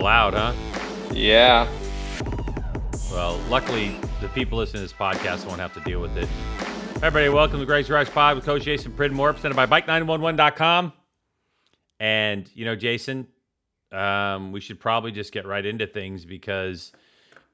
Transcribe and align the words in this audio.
loud, 0.00 0.34
huh? 0.34 0.52
Yeah. 1.12 1.68
Well, 3.10 3.38
luckily, 3.48 3.96
the 4.20 4.28
people 4.28 4.58
listening 4.58 4.86
to 4.86 4.88
this 4.88 4.92
podcast 4.92 5.46
won't 5.46 5.60
have 5.60 5.74
to 5.74 5.80
deal 5.80 6.00
with 6.00 6.16
it. 6.16 6.28
Everybody, 6.96 7.28
welcome 7.28 7.60
to 7.60 7.66
Greg's 7.66 7.88
Garage 7.88 8.10
Pod 8.10 8.36
with 8.36 8.44
Coach 8.44 8.62
Jason 8.62 8.92
Pridmore, 8.92 9.32
presented 9.32 9.56
by 9.56 9.66
Bike911.com. 9.66 10.92
And, 11.98 12.50
you 12.54 12.64
know, 12.64 12.76
Jason, 12.76 13.26
um, 13.92 14.52
we 14.52 14.60
should 14.60 14.80
probably 14.80 15.12
just 15.12 15.32
get 15.32 15.46
right 15.46 15.64
into 15.64 15.86
things 15.86 16.24
because 16.24 16.92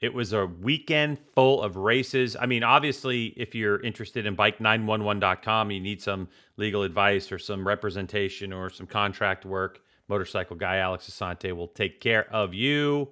it 0.01 0.13
was 0.13 0.33
a 0.33 0.47
weekend 0.47 1.19
full 1.35 1.63
of 1.63 1.77
races. 1.77 2.37
I 2.39 2.47
mean, 2.47 2.63
obviously, 2.63 3.27
if 3.37 3.55
you're 3.55 3.81
interested 3.81 4.27
in 4.27 4.37
Bike911.com, 4.37 5.71
you 5.71 5.81
need 5.81 6.03
some 6.03 6.29
legal 6.57 6.83
advice 6.83 7.33
or 7.33 7.39
some 7.39 7.67
representation 7.67 8.53
or 8.53 8.69
some 8.69 8.87
contract 8.87 9.45
work. 9.47 9.81
Motorcycle 10.09 10.57
guy 10.57 10.77
Alex 10.79 11.11
Asante 11.11 11.53
will 11.53 11.69
take 11.69 12.01
care 12.01 12.33
of 12.33 12.55
you. 12.55 13.09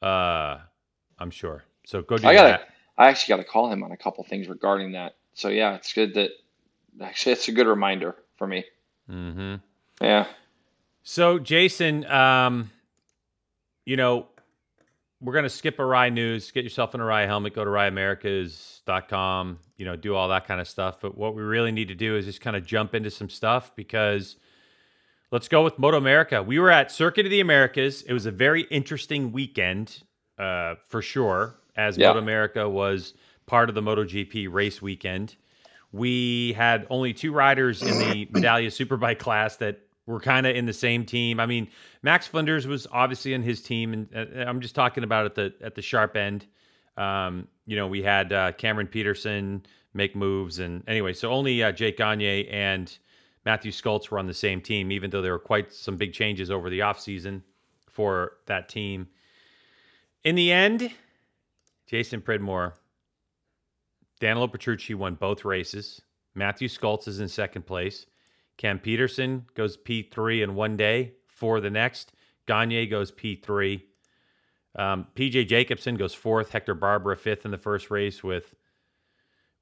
Uh, 0.00 0.58
I'm 1.18 1.30
sure. 1.30 1.64
So 1.84 2.02
go 2.02 2.16
do 2.18 2.26
I 2.26 2.34
gotta, 2.34 2.48
that. 2.48 2.68
I 2.98 3.08
actually 3.08 3.32
got 3.32 3.42
to 3.42 3.48
call 3.48 3.70
him 3.70 3.82
on 3.82 3.92
a 3.92 3.96
couple 3.96 4.22
things 4.24 4.48
regarding 4.48 4.92
that. 4.92 5.16
So 5.34 5.48
yeah, 5.48 5.74
it's 5.74 5.92
good 5.92 6.14
that 6.14 6.30
actually 7.00 7.32
it's 7.32 7.48
a 7.48 7.52
good 7.52 7.66
reminder 7.66 8.16
for 8.36 8.46
me. 8.46 8.64
Mm-hmm. 9.10 9.56
Yeah. 10.00 10.26
So 11.02 11.38
Jason, 11.38 12.04
um, 12.06 12.70
you 13.84 13.96
know, 13.96 14.26
we're 15.20 15.34
gonna 15.34 15.48
skip 15.48 15.78
Arai 15.78 16.12
news. 16.12 16.50
Get 16.50 16.64
yourself 16.64 16.94
an 16.94 17.00
Arai 17.00 17.26
helmet. 17.26 17.54
Go 17.54 17.64
to 17.64 17.70
AraiAmericas.com. 17.70 19.58
You 19.76 19.84
know, 19.84 19.96
do 19.96 20.14
all 20.14 20.28
that 20.28 20.46
kind 20.46 20.60
of 20.60 20.68
stuff. 20.68 21.00
But 21.00 21.16
what 21.16 21.34
we 21.34 21.42
really 21.42 21.72
need 21.72 21.88
to 21.88 21.94
do 21.94 22.16
is 22.16 22.24
just 22.26 22.40
kind 22.40 22.56
of 22.56 22.66
jump 22.66 22.94
into 22.94 23.10
some 23.10 23.28
stuff 23.28 23.74
because 23.76 24.36
let's 25.32 25.48
go 25.48 25.64
with 25.64 25.78
Moto 25.78 25.96
America. 25.96 26.42
We 26.42 26.60
were 26.60 26.70
at 26.70 26.92
Circuit 26.92 27.26
of 27.26 27.30
the 27.30 27.40
Americas. 27.40 28.02
It 28.02 28.12
was 28.12 28.26
a 28.26 28.30
very 28.30 28.62
interesting 28.70 29.32
weekend, 29.32 30.02
uh, 30.38 30.76
for 30.86 31.02
sure, 31.02 31.56
as 31.74 31.96
Yeah. 31.98 32.08
Moto 32.08 32.20
America 32.20 32.68
was 32.68 33.14
part 33.46 33.68
of 33.68 33.74
the 33.74 33.80
MotoGP 33.82 34.46
race 34.52 34.80
weekend. 34.80 35.34
We 35.90 36.52
had 36.52 36.86
only 36.90 37.12
two 37.12 37.32
riders 37.32 37.82
in 37.82 37.98
the 37.98 38.26
Medallia 38.32 38.68
Superbike 38.68 39.18
class 39.18 39.56
that 39.56 39.80
were 40.06 40.20
kind 40.20 40.46
of 40.46 40.54
in 40.54 40.66
the 40.66 40.72
same 40.72 41.04
team. 41.04 41.40
I 41.40 41.46
mean, 41.46 41.68
Max 42.02 42.26
Flinders 42.26 42.66
was 42.66 42.86
obviously 42.92 43.34
in 43.34 43.42
his 43.42 43.62
team, 43.62 43.92
and 43.92 44.08
uh, 44.14 44.44
I'm 44.48 44.60
just 44.60 44.74
talking 44.74 45.02
about 45.04 45.26
at 45.26 45.34
the 45.34 45.54
at 45.62 45.74
the 45.74 45.82
sharp 45.82 46.16
end. 46.16 46.46
Um, 46.96 47.48
you 47.66 47.76
know, 47.76 47.86
we 47.86 48.02
had 48.02 48.32
uh, 48.32 48.52
Cameron 48.52 48.86
Petersen 48.86 49.64
make 49.94 50.14
moves, 50.14 50.58
and 50.58 50.82
anyway, 50.86 51.12
so 51.14 51.30
only 51.30 51.62
uh, 51.62 51.72
Jake 51.72 51.96
Gagne 51.98 52.48
and 52.48 52.98
Matthew 53.44 53.72
Scholtz 53.72 54.10
were 54.10 54.18
on 54.18 54.26
the 54.26 54.34
same 54.34 54.60
team, 54.60 54.92
even 54.92 55.10
though 55.10 55.22
there 55.22 55.32
were 55.32 55.38
quite 55.38 55.72
some 55.72 55.96
big 55.96 56.12
changes 56.12 56.50
over 56.50 56.70
the 56.70 56.80
offseason 56.80 57.42
for 57.88 58.34
that 58.46 58.68
team. 58.68 59.08
In 60.24 60.34
the 60.34 60.52
end, 60.52 60.90
Jason 61.86 62.20
Pridmore, 62.20 62.74
Danilo 64.20 64.46
Petrucci 64.46 64.94
won 64.94 65.14
both 65.14 65.44
races. 65.44 66.00
Matthew 66.34 66.68
Scholtz 66.68 67.08
is 67.08 67.20
in 67.20 67.28
second 67.28 67.66
place. 67.66 68.06
Cam 68.56 68.78
Petersen 68.78 69.46
goes 69.54 69.76
P3 69.76 70.44
in 70.44 70.54
one 70.54 70.76
day, 70.76 71.14
for 71.42 71.60
the 71.60 71.70
next. 71.70 72.12
Gagne 72.46 72.86
goes 72.86 73.10
P3. 73.10 73.82
Um, 74.76 75.08
PJ 75.16 75.48
Jacobson 75.48 75.96
goes 75.96 76.14
fourth. 76.14 76.50
Hector 76.50 76.74
Barbera 76.74 77.18
fifth 77.18 77.44
in 77.44 77.50
the 77.50 77.58
first 77.58 77.90
race 77.90 78.22
with 78.22 78.54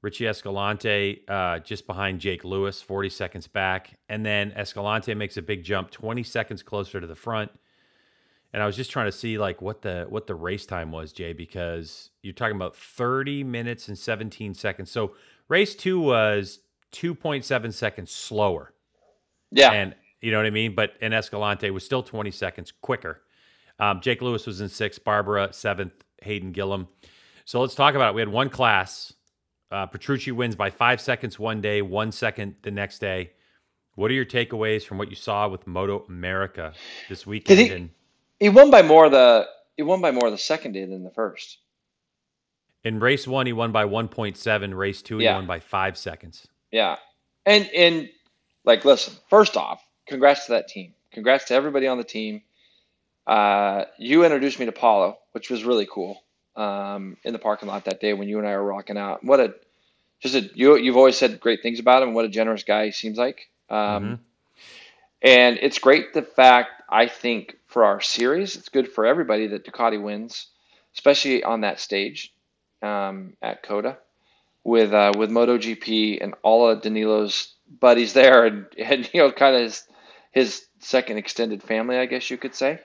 Richie 0.01 0.27
Escalante 0.27 1.23
uh, 1.27 1.59
just 1.59 1.85
behind 1.85 2.19
Jake 2.19 2.43
Lewis, 2.43 2.81
40 2.81 3.09
seconds 3.09 3.47
back. 3.47 3.99
And 4.09 4.25
then 4.25 4.51
Escalante 4.53 5.13
makes 5.13 5.37
a 5.37 5.41
big 5.41 5.63
jump, 5.63 5.91
20 5.91 6.23
seconds 6.23 6.63
closer 6.63 6.99
to 6.99 7.07
the 7.07 7.15
front. 7.15 7.51
And 8.53 8.61
I 8.61 8.65
was 8.65 8.75
just 8.75 8.91
trying 8.91 9.05
to 9.05 9.11
see 9.11 9.37
like 9.37 9.61
what 9.61 9.81
the 9.81 10.07
what 10.09 10.27
the 10.27 10.35
race 10.35 10.65
time 10.65 10.91
was, 10.91 11.13
Jay, 11.13 11.31
because 11.31 12.09
you're 12.21 12.33
talking 12.33 12.55
about 12.55 12.75
30 12.75 13.43
minutes 13.43 13.87
and 13.87 13.97
17 13.97 14.55
seconds. 14.55 14.91
So 14.91 15.13
race 15.47 15.73
two 15.73 15.99
was 16.01 16.59
2.7 16.91 17.73
seconds 17.73 18.11
slower. 18.11 18.73
Yeah. 19.51 19.71
And 19.71 19.95
you 20.19 20.31
know 20.31 20.37
what 20.37 20.45
I 20.45 20.51
mean? 20.51 20.75
But 20.75 20.95
and 20.99 21.13
Escalante 21.13 21.69
was 21.71 21.85
still 21.85 22.03
20 22.03 22.31
seconds 22.31 22.73
quicker. 22.81 23.21
Um, 23.79 24.01
Jake 24.01 24.21
Lewis 24.21 24.45
was 24.45 24.59
in 24.59 24.67
sixth, 24.67 25.03
Barbera 25.03 25.53
seventh, 25.53 25.93
Hayden 26.21 26.51
Gillim. 26.51 26.87
So 27.45 27.61
let's 27.61 27.75
talk 27.75 27.95
about 27.95 28.09
it. 28.09 28.15
We 28.15 28.21
had 28.21 28.29
one 28.29 28.49
class. 28.49 29.13
Uh, 29.71 29.85
Petrucci 29.85 30.31
wins 30.31 30.55
by 30.55 30.69
five 30.69 30.99
seconds 30.99 31.39
one 31.39 31.61
day, 31.61 31.81
one 31.81 32.11
second 32.11 32.55
the 32.61 32.71
next 32.71 32.99
day. 32.99 33.31
What 33.95 34.11
are 34.11 34.13
your 34.13 34.25
takeaways 34.25 34.83
from 34.83 34.97
what 34.97 35.09
you 35.09 35.15
saw 35.15 35.47
with 35.47 35.65
Moto 35.67 36.05
America 36.09 36.73
this 37.09 37.25
weekend? 37.25 37.59
he- 37.59 37.69
and 37.69 37.89
he 38.39 38.49
won 38.49 38.69
by 38.71 38.81
more 38.81 39.09
the 39.09 39.47
he 39.77 39.83
won 39.83 40.01
by 40.01 40.11
more 40.11 40.29
the 40.29 40.37
second 40.37 40.73
day 40.73 40.85
than 40.85 41.03
the 41.03 41.11
first. 41.11 41.57
in 42.83 42.99
race 42.99 43.27
one, 43.27 43.45
he 43.45 43.53
won 43.53 43.71
by 43.71 43.85
1.7. 43.85 44.73
Race 44.75 45.01
two, 45.03 45.19
he 45.19 45.25
Yeah. 45.25 45.35
won 45.35 45.45
by 45.45 45.59
five 45.59 45.97
seconds. 45.97 46.47
Yeah. 46.71 46.95
And 47.45 47.69
and 47.75 48.09
like 48.65 48.83
listen, 48.85 49.13
first 49.29 49.55
off, 49.55 49.83
congrats 50.07 50.45
to 50.47 50.53
that 50.53 50.67
team. 50.67 50.93
Congrats 51.13 51.45
to 51.45 51.53
everybody 51.53 51.87
on 51.87 51.97
the 51.97 52.03
team. 52.03 52.41
Uh, 53.27 53.85
you 53.99 54.23
introduced 54.25 54.59
me 54.59 54.65
to 54.65 54.71
Paolo, 54.71 55.19
which 55.33 55.49
was 55.49 55.63
really 55.63 55.85
cool. 55.91 56.23
Um, 56.55 57.17
in 57.23 57.33
the 57.33 57.39
parking 57.39 57.69
lot 57.69 57.85
that 57.85 58.01
day 58.01 58.13
when 58.13 58.27
you 58.27 58.37
and 58.37 58.47
I 58.47 58.55
were 58.57 58.63
rocking 58.65 58.97
out. 58.97 59.23
What 59.23 59.39
a 59.39 59.55
just 60.19 60.35
a 60.35 60.49
you 60.53 60.77
you've 60.77 60.97
always 60.97 61.17
said 61.17 61.39
great 61.39 61.61
things 61.61 61.79
about 61.79 62.03
him. 62.03 62.13
What 62.13 62.25
a 62.25 62.29
generous 62.29 62.63
guy 62.63 62.85
he 62.87 62.91
seems 62.91 63.17
like. 63.17 63.49
Um, 63.69 64.03
Mhm. 64.03 64.19
and 65.21 65.59
it's 65.61 65.79
great 65.79 66.13
the 66.13 66.21
fact 66.23 66.83
I 66.89 67.07
think 67.07 67.57
for 67.67 67.85
our 67.85 68.01
series, 68.01 68.55
it's 68.55 68.69
good 68.69 68.91
for 68.91 69.05
everybody 69.05 69.47
that 69.47 69.65
Ducati 69.65 70.01
wins, 70.01 70.47
especially 70.93 71.43
on 71.43 71.61
that 71.61 71.79
stage 71.79 72.33
um, 72.81 73.37
at 73.41 73.63
COTA 73.63 73.97
with 74.63 74.93
uh, 74.93 75.13
with 75.17 75.29
MotoGP 75.31 76.19
and 76.21 76.35
all 76.43 76.69
of 76.69 76.81
Danilo's 76.81 77.55
buddies 77.79 78.13
there, 78.13 78.45
and, 78.45 78.65
and 78.77 79.09
you 79.13 79.21
know, 79.21 79.31
kind 79.31 79.55
of 79.55 79.61
his, 79.61 79.83
his 80.31 80.65
second 80.79 81.17
extended 81.17 81.63
family, 81.63 81.97
I 81.97 82.05
guess 82.05 82.29
you 82.29 82.37
could 82.37 82.55
say. 82.55 82.79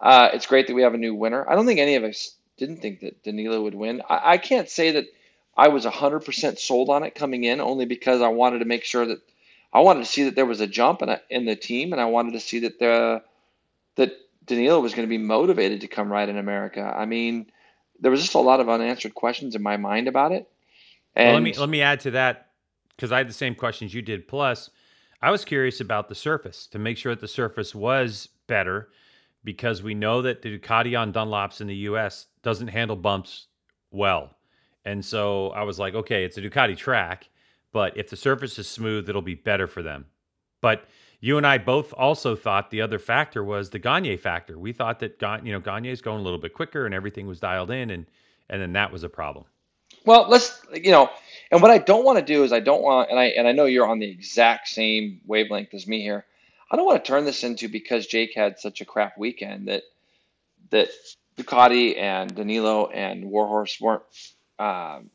Uh, 0.00 0.30
it's 0.32 0.46
great 0.46 0.66
that 0.66 0.74
we 0.74 0.82
have 0.82 0.94
a 0.94 0.98
new 0.98 1.14
winner. 1.14 1.48
I 1.48 1.54
don't 1.54 1.66
think 1.66 1.80
any 1.80 1.96
of 1.96 2.04
us 2.04 2.36
didn't 2.60 2.76
think 2.76 3.00
that 3.00 3.24
Danilo 3.24 3.62
would 3.62 3.74
win. 3.74 4.02
I, 4.08 4.32
I 4.32 4.38
can't 4.38 4.68
say 4.68 4.92
that 4.92 5.06
I 5.56 5.68
was 5.68 5.84
100% 5.84 6.58
sold 6.58 6.90
on 6.90 7.02
it 7.02 7.16
coming 7.16 7.42
in, 7.44 7.60
only 7.60 7.86
because 7.86 8.20
I 8.20 8.28
wanted 8.28 8.60
to 8.60 8.64
make 8.66 8.84
sure 8.84 9.04
that 9.06 9.18
I 9.72 9.80
wanted 9.80 10.00
to 10.00 10.06
see 10.06 10.24
that 10.24 10.36
there 10.36 10.46
was 10.46 10.60
a 10.60 10.66
jump 10.66 11.02
in, 11.02 11.08
a, 11.08 11.20
in 11.30 11.46
the 11.46 11.56
team, 11.56 11.92
and 11.92 12.00
I 12.00 12.04
wanted 12.04 12.32
to 12.32 12.40
see 12.40 12.60
that 12.60 12.78
the 12.78 13.22
that 13.96 14.12
Danilo 14.46 14.80
was 14.80 14.94
going 14.94 15.06
to 15.06 15.10
be 15.10 15.18
motivated 15.18 15.80
to 15.80 15.88
come 15.88 16.10
ride 16.10 16.28
in 16.28 16.38
America. 16.38 16.82
I 16.96 17.06
mean, 17.06 17.50
there 17.98 18.10
was 18.10 18.20
just 18.20 18.34
a 18.34 18.40
lot 18.40 18.60
of 18.60 18.68
unanswered 18.68 19.14
questions 19.14 19.54
in 19.54 19.62
my 19.62 19.76
mind 19.76 20.08
about 20.08 20.32
it. 20.32 20.48
And 21.16 21.28
Well, 21.28 21.34
let 21.34 21.42
me 21.42 21.52
let 21.54 21.68
me 21.68 21.82
add 21.82 22.00
to 22.00 22.12
that 22.12 22.50
because 22.96 23.10
I 23.10 23.18
had 23.18 23.28
the 23.28 23.34
same 23.34 23.54
questions 23.54 23.94
you 23.94 24.02
did. 24.02 24.28
Plus, 24.28 24.70
I 25.22 25.30
was 25.30 25.44
curious 25.44 25.80
about 25.80 26.08
the 26.08 26.14
surface 26.14 26.66
to 26.68 26.78
make 26.78 26.96
sure 26.96 27.14
that 27.14 27.20
the 27.20 27.28
surface 27.28 27.74
was 27.74 28.28
better 28.46 28.88
because 29.44 29.82
we 29.82 29.94
know 29.94 30.22
that 30.22 30.42
the 30.42 30.58
Ducati 30.58 30.98
on 30.98 31.12
Dunlops 31.12 31.60
in 31.60 31.66
the 31.66 31.76
U.S. 31.76 32.26
doesn't 32.42 32.68
handle 32.68 32.96
bumps 32.96 33.46
well, 33.90 34.30
and 34.84 35.04
so 35.04 35.50
I 35.50 35.62
was 35.62 35.78
like, 35.78 35.94
okay, 35.94 36.24
it's 36.24 36.38
a 36.38 36.42
Ducati 36.42 36.76
track, 36.76 37.28
but 37.72 37.96
if 37.96 38.10
the 38.10 38.16
surface 38.16 38.58
is 38.58 38.68
smooth, 38.68 39.08
it'll 39.08 39.22
be 39.22 39.34
better 39.34 39.66
for 39.66 39.82
them. 39.82 40.06
But 40.60 40.84
you 41.20 41.36
and 41.36 41.46
I 41.46 41.58
both 41.58 41.92
also 41.92 42.34
thought 42.34 42.70
the 42.70 42.80
other 42.80 42.98
factor 42.98 43.44
was 43.44 43.70
the 43.70 43.78
Gagne 43.78 44.16
factor. 44.16 44.58
We 44.58 44.72
thought 44.72 45.00
that 45.00 45.20
you 45.44 45.52
know 45.52 45.60
Gagne's 45.60 46.00
going 46.00 46.20
a 46.20 46.22
little 46.22 46.38
bit 46.38 46.54
quicker 46.54 46.86
and 46.86 46.94
everything 46.94 47.26
was 47.26 47.40
dialed 47.40 47.70
in, 47.70 47.90
and 47.90 48.06
and 48.48 48.60
then 48.60 48.72
that 48.72 48.92
was 48.92 49.04
a 49.04 49.08
problem. 49.08 49.44
Well, 50.06 50.26
let's 50.28 50.62
you 50.72 50.90
know, 50.90 51.10
and 51.50 51.60
what 51.60 51.70
I 51.70 51.78
don't 51.78 52.04
want 52.04 52.18
to 52.18 52.24
do 52.24 52.42
is 52.42 52.52
I 52.52 52.60
don't 52.60 52.82
want, 52.82 53.10
and 53.10 53.18
I 53.18 53.26
and 53.26 53.46
I 53.46 53.52
know 53.52 53.66
you're 53.66 53.86
on 53.86 53.98
the 53.98 54.10
exact 54.10 54.68
same 54.68 55.20
wavelength 55.26 55.74
as 55.74 55.86
me 55.86 56.00
here. 56.00 56.24
I 56.70 56.76
don't 56.76 56.86
want 56.86 57.04
to 57.04 57.08
turn 57.08 57.24
this 57.24 57.42
into 57.42 57.68
because 57.68 58.06
Jake 58.06 58.34
had 58.34 58.58
such 58.58 58.80
a 58.80 58.84
crap 58.84 59.18
weekend 59.18 59.68
that 59.68 59.82
that 60.70 60.90
Ducati 61.36 61.98
and 61.98 62.34
Danilo 62.34 62.86
and 62.86 63.24
Warhorse 63.24 63.80
weren't. 63.80 64.02
Um, 64.58 65.10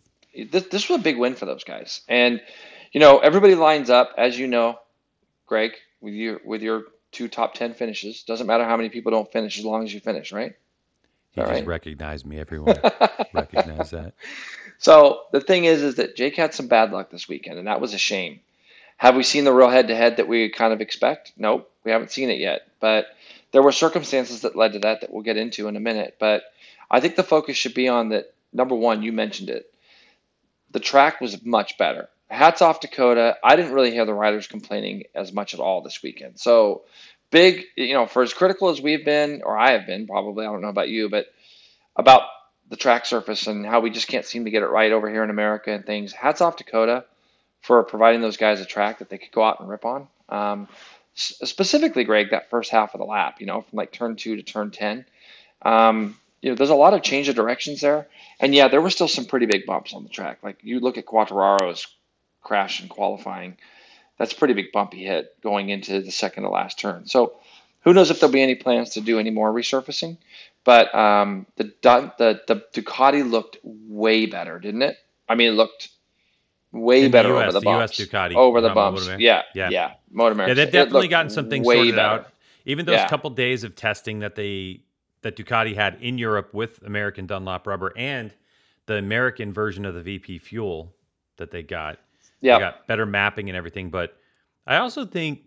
this 0.51 0.63
this 0.63 0.89
was 0.89 0.99
a 0.99 1.03
big 1.03 1.17
win 1.17 1.35
for 1.35 1.45
those 1.45 1.63
guys, 1.63 2.01
and 2.09 2.41
you 2.91 2.99
know 2.99 3.19
everybody 3.19 3.55
lines 3.55 3.89
up 3.89 4.13
as 4.17 4.37
you 4.37 4.47
know, 4.47 4.79
Greg, 5.45 5.71
with 6.01 6.13
your 6.13 6.41
with 6.43 6.61
your 6.61 6.83
two 7.11 7.27
top 7.27 7.53
ten 7.53 7.73
finishes. 7.73 8.23
Doesn't 8.23 8.47
matter 8.47 8.65
how 8.65 8.75
many 8.75 8.89
people 8.89 9.11
don't 9.11 9.31
finish 9.31 9.57
as 9.57 9.65
long 9.65 9.83
as 9.83 9.93
you 9.93 10.01
finish, 10.01 10.33
right? 10.33 10.55
You 11.35 11.43
All 11.43 11.49
just 11.49 11.59
right. 11.59 11.67
recognized 11.67 12.25
me. 12.25 12.39
Everyone 12.39 12.77
recognize 13.33 13.91
that. 13.91 14.13
So 14.77 15.21
the 15.31 15.39
thing 15.39 15.63
is, 15.63 15.81
is 15.81 15.95
that 15.95 16.17
Jake 16.17 16.35
had 16.35 16.53
some 16.53 16.67
bad 16.67 16.91
luck 16.91 17.09
this 17.09 17.29
weekend, 17.29 17.57
and 17.57 17.67
that 17.67 17.79
was 17.79 17.93
a 17.93 17.97
shame. 17.97 18.41
Have 18.97 19.15
we 19.15 19.23
seen 19.23 19.43
the 19.43 19.53
real 19.53 19.69
head-to-head 19.69 20.17
that 20.17 20.27
we 20.27 20.49
kind 20.49 20.73
of 20.73 20.81
expect? 20.81 21.33
Nope, 21.37 21.69
we 21.83 21.91
haven't 21.91 22.11
seen 22.11 22.29
it 22.29 22.39
yet. 22.39 22.61
But 22.79 23.07
there 23.51 23.61
were 23.61 23.71
circumstances 23.71 24.41
that 24.41 24.55
led 24.55 24.73
to 24.73 24.79
that 24.79 25.01
that 25.01 25.11
we'll 25.11 25.23
get 25.23 25.37
into 25.37 25.67
in 25.67 25.75
a 25.75 25.81
minute. 25.81 26.15
But 26.19 26.43
I 26.89 26.99
think 26.99 27.15
the 27.15 27.23
focus 27.23 27.57
should 27.57 27.73
be 27.73 27.87
on 27.87 28.09
that. 28.09 28.33
Number 28.53 28.75
one, 28.75 29.03
you 29.03 29.11
mentioned 29.11 29.49
it. 29.49 29.65
The 30.71 30.79
track 30.79 31.19
was 31.19 31.43
much 31.43 31.77
better. 31.77 32.09
Hats 32.29 32.61
off 32.61 32.79
Dakota. 32.79 33.35
I 33.43 33.55
didn't 33.55 33.73
really 33.73 33.91
hear 33.91 34.05
the 34.05 34.13
riders 34.13 34.47
complaining 34.47 35.03
as 35.13 35.33
much 35.33 35.53
at 35.53 35.59
all 35.59 35.81
this 35.81 36.01
weekend. 36.01 36.39
So 36.39 36.83
big, 37.31 37.63
you 37.75 37.93
know, 37.93 38.07
for 38.07 38.23
as 38.23 38.33
critical 38.33 38.69
as 38.69 38.81
we've 38.81 39.03
been, 39.03 39.41
or 39.43 39.57
I 39.57 39.71
have 39.71 39.85
been, 39.85 40.07
probably. 40.07 40.45
I 40.45 40.51
don't 40.51 40.61
know 40.61 40.69
about 40.69 40.89
you, 40.89 41.09
but 41.09 41.27
about 41.95 42.23
the 42.69 42.77
track 42.77 43.05
surface 43.05 43.45
and 43.47 43.65
how 43.65 43.81
we 43.81 43.89
just 43.89 44.07
can't 44.07 44.25
seem 44.25 44.45
to 44.45 44.51
get 44.51 44.63
it 44.63 44.67
right 44.67 44.91
over 44.91 45.09
here 45.09 45.23
in 45.23 45.29
America 45.29 45.71
and 45.71 45.85
things. 45.85 46.13
Hats 46.13 46.41
off 46.41 46.55
to 46.57 46.63
COTA 46.63 47.05
for 47.65 47.81
providing 47.83 48.21
those 48.21 48.37
guys 48.37 48.61
a 48.61 48.65
track 48.65 48.99
that 48.99 49.09
they 49.09 49.17
could 49.17 49.31
go 49.31 49.43
out 49.43 49.59
and 49.59 49.67
rip 49.67 49.85
on. 49.85 50.07
Um, 50.29 50.67
specifically, 51.15 52.03
Greg, 52.03 52.29
that 52.29 52.49
first 52.51 52.69
half 52.69 52.93
of 52.93 52.99
the 52.99 53.05
lap, 53.05 53.37
you 53.39 53.47
know, 53.47 53.61
from 53.61 53.77
like 53.77 53.91
turn 53.91 54.15
two 54.15 54.35
to 54.35 54.43
turn 54.43 54.69
10. 54.69 55.03
Um, 55.63 56.15
you 56.43 56.49
know, 56.49 56.55
there's 56.55 56.69
a 56.69 56.75
lot 56.75 56.93
of 56.93 57.01
change 57.01 57.27
of 57.27 57.35
directions 57.35 57.81
there. 57.81 58.07
And 58.39 58.53
yeah, 58.53 58.67
there 58.67 58.81
were 58.81 58.91
still 58.91 59.07
some 59.07 59.25
pretty 59.25 59.47
big 59.47 59.65
bumps 59.65 59.95
on 59.95 60.03
the 60.03 60.09
track. 60.09 60.39
Like 60.43 60.59
you 60.61 60.79
look 60.79 60.99
at 60.99 61.07
Quartararo's 61.07 61.87
crash 62.43 62.83
in 62.83 62.87
qualifying, 62.87 63.57
that's 64.19 64.33
a 64.33 64.35
pretty 64.35 64.53
big 64.53 64.71
bumpy 64.71 65.03
hit 65.03 65.33
going 65.41 65.69
into 65.69 66.01
the 66.01 66.11
second 66.11 66.43
to 66.43 66.49
last 66.49 66.77
turn. 66.77 67.07
So 67.07 67.33
who 67.81 67.93
knows 67.93 68.11
if 68.11 68.19
there'll 68.19 68.31
be 68.31 68.43
any 68.43 68.55
plans 68.55 68.91
to 68.91 69.01
do 69.01 69.17
any 69.17 69.31
more 69.31 69.51
resurfacing? 69.51 70.17
But 70.63 70.93
um, 70.93 71.47
the, 71.55 71.73
the 71.81 72.41
the 72.47 72.63
Ducati 72.73 73.27
looked 73.27 73.57
way 73.63 74.27
better, 74.27 74.59
didn't 74.59 74.83
it? 74.83 74.97
I 75.27 75.33
mean, 75.33 75.49
it 75.49 75.55
looked 75.55 75.89
way 76.81 77.07
better 77.07 77.29
the 77.29 77.35
US, 77.35 77.43
over 77.43 77.51
the 77.53 77.59
the 77.59 77.63
bumps. 77.65 77.99
US 77.99 78.07
Ducati, 78.07 78.35
over 78.35 78.61
the 78.61 78.69
bumps. 78.69 79.07
Yeah, 79.19 79.43
Yeah. 79.53 79.69
yeah, 79.69 79.93
Motor 80.11 80.47
Yeah, 80.47 80.53
they've 80.53 80.71
definitely 80.71 81.07
gotten 81.07 81.29
some 81.29 81.49
things 81.49 81.65
way 81.65 81.75
sorted 81.77 81.95
better. 81.95 82.07
out. 82.21 82.31
Even 82.65 82.85
those 82.85 82.95
Yeah. 82.97 83.07
couple 83.07 83.29
days 83.29 83.63
of 83.63 83.75
testing 83.75 84.19
that 84.19 84.35
they 84.35 84.81
that 85.21 85.35
Ducati 85.35 85.73
had 85.73 85.97
in 86.01 86.19
Europe 86.19 86.53
with 86.53 86.83
American 86.83 87.25
Dunlop 87.25 87.65
rubber 87.65 87.91
and 87.97 88.31
the 88.85 88.93
American 88.95 89.51
version 89.53 89.83
of 89.83 89.95
the 89.95 90.01
VP 90.03 90.37
fuel 90.37 90.93
that 91.37 91.49
they 91.49 91.63
got. 91.63 91.97
Yeah, 92.41 92.55
They 92.55 92.59
got 92.65 92.85
better 92.87 93.07
mapping 93.07 93.49
and 93.49 93.57
everything. 93.57 93.89
But 93.89 94.15
I 94.67 94.77
also 94.77 95.03
think, 95.03 95.39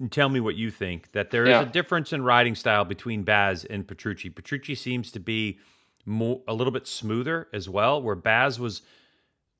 and 0.00 0.10
tell 0.10 0.30
me 0.30 0.40
what 0.40 0.54
you 0.54 0.70
think, 0.70 1.12
that 1.12 1.30
there 1.30 1.44
is 1.44 1.50
Yeah. 1.50 1.62
a 1.62 1.66
difference 1.66 2.14
in 2.14 2.22
riding 2.22 2.54
style 2.54 2.86
between 2.86 3.24
Baz 3.24 3.66
and 3.66 3.86
Petrucci. 3.86 4.30
Petrucci 4.30 4.74
seems 4.74 5.12
to 5.12 5.20
be 5.20 5.58
more 6.06 6.40
a 6.48 6.54
little 6.54 6.72
bit 6.72 6.86
smoother 6.86 7.48
as 7.52 7.68
well, 7.68 8.00
where 8.00 8.14
Baz 8.14 8.58
was 8.58 8.80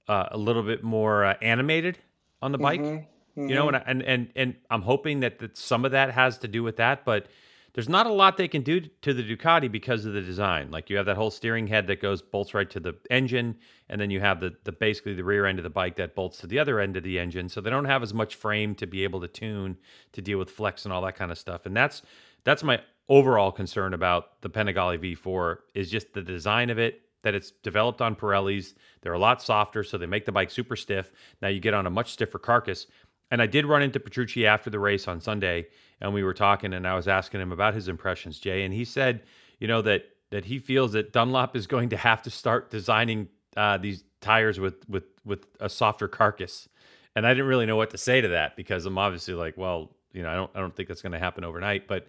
uh, 0.08 0.26
a 0.30 0.38
little 0.38 0.62
bit 0.62 0.82
more 0.82 1.24
uh, 1.24 1.34
animated 1.42 1.98
on 2.42 2.52
the 2.52 2.58
bike. 2.58 2.80
Mhm, 2.80 3.06
You 3.36 3.54
know, 3.54 3.68
and, 3.68 3.76
I- 3.76 3.82
and 3.86 4.02
and 4.02 4.30
and 4.36 4.54
I'm 4.70 4.82
hoping 4.82 5.20
that, 5.20 5.38
that 5.40 5.56
some 5.56 5.84
of 5.84 5.90
that 5.92 6.10
has 6.12 6.38
to 6.38 6.48
do 6.48 6.62
with 6.62 6.76
that, 6.76 7.04
but 7.04 7.26
there's 7.72 7.88
not 7.88 8.06
a 8.06 8.12
lot 8.12 8.36
they 8.36 8.46
can 8.46 8.62
do 8.62 8.78
to 9.02 9.12
the 9.12 9.24
Ducati 9.24 9.68
because 9.72 10.04
of 10.06 10.12
the 10.12 10.20
design. 10.22 10.70
Like 10.70 10.88
you 10.88 10.96
have 10.96 11.06
that 11.06 11.16
whole 11.16 11.32
steering 11.32 11.66
head 11.66 11.88
that 11.88 12.00
goes 12.00 12.22
bolts 12.22 12.54
right 12.54 12.70
to 12.70 12.78
the 12.78 12.94
engine, 13.10 13.56
and 13.88 14.00
then 14.00 14.10
you 14.12 14.20
have 14.20 14.38
the 14.38 14.54
the 14.62 14.70
basically 14.70 15.14
the 15.14 15.24
rear 15.24 15.46
end 15.46 15.58
of 15.58 15.64
the 15.64 15.70
bike 15.70 15.96
that 15.96 16.14
bolts 16.14 16.38
to 16.38 16.46
the 16.46 16.60
other 16.60 16.78
end 16.78 16.96
of 16.96 17.02
the 17.02 17.18
engine. 17.18 17.48
So 17.48 17.60
they 17.60 17.70
don't 17.70 17.86
have 17.86 18.02
as 18.04 18.14
much 18.14 18.36
frame 18.36 18.76
to 18.76 18.86
be 18.86 19.02
able 19.02 19.20
to 19.22 19.28
tune 19.28 19.78
to 20.12 20.22
deal 20.22 20.38
with 20.38 20.50
flex 20.50 20.84
and 20.84 20.92
all 20.94 21.02
that 21.02 21.16
kind 21.16 21.32
of 21.32 21.38
stuff. 21.38 21.66
And 21.66 21.76
that's 21.76 22.02
that's 22.44 22.62
my 22.62 22.80
overall 23.08 23.50
concern 23.50 23.92
about 23.94 24.40
the 24.42 24.48
Panigale 24.50 24.96
V4 24.98 25.56
is 25.74 25.90
just 25.90 26.12
the 26.14 26.22
design 26.22 26.70
of 26.70 26.78
it. 26.78 27.00
That 27.24 27.34
it's 27.34 27.50
developed 27.50 28.00
on 28.00 28.14
Pirellis. 28.14 28.74
They're 29.02 29.12
a 29.12 29.18
lot 29.18 29.42
softer, 29.42 29.82
so 29.82 29.98
they 29.98 30.06
make 30.06 30.24
the 30.24 30.32
bike 30.32 30.50
super 30.50 30.76
stiff. 30.76 31.10
Now 31.42 31.48
you 31.48 31.60
get 31.60 31.74
on 31.74 31.86
a 31.86 31.90
much 31.90 32.12
stiffer 32.12 32.38
carcass. 32.38 32.86
And 33.30 33.42
I 33.42 33.46
did 33.46 33.66
run 33.66 33.82
into 33.82 33.98
Petrucci 33.98 34.46
after 34.46 34.70
the 34.70 34.78
race 34.78 35.08
on 35.08 35.20
Sunday, 35.20 35.66
and 36.00 36.14
we 36.14 36.22
were 36.22 36.34
talking, 36.34 36.72
and 36.72 36.86
I 36.86 36.94
was 36.94 37.08
asking 37.08 37.40
him 37.40 37.52
about 37.52 37.74
his 37.74 37.88
impressions, 37.88 38.38
Jay, 38.38 38.64
and 38.64 38.72
he 38.72 38.84
said, 38.84 39.22
you 39.58 39.66
know, 39.66 39.82
that 39.82 40.04
that 40.30 40.44
he 40.44 40.58
feels 40.58 40.92
that 40.92 41.12
Dunlop 41.12 41.56
is 41.56 41.66
going 41.66 41.88
to 41.90 41.96
have 41.96 42.22
to 42.22 42.30
start 42.30 42.70
designing 42.70 43.28
uh, 43.56 43.78
these 43.78 44.04
tires 44.20 44.60
with 44.60 44.88
with 44.88 45.04
with 45.24 45.46
a 45.60 45.68
softer 45.68 46.08
carcass. 46.08 46.68
And 47.16 47.26
I 47.26 47.30
didn't 47.30 47.46
really 47.46 47.66
know 47.66 47.76
what 47.76 47.90
to 47.90 47.98
say 47.98 48.20
to 48.20 48.28
that 48.28 48.56
because 48.56 48.86
I'm 48.86 48.98
obviously 48.98 49.34
like, 49.34 49.56
well, 49.56 49.90
you 50.12 50.22
know, 50.22 50.28
I 50.28 50.34
don't 50.34 50.50
I 50.54 50.60
don't 50.60 50.74
think 50.74 50.88
that's 50.88 51.02
going 51.02 51.12
to 51.12 51.18
happen 51.18 51.44
overnight, 51.44 51.86
but 51.86 52.08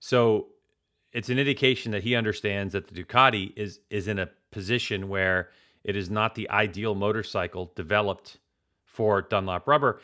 so 0.00 0.48
it's 1.12 1.28
an 1.28 1.38
indication 1.38 1.92
that 1.92 2.02
he 2.02 2.14
understands 2.14 2.72
that 2.72 2.88
the 2.88 3.02
Ducati 3.02 3.52
is 3.56 3.80
is 3.90 4.08
in 4.08 4.18
a 4.18 4.28
position 4.50 5.08
where 5.08 5.50
it 5.84 5.96
is 5.96 6.10
not 6.10 6.34
the 6.34 6.48
ideal 6.50 6.94
motorcycle 6.94 7.72
developed 7.74 8.38
for 8.84 9.22
Dunlop 9.22 9.66
rubber. 9.66 10.00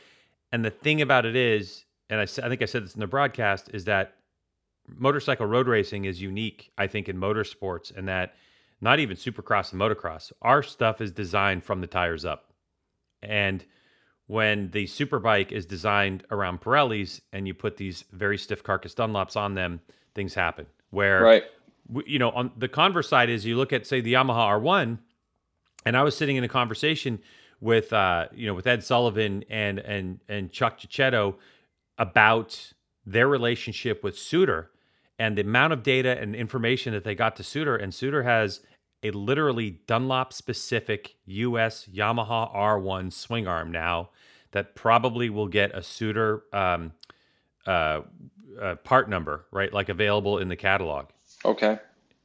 And 0.52 0.64
the 0.64 0.70
thing 0.70 1.02
about 1.02 1.26
it 1.26 1.34
is, 1.36 1.84
and 2.08 2.20
I 2.20 2.26
think 2.26 2.62
I 2.62 2.66
said 2.66 2.84
this 2.84 2.94
in 2.94 3.00
the 3.00 3.06
broadcast, 3.06 3.70
is 3.74 3.84
that 3.84 4.14
motorcycle 4.86 5.46
road 5.46 5.66
racing 5.66 6.04
is 6.04 6.22
unique, 6.22 6.70
I 6.78 6.86
think, 6.86 7.08
in 7.08 7.16
motorsports, 7.16 7.94
and 7.94 8.06
that 8.08 8.34
not 8.80 9.00
even 9.00 9.16
supercross 9.16 9.72
and 9.72 9.80
motocross, 9.80 10.32
our 10.42 10.62
stuff 10.62 11.00
is 11.00 11.10
designed 11.10 11.64
from 11.64 11.80
the 11.80 11.86
tires 11.86 12.24
up. 12.24 12.52
And 13.22 13.64
when 14.26 14.70
the 14.70 14.84
superbike 14.84 15.52
is 15.52 15.66
designed 15.66 16.24
around 16.30 16.60
Pirellis 16.60 17.20
and 17.32 17.46
you 17.46 17.54
put 17.54 17.76
these 17.76 18.04
very 18.12 18.38
stiff 18.38 18.62
carcass 18.62 18.94
Dunlops 18.94 19.36
on 19.36 19.54
them, 19.54 19.80
things 20.14 20.34
happen. 20.34 20.66
Where 20.94 21.22
right. 21.22 21.44
you 22.06 22.18
know, 22.18 22.30
on 22.30 22.52
the 22.56 22.68
converse 22.68 23.08
side 23.08 23.28
is 23.28 23.44
you 23.44 23.56
look 23.56 23.72
at 23.72 23.86
say 23.86 24.00
the 24.00 24.14
Yamaha 24.14 24.60
R1, 24.60 24.98
and 25.84 25.96
I 25.96 26.02
was 26.02 26.16
sitting 26.16 26.36
in 26.36 26.44
a 26.44 26.48
conversation 26.48 27.18
with 27.60 27.92
uh, 27.92 28.28
you 28.32 28.46
know 28.46 28.54
with 28.54 28.66
Ed 28.66 28.84
Sullivan 28.84 29.44
and 29.50 29.78
and 29.80 30.20
and 30.28 30.52
Chuck 30.52 30.78
Giacchetto 30.78 31.34
about 31.98 32.72
their 33.04 33.28
relationship 33.28 34.02
with 34.02 34.18
Suter 34.18 34.70
and 35.18 35.36
the 35.36 35.42
amount 35.42 35.72
of 35.72 35.82
data 35.82 36.18
and 36.20 36.34
information 36.34 36.92
that 36.92 37.04
they 37.04 37.14
got 37.14 37.36
to 37.36 37.42
Suter, 37.42 37.76
and 37.76 37.94
Suter 37.94 38.22
has 38.22 38.60
a 39.02 39.10
literally 39.10 39.80
Dunlop 39.86 40.32
specific 40.32 41.16
US 41.26 41.86
Yamaha 41.92 42.54
R1 42.54 43.12
swing 43.12 43.46
arm 43.46 43.70
now 43.70 44.10
that 44.52 44.74
probably 44.74 45.28
will 45.28 45.48
get 45.48 45.74
a 45.74 45.82
Suter 45.82 46.44
um, 46.52 46.92
uh, 47.66 48.02
uh, 48.60 48.74
part 48.76 49.08
number, 49.08 49.46
right? 49.50 49.72
Like 49.72 49.88
available 49.88 50.38
in 50.38 50.48
the 50.48 50.56
catalog 50.56 51.06
Okay. 51.44 51.78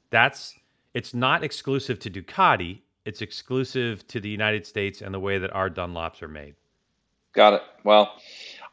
that's 0.10 0.56
it's 0.94 1.14
not 1.14 1.44
exclusive 1.44 2.00
to 2.00 2.10
Ducati. 2.10 2.80
It's 3.06 3.22
exclusive 3.22 4.08
to 4.08 4.20
the 4.20 4.30
United 4.30 4.66
States 4.66 5.02
and 5.02 5.14
the 5.14 5.20
way 5.20 5.38
that 5.38 5.52
our 5.54 5.70
Dunlops 5.70 6.22
are 6.22 6.28
made. 6.28 6.56
Got 7.34 7.54
it. 7.54 7.62
Well, 7.84 8.12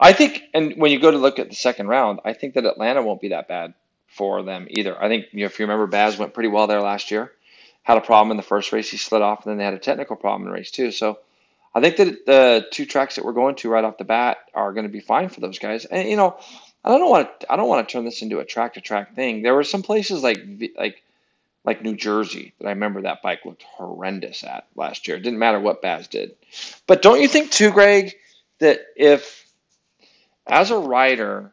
I 0.00 0.12
think, 0.12 0.42
and 0.54 0.74
when 0.76 0.90
you 0.90 0.98
go 0.98 1.10
to 1.10 1.18
look 1.18 1.38
at 1.38 1.50
the 1.50 1.54
second 1.56 1.88
round, 1.88 2.20
I 2.24 2.32
think 2.32 2.54
that 2.54 2.64
Atlanta 2.64 3.02
won't 3.02 3.20
be 3.20 3.28
that 3.28 3.48
bad 3.48 3.74
for 4.08 4.42
them 4.42 4.66
either. 4.70 5.00
I 5.02 5.08
think 5.08 5.26
you 5.32 5.40
know, 5.40 5.46
if 5.46 5.58
you 5.58 5.64
remember, 5.66 5.86
Baz 5.86 6.18
went 6.18 6.32
pretty 6.34 6.48
well 6.48 6.66
there 6.66 6.80
last 6.80 7.10
year. 7.10 7.32
Had 7.82 7.98
a 7.98 8.00
problem 8.00 8.30
in 8.30 8.36
the 8.36 8.42
first 8.42 8.72
race, 8.72 8.90
he 8.90 8.96
slid 8.96 9.22
off, 9.22 9.44
and 9.44 9.50
then 9.52 9.58
they 9.58 9.64
had 9.64 9.74
a 9.74 9.78
technical 9.78 10.16
problem 10.16 10.48
in 10.48 10.52
race 10.54 10.70
two. 10.70 10.90
So 10.90 11.18
I 11.74 11.80
think 11.80 11.96
that 11.96 12.26
the 12.26 12.66
two 12.72 12.86
tracks 12.86 13.16
that 13.16 13.24
we're 13.24 13.32
going 13.32 13.56
to 13.56 13.68
right 13.68 13.84
off 13.84 13.98
the 13.98 14.04
bat 14.04 14.38
are 14.54 14.72
going 14.72 14.86
to 14.86 14.92
be 14.92 15.00
fine 15.00 15.28
for 15.28 15.40
those 15.40 15.58
guys. 15.58 15.84
And 15.84 16.08
you 16.08 16.16
know, 16.16 16.38
I 16.86 16.98
don't 16.98 17.10
want 17.10 17.40
to, 17.40 17.52
I 17.52 17.56
don't 17.56 17.68
want 17.68 17.86
to 17.86 17.92
turn 17.92 18.04
this 18.04 18.22
into 18.22 18.38
a 18.38 18.44
track 18.44 18.74
to 18.74 18.80
track 18.80 19.14
thing. 19.14 19.42
There 19.42 19.54
were 19.54 19.64
some 19.64 19.82
places 19.82 20.22
like 20.22 20.38
like 20.78 21.02
like 21.64 21.82
New 21.82 21.96
Jersey 21.96 22.54
that 22.58 22.68
I 22.68 22.70
remember 22.70 23.02
that 23.02 23.22
bike 23.22 23.44
looked 23.44 23.64
horrendous 23.64 24.44
at 24.44 24.66
last 24.76 25.08
year. 25.08 25.16
It 25.16 25.22
didn't 25.22 25.40
matter 25.40 25.58
what 25.58 25.82
Baz 25.82 26.06
did. 26.06 26.36
But 26.86 27.02
don't 27.02 27.20
you 27.20 27.26
think 27.26 27.50
too, 27.50 27.72
Greg, 27.72 28.14
that 28.60 28.80
if 28.96 29.46
as 30.46 30.70
a 30.70 30.78
rider, 30.78 31.52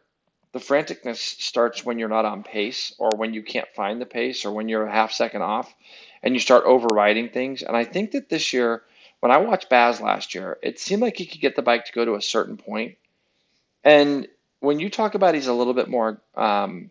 the 0.52 0.60
franticness 0.60 1.16
starts 1.16 1.84
when 1.84 1.98
you're 1.98 2.08
not 2.08 2.24
on 2.24 2.44
pace 2.44 2.94
or 2.98 3.10
when 3.16 3.34
you 3.34 3.42
can't 3.42 3.68
find 3.74 4.00
the 4.00 4.06
pace 4.06 4.44
or 4.44 4.52
when 4.52 4.68
you're 4.68 4.86
a 4.86 4.92
half 4.92 5.10
second 5.10 5.42
off 5.42 5.74
and 6.22 6.32
you 6.32 6.40
start 6.40 6.64
overriding 6.64 7.28
things. 7.28 7.62
And 7.62 7.76
I 7.76 7.84
think 7.84 8.12
that 8.12 8.28
this 8.28 8.52
year, 8.52 8.84
when 9.18 9.32
I 9.32 9.38
watched 9.38 9.68
Baz 9.68 10.00
last 10.00 10.32
year, 10.32 10.58
it 10.62 10.78
seemed 10.78 11.02
like 11.02 11.16
he 11.16 11.26
could 11.26 11.40
get 11.40 11.56
the 11.56 11.62
bike 11.62 11.86
to 11.86 11.92
go 11.92 12.04
to 12.04 12.14
a 12.14 12.22
certain 12.22 12.56
point. 12.56 12.96
And 13.82 14.28
when 14.64 14.80
you 14.80 14.90
talk 14.90 15.14
about 15.14 15.34
he's 15.34 15.46
a 15.46 15.52
little 15.52 15.74
bit 15.74 15.88
more, 15.88 16.20
um, 16.36 16.90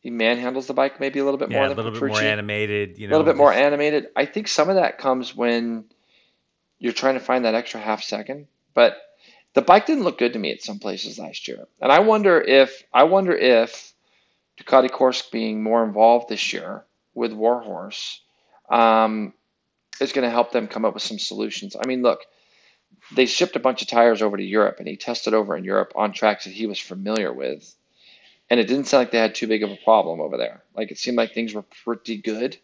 he 0.00 0.10
manhandles 0.10 0.66
the 0.66 0.74
bike 0.74 1.00
maybe 1.00 1.18
a 1.18 1.24
little 1.24 1.38
bit 1.38 1.50
more 1.50 1.62
Yeah, 1.62 1.66
a 1.66 1.74
than 1.74 1.84
little 1.84 1.92
bit 1.92 2.08
more 2.08 2.20
animated. 2.20 2.98
You 2.98 3.08
know, 3.08 3.16
a 3.16 3.18
little 3.18 3.32
bit 3.32 3.36
more 3.36 3.52
animated. 3.52 4.08
I 4.14 4.24
think 4.24 4.48
some 4.48 4.68
of 4.68 4.76
that 4.76 4.98
comes 4.98 5.34
when 5.34 5.84
you're 6.78 6.92
trying 6.92 7.14
to 7.14 7.20
find 7.20 7.44
that 7.44 7.54
extra 7.54 7.80
half 7.80 8.02
second. 8.02 8.46
But 8.74 8.96
the 9.54 9.62
bike 9.62 9.86
didn't 9.86 10.04
look 10.04 10.18
good 10.18 10.34
to 10.34 10.38
me 10.38 10.52
at 10.52 10.62
some 10.62 10.78
places 10.78 11.18
last 11.18 11.48
year, 11.48 11.66
and 11.80 11.90
I 11.90 12.00
wonder 12.00 12.40
if 12.40 12.82
I 12.92 13.04
wonder 13.04 13.34
if 13.34 13.92
Ducati 14.60 14.90
Corse 14.90 15.22
being 15.22 15.62
more 15.62 15.84
involved 15.84 16.28
this 16.28 16.52
year 16.52 16.84
with 17.14 17.32
Warhorse 17.32 18.20
um, 18.68 19.32
is 20.00 20.12
going 20.12 20.24
to 20.24 20.30
help 20.30 20.52
them 20.52 20.68
come 20.68 20.84
up 20.84 20.94
with 20.94 21.02
some 21.02 21.18
solutions. 21.18 21.74
I 21.74 21.86
mean, 21.86 22.02
look, 22.02 22.20
they 23.14 23.26
shipped 23.26 23.56
a 23.56 23.60
bunch 23.60 23.82
of 23.82 23.88
tires 23.88 24.22
over 24.22 24.36
to 24.36 24.42
Europe, 24.42 24.76
and 24.78 24.88
he 24.88 24.96
tested 24.96 25.34
over 25.34 25.56
in 25.56 25.64
Europe 25.64 25.92
on 25.94 26.12
tracks 26.12 26.44
that 26.44 26.52
he 26.52 26.66
was 26.66 26.78
familiar 26.78 27.32
with. 27.32 27.74
And 28.48 28.60
it 28.60 28.68
didn't 28.68 28.86
sound 28.86 29.02
like 29.02 29.10
they 29.10 29.18
had 29.18 29.34
too 29.34 29.48
big 29.48 29.62
of 29.62 29.70
a 29.70 29.78
problem 29.84 30.20
over 30.20 30.36
there. 30.36 30.62
Like 30.74 30.90
it 30.90 30.98
seemed 30.98 31.16
like 31.16 31.32
things 31.32 31.52
were 31.52 31.64
pretty 31.84 32.16
good. 32.16 32.56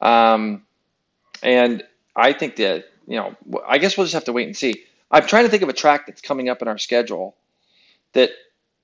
Um, 0.00 0.64
and 1.42 1.84
I 2.14 2.32
think 2.32 2.56
that, 2.56 2.86
you 3.06 3.16
know, 3.16 3.36
I 3.66 3.78
guess 3.78 3.96
we'll 3.96 4.06
just 4.06 4.14
have 4.14 4.24
to 4.24 4.32
wait 4.32 4.46
and 4.46 4.56
see. 4.56 4.84
I'm 5.10 5.26
trying 5.26 5.44
to 5.44 5.50
think 5.50 5.62
of 5.62 5.68
a 5.68 5.74
track 5.74 6.06
that's 6.06 6.20
coming 6.20 6.48
up 6.48 6.62
in 6.62 6.68
our 6.68 6.78
schedule 6.78 7.36
that 8.14 8.30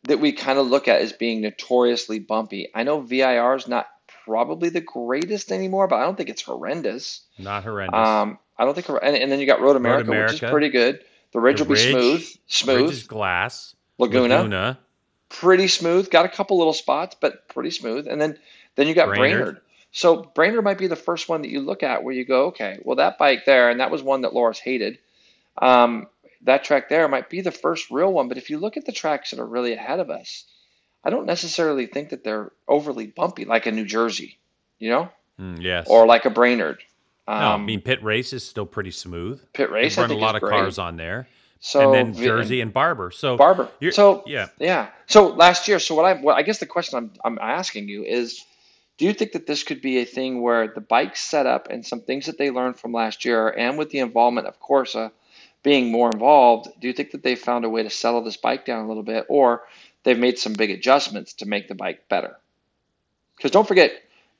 that 0.04 0.20
we 0.20 0.32
kind 0.32 0.58
of 0.58 0.68
look 0.68 0.86
at 0.86 1.00
as 1.00 1.12
being 1.12 1.40
notoriously 1.40 2.20
bumpy. 2.20 2.68
I 2.72 2.84
know 2.84 3.00
VIR 3.00 3.56
is 3.56 3.66
not 3.66 3.88
probably 4.24 4.68
the 4.68 4.80
greatest 4.80 5.50
anymore, 5.50 5.88
but 5.88 5.96
I 5.96 6.02
don't 6.02 6.16
think 6.16 6.28
it's 6.28 6.42
horrendous. 6.42 7.22
not 7.36 7.64
horrendous. 7.64 7.98
Um, 7.98 8.38
I 8.58 8.64
don't 8.64 8.74
think, 8.74 8.88
and, 8.88 9.16
and 9.16 9.30
then 9.30 9.38
you 9.40 9.46
got 9.46 9.60
Road 9.60 9.76
America, 9.76 10.10
which 10.10 10.42
is 10.42 10.50
pretty 10.50 10.68
good. 10.70 11.00
The 11.32 11.40
Ridge 11.40 11.58
The 11.58 11.64
will 11.64 11.76
be 11.76 11.82
Ridge- 11.82 11.90
smooth, 11.92 12.20
Ridge 12.20 12.38
smooth. 12.46 12.90
is 12.90 13.02
glass. 13.06 13.74
Laguna. 13.98 14.36
Laguna. 14.36 14.78
pretty 15.28 15.68
smooth. 15.68 16.08
Got 16.10 16.24
a 16.24 16.28
couple 16.28 16.56
little 16.58 16.72
spots, 16.72 17.16
but 17.20 17.48
pretty 17.48 17.70
smooth. 17.70 18.06
And 18.08 18.20
then 18.20 18.38
then 18.76 18.86
you 18.86 18.94
got 18.94 19.08
Brainerd. 19.08 19.38
Brainerd. 19.44 19.60
So 19.90 20.22
Brainerd 20.34 20.62
might 20.64 20.78
be 20.78 20.86
the 20.86 20.96
first 20.96 21.28
one 21.28 21.42
that 21.42 21.50
you 21.50 21.60
look 21.60 21.82
at 21.82 22.02
where 22.04 22.14
you 22.14 22.24
go, 22.24 22.46
okay, 22.46 22.78
well 22.82 22.96
that 22.96 23.18
bike 23.18 23.44
there, 23.44 23.70
and 23.70 23.80
that 23.80 23.90
was 23.90 24.02
one 24.02 24.22
that 24.22 24.34
Loris 24.34 24.58
hated. 24.58 24.98
Um, 25.60 26.06
that 26.42 26.62
track 26.64 26.88
there 26.88 27.08
might 27.08 27.28
be 27.30 27.40
the 27.40 27.50
first 27.50 27.90
real 27.90 28.12
one. 28.12 28.28
But 28.28 28.38
if 28.38 28.50
you 28.50 28.58
look 28.58 28.76
at 28.76 28.84
the 28.86 28.92
tracks 28.92 29.30
that 29.30 29.40
are 29.40 29.46
really 29.46 29.72
ahead 29.72 29.98
of 30.00 30.10
us, 30.10 30.44
I 31.04 31.10
don't 31.10 31.26
necessarily 31.26 31.86
think 31.86 32.10
that 32.10 32.22
they're 32.24 32.52
overly 32.68 33.06
bumpy, 33.06 33.44
like 33.44 33.66
a 33.66 33.72
New 33.72 33.84
Jersey, 33.84 34.38
you 34.78 34.90
know, 34.90 35.08
mm, 35.40 35.60
yes, 35.60 35.86
or 35.88 36.06
like 36.06 36.24
a 36.26 36.30
Brainerd. 36.30 36.82
Um, 37.28 37.40
no, 37.40 37.46
I 37.46 37.54
um, 37.54 37.66
mean 37.66 37.82
Pitt 37.82 38.02
Race 38.02 38.32
is 38.32 38.42
still 38.42 38.64
pretty 38.64 38.90
smooth. 38.90 39.40
Pitt 39.52 39.70
Race, 39.70 39.96
They 39.96 40.02
run 40.02 40.10
a 40.10 40.16
lot 40.16 40.34
of 40.34 40.40
great. 40.40 40.50
cars 40.50 40.78
on 40.78 40.96
there. 40.96 41.28
So 41.60 41.92
and 41.92 42.14
then 42.14 42.24
Jersey 42.24 42.62
and 42.62 42.72
Barber. 42.72 43.10
So 43.10 43.36
Barber. 43.36 43.68
So 43.90 44.22
yeah, 44.26 44.48
yeah. 44.58 44.88
So 45.08 45.28
last 45.28 45.68
year, 45.68 45.78
so 45.78 45.94
what 45.94 46.06
I 46.06 46.14
what 46.14 46.36
I 46.36 46.42
guess 46.42 46.58
the 46.58 46.66
question 46.66 46.96
I'm 46.96 47.10
I'm 47.24 47.38
asking 47.38 47.88
you 47.88 48.02
is, 48.02 48.44
do 48.96 49.04
you 49.04 49.12
think 49.12 49.32
that 49.32 49.46
this 49.46 49.62
could 49.62 49.82
be 49.82 49.98
a 49.98 50.06
thing 50.06 50.40
where 50.40 50.68
the 50.68 50.80
bike 50.80 51.16
setup 51.16 51.68
and 51.68 51.84
some 51.84 52.00
things 52.00 52.24
that 52.26 52.38
they 52.38 52.50
learned 52.50 52.78
from 52.78 52.92
last 52.92 53.26
year, 53.26 53.50
and 53.50 53.76
with 53.76 53.90
the 53.90 53.98
involvement 53.98 54.46
of 54.46 54.58
Corsa 54.60 55.10
being 55.62 55.90
more 55.90 56.10
involved, 56.10 56.68
do 56.80 56.86
you 56.86 56.94
think 56.94 57.10
that 57.10 57.24
they 57.24 57.34
found 57.34 57.64
a 57.64 57.68
way 57.68 57.82
to 57.82 57.90
settle 57.90 58.22
this 58.22 58.36
bike 58.38 58.64
down 58.64 58.84
a 58.84 58.88
little 58.88 59.02
bit, 59.02 59.26
or 59.28 59.64
they've 60.04 60.18
made 60.18 60.38
some 60.38 60.54
big 60.54 60.70
adjustments 60.70 61.34
to 61.34 61.46
make 61.46 61.68
the 61.68 61.74
bike 61.74 62.08
better? 62.08 62.36
Because 63.36 63.50
don't 63.50 63.68
forget, 63.68 63.92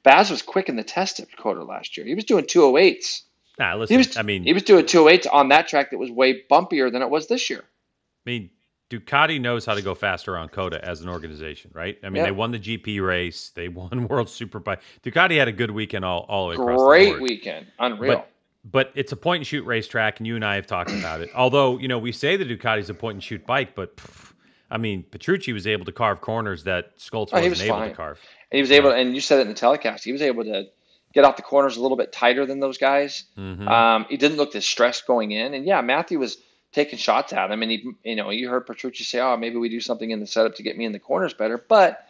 Baz 0.09 0.31
was 0.31 0.41
quick 0.41 0.71
in 0.71 0.77
the 0.77 0.83
test 0.83 1.21
at 1.21 1.29
COTA 1.37 1.65
last 1.65 1.99
year. 1.99 2.07
He 2.07 2.15
was 2.15 2.25
doing 2.25 2.47
208s. 2.47 3.25
Nah, 3.59 3.75
listen, 3.75 3.93
he 3.93 3.99
was, 3.99 4.17
I 4.17 4.23
mean, 4.23 4.43
he 4.43 4.55
was 4.55 4.63
doing 4.63 4.87
208s 4.87 5.27
on 5.31 5.51
that 5.51 5.69
track 5.69 5.91
that 5.91 5.99
was 5.99 6.11
way 6.11 6.43
bumpier 6.51 6.91
than 6.91 7.03
it 7.03 7.11
was 7.11 7.27
this 7.27 7.51
year. 7.51 7.61
I 7.61 8.31
mean, 8.31 8.49
Ducati 8.89 9.39
knows 9.39 9.67
how 9.67 9.75
to 9.75 9.83
go 9.83 9.95
faster 9.95 10.39
on 10.39 10.49
COTA 10.49 10.83
as 10.83 11.03
an 11.03 11.11
organization, 11.11 11.73
right? 11.75 11.99
I 12.03 12.09
mean, 12.09 12.23
they 12.23 12.31
won 12.31 12.53
the 12.53 12.59
GP 12.59 13.07
race, 13.07 13.51
they 13.55 13.69
won 13.69 14.09
World 14.09 14.29
Superbike. 14.29 14.79
Ducati 15.03 15.37
had 15.37 15.47
a 15.47 15.53
good 15.53 15.73
weekend 15.73 16.07
all, 16.07 16.25
all 16.27 16.49
the 16.49 16.57
way 16.57 16.63
across 16.63 16.87
Great 16.87 17.21
weekend, 17.21 17.67
unreal. 17.79 18.15
But, 18.15 18.31
but 18.65 18.93
it's 18.95 19.13
a 19.13 19.17
point 19.17 19.41
and 19.41 19.47
shoot 19.47 19.67
racetrack, 19.67 20.21
and 20.21 20.27
you 20.27 20.37
and 20.37 20.45
I 20.45 20.55
have 20.55 20.67
talked 20.67 20.91
about 20.91 21.21
it. 21.21 21.29
Although 21.35 21.77
you 21.77 21.89
know 21.89 21.99
we 21.99 22.13
say 22.13 22.39
the 22.39 22.47
Ducati's 22.47 22.89
a 22.89 22.95
point 22.95 23.17
and 23.17 23.23
shoot 23.23 23.47
bike, 23.47 23.75
but 23.75 23.95
pff, 23.99 24.28
I 24.71 24.79
mean 24.79 25.05
Petrucci 25.05 25.53
was 25.53 25.67
able 25.67 25.85
to 25.85 25.93
carve 25.93 26.21
corners 26.21 26.65
that 26.65 26.99
Scholtz 26.99 27.33
wasn't 27.33 27.51
was 27.51 27.63
able 27.63 27.77
fine. 27.77 27.91
to 27.91 27.97
carve. 27.97 28.21
And 28.51 28.57
he 28.57 28.61
was 28.61 28.71
able, 28.71 28.91
and 28.91 29.15
you 29.15 29.21
said 29.21 29.39
it 29.39 29.43
in 29.43 29.49
the 29.49 29.55
telecast, 29.55 30.05
he 30.05 30.13
was 30.13 30.23
able 30.23 30.45
to 30.45 30.67
get 31.13 31.25
off 31.25 31.37
the 31.37 31.43
corners 31.43 31.77
a 31.77 31.83
little 31.83 31.97
bit 31.97 32.13
tighter 32.13 32.47
than 32.47 32.61
those 32.61 32.79
guys. 32.79 33.25
Mm-hmm. 33.37 33.69
Um, 33.69 34.07
he 34.09 34.17
didn't 34.17 34.37
look 34.37 34.55
as 34.55 34.67
stressed 34.67 35.07
going 35.07 35.33
in, 35.33 35.55
and 35.55 35.65
yeah, 35.65 35.81
Matthew 35.81 36.19
was 36.19 36.39
taking 36.73 36.99
shots 36.99 37.33
at 37.33 37.51
him, 37.51 37.63
and 37.63 37.71
he, 37.71 37.91
you 38.05 38.17
know, 38.17 38.31
you 38.31 38.49
heard 38.49 38.67
Petrucci 38.67 39.05
say, 39.05 39.21
"Oh, 39.21 39.37
maybe 39.37 39.57
we 39.57 39.69
do 39.69 39.81
something 39.81 40.11
in 40.11 40.21
the 40.21 40.27
setup 40.27 40.55
to 40.57 40.63
get 40.63 40.77
me 40.77 40.85
in 40.85 40.93
the 40.93 40.99
corners 40.99 41.35
better," 41.35 41.59
but 41.69 42.07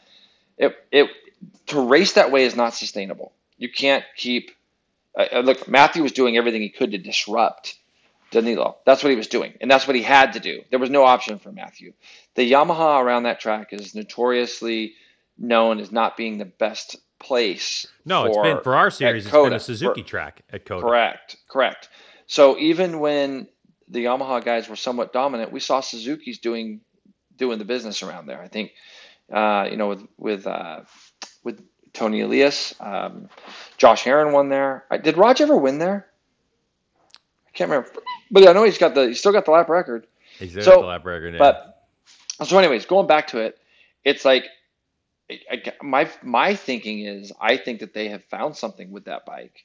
it, 0.56 0.76
it 0.90 1.10
to 1.66 1.80
race 1.80 2.12
that 2.14 2.30
way 2.30 2.44
is 2.44 2.56
not 2.56 2.74
sustainable. 2.74 3.32
You 3.56 3.70
can't 3.70 4.04
keep 4.16 4.52
uh, 5.18 5.26
uh, 5.32 5.40
look, 5.40 5.68
Matthew 5.68 6.02
was 6.02 6.12
doing 6.12 6.36
everything 6.36 6.62
he 6.62 6.68
could 6.68 6.92
to 6.92 6.98
disrupt 6.98 7.77
Danilo. 8.30 8.76
That's 8.84 9.02
what 9.02 9.10
he 9.10 9.16
was 9.16 9.26
doing, 9.26 9.54
and 9.60 9.70
that's 9.70 9.86
what 9.86 9.96
he 9.96 10.02
had 10.02 10.34
to 10.34 10.40
do. 10.40 10.62
There 10.70 10.78
was 10.78 10.90
no 10.90 11.04
option 11.04 11.38
for 11.38 11.52
Matthew. 11.52 11.92
The 12.34 12.50
Yamaha 12.50 13.02
around 13.02 13.24
that 13.24 13.40
track 13.40 13.72
is 13.72 13.94
notoriously 13.94 14.94
known 15.38 15.80
as 15.80 15.90
not 15.90 16.16
being 16.16 16.38
the 16.38 16.44
best 16.44 16.96
place. 17.18 17.86
No, 18.04 18.22
for, 18.22 18.28
it's 18.28 18.38
been 18.38 18.62
for 18.62 18.74
our 18.74 18.90
series. 18.90 19.26
It's 19.26 19.32
been 19.32 19.52
a 19.52 19.60
Suzuki 19.60 20.02
for, 20.02 20.08
track 20.08 20.42
at 20.50 20.64
COTA. 20.64 20.82
Correct, 20.82 21.36
correct. 21.48 21.88
So 22.26 22.58
even 22.58 23.00
when 23.00 23.48
the 23.88 24.04
Yamaha 24.04 24.44
guys 24.44 24.68
were 24.68 24.76
somewhat 24.76 25.12
dominant, 25.12 25.52
we 25.52 25.60
saw 25.60 25.80
Suzuki's 25.80 26.38
doing 26.38 26.80
doing 27.36 27.58
the 27.58 27.64
business 27.64 28.02
around 28.02 28.26
there. 28.26 28.42
I 28.42 28.48
think, 28.48 28.72
uh, 29.32 29.68
you 29.70 29.76
know, 29.76 29.88
with 29.88 30.06
with 30.18 30.46
uh, 30.46 30.80
with 31.44 31.62
Toni 31.92 32.20
Elias. 32.20 32.74
Um, 32.80 33.28
Josh 33.78 34.04
Herrin 34.04 34.32
won 34.32 34.48
there. 34.48 34.84
Did 35.02 35.16
Raj 35.16 35.40
ever 35.40 35.56
win 35.56 35.78
there? 35.78 36.07
I 37.58 37.66
can't 37.66 37.70
remember, 37.70 37.90
but 38.30 38.48
I 38.48 38.52
know 38.52 38.62
he's 38.62 38.78
got 38.78 38.94
the 38.94 39.08
he's 39.08 39.18
still 39.18 39.32
got 39.32 39.44
the 39.44 39.50
lap 39.50 39.68
record. 39.68 40.06
He's 40.38 40.52
still 40.52 40.62
so, 40.62 40.70
got 40.76 40.80
the 40.82 40.86
lap 40.86 41.04
record. 41.04 41.34
Yeah. 41.34 41.38
But 41.38 41.86
so, 42.44 42.56
anyways, 42.56 42.86
going 42.86 43.08
back 43.08 43.26
to 43.28 43.38
it, 43.38 43.58
it's 44.04 44.24
like 44.24 44.44
my 45.82 46.08
my 46.22 46.54
thinking 46.54 47.00
is 47.00 47.32
I 47.40 47.56
think 47.56 47.80
that 47.80 47.94
they 47.94 48.10
have 48.10 48.22
found 48.26 48.56
something 48.56 48.92
with 48.92 49.06
that 49.06 49.26
bike, 49.26 49.64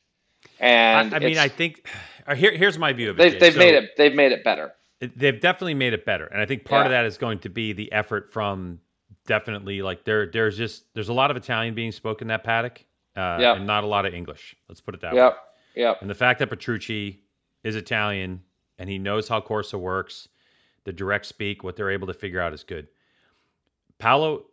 and 0.59 1.13
I, 1.13 1.17
I 1.17 1.19
mean 1.19 1.37
I 1.37 1.47
think 1.47 1.87
uh, 2.25 2.33
here 2.33 2.51
here's 2.51 2.79
my 2.79 2.93
view 2.93 3.11
of 3.11 3.19
it. 3.19 3.21
They've, 3.21 3.39
they've 3.39 3.53
so, 3.53 3.59
made 3.59 3.75
it 3.75 3.91
they've 3.95 4.15
made 4.15 4.31
it 4.31 4.43
better. 4.43 4.73
They've 4.99 5.39
definitely 5.39 5.75
made 5.75 5.93
it 5.93 6.03
better, 6.03 6.25
and 6.25 6.41
I 6.41 6.47
think 6.47 6.65
part 6.65 6.81
yeah. 6.81 6.85
of 6.85 6.91
that 6.91 7.05
is 7.05 7.19
going 7.19 7.39
to 7.39 7.49
be 7.49 7.73
the 7.73 7.91
effort 7.91 8.31
from 8.33 8.79
definitely 9.27 9.83
like 9.83 10.03
there 10.03 10.31
there's 10.31 10.57
just 10.57 10.91
there's 10.95 11.09
a 11.09 11.13
lot 11.13 11.29
of 11.29 11.37
Italian 11.37 11.75
being 11.75 11.91
spoken 11.91 12.25
in 12.25 12.29
that 12.29 12.43
paddock, 12.43 12.83
uh, 13.15 13.37
yeah. 13.39 13.53
and 13.53 13.67
not 13.67 13.83
a 13.83 13.87
lot 13.87 14.07
of 14.07 14.15
English. 14.15 14.55
Let's 14.67 14.81
put 14.81 14.95
it 14.95 15.01
that 15.01 15.13
way. 15.13 15.19
yep. 15.19 15.33
way. 15.33 15.37
Yeah. 15.75 15.93
And 16.01 16.09
the 16.09 16.15
fact 16.15 16.39
that 16.39 16.49
Petrucci 16.49 17.23
is 17.63 17.75
Italian 17.75 18.41
and 18.77 18.89
he 18.89 18.97
knows 18.97 19.27
how 19.27 19.39
Corsa 19.39 19.79
works, 19.79 20.27
the 20.83 20.93
direct 20.93 21.25
speak, 21.25 21.63
what 21.63 21.75
they're 21.75 21.91
able 21.91 22.07
to 22.07 22.13
figure 22.13 22.41
out 22.41 22.53
is 22.53 22.63
good. 22.63 22.87
Paolo 23.97 24.45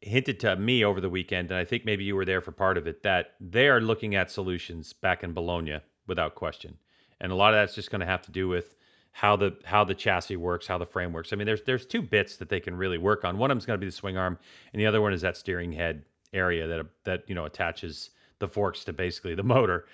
hinted 0.00 0.40
to 0.40 0.56
me 0.56 0.84
over 0.84 1.00
the 1.00 1.10
weekend, 1.10 1.50
and 1.50 1.58
I 1.58 1.64
think 1.64 1.84
maybe 1.84 2.04
you 2.04 2.14
were 2.16 2.24
there 2.24 2.40
for 2.40 2.52
part 2.52 2.78
of 2.78 2.86
it, 2.86 3.02
that 3.02 3.34
they 3.40 3.68
are 3.68 3.80
looking 3.80 4.14
at 4.14 4.30
solutions 4.30 4.92
back 4.92 5.24
in 5.24 5.32
Bologna 5.32 5.80
without 6.06 6.34
question. 6.34 6.78
And 7.20 7.32
a 7.32 7.34
lot 7.34 7.52
of 7.52 7.58
that's 7.58 7.74
just 7.74 7.90
going 7.90 8.00
to 8.00 8.06
have 8.06 8.22
to 8.22 8.30
do 8.30 8.48
with 8.48 8.76
how 9.10 9.34
the 9.34 9.56
how 9.64 9.82
the 9.82 9.94
chassis 9.94 10.36
works, 10.36 10.66
how 10.66 10.78
the 10.78 10.86
frame 10.86 11.12
works. 11.12 11.32
I 11.32 11.36
mean, 11.36 11.46
there's 11.46 11.62
there's 11.62 11.84
two 11.84 12.00
bits 12.00 12.36
that 12.36 12.48
they 12.48 12.60
can 12.60 12.76
really 12.76 12.98
work 12.98 13.24
on. 13.24 13.38
One 13.38 13.50
of 13.50 13.56
them 13.56 13.58
is 13.58 13.66
going 13.66 13.78
to 13.78 13.84
be 13.84 13.88
the 13.88 13.96
swing 13.96 14.16
arm, 14.16 14.38
and 14.72 14.80
the 14.80 14.86
other 14.86 15.00
one 15.00 15.12
is 15.12 15.22
that 15.22 15.36
steering 15.36 15.72
head 15.72 16.04
area 16.32 16.68
that 16.68 16.86
that 17.04 17.24
you 17.28 17.34
know 17.34 17.44
attaches 17.44 18.10
the 18.38 18.48
forks 18.48 18.84
to 18.84 18.92
basically 18.92 19.34
the 19.34 19.42
motor. 19.42 19.86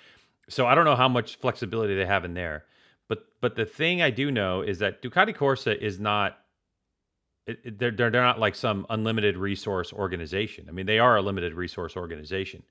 So 0.49 0.67
I 0.67 0.75
don't 0.75 0.85
know 0.85 0.95
how 0.95 1.09
much 1.09 1.37
flexibility 1.37 1.95
they 1.95 2.05
have 2.05 2.25
in 2.25 2.33
there, 2.33 2.65
but 3.07 3.25
but 3.41 3.55
the 3.55 3.65
thing 3.65 4.01
I 4.01 4.09
do 4.09 4.31
know 4.31 4.61
is 4.61 4.79
that 4.79 5.01
Ducati 5.01 5.35
Corsa 5.35 5.77
is 5.77 5.99
not. 5.99 6.37
It, 7.47 7.77
they're, 7.77 7.91
they're 7.91 8.09
not 8.09 8.39
like 8.39 8.55
some 8.55 8.87
unlimited 8.89 9.37
resource 9.37 9.93
organization. 9.93 10.65
I 10.67 10.71
mean, 10.71 10.87
they 10.87 10.97
are 10.97 11.15
a 11.15 11.21
limited 11.21 11.53
resource 11.53 11.95
organization. 11.95 12.63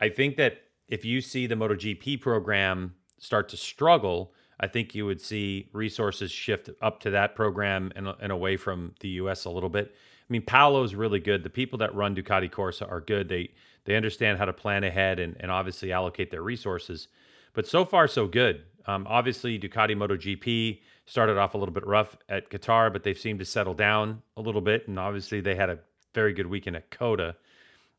I 0.00 0.08
think 0.08 0.36
that 0.38 0.62
if 0.88 1.04
you 1.04 1.20
see 1.20 1.46
the 1.46 1.54
MotoGP 1.54 2.20
program 2.20 2.94
start 3.18 3.48
to 3.50 3.56
struggle, 3.56 4.32
I 4.58 4.66
think 4.66 4.94
you 4.94 5.06
would 5.06 5.20
see 5.20 5.68
resources 5.72 6.32
shift 6.32 6.70
up 6.82 6.98
to 7.00 7.10
that 7.10 7.36
program 7.36 7.92
and, 7.94 8.08
and 8.20 8.32
away 8.32 8.56
from 8.56 8.94
the 9.00 9.08
U.S. 9.10 9.44
a 9.44 9.50
little 9.50 9.68
bit. 9.68 9.94
I 9.94 10.32
mean, 10.32 10.42
Paolo's 10.42 10.94
really 10.94 11.20
good. 11.20 11.42
The 11.42 11.50
people 11.50 11.78
that 11.78 11.94
run 11.94 12.14
Ducati 12.14 12.50
Corsa 12.50 12.90
are 12.90 13.00
good. 13.00 13.28
They 13.28 13.50
they 13.88 13.96
understand 13.96 14.36
how 14.36 14.44
to 14.44 14.52
plan 14.52 14.84
ahead 14.84 15.18
and, 15.18 15.34
and 15.40 15.50
obviously 15.50 15.92
allocate 15.92 16.30
their 16.30 16.42
resources. 16.42 17.08
But 17.54 17.66
so 17.66 17.86
far, 17.86 18.06
so 18.06 18.26
good. 18.26 18.64
Um, 18.84 19.06
obviously, 19.08 19.58
Ducati 19.58 19.96
MotoGP 19.96 20.80
started 21.06 21.38
off 21.38 21.54
a 21.54 21.58
little 21.58 21.72
bit 21.72 21.86
rough 21.86 22.14
at 22.28 22.50
Qatar, 22.50 22.92
but 22.92 23.02
they've 23.02 23.18
seemed 23.18 23.38
to 23.38 23.46
settle 23.46 23.72
down 23.72 24.20
a 24.36 24.42
little 24.42 24.60
bit. 24.60 24.88
And 24.88 24.98
obviously, 24.98 25.40
they 25.40 25.54
had 25.54 25.70
a 25.70 25.78
very 26.12 26.34
good 26.34 26.46
weekend 26.46 26.76
at 26.76 26.90
COTA. 26.90 27.34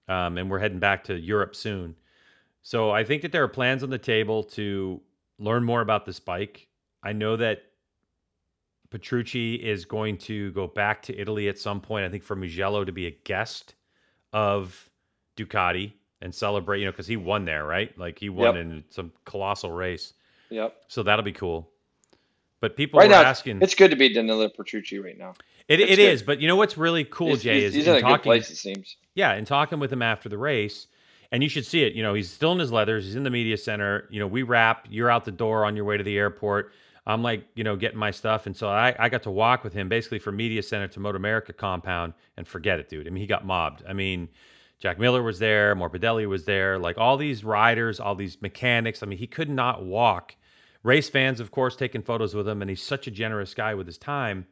Um, 0.08 0.38
and 0.38 0.48
we're 0.48 0.60
heading 0.60 0.78
back 0.78 1.04
to 1.06 1.20
Europe 1.20 1.56
soon. 1.56 1.96
So 2.62 2.92
I 2.92 3.04
think 3.04 3.24
that 3.24 3.32
there 3.32 3.44
are 3.44 3.48
plans 3.48 3.82
on 3.82 3.90
the 3.90 3.98
table 3.98 4.44
to 4.44 5.02
learn 5.40 5.64
more 5.64 5.82
about 5.82 6.06
this 6.06 6.20
bike. 6.20 6.68
I 7.02 7.14
know 7.14 7.36
that 7.38 7.64
Petrucci 8.92 9.56
is 9.56 9.86
going 9.86 10.20
to 10.20 10.52
go 10.52 10.68
back 10.68 11.02
to 11.04 11.20
Italy 11.20 11.50
at 11.50 11.58
some 11.58 11.82
point. 11.82 12.06
I 12.06 12.10
think 12.10 12.22
for 12.22 12.36
Mugello 12.36 12.86
to 12.86 12.92
be 12.92 13.08
a 13.08 13.12
guest 13.24 13.74
of 14.34 14.89
Ducati 15.40 15.94
and 16.22 16.34
celebrate, 16.34 16.80
you 16.80 16.86
know, 16.86 16.92
because 16.92 17.08
he 17.08 17.18
won 17.18 17.46
there, 17.46 17.66
right? 17.66 17.98
Like 17.98 18.20
he 18.20 18.30
won 18.30 18.56
yep. 18.56 18.66
in 18.66 18.84
some 18.90 19.12
colossal 19.26 19.72
race. 19.72 20.14
Yep. 20.50 20.84
So 20.88 21.04
that'll 21.04 21.24
be 21.24 21.32
cool. 21.32 21.70
But 22.60 22.76
people 22.76 23.00
right 23.00 23.08
were 23.08 23.16
now, 23.16 23.22
asking. 23.22 23.62
It's 23.62 23.76
good 23.76 23.92
to 23.92 23.98
be 23.98 24.14
Danilo 24.14 24.50
Petrucci 24.50 25.00
right 25.00 25.18
now. 25.18 25.34
It, 25.70 25.80
it 25.80 26.00
is, 26.00 26.24
but 26.24 26.42
you 26.42 26.48
know 26.48 26.56
what's 26.56 26.78
really 26.78 27.04
cool, 27.04 27.30
he's, 27.30 27.44
Jay, 27.44 27.62
he's, 27.62 27.64
is 27.66 27.74
he's 27.76 27.88
in, 27.88 27.92
in 27.92 27.98
a 27.98 28.02
talking, 28.02 28.16
good 28.16 28.24
place. 28.24 28.50
It 28.50 28.56
seems. 28.56 28.98
Yeah, 29.14 29.34
and 29.34 29.46
talking 29.46 29.80
with 29.80 29.94
him 29.94 30.02
after 30.02 30.28
the 30.28 30.38
race, 30.38 30.88
and 31.32 31.44
you 31.44 31.48
should 31.48 31.66
see 31.66 31.84
it. 31.84 31.94
You 31.94 32.02
know, 32.02 32.16
he's 32.16 32.30
still 32.30 32.52
in 32.54 32.60
his 32.60 32.72
leathers. 32.72 33.06
He's 33.06 33.16
in 33.16 33.22
the 33.22 33.30
media 33.30 33.56
center. 33.56 34.08
You 34.10 34.20
know, 34.20 34.26
we 34.26 34.42
wrap. 34.42 34.88
You're 34.90 35.12
out 35.12 35.26
the 35.26 35.32
door 35.32 35.66
on 35.66 35.76
your 35.76 35.86
way 35.86 35.96
to 35.96 36.04
the 36.04 36.18
airport. 36.18 36.74
I'm 37.06 37.22
like, 37.22 37.46
you 37.56 37.64
know, 37.64 37.76
getting 37.76 38.00
my 38.00 38.12
stuff. 38.12 38.46
And 38.46 38.56
so 38.56 38.68
I, 38.68 38.96
I 38.98 39.10
got 39.10 39.24
to 39.24 39.32
walk 39.32 39.64
with 39.64 39.74
him 39.74 39.90
basically 39.90 40.20
from 40.20 40.36
Media 40.36 40.62
Center 40.62 40.88
to 40.88 41.00
Moto 41.00 41.18
America 41.18 41.54
compound 41.54 42.14
and 42.36 42.48
forget 42.48 42.80
it, 42.80 42.90
dude. 42.90 43.08
I 43.08 43.10
mean, 43.10 43.22
he 43.22 43.28
got 43.28 43.46
mobbed. 43.46 43.84
I 43.88 43.94
mean, 43.94 44.28
Jack 44.80 44.98
Miller 44.98 45.22
was 45.22 45.40
there, 45.40 45.76
Morbidelli 45.76 46.28
was 46.28 46.46
there, 46.46 46.80
like 46.80 46.98
all 46.98 47.18
these 47.18 47.44
riders, 47.44 48.00
all 48.00 48.16
these 48.16 48.42
mechanics. 48.42 49.04
I 49.04 49.06
mean, 49.06 49.20
he 49.20 49.28
could 49.28 49.50
not 49.50 49.84
walk. 49.84 50.36
Race 50.84 51.10
fans, 51.10 51.42
of 51.42 51.52
course, 51.52 51.76
taking 51.76 52.02
photos 52.02 52.34
with 52.34 52.48
him, 52.48 52.62
and 52.62 52.70
he's 52.70 52.82
such 52.82 53.06
a 53.06 53.12
generous 53.12 53.54
guy 53.54 53.74
with 53.74 53.88
his 53.88 53.98
time. 53.98 54.48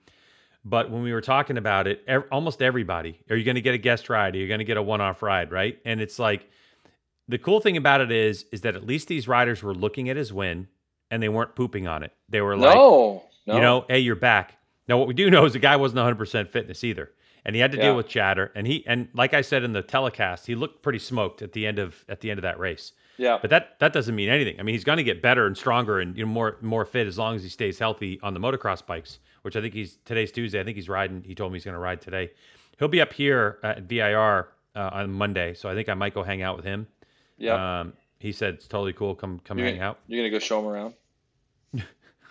But 0.65 0.91
when 0.91 1.01
we 1.01 1.13
were 1.13 1.22
talking 1.22 1.57
about 1.57 1.88
it, 1.88 2.05
almost 2.29 2.62
everybody, 2.62 3.22
are 3.29 3.38
you 3.38 3.46
going 3.46 3.55
to 3.55 3.62
get 3.62 3.74
a 3.74 3.77
guest 3.77 4.10
ride? 4.10 4.36
Are 4.36 4.38
you 4.38 4.50
going 4.50 4.60
to 4.60 4.65
get 4.65 4.75
a 4.75 4.81
one 4.81 5.00
off 5.00 5.22
ride? 5.22 5.51
Right. 5.51 5.79
And 5.86 6.01
it's 6.01 6.19
like, 6.19 6.50
the 7.29 7.38
cool 7.38 7.62
thing 7.62 7.77
about 7.77 8.01
it 8.01 8.12
is, 8.12 8.46
is 8.51 8.62
that 8.62 8.75
at 8.75 8.86
least 8.86 9.07
these 9.07 9.27
riders 9.29 9.63
were 9.63 9.74
looking 9.74 10.10
at 10.10 10.17
his 10.17 10.34
win 10.34 10.67
and 11.10 11.24
they 11.24 11.29
weren't 11.29 11.55
pooping 11.55 11.88
on 11.88 12.03
it. 12.03 12.12
They 12.27 12.41
were 12.41 12.57
like, 12.57 12.75
no, 12.75 13.24
no. 13.46 13.55
you 13.55 13.62
know, 13.62 13.86
hey, 13.88 14.00
you're 14.00 14.15
back. 14.15 14.57
Now, 14.89 14.98
what 14.98 15.07
we 15.07 15.13
do 15.13 15.29
know 15.29 15.46
is 15.46 15.53
the 15.53 15.60
guy 15.60 15.75
wasn't 15.77 16.00
100% 16.00 16.50
fitness 16.50 16.84
either. 16.84 17.12
And 17.47 17.55
he 17.55 17.61
had 17.61 17.71
to 17.71 17.77
Yeah. 17.77 17.85
deal 17.85 17.95
with 17.95 18.07
chatter. 18.07 18.51
And 18.53 18.67
he 18.67 18.83
and 18.85 19.07
like 19.15 19.33
I 19.33 19.41
said 19.41 19.63
in 19.63 19.73
the 19.73 19.81
telecast, 19.81 20.45
he 20.45 20.53
looked 20.53 20.83
pretty 20.83 20.99
smoked 20.99 21.41
at 21.41 21.53
the 21.53 21.65
end 21.65 21.79
of 21.79 22.05
at 22.07 22.21
the 22.21 22.29
end 22.29 22.37
of 22.37 22.43
that 22.43 22.59
race. 22.59 22.91
Yeah. 23.17 23.39
But 23.41 23.49
that 23.49 23.79
that 23.79 23.91
doesn't 23.93 24.13
mean 24.15 24.29
anything. 24.29 24.59
I 24.59 24.63
mean, 24.63 24.75
he's 24.75 24.83
going 24.83 24.97
to 24.97 25.03
get 25.03 25.23
better 25.23 25.47
and 25.47 25.57
stronger 25.57 25.99
and 25.99 26.15
you 26.15 26.23
know 26.23 26.31
more 26.31 26.57
more 26.61 26.85
fit 26.85 27.07
as 27.07 27.17
long 27.17 27.35
as 27.35 27.41
he 27.41 27.49
stays 27.49 27.79
healthy 27.79 28.19
on 28.21 28.35
the 28.35 28.39
motocross 28.39 28.85
bikes. 28.85 29.17
Which 29.41 29.55
I 29.55 29.61
think 29.61 29.73
he's 29.73 29.97
today's 30.05 30.31
Tuesday. 30.31 30.59
I 30.59 30.63
think 30.63 30.75
he's 30.75 30.89
riding. 30.89 31.23
He 31.23 31.33
told 31.33 31.51
me 31.51 31.55
he's 31.57 31.63
going 31.65 31.73
to 31.73 31.79
ride 31.79 32.01
today. 32.01 32.31
He'll 32.77 32.89
be 32.89 32.99
up 33.01 33.13
here 33.13 33.57
at 33.63 33.83
VIR 33.83 34.49
uh, 34.75 34.89
on 34.93 35.09
Monday, 35.11 35.53
so 35.55 35.69
I 35.69 35.73
think 35.73 35.87
I 35.89 35.93
might 35.95 36.13
go 36.13 36.21
hang 36.21 36.41
out 36.43 36.57
with 36.57 36.65
him. 36.65 36.85
yeah. 37.37 37.79
Um, 37.79 37.93
he 38.19 38.31
said 38.33 38.55
it's 38.55 38.67
totally 38.67 38.93
cool. 38.93 39.15
Come 39.15 39.39
come 39.39 39.57
you're, 39.57 39.67
hang 39.67 39.79
out. 39.79 39.99
you're 40.07 40.19
gonna 40.21 40.31
go 40.31 40.39
show 40.39 40.59
him 40.59 40.65
around. 40.67 40.93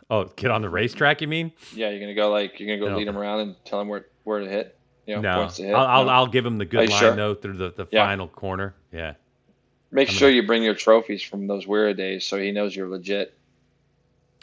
Oh, 0.09 0.25
get 0.37 0.53
on 0.53 0.63
the 0.63 0.69
racetrack? 0.71 1.21
You 1.21 1.27
mean? 1.27 1.51
Yeah, 1.75 1.91
you're 1.91 1.99
gonna 1.99 2.15
go 2.15 2.31
like 2.31 2.61
you're 2.61 2.69
gonna 2.69 2.79
go 2.79 2.93
No. 2.93 2.99
lead 2.99 3.09
him 3.09 3.19
around 3.19 3.41
and 3.41 3.57
tell 3.65 3.81
him 3.81 3.89
where 3.89 4.07
where 4.23 4.39
to 4.41 4.49
hit. 4.49 4.76
You 5.07 5.17
know, 5.17 5.21
No. 5.23 5.49
I'll, 5.75 5.87
I'll. 5.87 6.11
I'll 6.11 6.27
give 6.27 6.45
him 6.45 6.59
the 6.59 6.65
good 6.65 6.91
line 6.91 6.99
sure? 6.99 7.15
though 7.17 7.35
through 7.35 7.57
the, 7.57 7.71
the 7.71 7.87
Yeah. 7.91 8.07
final 8.07 8.27
corner. 8.29 8.75
Yeah, 8.93 9.15
Make 9.93 10.09
I'm 10.09 10.15
sure 10.15 10.29
gonna- 10.29 10.41
you 10.43 10.47
bring 10.47 10.63
your 10.65 10.75
trophies 10.75 11.23
from 11.23 11.47
those 11.47 11.67
weird 11.67 11.97
days 11.97 12.27
so 12.27 12.39
he 12.41 12.51
knows 12.53 12.75
you're 12.75 12.89
legit. 12.89 13.33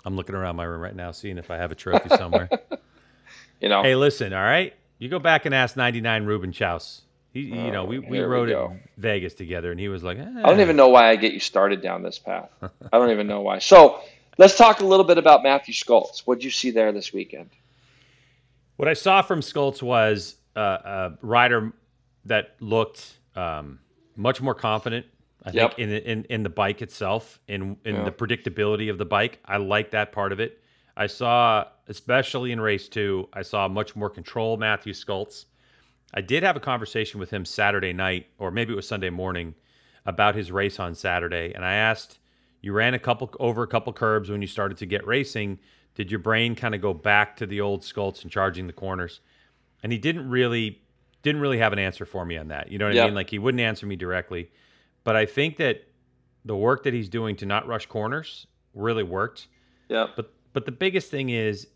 I'm 0.06 0.16
looking 0.16 0.36
around 0.36 0.56
my 0.56 0.64
room 0.64 0.82
right 0.82 0.96
now, 0.96 1.12
seeing 1.12 1.38
if 1.38 1.50
I 1.52 1.58
have 1.58 1.72
a 1.72 1.76
trophy 1.76 2.10
somewhere. 2.10 2.50
You 3.62 3.70
know. 3.70 3.82
hey, 3.82 3.96
listen, 3.96 4.34
all 4.34 4.44
right, 4.44 4.74
you 5.00 5.08
go 5.08 5.20
back 5.20 5.46
and 5.46 5.56
ask 5.56 5.78
99 5.78 6.26
Ruben 6.26 6.52
Xaus. 6.52 7.00
He, 7.32 7.42
you 7.44 7.72
know, 7.72 7.86
we, 7.86 7.98
we 8.00 8.18
here 8.18 8.28
we 8.28 8.36
rode 8.36 8.50
at 8.50 8.72
Vegas 8.98 9.34
together, 9.36 9.72
and 9.72 9.80
he 9.80 9.88
was 9.88 10.04
like, 10.04 10.20
I 10.20 10.24
don't 10.24 10.60
"Eh." 10.60 10.62
even 10.62 10.76
know 10.76 10.90
why 10.90 11.10
I 11.10 11.16
get 11.16 11.32
you 11.32 11.40
started 11.40 11.82
down 11.82 12.04
this 12.04 12.20
path. 12.20 12.50
I 12.62 12.98
don't 12.98 13.10
even 13.12 13.26
know 13.26 13.40
why. 13.40 13.60
So 13.60 14.02
let's 14.38 14.58
talk 14.58 14.82
a 14.82 14.86
little 14.86 15.06
bit 15.06 15.18
about 15.18 15.44
Matthew 15.44 15.74
Scholtz. 15.74 16.24
What'd 16.26 16.44
you 16.44 16.52
see 16.52 16.72
there 16.72 16.92
this 16.92 17.14
weekend? 17.14 17.52
What 18.76 18.90
I 18.90 18.94
saw 18.96 19.22
from 19.22 19.40
Scholtz 19.40 19.82
was 19.82 20.36
uh, 20.56 20.78
a 20.86 21.26
rider 21.26 21.74
that 22.26 22.56
looked 22.60 23.18
um, 23.36 23.80
much 24.16 24.42
more 24.42 24.56
confident. 24.56 25.06
I 25.46 25.52
Yep. 25.52 25.76
think 25.76 25.80
in, 25.80 25.90
in 25.92 26.24
in 26.26 26.44
the 26.44 26.50
bike 26.50 26.82
itself, 26.82 27.40
in 27.48 27.78
in 27.84 27.96
Yeah. 27.96 28.04
the 28.06 28.12
predictability 28.12 28.90
of 28.90 28.98
the 28.98 29.06
bike. 29.06 29.40
I 29.46 29.58
like 29.58 29.92
that 29.92 30.12
part 30.12 30.32
of 30.32 30.40
it. 30.40 30.62
I 30.96 31.08
saw, 31.08 31.66
especially 31.88 32.52
in 32.52 32.62
race 32.62 32.88
two, 32.88 33.28
I 33.34 33.42
saw 33.42 33.68
much 33.68 33.96
more 33.96 34.10
control. 34.10 34.58
Matthew 34.58 34.94
Scholtz. 34.94 35.46
I 36.14 36.22
did 36.22 36.44
have 36.44 36.56
a 36.56 36.60
conversation 36.60 37.20
with 37.20 37.32
him 37.32 37.44
Saturday 37.44 37.92
night, 37.92 38.28
or 38.38 38.52
maybe 38.52 38.72
it 38.72 38.76
was 38.76 38.88
Sunday 38.88 39.10
morning, 39.10 39.56
about 40.06 40.36
his 40.36 40.52
race 40.52 40.80
on 40.80 40.94
Saturday, 40.96 41.52
and 41.56 41.66
I 41.66 41.74
asked, 41.74 42.20
"You 42.62 42.72
ran 42.74 42.94
a 42.94 43.00
couple 43.00 43.34
over 43.40 43.64
a 43.64 43.68
couple 43.68 43.92
curbs 43.94 44.30
when 44.30 44.40
you 44.42 44.48
started 44.48 44.78
to 44.78 44.86
get 44.86 45.06
racing. 45.08 45.60
Did 45.96 46.12
your 46.12 46.20
brain 46.20 46.56
kind 46.56 46.76
of 46.76 46.82
go 46.82 46.94
back 46.94 47.36
to 47.38 47.46
the 47.48 47.60
old 47.60 47.82
Scholtz 47.82 48.22
and 48.22 48.32
charging 48.32 48.68
the 48.68 48.74
corners?" 48.74 49.20
And 49.84 49.92
he 49.92 49.98
didn't 49.98 50.30
really 50.30 50.80
didn't 51.22 51.40
really 51.42 51.58
have 51.60 51.72
an 51.74 51.80
answer 51.80 52.06
for 52.06 52.26
me 52.26 52.38
on 52.38 52.50
that. 52.50 52.70
You 52.72 52.78
know 52.78 52.86
what 52.88 52.96
Yeah. 52.96 53.04
I 53.04 53.06
mean? 53.06 53.16
Like 53.16 53.30
he 53.30 53.40
wouldn't 53.40 53.62
answer 53.62 53.86
me 53.86 53.96
directly, 53.96 54.50
but 55.04 55.16
I 55.16 55.26
think 55.26 55.58
that 55.58 55.84
the 56.44 56.56
work 56.56 56.84
that 56.84 56.94
he's 56.94 57.08
doing 57.08 57.36
to 57.38 57.46
not 57.46 57.66
rush 57.68 57.86
corners 57.86 58.46
really 58.74 59.04
worked. 59.04 59.48
Yeah. 59.90 60.08
But 60.16 60.34
but 60.54 60.66
the 60.66 60.72
biggest 60.72 61.10
thing 61.12 61.30
is 61.30 61.68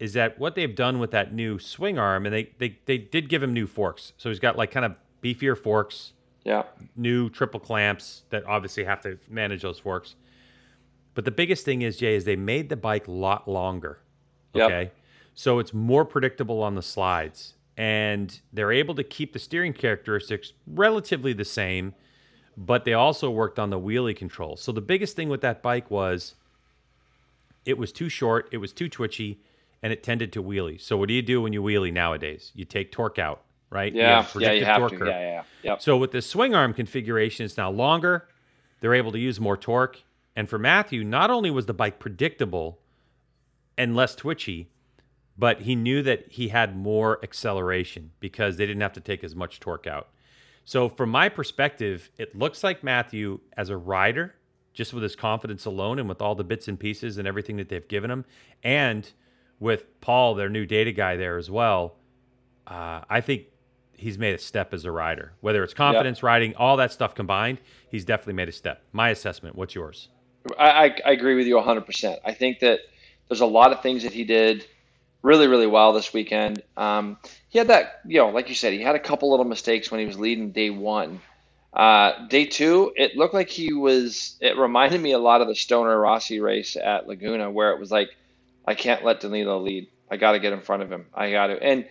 is 0.00 0.12
that 0.14 0.38
what 0.38 0.54
they've 0.56 0.74
done 0.74 0.98
with 0.98 1.12
that 1.12 1.32
new 1.32 1.58
swing 1.58 1.98
arm, 1.98 2.26
and 2.26 2.34
they 2.34 2.50
they 2.58 2.78
they 2.86 2.98
did 2.98 3.28
give 3.28 3.42
him 3.42 3.52
new 3.52 3.66
forks. 3.66 4.12
So 4.18 4.28
he's 4.28 4.40
got 4.40 4.56
like 4.56 4.70
kind 4.70 4.84
of 4.84 4.94
beefier 5.22 5.56
forks, 5.56 6.12
Yeah. 6.44 6.64
new 6.96 7.30
triple 7.30 7.60
clamps 7.60 8.24
that 8.30 8.44
obviously 8.44 8.84
have 8.84 9.00
to 9.02 9.18
manage 9.30 9.62
those 9.62 9.78
forks. 9.78 10.16
But 11.14 11.24
the 11.24 11.30
biggest 11.30 11.64
thing 11.64 11.80
is 11.82 11.96
Jay 11.96 12.14
is 12.16 12.24
they 12.24 12.36
made 12.36 12.68
the 12.68 12.76
bike 12.76 13.06
a 13.06 13.10
lot 13.12 13.48
longer. 13.48 14.00
Yep. 14.52 14.68
So 15.34 15.58
it's 15.58 15.74
more 15.74 16.04
predictable 16.04 16.62
on 16.62 16.74
the 16.74 16.82
slides. 16.82 17.54
And 17.76 18.40
they're 18.52 18.70
able 18.72 18.94
to 18.94 19.02
keep 19.04 19.32
the 19.32 19.38
steering 19.38 19.72
characteristics 19.72 20.52
relatively 20.66 21.32
the 21.32 21.44
same, 21.44 21.94
but 22.56 22.84
they 22.84 22.92
also 22.92 23.30
worked 23.30 23.58
on 23.58 23.70
the 23.70 23.80
wheelie 23.80 24.16
control. 24.16 24.56
So 24.56 24.70
the 24.70 24.80
biggest 24.80 25.16
thing 25.16 25.28
with 25.28 25.40
that 25.40 25.60
bike 25.60 25.90
was 25.90 26.34
it 27.64 27.76
was 27.78 27.90
too 27.92 28.08
short, 28.08 28.48
it 28.52 28.58
was 28.58 28.72
too 28.72 28.88
twitchy, 28.88 29.40
and 29.82 29.92
it 29.92 30.02
tended 30.04 30.32
to 30.34 30.42
wheelie. 30.42 30.80
So 30.80 30.96
what 30.96 31.08
do 31.08 31.14
you 31.14 31.22
do 31.22 31.42
when 31.42 31.52
you 31.52 31.62
wheelie 31.62 31.92
nowadays? 31.92 32.52
You 32.54 32.64
take 32.64 32.92
torque 32.92 33.18
out, 33.18 33.42
right? 33.70 33.92
You 33.92 34.02
Yeah. 34.02 34.22
have 34.22 34.40
Yeah. 34.40 34.52
You 34.52 34.64
have 34.66 34.78
torque 34.78 34.92
to. 34.92 34.98
curve. 34.98 35.08
Yeah. 35.08 35.20
Yeah. 35.20 35.30
Yeah. 35.62 35.70
Yep. 35.72 35.82
So 35.82 35.96
with 35.96 36.12
the 36.12 36.22
swing 36.22 36.54
arm 36.54 36.74
configuration, 36.74 37.44
it's 37.44 37.56
now 37.56 37.70
longer. 37.70 38.28
They're 38.80 38.94
able 38.94 39.10
to 39.12 39.18
use 39.18 39.40
more 39.40 39.56
torque. 39.56 40.02
And 40.36 40.48
for 40.48 40.58
Matthew, 40.58 41.02
not 41.02 41.30
only 41.30 41.50
was 41.50 41.66
the 41.66 41.74
bike 41.74 41.98
predictable 41.98 42.78
and 43.76 43.96
less 43.96 44.14
twitchy, 44.14 44.68
but 45.36 45.62
he 45.62 45.74
knew 45.74 46.02
that 46.02 46.30
he 46.30 46.48
had 46.48 46.76
more 46.76 47.18
acceleration 47.22 48.12
because 48.20 48.56
they 48.56 48.66
didn't 48.66 48.82
have 48.82 48.92
to 48.92 49.00
take 49.00 49.24
as 49.24 49.34
much 49.34 49.60
torque 49.60 49.86
out. 49.86 50.08
So 50.64 50.88
from 50.88 51.10
my 51.10 51.28
perspective, 51.28 52.10
it 52.16 52.36
looks 52.36 52.64
like 52.64 52.82
Matthew 52.82 53.40
as 53.56 53.68
a 53.68 53.76
rider, 53.76 54.34
just 54.72 54.94
with 54.94 55.02
his 55.02 55.16
confidence 55.16 55.64
alone 55.64 55.98
and 55.98 56.08
with 56.08 56.22
all 56.22 56.34
the 56.34 56.44
bits 56.44 56.68
and 56.68 56.78
pieces 56.78 57.18
and 57.18 57.28
everything 57.28 57.56
that 57.56 57.68
they've 57.68 57.86
given 57.86 58.10
him, 58.10 58.24
and 58.62 59.12
with 59.60 60.00
Paul, 60.00 60.34
their 60.34 60.48
new 60.48 60.66
data 60.66 60.92
guy 60.92 61.16
there 61.16 61.36
as 61.36 61.50
well, 61.50 61.96
uh, 62.66 63.02
I 63.08 63.20
think 63.20 63.44
he's 63.96 64.18
made 64.18 64.34
a 64.34 64.38
step 64.38 64.74
as 64.74 64.84
a 64.84 64.90
rider. 64.90 65.32
Whether 65.40 65.62
it's 65.62 65.74
confidence 65.74 66.22
riding, 66.22 66.54
all 66.56 66.76
that 66.78 66.92
stuff 66.92 67.14
combined, 67.14 67.60
he's 67.88 68.04
definitely 68.04 68.34
made 68.34 68.48
a 68.48 68.52
step. 68.52 68.82
My 68.92 69.10
assessment. 69.10 69.54
What's 69.56 69.74
yours? 69.74 70.08
I, 70.58 70.68
I, 70.68 70.84
I 71.06 71.10
agree 71.12 71.34
with 71.34 71.46
you 71.46 71.56
100%. 71.56 72.18
I 72.24 72.32
think 72.32 72.60
that 72.60 72.80
there's 73.28 73.40
a 73.40 73.46
lot 73.46 73.72
of 73.72 73.80
things 73.80 74.02
that 74.02 74.12
he 74.12 74.24
did 74.24 74.66
really, 75.24 75.48
really 75.48 75.66
well 75.66 75.94
this 75.94 76.12
weekend. 76.12 76.62
Um, 76.76 77.16
he 77.48 77.58
had 77.58 77.68
that, 77.68 78.00
you 78.06 78.18
know, 78.18 78.28
like 78.28 78.50
you 78.50 78.54
said, 78.54 78.74
he 78.74 78.82
had 78.82 78.94
a 78.94 79.00
couple 79.00 79.30
little 79.30 79.46
mistakes 79.46 79.90
when 79.90 79.98
he 79.98 80.06
was 80.06 80.18
leading 80.18 80.52
day 80.52 80.68
one. 80.68 81.20
Uh, 81.72 82.26
day 82.28 82.44
two, 82.44 82.92
it 82.94 83.16
looked 83.16 83.32
like 83.32 83.48
he 83.48 83.72
was, 83.72 84.36
it 84.40 84.58
reminded 84.58 85.00
me 85.00 85.12
a 85.12 85.18
lot 85.18 85.40
of 85.40 85.48
the 85.48 85.54
Stoner 85.54 85.98
Rossi 85.98 86.40
race 86.40 86.76
at 86.76 87.08
Laguna, 87.08 87.50
where 87.50 87.72
it 87.72 87.80
was 87.80 87.90
like, 87.90 88.10
I 88.66 88.74
can't 88.74 89.02
let 89.02 89.20
Danilo 89.20 89.58
lead. 89.60 89.88
I 90.10 90.18
got 90.18 90.32
to 90.32 90.40
get 90.40 90.52
in 90.52 90.60
front 90.60 90.82
of 90.82 90.92
him. 90.92 91.06
I 91.14 91.30
got 91.30 91.46
to. 91.48 91.60
And 91.60 91.88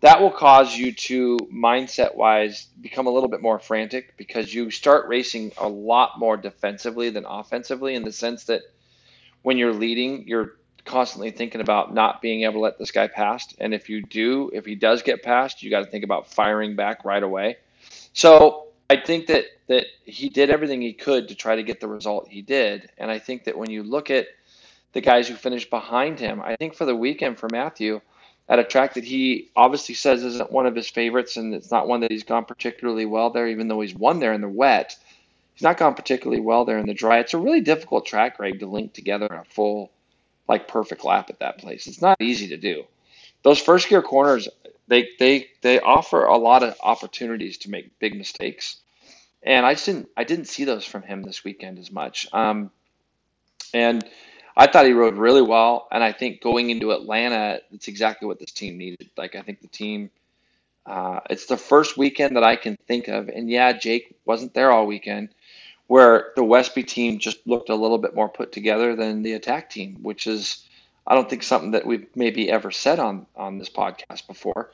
that 0.00 0.22
will 0.22 0.30
cause 0.30 0.74
you 0.74 0.92
to, 0.92 1.36
mindset 1.54 2.16
wise, 2.16 2.66
become 2.80 3.06
a 3.06 3.10
little 3.10 3.28
bit 3.28 3.42
more 3.42 3.58
frantic 3.58 4.16
because 4.16 4.52
you 4.52 4.70
start 4.70 5.06
racing 5.06 5.52
a 5.58 5.68
lot 5.68 6.18
more 6.18 6.38
defensively 6.38 7.10
than 7.10 7.26
offensively 7.26 7.94
in 7.94 8.04
the 8.04 8.12
sense 8.12 8.44
that 8.44 8.62
when 9.42 9.58
you're 9.58 9.74
leading, 9.74 10.26
you're 10.26 10.54
constantly 10.90 11.30
thinking 11.30 11.60
about 11.60 11.94
not 11.94 12.20
being 12.20 12.42
able 12.42 12.54
to 12.54 12.60
let 12.60 12.78
this 12.78 12.90
guy 12.90 13.06
pass. 13.06 13.54
And 13.58 13.72
if 13.72 13.88
you 13.88 14.02
do, 14.02 14.50
if 14.52 14.66
he 14.66 14.74
does 14.74 15.02
get 15.02 15.22
past, 15.22 15.62
you 15.62 15.70
got 15.70 15.84
to 15.84 15.90
think 15.90 16.04
about 16.04 16.26
firing 16.26 16.76
back 16.76 17.04
right 17.04 17.22
away. 17.22 17.56
So 18.12 18.66
I 18.90 18.96
think 18.96 19.26
that 19.28 19.44
that 19.68 19.86
he 20.04 20.28
did 20.28 20.50
everything 20.50 20.82
he 20.82 20.92
could 20.92 21.28
to 21.28 21.34
try 21.36 21.54
to 21.54 21.62
get 21.62 21.80
the 21.80 21.86
result 21.86 22.26
he 22.28 22.42
did. 22.42 22.90
And 22.98 23.08
I 23.10 23.20
think 23.20 23.44
that 23.44 23.56
when 23.56 23.70
you 23.70 23.84
look 23.84 24.10
at 24.10 24.26
the 24.92 25.00
guys 25.00 25.28
who 25.28 25.36
finished 25.36 25.70
behind 25.70 26.18
him, 26.18 26.42
I 26.42 26.56
think 26.56 26.74
for 26.74 26.84
the 26.84 26.96
weekend 26.96 27.38
for 27.38 27.48
Matthew, 27.52 28.00
at 28.48 28.58
a 28.58 28.64
track 28.64 28.94
that 28.94 29.04
he 29.04 29.48
obviously 29.54 29.94
says 29.94 30.24
isn't 30.24 30.50
one 30.50 30.66
of 30.66 30.74
his 30.74 30.90
favorites, 30.90 31.36
and 31.36 31.54
it's 31.54 31.70
not 31.70 31.86
one 31.86 32.00
that 32.00 32.10
he's 32.10 32.24
gone 32.24 32.44
particularly 32.44 33.06
well 33.06 33.30
there, 33.30 33.46
even 33.46 33.68
though 33.68 33.80
he's 33.80 33.94
won 33.94 34.18
there 34.18 34.32
in 34.32 34.40
the 34.40 34.48
wet. 34.48 34.96
He's 35.54 35.62
not 35.62 35.76
gone 35.76 35.94
particularly 35.94 36.42
well 36.42 36.64
there 36.64 36.78
in 36.78 36.86
the 36.86 36.94
dry. 36.94 37.20
It's 37.20 37.34
a 37.34 37.38
really 37.38 37.60
difficult 37.60 38.06
track, 38.06 38.38
Greg, 38.38 38.58
to 38.58 38.66
link 38.66 38.92
together 38.92 39.26
a 39.26 39.44
full, 39.44 39.92
like 40.50 40.66
perfect 40.66 41.04
lap 41.04 41.30
at 41.30 41.38
that 41.38 41.58
place. 41.58 41.86
It's 41.86 42.02
not 42.02 42.20
easy 42.20 42.48
to 42.48 42.56
do. 42.56 42.84
Those 43.42 43.60
first 43.60 43.88
gear 43.88 44.02
corners, 44.02 44.48
they 44.88 45.08
they 45.18 45.48
they 45.62 45.78
offer 45.80 46.24
a 46.24 46.36
lot 46.36 46.64
of 46.64 46.76
opportunities 46.82 47.58
to 47.58 47.70
make 47.70 47.98
big 48.00 48.16
mistakes, 48.16 48.76
and 49.44 49.64
I 49.64 49.74
just 49.74 49.86
didn't 49.86 50.08
I 50.16 50.24
didn't 50.24 50.46
see 50.46 50.64
those 50.64 50.84
from 50.84 51.02
him 51.02 51.22
this 51.22 51.44
weekend 51.44 51.78
as 51.78 51.92
much. 51.92 52.26
Um, 52.32 52.72
and 53.72 54.04
I 54.56 54.66
thought 54.66 54.86
he 54.86 54.92
rode 54.92 55.16
really 55.16 55.40
well, 55.42 55.86
and 55.92 56.02
I 56.02 56.12
think 56.12 56.42
going 56.42 56.68
into 56.70 56.90
Atlanta, 56.90 57.60
it's 57.72 57.86
exactly 57.86 58.26
what 58.26 58.40
this 58.40 58.50
team 58.50 58.76
needed. 58.76 59.08
Like 59.16 59.36
I 59.36 59.42
think 59.42 59.60
the 59.60 59.68
team, 59.68 60.10
uh, 60.84 61.20
it's 61.30 61.46
the 61.46 61.56
first 61.56 61.96
weekend 61.96 62.34
that 62.34 62.44
I 62.44 62.56
can 62.56 62.76
think 62.88 63.06
of, 63.06 63.28
and 63.28 63.48
yeah, 63.48 63.72
Jake 63.72 64.16
wasn't 64.24 64.52
there 64.52 64.72
all 64.72 64.86
weekend, 64.86 65.28
where 65.90 66.30
the 66.36 66.44
Westby 66.44 66.84
team 66.84 67.18
just 67.18 67.44
looked 67.48 67.68
a 67.68 67.74
little 67.74 67.98
bit 67.98 68.14
more 68.14 68.28
put 68.28 68.52
together 68.52 68.94
than 68.94 69.24
the 69.24 69.32
attack 69.32 69.68
team, 69.68 69.96
which 70.02 70.28
is 70.28 70.64
I 71.04 71.16
don't 71.16 71.28
think 71.28 71.42
something 71.42 71.72
that 71.72 71.84
we've 71.84 72.06
maybe 72.14 72.48
ever 72.48 72.70
said 72.70 73.00
on 73.00 73.26
on 73.34 73.58
this 73.58 73.68
podcast 73.68 74.28
before, 74.28 74.70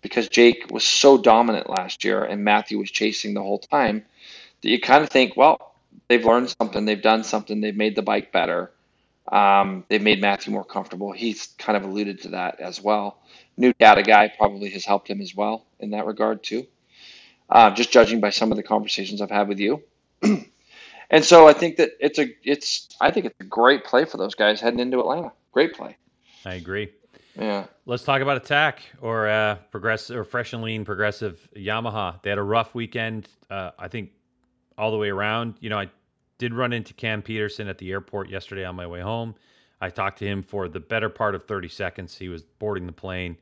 because 0.00 0.28
Jake 0.28 0.70
was 0.70 0.84
so 0.84 1.18
dominant 1.18 1.68
last 1.68 2.04
year 2.04 2.22
and 2.22 2.44
Matthew 2.44 2.78
was 2.78 2.88
chasing 2.88 3.34
the 3.34 3.42
whole 3.42 3.58
time 3.58 4.04
that 4.62 4.68
you 4.68 4.80
kind 4.80 5.02
of 5.02 5.10
think, 5.10 5.36
well, 5.36 5.74
they've 6.06 6.24
learned 6.24 6.50
something, 6.50 6.84
they've 6.84 7.02
done 7.02 7.24
something, 7.24 7.60
they've 7.60 7.76
made 7.76 7.96
the 7.96 8.02
bike 8.02 8.30
better. 8.30 8.70
Um, 9.26 9.84
they've 9.88 10.00
made 10.00 10.20
Matthew 10.20 10.52
more 10.52 10.64
comfortable. 10.64 11.10
He's 11.10 11.48
kind 11.58 11.76
of 11.76 11.82
alluded 11.82 12.22
to 12.22 12.28
that 12.28 12.60
as 12.60 12.80
well. 12.80 13.18
New 13.56 13.72
data 13.72 14.04
guy 14.04 14.32
probably 14.38 14.70
has 14.70 14.84
helped 14.84 15.10
him 15.10 15.20
as 15.20 15.34
well 15.34 15.66
in 15.80 15.90
that 15.90 16.06
regard 16.06 16.44
too. 16.44 16.68
Uh, 17.48 17.72
just 17.72 17.90
judging 17.90 18.20
by 18.20 18.30
some 18.30 18.52
of 18.52 18.56
the 18.56 18.62
conversations 18.62 19.20
I've 19.20 19.32
had 19.32 19.48
with 19.48 19.58
you. 19.58 19.82
and 21.10 21.24
so 21.24 21.48
I 21.48 21.52
think 21.52 21.76
that 21.76 21.90
it's 22.00 22.18
a 22.18 22.28
it's 22.44 22.88
I 23.00 23.10
think 23.10 23.26
it's 23.26 23.40
a 23.40 23.44
great 23.44 23.84
play 23.84 24.04
for 24.04 24.16
those 24.16 24.34
guys 24.34 24.60
heading 24.60 24.80
into 24.80 25.00
Atlanta. 25.00 25.32
Great 25.52 25.74
play. 25.74 25.96
I 26.44 26.54
agree. 26.54 26.90
Yeah. 27.36 27.66
Let's 27.86 28.04
talk 28.04 28.22
about 28.22 28.36
attack 28.36 28.82
or 29.00 29.28
uh, 29.28 29.56
progressive 29.70 30.16
or 30.16 30.24
fresh 30.24 30.52
and 30.52 30.62
lean 30.62 30.84
progressive 30.84 31.48
Yamaha. 31.56 32.20
They 32.22 32.30
had 32.30 32.38
a 32.38 32.42
rough 32.42 32.74
weekend. 32.74 33.28
Uh, 33.48 33.70
I 33.78 33.88
think 33.88 34.10
all 34.76 34.90
the 34.90 34.96
way 34.96 35.10
around. 35.10 35.54
You 35.60 35.70
know, 35.70 35.78
I 35.78 35.90
did 36.38 36.54
run 36.54 36.72
into 36.72 36.94
Cam 36.94 37.22
Petersen 37.22 37.68
at 37.68 37.78
the 37.78 37.90
airport 37.92 38.30
yesterday 38.30 38.64
on 38.64 38.74
my 38.74 38.86
way 38.86 39.00
home. 39.00 39.34
I 39.80 39.90
talked 39.90 40.18
to 40.18 40.26
him 40.26 40.42
for 40.42 40.68
the 40.68 40.80
better 40.80 41.08
part 41.08 41.34
of 41.34 41.44
30 41.44 41.68
seconds. 41.68 42.16
He 42.16 42.28
was 42.28 42.42
boarding 42.42 42.86
the 42.86 42.92
plane. 42.92 43.36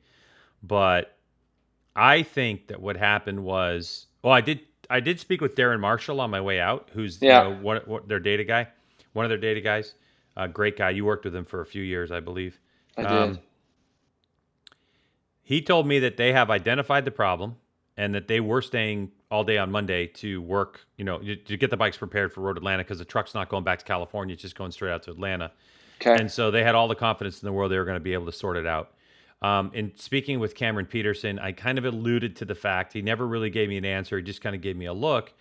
But 0.62 1.16
I 1.96 2.22
think 2.22 2.68
that 2.68 2.80
what 2.80 2.96
happened 2.96 3.42
was, 3.42 4.06
well, 4.22 4.32
I 4.32 4.40
did 4.40 4.60
I 4.90 5.00
did 5.00 5.20
speak 5.20 5.40
with 5.40 5.54
Darren 5.54 5.80
Marshall 5.80 6.20
on 6.20 6.30
my 6.30 6.40
way 6.40 6.60
out, 6.60 6.88
who's 6.92 7.20
yeah. 7.20 7.42
you 7.42 7.54
know, 7.54 7.60
what, 7.60 7.86
what 7.86 8.08
their 8.08 8.20
data 8.20 8.44
guy, 8.44 8.68
one 9.12 9.24
of 9.24 9.28
their 9.28 9.38
data 9.38 9.60
guys. 9.60 9.94
Uh, 10.36 10.46
great 10.46 10.76
guy. 10.76 10.90
You 10.90 11.04
worked 11.04 11.24
with 11.24 11.34
him 11.34 11.44
for 11.44 11.60
a 11.60 11.66
few 11.66 11.82
years, 11.82 12.12
I 12.12 12.20
believe. 12.20 12.60
I 12.96 13.02
did. 13.02 13.10
Um, 13.10 13.38
he 15.42 15.62
told 15.62 15.86
me 15.86 15.98
that 16.00 16.16
they 16.16 16.32
have 16.32 16.50
identified 16.50 17.04
the 17.04 17.10
problem 17.10 17.56
and 17.96 18.14
that 18.14 18.28
they 18.28 18.38
were 18.38 18.62
staying 18.62 19.10
all 19.30 19.44
day 19.44 19.58
on 19.58 19.70
Monday 19.70 20.06
to 20.06 20.40
work, 20.40 20.86
you 20.96 21.04
know, 21.04 21.18
to 21.18 21.56
get 21.56 21.70
the 21.70 21.76
bikes 21.76 21.96
prepared 21.96 22.32
for 22.32 22.42
Road 22.42 22.56
Atlanta 22.56 22.84
because 22.84 22.98
the 22.98 23.04
truck's 23.04 23.34
not 23.34 23.48
going 23.48 23.64
back 23.64 23.80
to 23.80 23.84
California; 23.84 24.34
it's 24.34 24.42
just 24.42 24.56
going 24.56 24.70
straight 24.70 24.92
out 24.92 25.02
to 25.04 25.10
Atlanta. 25.10 25.50
Okay. 26.00 26.16
And 26.20 26.30
so 26.30 26.50
they 26.50 26.62
had 26.62 26.74
all 26.74 26.86
the 26.86 26.94
confidence 26.94 27.42
in 27.42 27.46
the 27.46 27.52
world 27.52 27.72
they 27.72 27.78
were 27.78 27.84
going 27.84 27.96
to 27.96 28.00
be 28.00 28.12
able 28.12 28.26
to 28.26 28.32
sort 28.32 28.56
it 28.56 28.66
out. 28.66 28.92
Um, 29.40 29.70
in 29.72 29.92
speaking 29.96 30.40
with 30.40 30.54
Cameron 30.54 30.86
Petersen, 30.86 31.38
I 31.38 31.52
kind 31.52 31.78
of 31.78 31.84
alluded 31.84 32.36
to 32.36 32.44
the 32.44 32.54
fact 32.54 32.92
he 32.92 33.02
never 33.02 33.26
really 33.26 33.50
gave 33.50 33.68
me 33.68 33.76
an 33.76 33.84
answer. 33.84 34.16
He 34.16 34.22
just 34.24 34.40
kind 34.40 34.56
of 34.56 34.62
gave 34.62 34.76
me 34.76 34.86
a 34.86 34.92
look 34.92 35.32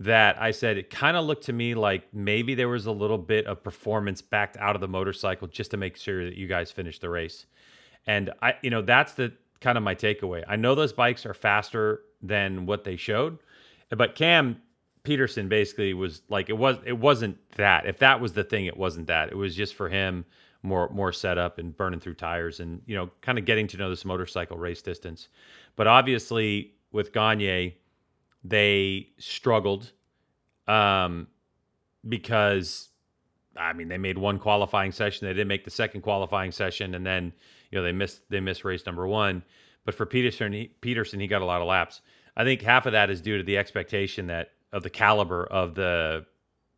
that 0.00 0.40
I 0.40 0.50
said 0.50 0.76
it 0.76 0.90
kind 0.90 1.16
of 1.16 1.24
looked 1.24 1.44
to 1.44 1.52
me 1.52 1.74
like 1.74 2.12
maybe 2.12 2.54
there 2.54 2.68
was 2.68 2.86
a 2.86 2.92
little 2.92 3.18
bit 3.18 3.46
of 3.46 3.62
performance 3.62 4.22
backed 4.22 4.56
out 4.56 4.74
of 4.74 4.80
the 4.80 4.88
motorcycle 4.88 5.46
just 5.46 5.70
to 5.70 5.76
make 5.76 5.96
sure 5.96 6.24
that 6.24 6.34
you 6.34 6.48
guys 6.48 6.72
finished 6.72 7.00
the 7.00 7.08
race. 7.08 7.46
And 8.06 8.30
I, 8.42 8.54
you 8.62 8.70
know, 8.70 8.82
that's 8.82 9.12
the 9.14 9.32
kind 9.60 9.78
of 9.78 9.84
my 9.84 9.94
takeaway. 9.94 10.42
I 10.48 10.56
know 10.56 10.74
those 10.74 10.92
bikes 10.92 11.24
are 11.24 11.34
faster 11.34 12.02
than 12.20 12.66
what 12.66 12.84
they 12.84 12.96
showed, 12.96 13.38
but 13.90 14.14
Cam 14.14 14.60
Petersen 15.04 15.48
basically 15.48 15.94
was 15.94 16.22
like 16.28 16.48
it 16.48 16.58
was 16.58 16.76
it 16.84 16.98
wasn't 16.98 17.38
that. 17.52 17.86
If 17.86 17.98
that 17.98 18.20
was 18.20 18.32
the 18.32 18.44
thing, 18.44 18.66
it 18.66 18.76
wasn't 18.76 19.06
that. 19.06 19.30
It 19.30 19.36
was 19.36 19.54
just 19.54 19.74
for 19.74 19.88
him 19.88 20.24
more 20.64 20.88
more 20.88 21.12
setup 21.12 21.58
and 21.58 21.76
burning 21.76 22.00
through 22.00 22.14
tires 22.14 22.58
and 22.58 22.80
you 22.86 22.96
know 22.96 23.10
kind 23.20 23.38
of 23.38 23.44
getting 23.44 23.66
to 23.68 23.76
know 23.76 23.90
this 23.90 24.04
motorcycle 24.04 24.56
race 24.56 24.82
distance. 24.82 25.28
But 25.76 25.86
obviously 25.86 26.74
with 26.90 27.12
Gagne, 27.12 27.76
they 28.42 29.08
struggled 29.18 29.92
um, 30.66 31.28
because 32.08 32.88
I 33.56 33.74
mean 33.74 33.88
they 33.88 33.98
made 33.98 34.18
one 34.18 34.38
qualifying 34.38 34.90
session, 34.90 35.26
they 35.26 35.34
didn't 35.34 35.48
make 35.48 35.64
the 35.64 35.70
second 35.70 36.00
qualifying 36.00 36.50
session, 36.50 36.94
and 36.94 37.04
then 37.04 37.32
you 37.70 37.78
know 37.78 37.84
they 37.84 37.92
missed 37.92 38.22
they 38.30 38.40
missed 38.40 38.64
race 38.64 38.86
number 38.86 39.06
one. 39.06 39.44
But 39.84 39.94
for 39.94 40.06
Petersen, 40.06 40.52
he, 40.54 40.68
Petersen 40.80 41.20
he 41.20 41.26
got 41.26 41.42
a 41.42 41.44
lot 41.44 41.60
of 41.60 41.68
laps. 41.68 42.00
I 42.36 42.44
think 42.44 42.62
half 42.62 42.86
of 42.86 42.92
that 42.92 43.10
is 43.10 43.20
due 43.20 43.36
to 43.36 43.44
the 43.44 43.58
expectation 43.58 44.28
that 44.28 44.52
of 44.72 44.82
the 44.82 44.90
caliber 44.90 45.44
of 45.44 45.74
the 45.74 46.24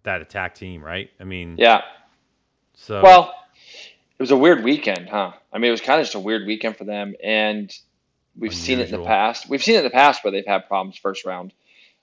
that 0.02 0.22
attack 0.22 0.54
team, 0.54 0.82
right? 0.82 1.08
I 1.20 1.24
mean, 1.24 1.56
yeah. 1.56 1.82
So 2.74 3.00
well, 3.00 3.34
it 4.18 4.22
was 4.22 4.30
a 4.30 4.36
weird 4.36 4.64
weekend, 4.64 5.08
huh? 5.08 5.32
I 5.52 5.58
mean, 5.58 5.68
it 5.68 5.72
was 5.72 5.80
kind 5.80 6.00
of 6.00 6.06
just 6.06 6.14
a 6.14 6.20
weird 6.20 6.46
weekend 6.46 6.76
for 6.76 6.84
them, 6.84 7.14
and 7.22 7.70
we've 8.34 8.50
Unusual. 8.52 8.64
seen 8.64 8.80
it 8.80 8.92
in 8.92 9.00
the 9.00 9.06
past. 9.06 9.48
We've 9.48 9.62
seen 9.62 9.74
it 9.74 9.78
in 9.78 9.84
the 9.84 9.90
past 9.90 10.24
where 10.24 10.30
they've 10.32 10.46
had 10.46 10.68
problems 10.68 10.96
first 10.98 11.24
round, 11.26 11.52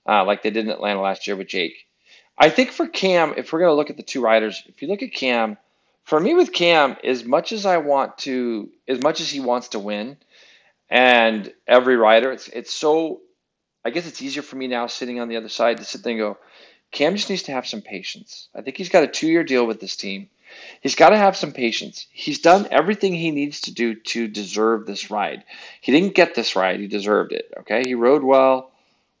uh, 0.08 0.24
like 0.24 0.42
they 0.42 0.50
did 0.50 0.66
in 0.66 0.70
Atlanta 0.70 1.00
last 1.00 1.26
year 1.26 1.36
with 1.36 1.48
Jake. 1.48 1.86
I 2.38 2.50
think 2.50 2.70
for 2.70 2.86
Cam, 2.86 3.34
if 3.36 3.52
we're 3.52 3.60
going 3.60 3.70
to 3.70 3.74
look 3.74 3.90
at 3.90 3.96
the 3.96 4.02
two 4.02 4.20
riders, 4.20 4.62
if 4.66 4.82
you 4.82 4.88
look 4.88 5.02
at 5.02 5.12
Cam, 5.12 5.56
for 6.04 6.18
me 6.20 6.34
with 6.34 6.52
Cam, 6.52 6.96
as 7.02 7.24
much 7.24 7.52
as 7.52 7.66
I 7.66 7.78
want 7.78 8.18
to, 8.18 8.70
as 8.86 9.00
much 9.02 9.20
as 9.20 9.30
he 9.30 9.40
wants 9.40 9.68
to 9.68 9.78
win, 9.78 10.16
and 10.90 11.52
every 11.66 11.96
rider, 11.96 12.30
it's 12.30 12.48
it's 12.48 12.72
so. 12.72 13.20
I 13.86 13.90
guess 13.90 14.06
it's 14.06 14.22
easier 14.22 14.42
for 14.42 14.56
me 14.56 14.66
now 14.66 14.86
sitting 14.86 15.20
on 15.20 15.28
the 15.28 15.36
other 15.36 15.50
side 15.50 15.76
to 15.76 15.84
sit 15.84 16.02
there 16.02 16.12
and 16.12 16.18
go, 16.18 16.38
Cam 16.90 17.16
just 17.16 17.28
needs 17.28 17.42
to 17.44 17.52
have 17.52 17.66
some 17.66 17.82
patience. 17.82 18.48
I 18.54 18.62
think 18.62 18.78
he's 18.78 18.88
got 18.88 19.04
a 19.04 19.08
two 19.08 19.26
year 19.26 19.44
deal 19.44 19.66
with 19.66 19.80
this 19.80 19.96
team. 19.96 20.30
He's 20.80 20.94
got 20.94 21.10
to 21.10 21.16
have 21.16 21.36
some 21.36 21.52
patience. 21.52 22.06
He's 22.10 22.40
done 22.40 22.68
everything 22.70 23.14
he 23.14 23.30
needs 23.30 23.62
to 23.62 23.72
do 23.72 23.94
to 23.94 24.28
deserve 24.28 24.86
this 24.86 25.10
ride. 25.10 25.44
He 25.80 25.92
didn't 25.92 26.14
get 26.14 26.34
this 26.34 26.56
ride, 26.56 26.80
he 26.80 26.86
deserved 26.86 27.32
it. 27.32 27.52
Okay? 27.60 27.82
He 27.86 27.94
rode 27.94 28.22
well. 28.22 28.70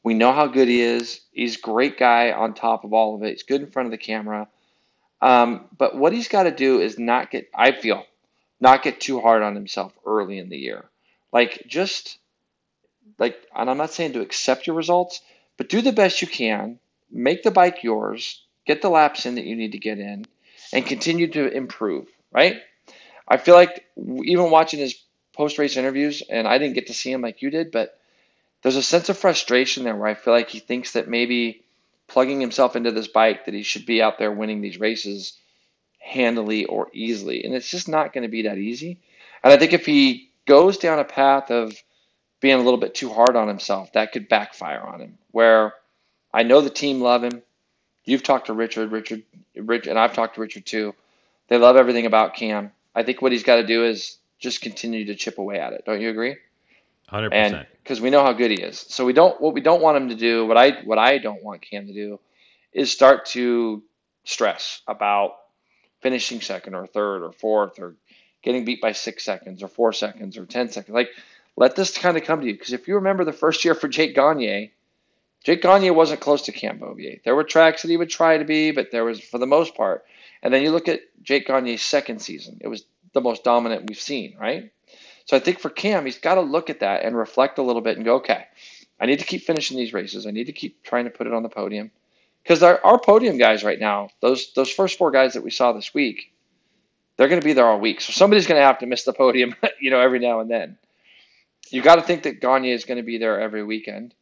We 0.02 0.12
know 0.12 0.32
how 0.32 0.46
good 0.46 0.68
he 0.68 0.82
is. 0.82 1.20
He's 1.32 1.56
a 1.56 1.60
great 1.60 1.98
guy 1.98 2.32
on 2.32 2.52
top 2.52 2.84
of 2.84 2.92
all 2.92 3.14
of 3.14 3.22
it. 3.22 3.30
He's 3.30 3.42
good 3.42 3.62
in 3.62 3.70
front 3.70 3.86
of 3.86 3.90
the 3.90 3.98
camera. 3.98 4.48
Um, 5.22 5.64
but 5.78 5.96
what 5.96 6.12
he's 6.12 6.28
got 6.28 6.42
to 6.42 6.50
do 6.50 6.80
is 6.80 6.98
not 6.98 7.30
get, 7.30 7.48
I 7.54 7.72
feel, 7.72 8.04
not 8.60 8.82
get 8.82 9.00
too 9.00 9.20
hard 9.20 9.42
on 9.42 9.54
himself 9.54 9.92
early 10.04 10.38
in 10.38 10.50
the 10.50 10.58
year. 10.58 10.84
Like, 11.32 11.64
just, 11.66 12.18
like, 13.18 13.36
and 13.56 13.70
I'm 13.70 13.78
not 13.78 13.92
saying 13.92 14.12
to 14.12 14.20
accept 14.20 14.66
your 14.66 14.76
results, 14.76 15.22
but 15.56 15.70
do 15.70 15.80
the 15.80 15.92
best 15.92 16.20
you 16.20 16.28
can. 16.28 16.78
Make 17.10 17.42
the 17.42 17.50
bike 17.50 17.82
yours. 17.82 18.42
Get 18.66 18.82
the 18.82 18.90
laps 18.90 19.24
in 19.24 19.36
that 19.36 19.44
you 19.46 19.56
need 19.56 19.72
to 19.72 19.78
get 19.78 19.98
in 19.98 20.26
and 20.72 20.86
continue 20.86 21.28
to 21.28 21.48
improve, 21.48 22.06
right? 22.32 22.60
I 23.26 23.36
feel 23.36 23.54
like 23.54 23.84
even 23.96 24.50
watching 24.50 24.80
his 24.80 24.96
post 25.32 25.58
race 25.58 25.76
interviews, 25.76 26.22
and 26.28 26.46
I 26.46 26.58
didn't 26.58 26.74
get 26.74 26.88
to 26.88 26.94
see 26.94 27.10
him 27.10 27.20
like 27.20 27.42
you 27.42 27.50
did, 27.50 27.70
but 27.70 27.98
there's 28.62 28.76
a 28.76 28.82
sense 28.82 29.08
of 29.08 29.18
frustration 29.18 29.84
there 29.84 29.96
where 29.96 30.08
I 30.08 30.14
feel 30.14 30.32
like 30.32 30.48
he 30.48 30.58
thinks 30.58 30.92
that 30.92 31.08
maybe 31.08 31.62
plugging 32.06 32.40
himself 32.40 32.76
into 32.76 32.92
this 32.92 33.08
bike 33.08 33.44
that 33.44 33.54
he 33.54 33.62
should 33.62 33.86
be 33.86 34.02
out 34.02 34.18
there 34.18 34.32
winning 34.32 34.60
these 34.60 34.80
races 34.80 35.38
handily 35.98 36.64
or 36.66 36.88
easily. 36.92 37.44
And 37.44 37.54
it's 37.54 37.70
just 37.70 37.88
not 37.88 38.12
going 38.12 38.22
to 38.22 38.28
be 38.28 38.42
that 38.42 38.58
easy. 38.58 38.98
And 39.42 39.52
I 39.52 39.56
think 39.56 39.72
if 39.72 39.86
he 39.86 40.30
goes 40.46 40.78
down 40.78 40.98
a 40.98 41.04
path 41.04 41.50
of 41.50 41.74
being 42.40 42.58
a 42.58 42.62
little 42.62 42.78
bit 42.78 42.94
too 42.94 43.10
hard 43.10 43.36
on 43.36 43.48
himself, 43.48 43.92
that 43.94 44.12
could 44.12 44.28
backfire 44.28 44.80
on 44.80 45.00
him. 45.00 45.18
Where 45.30 45.74
I 46.32 46.42
know 46.42 46.60
the 46.60 46.70
team 46.70 47.00
love 47.00 47.24
him. 47.24 47.42
You've 48.04 48.22
talked 48.22 48.46
to 48.46 48.52
Richard, 48.52 48.92
Richard, 48.92 49.22
Rich, 49.56 49.86
and 49.86 49.98
I've 49.98 50.12
talked 50.12 50.34
to 50.34 50.40
Richard 50.40 50.66
too. 50.66 50.94
They 51.48 51.58
love 51.58 51.76
everything 51.76 52.06
about 52.06 52.34
Cam. 52.34 52.72
I 52.94 53.02
think 53.02 53.22
what 53.22 53.32
he's 53.32 53.42
got 53.42 53.56
to 53.56 53.66
do 53.66 53.84
is 53.84 54.18
just 54.38 54.60
continue 54.60 55.06
to 55.06 55.14
chip 55.14 55.38
away 55.38 55.58
at 55.58 55.72
it. 55.72 55.84
Don't 55.86 56.00
you 56.00 56.10
agree? 56.10 56.36
Hundred 57.08 57.30
percent. 57.30 57.68
Because 57.82 58.00
we 58.00 58.10
know 58.10 58.22
how 58.22 58.32
good 58.32 58.50
he 58.50 58.60
is. 58.60 58.78
So 58.78 59.04
we 59.04 59.12
don't. 59.12 59.40
What 59.40 59.54
we 59.54 59.60
don't 59.60 59.82
want 59.82 59.96
him 59.96 60.08
to 60.08 60.14
do. 60.14 60.46
What 60.46 60.56
I 60.56 60.82
what 60.84 60.98
I 60.98 61.18
don't 61.18 61.42
want 61.42 61.62
Cam 61.62 61.86
to 61.86 61.92
do 61.92 62.18
is 62.72 62.90
start 62.90 63.26
to 63.26 63.82
stress 64.24 64.82
about 64.86 65.36
finishing 66.00 66.40
second 66.40 66.74
or 66.74 66.86
third 66.86 67.22
or 67.22 67.32
fourth 67.32 67.78
or 67.78 67.94
getting 68.42 68.64
beat 68.64 68.80
by 68.80 68.92
six 68.92 69.24
seconds 69.24 69.62
or 69.62 69.68
four 69.68 69.92
seconds 69.92 70.36
or 70.36 70.44
ten 70.46 70.68
seconds. 70.68 70.94
Like 70.94 71.10
let 71.56 71.76
this 71.76 71.96
kind 71.96 72.16
of 72.16 72.24
come 72.24 72.40
to 72.40 72.46
you. 72.46 72.54
Because 72.54 72.72
if 72.72 72.88
you 72.88 72.96
remember 72.96 73.24
the 73.24 73.32
first 73.32 73.64
year 73.64 73.74
for 73.74 73.88
Jake 73.88 74.14
Gagne, 74.14 74.72
Jake 75.44 75.60
Gagne 75.60 75.90
wasn't 75.90 76.20
close 76.20 76.42
to 76.42 76.52
Cam 76.52 76.78
Beaubier. 76.78 77.22
There 77.22 77.36
were 77.36 77.44
tracks 77.44 77.82
that 77.82 77.90
he 77.90 77.98
would 77.98 78.08
try 78.08 78.38
to 78.38 78.44
be, 78.44 78.70
but 78.70 78.90
there 78.90 79.04
was, 79.04 79.20
for 79.20 79.38
the 79.38 79.46
most 79.46 79.76
part. 79.76 80.04
And 80.42 80.52
then 80.52 80.62
you 80.62 80.70
look 80.70 80.88
at 80.88 81.00
Jake 81.22 81.46
Gagne's 81.46 81.82
second 81.82 82.20
season, 82.20 82.58
it 82.62 82.68
was 82.68 82.84
the 83.12 83.20
most 83.20 83.44
dominant 83.44 83.86
we've 83.86 84.00
seen, 84.00 84.36
right? 84.40 84.72
So 85.26 85.36
I 85.36 85.40
think 85.40 85.60
for 85.60 85.70
Cam, 85.70 86.06
he's 86.06 86.18
got 86.18 86.36
to 86.36 86.40
look 86.40 86.70
at 86.70 86.80
that 86.80 87.04
and 87.04 87.16
reflect 87.16 87.58
a 87.58 87.62
little 87.62 87.82
bit 87.82 87.96
and 87.96 88.04
go, 88.04 88.16
okay, 88.16 88.46
I 88.98 89.06
need 89.06 89.18
to 89.18 89.24
keep 89.26 89.42
finishing 89.42 89.76
these 89.76 89.92
races. 89.92 90.26
I 90.26 90.30
need 90.30 90.46
to 90.46 90.52
keep 90.52 90.82
trying 90.82 91.04
to 91.04 91.10
put 91.10 91.26
it 91.26 91.34
on 91.34 91.42
the 91.42 91.48
podium. 91.48 91.90
Because 92.42 92.62
our, 92.62 92.80
our 92.84 92.98
podium 92.98 93.38
guys 93.38 93.64
right 93.64 93.80
now, 93.80 94.08
those 94.20 94.52
those 94.52 94.70
first 94.70 94.98
four 94.98 95.10
guys 95.10 95.32
that 95.32 95.42
we 95.42 95.50
saw 95.50 95.72
this 95.72 95.94
week, 95.94 96.34
they're 97.16 97.28
going 97.28 97.40
to 97.40 97.44
be 97.44 97.54
there 97.54 97.66
all 97.66 97.80
week. 97.80 98.02
So 98.02 98.12
somebody's 98.12 98.46
going 98.46 98.60
to 98.60 98.66
have 98.66 98.78
to 98.80 98.86
miss 98.86 99.04
the 99.04 99.14
podium, 99.14 99.54
you 99.80 99.90
know, 99.90 100.00
every 100.00 100.18
now 100.18 100.40
and 100.40 100.50
then. 100.50 100.76
You 101.70 101.80
got 101.80 101.96
to 101.96 102.02
think 102.02 102.24
that 102.24 102.42
Gagne 102.42 102.70
is 102.70 102.84
going 102.84 102.98
to 102.98 103.02
be 103.02 103.16
there 103.16 103.40
every 103.40 103.64
weekend 103.64 104.14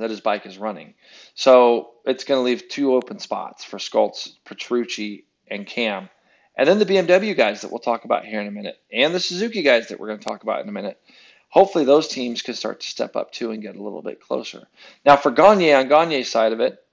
that 0.00 0.10
his 0.10 0.20
bike 0.20 0.46
is 0.46 0.58
running. 0.58 0.94
So 1.34 1.90
it's 2.04 2.24
going 2.24 2.38
to 2.38 2.44
leave 2.44 2.68
two 2.68 2.94
open 2.94 3.18
spots 3.18 3.64
for 3.64 3.78
Scholtz, 3.78 4.30
Petrucci, 4.44 5.24
and 5.50 5.66
Cam. 5.66 6.08
And 6.56 6.68
then 6.68 6.78
the 6.78 6.86
BMW 6.86 7.36
guys 7.36 7.60
that 7.60 7.70
we'll 7.70 7.78
talk 7.78 8.04
about 8.04 8.24
here 8.24 8.40
in 8.40 8.48
a 8.48 8.52
minute, 8.52 8.80
and 8.92 9.14
the 9.14 9.20
Suzuki 9.20 9.62
guys 9.62 9.88
that 9.88 10.00
we're 10.00 10.08
going 10.08 10.18
to 10.18 10.24
talk 10.24 10.42
about 10.42 10.60
in 10.60 10.68
a 10.68 10.72
minute. 10.72 11.00
Hopefully, 11.50 11.84
those 11.84 12.08
teams 12.08 12.42
can 12.42 12.54
start 12.54 12.80
to 12.80 12.86
step 12.86 13.16
up 13.16 13.32
too 13.32 13.52
and 13.52 13.62
get 13.62 13.76
a 13.76 13.82
little 13.82 14.02
bit 14.02 14.20
closer. 14.20 14.66
Now, 15.04 15.16
for 15.16 15.30
Gagne, 15.30 15.72
on 15.72 15.88
Gagne's 15.88 16.28
side 16.28 16.52
of 16.52 16.60
it, 16.60 16.84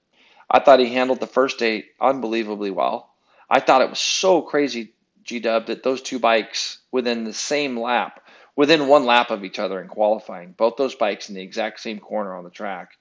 I 0.48 0.60
thought 0.60 0.80
he 0.80 0.94
handled 0.94 1.20
the 1.20 1.26
first 1.26 1.60
eight 1.62 1.86
unbelievably 2.00 2.70
well. 2.70 3.12
I 3.50 3.60
thought 3.60 3.82
it 3.82 3.90
was 3.90 3.98
so 3.98 4.40
crazy, 4.40 4.94
G 5.24 5.40
Dub, 5.40 5.66
that 5.66 5.82
those 5.82 6.00
two 6.00 6.18
bikes 6.18 6.78
within 6.92 7.24
the 7.24 7.34
same 7.34 7.78
lap 7.78 8.25
within 8.56 8.88
one 8.88 9.04
lap 9.04 9.30
of 9.30 9.44
each 9.44 9.58
other 9.58 9.80
in 9.80 9.88
qualifying, 9.88 10.52
both 10.52 10.76
those 10.76 10.94
bikes 10.94 11.28
in 11.28 11.34
the 11.34 11.42
exact 11.42 11.78
same 11.80 12.00
corner 12.00 12.34
on 12.34 12.42
the 12.42 12.50
track. 12.50 12.92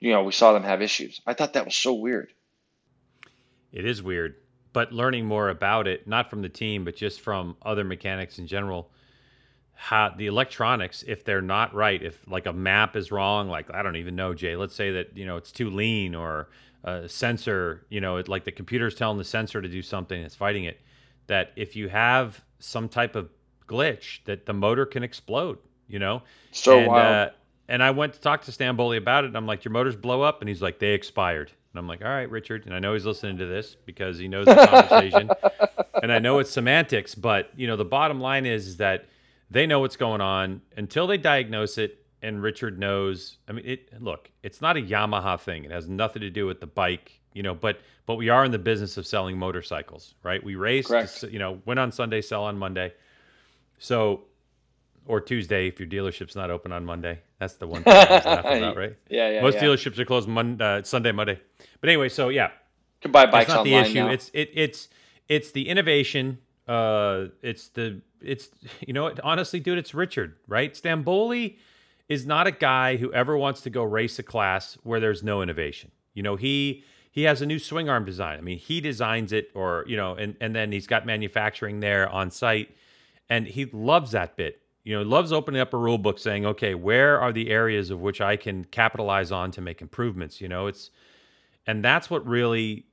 You 0.00 0.12
know, 0.12 0.24
we 0.24 0.32
saw 0.32 0.52
them 0.52 0.64
have 0.64 0.82
issues. 0.82 1.20
I 1.26 1.32
thought 1.32 1.54
that 1.54 1.64
was 1.64 1.76
so 1.76 1.94
weird. 1.94 2.32
It 3.72 3.86
is 3.86 4.02
weird, 4.02 4.36
but 4.72 4.92
learning 4.92 5.26
more 5.26 5.48
about 5.48 5.88
it, 5.88 6.06
not 6.06 6.28
from 6.28 6.42
the 6.42 6.48
team, 6.48 6.84
but 6.84 6.96
just 6.96 7.20
from 7.20 7.56
other 7.62 7.84
mechanics 7.84 8.38
in 8.38 8.46
general, 8.46 8.90
how 9.72 10.14
the 10.16 10.26
electronics, 10.26 11.04
if 11.06 11.24
they're 11.24 11.42
not 11.42 11.74
right, 11.74 12.02
if 12.02 12.20
like 12.28 12.46
a 12.46 12.52
map 12.52 12.96
is 12.96 13.10
wrong, 13.10 13.48
like 13.48 13.72
I 13.72 13.82
don't 13.82 13.96
even 13.96 14.14
know, 14.14 14.34
Jay. 14.34 14.56
Let's 14.56 14.74
say 14.74 14.92
that 14.92 15.16
you 15.16 15.26
know 15.26 15.36
it's 15.36 15.50
too 15.50 15.70
lean 15.70 16.14
or 16.14 16.48
a 16.84 17.08
sensor, 17.08 17.86
you 17.88 18.00
know, 18.00 18.18
it, 18.18 18.28
like 18.28 18.44
the 18.44 18.52
computer's 18.52 18.94
telling 18.94 19.18
the 19.18 19.24
sensor 19.24 19.60
to 19.60 19.68
do 19.68 19.82
something, 19.82 20.20
it's 20.20 20.36
fighting 20.36 20.64
it. 20.64 20.80
That 21.26 21.52
if 21.56 21.74
you 21.74 21.88
have 21.88 22.44
some 22.60 22.88
type 22.88 23.16
of 23.16 23.30
glitch 23.68 24.24
that 24.24 24.46
the 24.46 24.52
motor 24.52 24.86
can 24.86 25.02
explode. 25.02 25.58
You 25.86 25.98
know, 25.98 26.22
So 26.50 26.78
and, 26.78 26.86
wild. 26.88 27.28
Uh, 27.28 27.30
and 27.68 27.82
I 27.82 27.90
went 27.90 28.14
to 28.14 28.20
talk 28.20 28.42
to 28.42 28.50
Stanboli 28.50 28.96
about 28.96 29.24
it. 29.24 29.28
And 29.28 29.36
I'm 29.36 29.46
like, 29.46 29.64
your 29.64 29.72
motors 29.72 29.96
blow 29.96 30.22
up, 30.22 30.40
and 30.40 30.48
he's 30.48 30.62
like, 30.62 30.78
they 30.78 30.92
expired. 30.92 31.50
And 31.72 31.78
I'm 31.78 31.88
like, 31.88 32.02
all 32.02 32.08
right, 32.08 32.30
Richard. 32.30 32.66
And 32.66 32.74
I 32.74 32.78
know 32.78 32.94
he's 32.94 33.04
listening 33.04 33.36
to 33.38 33.46
this 33.46 33.76
because 33.84 34.18
he 34.18 34.28
knows 34.28 34.46
the 34.46 34.54
conversation, 34.54 35.30
and 36.02 36.12
I 36.12 36.18
know 36.20 36.38
it's 36.38 36.50
semantics. 36.50 37.14
But 37.14 37.50
you 37.56 37.66
know, 37.66 37.76
the 37.76 37.84
bottom 37.84 38.20
line 38.20 38.46
is, 38.46 38.66
is 38.66 38.76
that 38.78 39.06
they 39.50 39.66
know 39.66 39.80
what's 39.80 39.96
going 39.96 40.20
on 40.20 40.62
until 40.76 41.06
they 41.06 41.18
diagnose 41.18 41.78
it. 41.78 42.00
And 42.22 42.42
Richard 42.42 42.78
knows. 42.78 43.38
I 43.48 43.52
mean, 43.52 43.66
it. 43.66 44.02
Look, 44.02 44.30
it's 44.42 44.62
not 44.62 44.76
a 44.78 44.80
Yamaha 44.80 45.38
thing. 45.38 45.64
It 45.64 45.70
has 45.70 45.88
nothing 45.88 46.22
to 46.22 46.30
do 46.30 46.46
with 46.46 46.60
the 46.60 46.66
bike. 46.66 47.20
You 47.34 47.42
know, 47.42 47.54
but 47.54 47.80
but 48.06 48.14
we 48.14 48.28
are 48.28 48.44
in 48.44 48.52
the 48.52 48.58
business 48.58 48.96
of 48.96 49.06
selling 49.06 49.36
motorcycles, 49.36 50.14
right? 50.22 50.42
We 50.42 50.54
race. 50.54 50.88
You 51.28 51.38
know, 51.38 51.60
win 51.66 51.78
on 51.78 51.92
Sunday, 51.92 52.22
sell 52.22 52.44
on 52.44 52.56
Monday. 52.56 52.94
So 53.84 54.22
or 55.06 55.20
Tuesday 55.20 55.68
if 55.68 55.78
your 55.78 55.86
dealership's 55.86 56.34
not 56.34 56.50
open 56.50 56.72
on 56.72 56.86
Monday. 56.86 57.20
That's 57.38 57.54
the 57.54 57.66
one 57.66 57.82
thing 57.82 57.92
I 57.92 57.98
was 57.98 58.24
laughing 58.24 58.58
about, 58.62 58.76
right? 58.78 58.96
Yeah, 59.10 59.28
yeah. 59.28 59.42
Most 59.42 59.56
yeah. 59.56 59.64
dealerships 59.64 59.98
are 59.98 60.06
closed 60.06 60.26
Monday, 60.26 60.64
uh, 60.64 60.82
Sunday, 60.82 61.12
Monday. 61.12 61.38
But 61.82 61.90
anyway, 61.90 62.08
so 62.08 62.30
yeah, 62.30 62.50
can 63.02 63.12
buy 63.12 63.26
that's 63.26 63.32
bikes 63.32 63.48
not 63.50 63.64
the 63.64 63.74
issue. 63.74 63.94
now. 63.94 64.08
It's 64.08 64.30
it 64.32 64.50
it's 64.54 64.88
it's 65.28 65.52
the 65.52 65.68
innovation. 65.68 66.38
Uh, 66.66 67.26
it's 67.42 67.68
the 67.68 68.00
it's 68.22 68.48
you 68.80 68.94
know? 68.94 69.12
Honestly, 69.22 69.60
dude, 69.60 69.76
it's 69.76 69.92
Richard, 69.92 70.36
right? 70.48 70.72
Stanboli 70.72 71.58
is 72.08 72.24
not 72.24 72.46
a 72.46 72.52
guy 72.52 72.96
who 72.96 73.12
ever 73.12 73.36
wants 73.36 73.60
to 73.62 73.70
go 73.70 73.82
race 73.82 74.18
a 74.18 74.22
class 74.22 74.78
where 74.82 74.98
there's 74.98 75.22
no 75.22 75.42
innovation. 75.42 75.90
You 76.14 76.22
know, 76.22 76.36
he 76.36 76.84
he 77.10 77.24
has 77.24 77.42
a 77.42 77.46
new 77.46 77.58
swing 77.58 77.90
arm 77.90 78.06
design. 78.06 78.38
I 78.38 78.40
mean, 78.40 78.58
he 78.58 78.80
designs 78.80 79.30
it, 79.30 79.50
or 79.54 79.84
you 79.86 79.98
know, 79.98 80.14
and 80.14 80.36
and 80.40 80.56
then 80.56 80.72
he's 80.72 80.86
got 80.86 81.04
manufacturing 81.04 81.80
there 81.80 82.08
on 82.08 82.30
site, 82.30 82.74
and 83.28 83.46
he 83.46 83.66
loves 83.66 84.12
that 84.12 84.36
bit. 84.36 84.60
You 84.84 84.94
know, 84.94 84.98
he 85.00 85.06
loves 85.06 85.32
opening 85.32 85.60
up 85.60 85.72
a 85.72 85.78
rule 85.78 85.98
book, 85.98 86.18
saying, 86.18 86.44
"Okay, 86.46 86.74
where 86.74 87.18
are 87.20 87.32
the 87.32 87.50
areas 87.50 87.90
of 87.90 88.00
which 88.00 88.20
I 88.20 88.36
can 88.36 88.64
capitalize 88.64 89.32
on 89.32 89.50
to 89.52 89.60
make 89.60 89.80
improvements?" 89.80 90.40
You 90.40 90.48
know, 90.48 90.66
it's 90.66 90.90
and 91.66 91.82
that's 91.84 92.10
what 92.10 92.26
really 92.26 92.86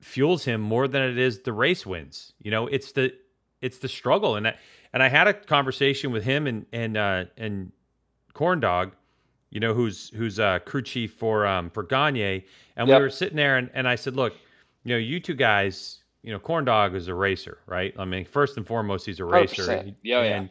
fuels 0.00 0.44
him 0.44 0.60
more 0.60 0.88
than 0.88 1.02
it 1.02 1.18
is 1.18 1.42
the 1.42 1.52
race 1.52 1.86
wins. 1.86 2.32
You 2.40 2.50
know, 2.50 2.66
it's 2.66 2.92
the 2.92 3.12
it's 3.60 3.78
the 3.78 3.88
struggle, 3.88 4.36
and 4.36 4.48
I, 4.48 4.56
and 4.92 5.02
I 5.02 5.08
had 5.08 5.28
a 5.28 5.34
conversation 5.34 6.10
with 6.12 6.24
him 6.24 6.46
and 6.46 6.66
and 6.72 6.96
uh, 6.96 7.24
and 7.36 7.72
Corn 8.34 8.60
Dog, 8.60 8.92
you 9.50 9.60
know, 9.60 9.72
who's 9.72 10.10
who's 10.10 10.38
uh, 10.40 10.58
crew 10.60 10.82
chief 10.82 11.14
for 11.14 11.46
um, 11.46 11.70
for 11.70 11.82
Gagne, 11.84 12.44
and 12.76 12.88
Yep. 12.88 12.98
we 12.98 13.02
were 13.02 13.10
sitting 13.10 13.36
there, 13.36 13.56
and, 13.56 13.70
and 13.72 13.88
I 13.88 13.94
said, 13.94 14.16
look, 14.16 14.34
you 14.84 14.92
know, 14.92 14.98
you 14.98 15.20
two 15.20 15.34
guys, 15.34 16.02
you 16.26 16.32
know, 16.32 16.40
Corn 16.40 16.64
Dog 16.64 16.96
is 16.96 17.06
a 17.06 17.14
racer, 17.14 17.58
right? 17.66 17.94
I 17.96 18.04
mean, 18.04 18.24
first 18.24 18.56
and 18.56 18.66
foremost, 18.66 19.06
he's 19.06 19.20
a 19.20 19.24
racer. 19.24 19.62
100%. 19.62 19.94
Yeah, 20.02 20.22
yeah. 20.22 20.36
and 20.36 20.50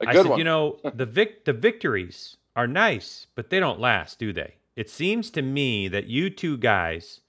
a 0.00 0.08
I 0.08 0.14
said, 0.14 0.26
one. 0.26 0.38
you 0.38 0.44
know, 0.44 0.78
the 0.94 1.04
vic- 1.04 1.44
the 1.44 1.52
victories 1.52 2.36
are 2.54 2.68
nice, 2.68 3.26
but 3.34 3.50
they 3.50 3.58
don't 3.58 3.80
last, 3.80 4.20
do 4.20 4.32
they? 4.32 4.54
It 4.76 4.88
seems 4.88 5.30
to 5.30 5.42
me 5.42 5.88
that 5.88 6.06
you 6.06 6.30
two 6.30 6.56
guys 6.56 7.20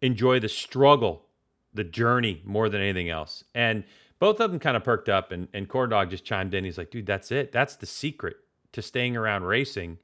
enjoy 0.00 0.40
the 0.40 0.48
struggle, 0.48 1.26
the 1.74 1.84
journey 1.84 2.40
more 2.46 2.70
than 2.70 2.80
anything 2.80 3.10
else. 3.10 3.44
And 3.54 3.84
both 4.18 4.40
of 4.40 4.50
them 4.50 4.58
kind 4.58 4.76
of 4.76 4.82
perked 4.82 5.10
up 5.10 5.30
and, 5.30 5.48
and 5.52 5.68
Corn 5.68 5.90
Dog 5.90 6.08
just 6.08 6.24
chimed 6.24 6.54
in. 6.54 6.64
He's 6.64 6.78
like, 6.78 6.90
dude, 6.90 7.04
that's 7.04 7.30
it. 7.30 7.52
That's 7.52 7.76
the 7.76 7.86
secret 7.86 8.38
to 8.72 8.80
staying 8.80 9.14
around 9.14 9.44
racing 9.44 9.98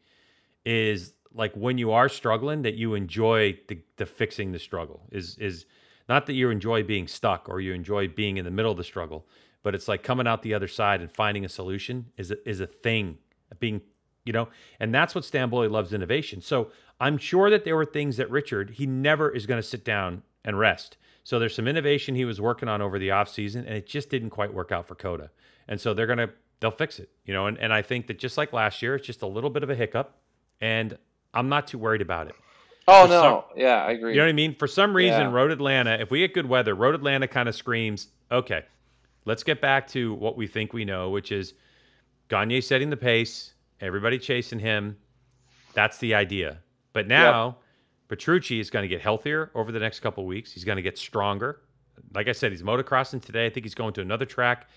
is 0.66 1.14
like 1.32 1.54
when 1.54 1.78
you 1.78 1.92
are 1.92 2.10
struggling 2.10 2.60
that 2.62 2.74
you 2.74 2.92
enjoy 2.92 3.58
the, 3.68 3.78
the 3.96 4.04
fixing 4.04 4.52
the 4.52 4.58
struggle 4.58 5.00
is 5.10 5.38
is 5.38 5.64
not 6.10 6.26
that 6.26 6.34
you 6.34 6.50
enjoy 6.50 6.82
being 6.82 7.08
stuck 7.08 7.48
or 7.48 7.60
you 7.60 7.72
enjoy 7.72 8.06
being 8.06 8.36
in 8.36 8.44
the 8.44 8.50
middle 8.50 8.70
of 8.70 8.76
the 8.76 8.84
struggle 8.84 9.26
but 9.62 9.74
it's 9.74 9.88
like 9.88 10.02
coming 10.02 10.26
out 10.26 10.42
the 10.42 10.54
other 10.54 10.68
side 10.68 11.00
and 11.00 11.12
finding 11.12 11.44
a 11.44 11.48
solution 11.48 12.06
is 12.16 12.30
a, 12.30 12.48
is 12.48 12.60
a 12.60 12.66
thing. 12.66 13.18
Being 13.58 13.80
you 14.24 14.32
know 14.32 14.48
and 14.78 14.94
that's 14.94 15.14
what 15.14 15.24
Stan 15.24 15.50
Stanboli 15.50 15.70
loves 15.70 15.92
innovation. 15.92 16.40
So 16.40 16.70
i'm 17.00 17.16
sure 17.16 17.50
that 17.50 17.64
there 17.64 17.76
were 17.76 17.86
things 17.86 18.18
that 18.18 18.30
richard 18.30 18.70
he 18.70 18.86
never 18.86 19.30
is 19.30 19.46
going 19.46 19.60
to 19.60 19.66
sit 19.66 19.84
down 19.84 20.22
and 20.44 20.58
rest. 20.58 20.96
So 21.24 21.38
there's 21.38 21.54
some 21.54 21.68
innovation 21.68 22.14
he 22.14 22.24
was 22.24 22.40
working 22.40 22.68
on 22.68 22.80
over 22.80 22.98
the 22.98 23.10
off 23.10 23.28
season 23.28 23.64
and 23.64 23.74
it 23.74 23.86
just 23.86 24.08
didn't 24.08 24.30
quite 24.30 24.54
work 24.54 24.72
out 24.72 24.86
for 24.86 24.94
COTA. 24.94 25.30
And 25.68 25.80
so 25.80 25.94
they're 25.94 26.06
going 26.06 26.18
to 26.18 26.30
they'll 26.60 26.70
fix 26.70 26.98
it 26.98 27.10
you 27.24 27.34
know 27.34 27.46
and, 27.46 27.58
and 27.58 27.72
i 27.72 27.82
think 27.82 28.06
that 28.06 28.18
just 28.18 28.36
like 28.38 28.52
last 28.52 28.82
year 28.82 28.94
it's 28.94 29.06
just 29.06 29.22
a 29.22 29.26
little 29.26 29.50
bit 29.50 29.62
of 29.62 29.70
a 29.70 29.74
hiccup 29.74 30.18
and 30.60 30.96
i'm 31.34 31.48
not 31.48 31.66
too 31.66 31.78
worried 31.78 32.02
about 32.02 32.26
it 32.28 32.34
oh 32.90 33.06
no, 33.06 33.22
some- 33.22 33.58
yeah, 33.60 33.84
I 33.84 33.92
agree. 33.92 34.12
you 34.12 34.18
know 34.18 34.24
what 34.24 34.30
I 34.30 34.32
mean? 34.34 34.54
For 34.54 34.66
some 34.66 34.94
reason, 34.94 35.20
Yeah. 35.20 35.32
Road 35.32 35.50
Atlanta, 35.50 35.92
if 36.00 36.10
we 36.10 36.20
get 36.20 36.34
good 36.34 36.46
weather, 36.46 36.74
Road 36.74 36.94
Atlanta 36.94 37.26
kind 37.28 37.48
of 37.48 37.54
screams, 37.54 38.08
okay, 38.30 38.64
let's 39.24 39.42
get 39.42 39.60
back 39.60 39.86
to 39.88 40.14
what 40.14 40.36
we 40.36 40.46
think 40.46 40.72
we 40.72 40.84
know, 40.84 41.10
which 41.10 41.32
is 41.32 41.54
Gagne 42.28 42.60
setting 42.60 42.90
the 42.90 42.96
pace, 42.96 43.54
everybody 43.80 44.18
chasing 44.18 44.58
him. 44.60 44.96
That's 45.74 45.98
the 45.98 46.14
idea. 46.14 46.58
But 46.92 47.06
now, 47.06 47.58
Petrucci 48.08 48.58
is 48.60 48.70
going 48.70 48.82
to 48.82 48.88
get 48.88 49.00
healthier 49.00 49.50
over 49.54 49.70
the 49.72 49.78
next 49.78 50.00
couple 50.00 50.26
weeks. 50.26 50.52
He's 50.52 50.64
going 50.64 50.76
to 50.76 50.82
get 50.82 50.98
stronger. 50.98 51.60
Like 52.14 52.26
I 52.28 52.32
said, 52.32 52.50
he's 52.50 52.62
motocrossing 52.62 53.22
today. 53.24 53.46
I 53.46 53.50
think 53.50 53.64
he's 53.64 53.74
going 53.74 53.92
to 53.94 54.00
another 54.00 54.24
track 54.26 54.68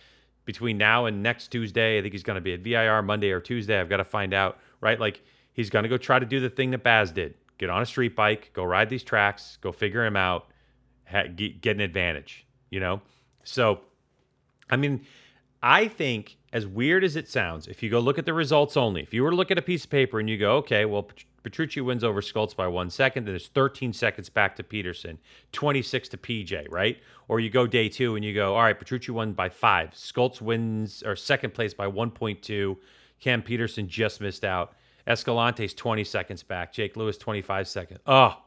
between 0.45 0.78
now 0.78 1.06
and 1.06 1.23
next 1.23 1.47
Tuesday. 1.47 1.97
I 1.97 2.02
think 2.02 2.13
he's 2.13 2.21
going 2.23 2.36
to 2.36 2.41
be 2.41 2.54
at 2.54 2.60
VIR 2.60 3.02
Monday 3.02 3.32
or 3.32 3.39
Tuesday. 3.39 3.80
I've 3.80 3.89
got 3.89 3.97
to 3.97 4.04
find 4.04 4.34
out, 4.34 4.60
right? 4.82 4.99
Like 4.99 5.21
he's 5.54 5.69
going 5.71 5.84
to 5.84 5.89
go 5.89 5.97
try 5.97 6.19
to 6.19 6.26
do 6.26 6.39
the 6.39 6.49
thing 6.49 6.71
that 6.71 6.84
Baz 6.84 7.12
did 7.12 7.34
get 7.58 7.70
on 7.70 7.82
a 7.82 7.86
street 7.86 8.16
bike, 8.16 8.52
go 8.54 8.63
ride 8.63 8.89
these 8.89 9.04
tracks, 9.04 9.58
go 9.62 9.72
figure 9.72 10.06
him 10.06 10.16
out, 10.16 10.48
ha- 11.06 11.28
get, 11.36 11.76
an 11.76 11.82
advantage, 11.82 12.46
you 12.70 12.80
know? 12.80 13.02
So, 13.44 13.82
I 14.70 14.78
mean, 14.78 15.06
I 15.62 15.88
think, 15.88 16.38
as 16.52 16.68
weird 16.68 17.04
as 17.04 17.16
it 17.16 17.28
sounds, 17.28 17.68
if 17.68 17.82
you 17.82 17.89
go 17.89 18.00
look 18.00 18.18
at 18.18 18.26
the 18.26 18.34
results 18.34 18.76
only, 18.78 19.02
if 19.02 19.13
you 19.13 19.24
were 19.24 19.30
to 19.30 19.36
look 19.36 19.52
at 19.52 19.58
a 19.58 19.62
piece 19.62 19.86
of 19.86 19.89
paper 19.89 20.20
and 20.20 20.30
you 20.30 20.38
go, 20.38 20.58
okay, 20.58 20.86
well, 20.86 21.08
Petrucci 21.44 21.82
wins 21.82 22.04
over 22.04 22.22
Scholtz 22.22 22.56
by 22.56 22.68
one 22.68 22.89
second, 22.89 23.26
then 23.26 23.34
there's 23.34 23.50
13 23.50 23.94
seconds 23.94 24.30
back 24.30 24.56
to 24.56 24.63
Petersen, 24.63 25.20
26 25.52 26.10
to 26.10 26.18
PJ, 26.18 26.68
right? 26.72 27.00
Or 27.28 27.39
you 27.39 27.50
go 27.50 27.68
day 27.68 27.89
two 27.89 28.16
and 28.16 28.24
you 28.24 28.34
go, 28.34 28.56
all 28.56 28.63
right, 28.63 28.78
Petrucci 28.78 29.12
won 29.12 29.34
by 29.34 29.50
five. 29.50 29.92
Scholtz 29.92 30.42
wins, 30.42 31.04
or 31.04 31.16
second 31.16 31.54
place 31.54 31.74
by 31.74 31.88
1.2. 31.88 32.78
Cam 33.20 33.42
Petersen 33.42 33.88
just 33.88 34.22
missed 34.22 34.46
out. 34.46 34.74
Escalante's 35.08 35.74
20 35.74 36.04
seconds 36.04 36.44
back. 36.44 36.74
Jake 36.74 36.96
Lewis, 36.96 37.18
25 37.18 37.68
seconds. 37.68 38.00
Oh, 38.08 38.38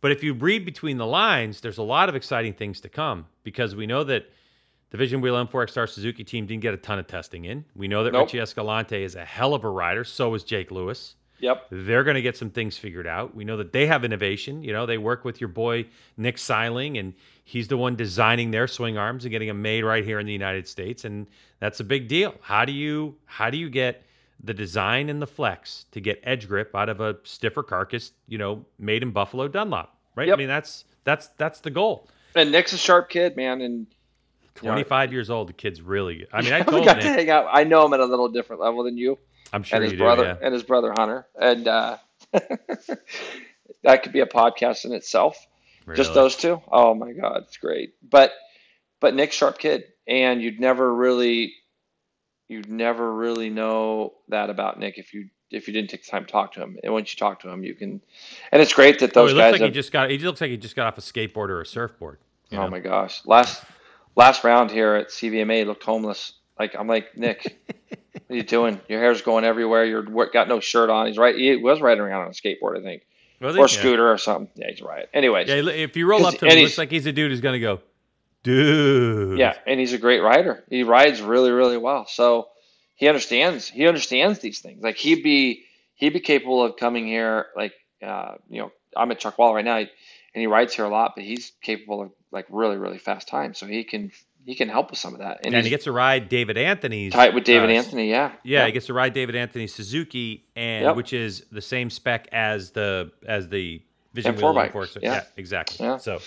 but 0.00 0.12
if 0.12 0.22
you 0.22 0.32
read 0.32 0.64
between 0.64 0.96
the 0.96 1.06
lines, 1.06 1.60
there's 1.60 1.78
a 1.78 1.82
lot 1.82 2.08
of 2.08 2.14
exciting 2.14 2.52
things 2.54 2.80
to 2.82 2.88
come 2.88 3.26
because 3.42 3.74
we 3.74 3.86
know 3.86 4.04
that 4.04 4.30
the 4.90 4.96
Vision 4.96 5.20
Wheel 5.20 5.34
M4 5.34 5.66
ECSTAR 5.66 5.88
Suzuki 5.88 6.24
team 6.24 6.46
didn't 6.46 6.62
get 6.62 6.72
a 6.72 6.78
ton 6.78 6.98
of 6.98 7.06
testing 7.06 7.44
in. 7.44 7.64
We 7.74 7.88
know 7.88 8.04
that 8.04 8.12
Nope. 8.12 8.26
Richie 8.26 8.40
Escalante 8.40 9.02
is 9.02 9.16
a 9.16 9.24
hell 9.24 9.54
of 9.54 9.64
a 9.64 9.70
rider. 9.70 10.04
So 10.04 10.32
is 10.34 10.44
Jake 10.44 10.70
Lewis. 10.70 11.16
Yep. 11.40 11.66
They're 11.70 12.04
going 12.04 12.16
to 12.16 12.22
get 12.22 12.36
some 12.36 12.50
things 12.50 12.76
figured 12.76 13.06
out. 13.06 13.34
We 13.34 13.44
know 13.44 13.56
that 13.58 13.72
they 13.72 13.86
have 13.86 14.04
innovation. 14.04 14.62
You 14.62 14.72
know, 14.72 14.86
they 14.86 14.98
work 14.98 15.24
with 15.24 15.40
your 15.40 15.48
boy 15.48 15.86
Nick 16.16 16.38
Seiling, 16.38 16.98
and 16.98 17.14
he's 17.44 17.68
the 17.68 17.76
one 17.76 17.94
designing 17.94 18.50
their 18.50 18.66
swing 18.66 18.98
arms 18.98 19.24
and 19.24 19.30
getting 19.30 19.48
them 19.48 19.62
made 19.62 19.84
right 19.84 20.04
here 20.04 20.18
in 20.18 20.26
the 20.26 20.32
United 20.32 20.66
States, 20.66 21.04
and 21.04 21.26
that's 21.60 21.78
a 21.80 21.84
big 21.84 22.08
deal. 22.08 22.34
How 22.40 22.64
do 22.64 22.72
you 22.72 23.16
how 23.24 23.50
do 23.50 23.58
you 23.58 23.70
get 23.70 24.02
the 24.42 24.54
design 24.54 25.08
and 25.08 25.20
the 25.20 25.26
flex 25.26 25.86
to 25.92 26.00
get 26.00 26.20
edge 26.22 26.48
grip 26.48 26.74
out 26.74 26.88
of 26.88 27.00
a 27.00 27.16
stiffer 27.24 27.62
carcass? 27.62 28.12
You 28.26 28.38
know, 28.38 28.64
made 28.78 29.02
in 29.02 29.10
Buffalo 29.10 29.48
Dunlop, 29.48 29.96
right? 30.14 30.30
I 30.30 30.36
mean, 30.36 30.48
that's 30.48 30.84
that's 31.04 31.28
that's 31.36 31.60
the 31.60 31.70
goal. 31.70 32.08
And 32.34 32.52
Nick's 32.52 32.72
a 32.72 32.78
sharp 32.78 33.08
kid, 33.08 33.36
man, 33.36 33.60
and 33.60 33.86
you 34.62 34.68
know, 34.68 34.72
25 34.72 35.12
years 35.12 35.30
old, 35.30 35.48
the 35.48 35.52
kid's 35.52 35.80
really. 35.80 36.26
I 36.32 36.42
mean, 36.42 36.52
I 36.52 36.60
told 36.62 36.84
got 36.84 37.00
to 37.00 37.08
hang 37.08 37.30
out. 37.30 37.46
I 37.50 37.64
know 37.64 37.84
him 37.86 37.92
at 37.94 38.00
a 38.00 38.04
little 38.04 38.28
different 38.28 38.60
level 38.60 38.84
than 38.84 38.96
you 38.96 39.18
I'm 39.52 39.62
sure 39.62 39.76
and 39.76 39.84
his 39.84 39.98
brother 39.98 40.22
do. 40.22 40.28
Yeah. 40.28 40.36
and 40.42 40.54
his 40.54 40.62
brother 40.62 40.92
Hunter, 40.96 41.26
and 41.40 41.66
uh, 41.66 41.96
that 43.82 44.02
could 44.02 44.12
be 44.12 44.20
a 44.20 44.26
podcast 44.26 44.84
in 44.84 44.92
itself. 44.92 45.46
Just 45.94 46.12
those 46.12 46.36
two. 46.36 46.60
Oh 46.70 46.94
my 46.94 47.12
God, 47.12 47.44
it's 47.46 47.56
great. 47.56 47.94
But 48.02 48.32
but 49.00 49.14
Nick's 49.14 49.36
sharp 49.36 49.56
kid, 49.56 49.84
and 50.06 50.42
you'd 50.42 50.60
never 50.60 50.94
really 50.94 51.54
you'd 52.48 52.68
never 52.70 53.12
really 53.14 53.50
know 53.50 54.14
that 54.28 54.50
about 54.50 54.78
Nick 54.78 54.98
if 54.98 55.12
you 55.14 55.28
if 55.50 55.66
you 55.66 55.72
didn't 55.72 55.88
take 55.88 56.04
the 56.04 56.10
time 56.10 56.26
to 56.26 56.30
talk 56.30 56.52
to 56.52 56.60
him. 56.60 56.76
And 56.84 56.92
once 56.92 57.12
you 57.12 57.18
talk 57.18 57.40
to 57.40 57.48
him, 57.48 57.64
you 57.64 57.74
can. 57.74 58.02
And 58.52 58.60
it's 58.60 58.72
great 58.74 58.98
that 58.98 59.16
Oh, 59.16 59.22
those 59.26 59.32
looks 59.32 59.44
guys. 59.44 59.52
like 59.52 59.60
have, 59.62 59.68
he 59.70 59.74
just 59.74 59.92
got. 59.92 60.10
He 60.10 60.18
looks 60.18 60.40
like 60.40 60.50
he 60.50 60.56
just 60.58 60.76
got 60.76 60.86
off 60.86 60.98
a 60.98 61.00
skateboard 61.00 61.48
or 61.48 61.60
a 61.62 61.66
surfboard. 61.66 62.18
oh 62.52 62.56
know? 62.56 62.68
my 62.68 62.80
gosh, 62.80 63.22
last 63.24 63.64
last 64.16 64.44
round 64.44 64.70
here 64.70 64.94
at 64.94 65.08
CVMA 65.08 65.64
looked 65.66 65.84
homeless. 65.84 66.34
Like 66.58 66.74
I'm 66.76 66.86
like 66.88 67.16
Nick, 67.16 67.56
what 67.88 67.98
are 68.30 68.34
you 68.36 68.42
doing? 68.42 68.80
Your 68.88 69.00
hair's 69.00 69.22
going 69.22 69.44
everywhere. 69.44 69.84
You're 69.84 70.02
got 70.32 70.48
no 70.48 70.60
shirt 70.60 70.90
on. 70.90 71.06
He's 71.06 71.16
right. 71.18 71.34
He 71.36 71.56
was 71.56 71.80
riding 71.80 72.02
around 72.02 72.22
on 72.22 72.28
a 72.28 72.30
skateboard, 72.32 72.78
I 72.78 72.82
think, 72.82 73.06
or 73.40 73.52
Yeah. 73.52 73.66
scooter 73.68 74.10
or 74.10 74.18
something. 74.18 74.48
Yeah, 74.56 74.70
he's 74.70 74.82
right. 74.82 75.06
Anyways, 75.14 75.48
Yeah, 75.48 75.54
if 75.70 75.96
you 75.96 76.06
roll 76.10 76.26
up 76.26 76.34
to 76.38 76.46
him, 76.46 76.58
it 76.58 76.62
looks 76.62 76.76
like 76.78 76.90
he's 76.90 77.06
a 77.06 77.12
dude 77.12 77.30
who's 77.30 77.40
gonna 77.40 77.60
go, 77.60 77.80
dude. 78.48 79.38
Yeah, 79.38 79.54
and 79.66 79.78
he's 79.78 79.92
a 79.92 79.98
great 79.98 80.20
rider. 80.20 80.64
He 80.68 80.82
rides 80.82 81.20
really, 81.20 81.50
really 81.50 81.76
well. 81.76 82.06
So 82.06 82.48
he 82.94 83.08
understands. 83.08 83.68
He 83.68 83.86
understands 83.86 84.40
these 84.40 84.60
things. 84.60 84.82
Like 84.82 84.96
he'd 84.96 85.22
be 85.22 85.64
he'd 85.94 86.12
be 86.12 86.20
capable 86.20 86.64
of 86.64 86.76
coming 86.76 87.06
here. 87.06 87.46
Like 87.56 87.72
uh, 88.02 88.34
you 88.48 88.60
know, 88.60 88.72
I'm 88.96 89.10
at 89.10 89.20
Chuckwalla 89.20 89.54
right 89.54 89.64
now, 89.64 89.76
and 89.78 89.88
he 90.34 90.46
rides 90.46 90.74
here 90.74 90.84
a 90.84 90.90
lot. 90.90 91.12
But 91.14 91.24
he's 91.24 91.52
capable 91.62 92.02
of 92.02 92.10
like 92.32 92.46
really, 92.50 92.76
really 92.76 92.98
fast 92.98 93.28
times. 93.28 93.58
So 93.58 93.66
he 93.66 93.84
can 93.84 94.10
he 94.44 94.54
can 94.54 94.68
help 94.68 94.90
with 94.90 94.98
some 94.98 95.12
of 95.12 95.20
that. 95.20 95.40
And, 95.44 95.54
and 95.54 95.62
he 95.62 95.70
gets 95.70 95.84
to 95.84 95.92
ride 95.92 96.28
David 96.28 96.56
Anthony's 96.56 97.12
tight 97.12 97.34
with 97.34 97.44
David 97.44 97.68
uh, 97.70 97.74
Anthony. 97.74 98.08
Yeah. 98.08 98.32
yeah, 98.42 98.64
he 98.64 98.72
gets 98.72 98.86
to 98.86 98.94
ride 98.94 99.12
David 99.12 99.36
Anthony 99.36 99.66
Suzuki, 99.66 100.46
and 100.56 100.84
yep. 100.84 100.96
which 100.96 101.12
is 101.12 101.44
the 101.52 101.60
same 101.60 101.90
spec 101.90 102.28
as 102.32 102.70
the 102.70 103.12
as 103.26 103.48
the 103.48 103.82
Vision 104.14 104.36
Wheel 104.36 104.58
Enforcer. 104.58 105.00
Yeah. 105.02 105.14
yeah, 105.14 105.22
exactly. 105.36 105.84
Yeah. 105.84 105.98
So, 105.98 106.20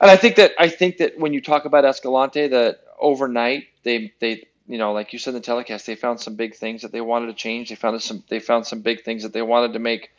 and 0.00 0.10
I 0.10 0.16
think 0.16 0.36
that 0.36 0.52
I 0.58 0.68
think 0.68 0.98
that 0.98 1.18
when 1.18 1.32
you 1.32 1.40
talk 1.40 1.64
about 1.64 1.84
Escalante, 1.84 2.48
that 2.48 2.80
overnight 2.98 3.64
they 3.82 4.12
they 4.20 4.46
you 4.66 4.78
know 4.78 4.92
like 4.92 5.12
you 5.12 5.18
said 5.18 5.30
in 5.30 5.36
the 5.36 5.40
telecast, 5.40 5.86
they 5.86 5.96
found 5.96 6.20
some 6.20 6.34
big 6.34 6.54
things 6.54 6.82
that 6.82 6.92
they 6.92 7.00
wanted 7.00 7.26
to 7.26 7.34
change. 7.34 7.68
They 7.68 7.74
found 7.74 8.00
some 8.02 8.22
they 8.28 8.40
found 8.40 8.66
some 8.66 8.80
big 8.80 9.02
things 9.02 9.22
that 9.22 9.32
they 9.32 9.42
wanted 9.42 9.72
to 9.72 9.78
make 9.78 10.10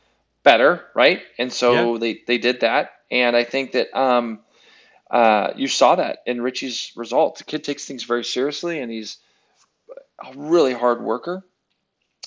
better, 0.43 0.85
right? 0.95 1.21
And 1.37 1.51
so 1.51 1.93
yeah. 1.93 1.99
they 1.99 2.21
they 2.25 2.37
did 2.37 2.61
that, 2.61 2.91
and 3.11 3.35
I 3.35 3.43
think 3.43 3.73
that 3.73 3.93
um, 3.97 4.39
uh, 5.11 5.51
you 5.55 5.67
saw 5.67 5.95
that 5.95 6.19
in 6.25 6.41
Richie's 6.41 6.91
results. 6.95 7.39
The 7.39 7.45
kid 7.45 7.63
takes 7.63 7.85
things 7.85 8.03
very 8.03 8.23
seriously, 8.23 8.79
and 8.79 8.91
he's 8.91 9.17
a 10.23 10.33
really 10.35 10.73
hard 10.73 11.01
worker. 11.01 11.43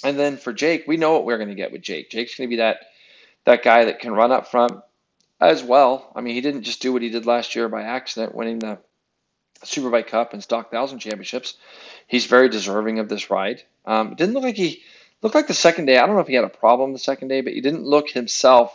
And 0.02 0.18
then 0.18 0.38
for 0.38 0.52
Jake, 0.52 0.84
we 0.86 0.96
know 0.96 1.12
what 1.12 1.24
we're 1.24 1.36
going 1.36 1.50
to 1.50 1.54
get 1.54 1.72
with 1.72 1.82
Jake. 1.82 2.10
Jake's 2.10 2.36
going 2.36 2.48
to 2.48 2.52
be 2.52 2.60
that 2.60 2.78
that 3.44 3.62
guy 3.62 3.86
that 3.86 3.98
can 4.00 4.12
run 4.12 4.32
up 4.32 4.48
front 4.48 4.72
as 5.40 5.62
well. 5.62 6.12
I 6.14 6.20
mean, 6.20 6.35
he 6.35 6.40
didn't 6.40 6.62
just 6.62 6.83
do 6.83 6.92
what 6.92 7.03
he 7.03 7.09
did 7.09 7.26
last 7.26 7.55
year 7.55 7.68
by 7.68 7.83
accident, 7.83 8.35
winning 8.35 8.59
the 8.59 8.79
Superbike 9.64 10.09
Cup 10.09 10.33
and 10.33 10.42
Stock 10.42 10.70
Thousand 10.70 10.98
championships. 10.98 11.55
He's 12.07 12.26
very 12.26 12.48
deserving 12.48 12.98
of 12.98 13.09
this 13.09 13.31
ride. 13.31 13.62
Um, 13.87 14.12
it 14.12 14.18
didn't 14.18 14.35
look 14.35 14.44
like 14.44 14.57
he 14.57 14.83
looked 15.22 15.35
like 15.35 15.46
the 15.46 15.55
second 15.55 15.87
day. 15.87 15.98
I 15.98 16.07
don't 16.07 16.14
know 16.14 16.22
if 16.22 16.29
he 16.29 16.35
had 16.35 16.44
a 16.44 16.48
problem 16.48 16.92
the 16.92 16.98
second 16.98 17.29
day, 17.29 17.40
but 17.40 17.53
he 17.53 17.61
didn't 17.61 17.85
look 17.85 18.11
himself 18.11 18.74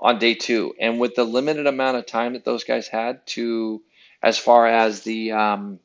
on 0.00 0.18
day 0.18 0.34
two. 0.34 0.74
And 0.78 1.00
with 1.00 1.14
the 1.14 1.24
limited 1.24 1.66
amount 1.66 1.96
of 1.96 2.06
time 2.06 2.34
that 2.34 2.44
those 2.44 2.64
guys 2.64 2.88
had 2.88 3.26
to, 3.28 3.82
as 4.22 4.38
far 4.38 4.66
as 4.66 5.02
the, 5.02 5.32
um, 5.32 5.80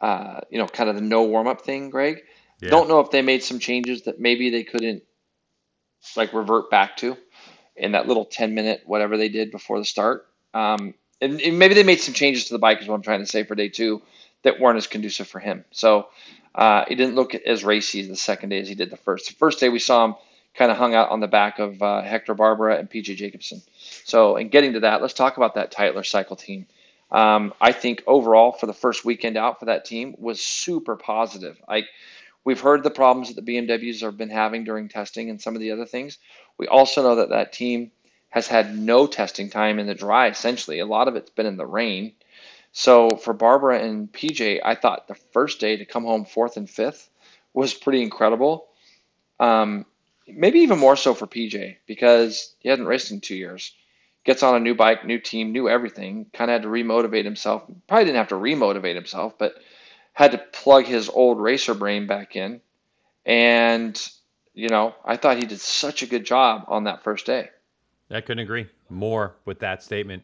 uh, 0.00 0.40
you 0.50 0.58
know, 0.58 0.66
kind 0.66 0.88
of 0.88 0.96
the 0.96 1.02
no 1.02 1.24
warm 1.24 1.46
up 1.46 1.62
thing, 1.62 1.90
Greg, 1.90 2.22
yeah. 2.60 2.70
don't 2.70 2.88
know 2.88 3.00
if 3.00 3.10
they 3.10 3.22
made 3.22 3.42
some 3.42 3.58
changes 3.58 4.02
that 4.02 4.20
maybe 4.20 4.50
they 4.50 4.64
couldn't 4.64 5.02
like 6.16 6.32
revert 6.32 6.70
back 6.70 6.96
to 6.98 7.16
in 7.76 7.92
that 7.92 8.06
little 8.08 8.24
10 8.24 8.54
minute 8.54 8.82
whatever 8.86 9.16
they 9.16 9.28
did 9.28 9.50
before 9.50 9.78
the 9.78 9.84
start. 9.84 10.26
Um, 10.54 10.94
and, 11.20 11.40
and, 11.40 11.58
maybe 11.58 11.74
they 11.74 11.82
made 11.82 12.00
some 12.00 12.14
changes 12.14 12.46
to 12.46 12.54
the 12.54 12.58
bike 12.58 12.80
is 12.80 12.88
what 12.88 12.94
I'm 12.94 13.02
trying 13.02 13.20
to 13.20 13.26
say 13.26 13.44
for 13.44 13.54
day 13.54 13.68
two 13.68 14.02
that 14.42 14.60
weren't 14.60 14.76
as 14.76 14.86
conducive 14.86 15.28
for 15.28 15.38
him. 15.38 15.64
So 15.70 16.08
uh, 16.54 16.84
he 16.88 16.94
didn't 16.94 17.14
look 17.14 17.34
as 17.34 17.64
racy 17.64 18.02
the 18.02 18.16
second 18.16 18.50
day 18.50 18.60
as 18.60 18.68
he 18.68 18.74
did 18.74 18.90
the 18.90 18.96
first. 18.96 19.28
The 19.28 19.34
first 19.34 19.60
day 19.60 19.68
we 19.68 19.78
saw 19.78 20.04
him 20.04 20.14
kind 20.54 20.70
of 20.70 20.76
hung 20.76 20.94
out 20.94 21.10
on 21.10 21.20
the 21.20 21.28
back 21.28 21.58
of 21.58 21.82
uh, 21.82 22.02
Hector 22.02 22.34
Barbera 22.34 22.78
and 22.78 22.90
PJ 22.90 23.16
Jacobsen. 23.16 23.62
So, 24.04 24.36
in 24.36 24.48
getting 24.48 24.72
to 24.74 24.80
that, 24.80 25.02
let's 25.02 25.14
talk 25.14 25.36
about 25.36 25.54
that 25.54 25.70
Tytler 25.70 26.02
cycle 26.02 26.36
team. 26.36 26.66
Um, 27.10 27.52
I 27.60 27.72
think 27.72 28.02
overall 28.06 28.52
for 28.52 28.66
the 28.66 28.72
first 28.72 29.04
weekend 29.04 29.36
out 29.36 29.60
for 29.60 29.66
that 29.66 29.84
team 29.84 30.16
was 30.18 30.40
super 30.40 30.96
positive. 30.96 31.60
I 31.68 31.84
we've 32.44 32.60
heard 32.60 32.82
the 32.82 32.90
problems 32.90 33.28
that 33.32 33.44
the 33.44 33.52
BMWs 33.52 34.00
have 34.00 34.16
been 34.16 34.30
having 34.30 34.64
during 34.64 34.88
testing 34.88 35.30
and 35.30 35.40
some 35.40 35.54
of 35.54 35.60
the 35.60 35.72
other 35.72 35.86
things. 35.86 36.18
We 36.58 36.66
also 36.66 37.02
know 37.02 37.16
that 37.16 37.30
that 37.30 37.52
team 37.52 37.90
has 38.30 38.46
had 38.46 38.76
no 38.76 39.06
testing 39.06 39.50
time 39.50 39.78
in 39.78 39.86
the 39.86 39.94
dry. 39.94 40.28
Essentially, 40.28 40.78
a 40.78 40.86
lot 40.86 41.08
of 41.08 41.16
it's 41.16 41.30
been 41.30 41.46
in 41.46 41.56
the 41.56 41.66
rain. 41.66 42.12
So 42.72 43.10
for 43.10 43.32
Barbera 43.32 43.82
and 43.82 44.12
PJ, 44.12 44.60
I 44.64 44.74
thought 44.74 45.08
the 45.08 45.14
first 45.14 45.60
day 45.60 45.76
to 45.76 45.86
come 45.86 46.04
home 46.04 46.26
fourth 46.26 46.56
and 46.58 46.68
fifth 46.68 47.08
was 47.54 47.72
pretty 47.72 48.02
incredible. 48.02 48.68
Um, 49.40 49.86
maybe 50.26 50.60
even 50.60 50.78
more 50.78 50.96
so 50.96 51.14
for 51.14 51.26
PJ 51.26 51.76
because 51.86 52.54
he 52.58 52.68
hadn't 52.68 52.86
raced 52.86 53.10
in 53.10 53.20
two 53.20 53.36
years. 53.36 53.74
Gets 54.24 54.42
on 54.42 54.56
a 54.56 54.60
new 54.60 54.74
bike, 54.74 55.06
new 55.06 55.20
team, 55.20 55.52
new 55.52 55.68
everything. 55.68 56.26
Kind 56.32 56.50
of 56.50 56.56
had 56.56 56.62
to 56.62 56.68
remotivate 56.68 57.24
himself. 57.24 57.62
Probably 57.86 58.04
didn't 58.04 58.18
have 58.18 58.28
to 58.28 58.34
remotivate 58.34 58.96
himself, 58.96 59.38
but 59.38 59.54
had 60.12 60.32
to 60.32 60.38
plug 60.38 60.84
his 60.84 61.08
old 61.08 61.40
racer 61.40 61.74
brain 61.74 62.06
back 62.06 62.36
in. 62.36 62.60
And, 63.24 63.96
you 64.56 64.70
know, 64.70 64.94
I 65.04 65.16
thought 65.16 65.36
he 65.36 65.44
did 65.44 65.60
such 65.60 66.02
a 66.02 66.06
good 66.06 66.24
job 66.24 66.64
on 66.66 66.84
that 66.84 67.04
first 67.04 67.26
day. 67.26 67.50
I 68.10 68.22
couldn't 68.22 68.42
agree 68.42 68.66
more 68.88 69.36
with 69.44 69.60
that 69.60 69.82
statement. 69.82 70.22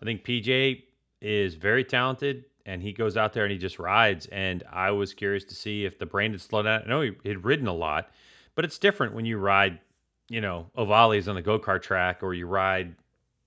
I 0.00 0.04
think 0.04 0.24
PJ 0.24 0.84
is 1.20 1.56
very 1.56 1.82
talented 1.82 2.44
and 2.64 2.80
he 2.80 2.92
goes 2.92 3.16
out 3.16 3.32
there 3.32 3.44
and 3.44 3.50
he 3.52 3.58
just 3.58 3.80
rides. 3.80 4.26
And 4.26 4.62
I 4.72 4.92
was 4.92 5.12
curious 5.12 5.42
to 5.44 5.54
see 5.54 5.84
if 5.84 5.98
the 5.98 6.06
brain 6.06 6.30
had 6.30 6.40
slowed 6.40 6.66
down. 6.66 6.82
I 6.84 6.88
know 6.88 7.00
he 7.00 7.12
had 7.24 7.44
ridden 7.44 7.66
a 7.66 7.74
lot, 7.74 8.10
but 8.54 8.64
it's 8.64 8.78
different 8.78 9.14
when 9.14 9.26
you 9.26 9.36
ride, 9.36 9.80
you 10.28 10.40
know, 10.40 10.70
Ovales 10.78 11.26
on 11.26 11.34
the 11.34 11.42
go 11.42 11.58
kart 11.58 11.82
track 11.82 12.22
or 12.22 12.34
you 12.34 12.46
ride, 12.46 12.94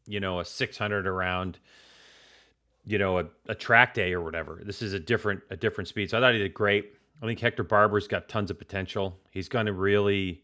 you 0.05 0.19
know, 0.19 0.41
a 0.41 0.45
600 0.45 1.07
around, 1.07 1.59
you 2.83 2.97
know, 2.97 3.19
a, 3.19 3.25
a 3.47 3.55
track 3.55 3.93
day 3.93 4.11
or 4.11 4.21
whatever. 4.21 4.61
This 4.65 4.81
is 4.81 4.91
a 4.91 4.99
different 4.99 5.41
a 5.49 5.55
different 5.55 5.87
speed. 5.87 6.09
So 6.09 6.17
I 6.17 6.21
thought 6.21 6.33
he 6.33 6.39
did 6.39 6.53
great. 6.53 6.93
I 7.21 7.25
think 7.25 7.39
Hector 7.39 7.63
Barbera's 7.63 8.07
got 8.07 8.29
tons 8.29 8.49
of 8.49 8.57
potential. 8.57 9.17
He's 9.31 9.49
going 9.49 9.65
to 9.65 9.73
really 9.73 10.43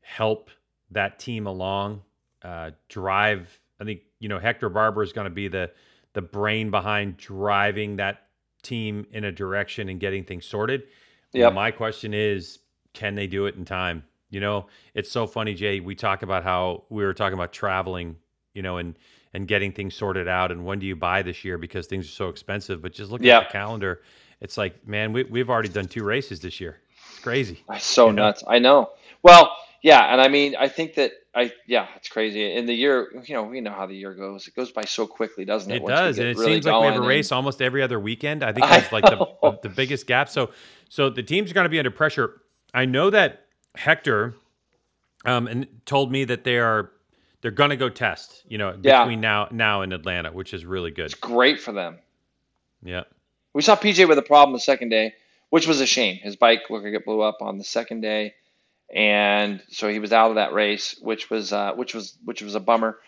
help 0.00 0.50
that 0.90 1.18
team 1.18 1.46
along, 1.46 2.02
uh, 2.42 2.72
drive. 2.88 3.60
I 3.80 3.84
think 3.84 4.00
you 4.18 4.28
know 4.28 4.38
Hector 4.38 4.70
Barbera 4.70 5.04
is 5.04 5.12
going 5.12 5.26
to 5.26 5.30
be 5.30 5.48
the 5.48 5.70
the 6.12 6.22
brain 6.22 6.70
behind 6.70 7.16
driving 7.16 7.96
that 7.96 8.26
team 8.62 9.06
in 9.12 9.24
a 9.24 9.32
direction 9.32 9.88
and 9.88 10.00
getting 10.00 10.24
things 10.24 10.44
sorted. 10.44 10.82
Yeah. 11.32 11.50
My 11.50 11.70
question 11.70 12.12
is, 12.12 12.58
can 12.92 13.14
they 13.14 13.26
do 13.26 13.46
it 13.46 13.54
in 13.54 13.64
time? 13.64 14.04
You 14.30 14.40
know, 14.40 14.66
it's 14.94 15.10
so 15.10 15.26
funny, 15.26 15.54
Jay. 15.54 15.80
We 15.80 15.94
talk 15.94 16.22
about 16.22 16.44
how 16.44 16.84
we 16.88 17.04
were 17.04 17.14
talking 17.14 17.34
about 17.34 17.52
traveling, 17.52 18.16
you 18.54 18.62
know, 18.62 18.78
and 18.78 18.96
and 19.32 19.46
getting 19.46 19.72
things 19.72 19.94
sorted 19.94 20.26
out 20.26 20.50
and 20.50 20.64
when 20.64 20.80
do 20.80 20.86
you 20.86 20.96
buy 20.96 21.22
this 21.22 21.44
year 21.44 21.56
because 21.56 21.86
things 21.86 22.06
are 22.06 22.12
so 22.12 22.28
expensive. 22.28 22.82
But 22.82 22.92
just 22.92 23.10
look 23.12 23.22
yeah. 23.22 23.38
at 23.38 23.48
the 23.48 23.52
calendar, 23.52 24.02
it's 24.40 24.56
like, 24.56 24.86
man, 24.86 25.12
we 25.12 25.24
we've 25.24 25.50
already 25.50 25.68
done 25.68 25.86
two 25.86 26.04
races 26.04 26.40
this 26.40 26.60
year. 26.60 26.78
It's 27.10 27.20
crazy. 27.20 27.62
It's 27.70 27.84
so 27.84 28.08
you 28.08 28.14
nuts. 28.14 28.44
I 28.46 28.58
know. 28.58 28.90
Well, 29.22 29.54
yeah, 29.82 30.12
and 30.12 30.20
I 30.20 30.28
mean, 30.28 30.56
I 30.58 30.68
think 30.68 30.94
that 30.94 31.12
I 31.34 31.52
yeah, 31.66 31.86
it's 31.96 32.08
crazy. 32.08 32.54
In 32.54 32.66
the 32.66 32.74
year, 32.74 33.08
you 33.24 33.34
know, 33.34 33.44
we 33.44 33.60
know 33.60 33.72
how 33.72 33.86
the 33.86 33.94
year 33.94 34.14
goes. 34.14 34.46
It 34.48 34.54
goes 34.54 34.70
by 34.70 34.84
so 34.84 35.06
quickly, 35.06 35.44
doesn't 35.44 35.70
it? 35.70 35.82
It 35.82 35.86
does, 35.86 36.18
and 36.18 36.28
it 36.28 36.36
really 36.36 36.54
seems 36.54 36.66
like 36.66 36.80
we 36.80 36.86
have 36.86 37.02
a 37.02 37.06
race 37.06 37.32
almost 37.32 37.62
every 37.62 37.82
other 37.82 38.00
weekend. 38.00 38.42
I 38.42 38.52
think 38.52 38.66
that's 38.66 38.92
like 38.92 39.04
the, 39.04 39.58
the 39.62 39.68
biggest 39.68 40.06
gap. 40.06 40.28
So, 40.28 40.50
so 40.88 41.08
the 41.08 41.22
teams 41.22 41.50
are 41.50 41.54
going 41.54 41.64
to 41.64 41.70
be 41.70 41.78
under 41.78 41.90
pressure. 41.90 42.42
I 42.74 42.84
know 42.84 43.10
that 43.10 43.46
Hector 43.74 44.34
um, 45.24 45.46
and 45.46 45.66
told 45.86 46.10
me 46.10 46.24
that 46.24 46.44
they 46.44 46.58
are 46.58 46.90
they're 47.42 47.50
going 47.50 47.70
to 47.70 47.76
go 47.76 47.88
test. 47.88 48.44
You 48.48 48.58
know, 48.58 48.76
yeah. 48.82 49.02
between 49.02 49.20
now 49.20 49.48
now 49.50 49.82
in 49.82 49.92
Atlanta, 49.92 50.32
which 50.32 50.52
is 50.52 50.64
really 50.64 50.90
good. 50.90 51.06
It's 51.06 51.14
great 51.14 51.60
for 51.60 51.72
them. 51.72 51.98
Yeah, 52.82 53.04
we 53.54 53.62
saw 53.62 53.76
PJ 53.76 54.08
with 54.08 54.18
a 54.18 54.22
problem 54.22 54.52
the 54.52 54.60
second 54.60 54.90
day, 54.90 55.14
which 55.50 55.66
was 55.66 55.80
a 55.80 55.86
shame. 55.86 56.16
His 56.16 56.36
bike 56.36 56.70
looked 56.70 56.84
like 56.84 56.94
it 56.94 57.04
blew 57.04 57.20
up 57.22 57.38
on 57.40 57.58
the 57.58 57.64
second 57.64 58.00
day, 58.00 58.34
and 58.94 59.62
so 59.68 59.88
he 59.88 59.98
was 59.98 60.12
out 60.12 60.30
of 60.30 60.36
that 60.36 60.52
race, 60.52 60.96
which 61.00 61.30
was 61.30 61.52
uh, 61.52 61.72
which 61.74 61.94
was 61.94 62.16
which 62.24 62.42
was 62.42 62.54
a 62.54 62.60
bummer. 62.60 62.98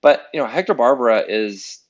But 0.00 0.26
you 0.32 0.40
know, 0.40 0.46
Hector 0.46 0.74
Barbera 0.74 1.24
is 1.28 1.80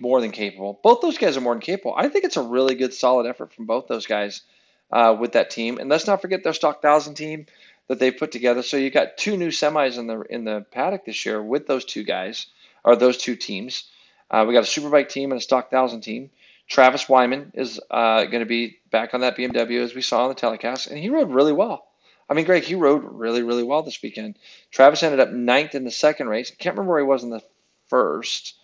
more 0.00 0.20
than 0.20 0.30
capable. 0.30 0.80
Both 0.82 1.00
those 1.00 1.18
guys 1.18 1.36
are 1.36 1.40
more 1.40 1.54
than 1.54 1.60
capable. 1.60 1.94
I 1.96 2.08
think 2.08 2.24
it's 2.24 2.36
a 2.36 2.42
really 2.42 2.74
good, 2.74 2.92
solid 2.92 3.26
effort 3.26 3.52
from 3.52 3.66
both 3.66 3.86
those 3.86 4.06
guys 4.06 4.42
uh, 4.90 5.16
with 5.18 5.32
that 5.32 5.50
team. 5.50 5.78
And 5.78 5.88
let's 5.88 6.06
not 6.06 6.20
forget 6.20 6.42
their 6.42 6.52
stock 6.52 6.82
thousand 6.82 7.14
team 7.14 7.46
that 7.88 7.98
they've 7.98 8.16
put 8.16 8.32
together. 8.32 8.62
So 8.62 8.76
you 8.76 8.90
got 8.90 9.16
two 9.16 9.36
new 9.36 9.48
semis 9.48 9.98
in 9.98 10.06
the 10.06 10.20
in 10.22 10.44
the 10.44 10.64
paddock 10.70 11.04
this 11.04 11.24
year 11.24 11.42
with 11.42 11.66
those 11.66 11.84
two 11.84 12.04
guys 12.04 12.46
or 12.84 12.96
those 12.96 13.16
two 13.16 13.36
teams. 13.36 13.84
Uh, 14.30 14.44
we 14.46 14.54
got 14.54 14.64
a 14.64 14.80
superbike 14.80 15.08
team 15.08 15.32
and 15.32 15.40
a 15.40 15.42
stock 15.42 15.70
thousand 15.70 16.02
team. 16.02 16.30
Travis 16.70 17.08
Wyman 17.08 17.50
is 17.54 17.80
uh, 17.90 18.24
going 18.24 18.40
to 18.40 18.46
be 18.46 18.78
back 18.92 19.12
on 19.12 19.20
that 19.20 19.36
BMW 19.36 19.82
as 19.82 19.94
we 19.94 20.02
saw 20.02 20.22
on 20.22 20.28
the 20.28 20.36
telecast, 20.36 20.86
and 20.86 20.98
he 20.98 21.10
rode 21.10 21.30
really 21.30 21.52
well. 21.52 21.88
I 22.28 22.34
mean, 22.34 22.44
Greg, 22.44 22.62
he 22.62 22.76
rode 22.76 23.02
really, 23.04 23.42
really 23.42 23.64
well 23.64 23.82
this 23.82 24.00
weekend. 24.00 24.38
Travis 24.70 25.02
ended 25.02 25.18
up 25.18 25.32
ninth 25.32 25.74
in 25.74 25.84
the 25.84 25.90
second 25.90 26.28
race. 26.28 26.52
I 26.52 26.62
can't 26.62 26.76
remember 26.76 26.92
where 26.92 27.00
he 27.00 27.06
was 27.06 27.24
in 27.24 27.30
the 27.30 27.42
first, 27.88 28.54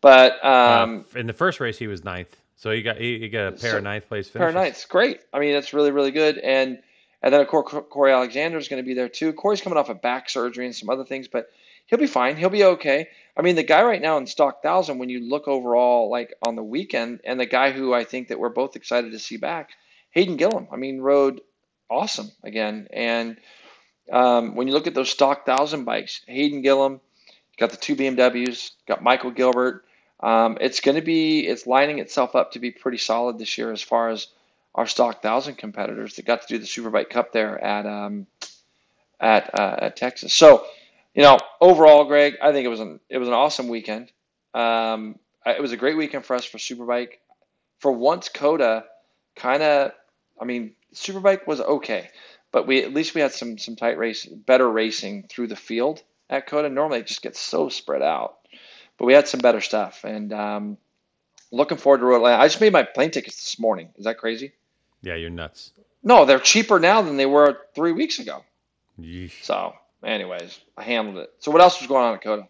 but 0.00 0.44
um, 0.44 1.04
uh, 1.14 1.20
in 1.20 1.28
the 1.28 1.32
first 1.32 1.60
race 1.60 1.78
he 1.78 1.86
was 1.86 2.04
ninth. 2.04 2.36
So 2.56 2.72
you 2.72 2.82
got 2.82 3.00
you 3.00 3.28
got 3.28 3.46
a 3.46 3.52
pair 3.52 3.72
so, 3.72 3.76
of 3.78 3.84
ninth 3.84 4.08
place 4.08 4.28
finishes. 4.28 4.38
Pair 4.38 4.48
of 4.48 4.54
ninths, 4.54 4.84
great. 4.86 5.20
I 5.32 5.38
mean, 5.38 5.52
that's 5.52 5.72
really 5.72 5.92
really 5.92 6.10
good. 6.10 6.38
And 6.38 6.80
and 7.22 7.32
then 7.32 7.40
of 7.40 7.46
course 7.46 7.72
Corey 7.88 8.10
Alexander 8.10 8.58
is 8.58 8.66
going 8.66 8.82
to 8.82 8.86
be 8.86 8.94
there 8.94 9.08
too. 9.08 9.32
Corey's 9.32 9.60
coming 9.60 9.78
off 9.78 9.90
of 9.90 10.02
back 10.02 10.28
surgery 10.28 10.66
and 10.66 10.74
some 10.74 10.90
other 10.90 11.04
things, 11.04 11.28
but 11.28 11.50
he'll 11.86 12.00
be 12.00 12.08
fine. 12.08 12.36
He'll 12.36 12.50
be 12.50 12.64
okay. 12.64 13.08
I 13.36 13.42
mean, 13.42 13.56
the 13.56 13.62
guy 13.64 13.82
right 13.82 14.00
now 14.00 14.16
in 14.18 14.26
stock 14.26 14.62
thousand, 14.62 14.98
when 14.98 15.08
you 15.08 15.20
look 15.28 15.48
overall, 15.48 16.08
like 16.10 16.34
on 16.46 16.54
the 16.54 16.62
weekend, 16.62 17.20
and 17.24 17.38
the 17.38 17.46
guy 17.46 17.72
who 17.72 17.92
I 17.92 18.04
think 18.04 18.28
that 18.28 18.38
we're 18.38 18.48
both 18.48 18.76
excited 18.76 19.12
to 19.12 19.18
see 19.18 19.36
back, 19.36 19.70
Hayden 20.10 20.36
Gillim. 20.36 20.68
I 20.72 20.76
mean, 20.76 21.00
rode 21.00 21.40
awesome 21.90 22.30
again. 22.42 22.86
And 22.92 23.36
um, 24.12 24.54
when 24.54 24.68
you 24.68 24.74
look 24.74 24.86
at 24.86 24.94
those 24.94 25.10
stock 25.10 25.46
thousand 25.46 25.84
bikes, 25.84 26.22
Hayden 26.26 26.62
Gillim, 26.62 27.00
got 27.58 27.70
the 27.70 27.76
two 27.76 27.96
BMWs, 27.96 28.72
got 28.86 29.02
Michael 29.02 29.30
Gilbert. 29.30 29.84
Um, 30.20 30.56
it's 30.60 30.80
going 30.80 30.96
to 30.96 31.02
be 31.02 31.46
it's 31.46 31.66
lining 31.66 31.98
itself 31.98 32.34
up 32.34 32.52
to 32.52 32.58
be 32.58 32.70
pretty 32.70 32.98
solid 32.98 33.38
this 33.38 33.58
year 33.58 33.72
as 33.72 33.82
far 33.82 34.10
as 34.10 34.28
our 34.74 34.86
stock 34.86 35.22
thousand 35.22 35.56
competitors 35.56 36.16
that 36.16 36.24
got 36.24 36.42
to 36.42 36.48
do 36.48 36.58
the 36.58 36.66
Superbike 36.66 37.10
Cup 37.10 37.32
there 37.32 37.62
at 37.62 37.86
um, 37.86 38.26
at 39.20 39.58
uh, 39.58 39.76
at 39.80 39.96
Texas. 39.96 40.32
So, 40.32 40.66
you 41.14 41.22
know, 41.22 41.38
overall, 41.60 42.04
Greg, 42.04 42.34
I 42.42 42.52
think 42.52 42.64
it 42.64 42.68
was 42.68 42.80
an 42.80 43.00
it 43.08 43.18
was 43.18 43.28
an 43.28 43.34
awesome 43.34 43.68
weekend. 43.68 44.10
Um, 44.52 45.18
it 45.46 45.60
was 45.60 45.72
a 45.72 45.76
great 45.76 45.96
weekend 45.96 46.24
for 46.24 46.34
us 46.36 46.44
for 46.44 46.58
Superbike. 46.58 47.18
for 47.78 47.92
once 47.92 48.28
COTA 48.28 48.84
kind 49.36 49.62
of, 49.62 49.92
I 50.40 50.44
mean, 50.44 50.74
Superbike 50.94 51.46
was 51.46 51.60
okay, 51.60 52.08
but 52.50 52.66
we 52.66 52.82
at 52.82 52.94
least 52.94 53.14
we 53.14 53.20
had 53.20 53.32
some 53.32 53.58
some 53.58 53.76
tight 53.76 53.98
race, 53.98 54.26
better 54.26 54.70
racing 54.70 55.26
through 55.28 55.48
the 55.48 55.56
field 55.56 56.02
at 56.30 56.46
COTA. 56.46 56.68
Normally 56.68 57.00
it 57.00 57.06
just 57.06 57.22
gets 57.22 57.40
so 57.40 57.68
spread 57.68 58.02
out, 58.02 58.38
but 58.98 59.04
we 59.04 59.12
had 59.12 59.28
some 59.28 59.40
better 59.40 59.60
stuff. 59.60 60.04
And 60.04 60.32
um, 60.32 60.78
looking 61.52 61.78
forward 61.78 61.98
to 61.98 62.04
Road 62.04 62.16
Atlanta. 62.16 62.42
I 62.42 62.46
just 62.46 62.60
made 62.60 62.72
my 62.72 62.82
plane 62.82 63.10
tickets 63.10 63.36
this 63.36 63.58
morning. 63.58 63.90
Is 63.96 64.04
that 64.04 64.18
crazy? 64.18 64.52
Yeah, 65.02 65.14
you're 65.14 65.30
nuts. 65.30 65.72
No, 66.02 66.24
they're 66.24 66.38
cheaper 66.38 66.78
now 66.78 67.02
than 67.02 67.16
they 67.16 67.26
were 67.26 67.58
three 67.74 67.92
weeks 67.92 68.18
ago. 68.18 68.44
Yeesh. 69.00 69.42
So, 69.42 69.74
anyways, 70.04 70.60
I 70.76 70.82
handled 70.82 71.18
it. 71.18 71.30
So, 71.38 71.50
what 71.50 71.60
else 71.60 71.80
was 71.80 71.88
going 71.88 72.04
on 72.04 72.14
at 72.14 72.22
COTA? 72.22 72.48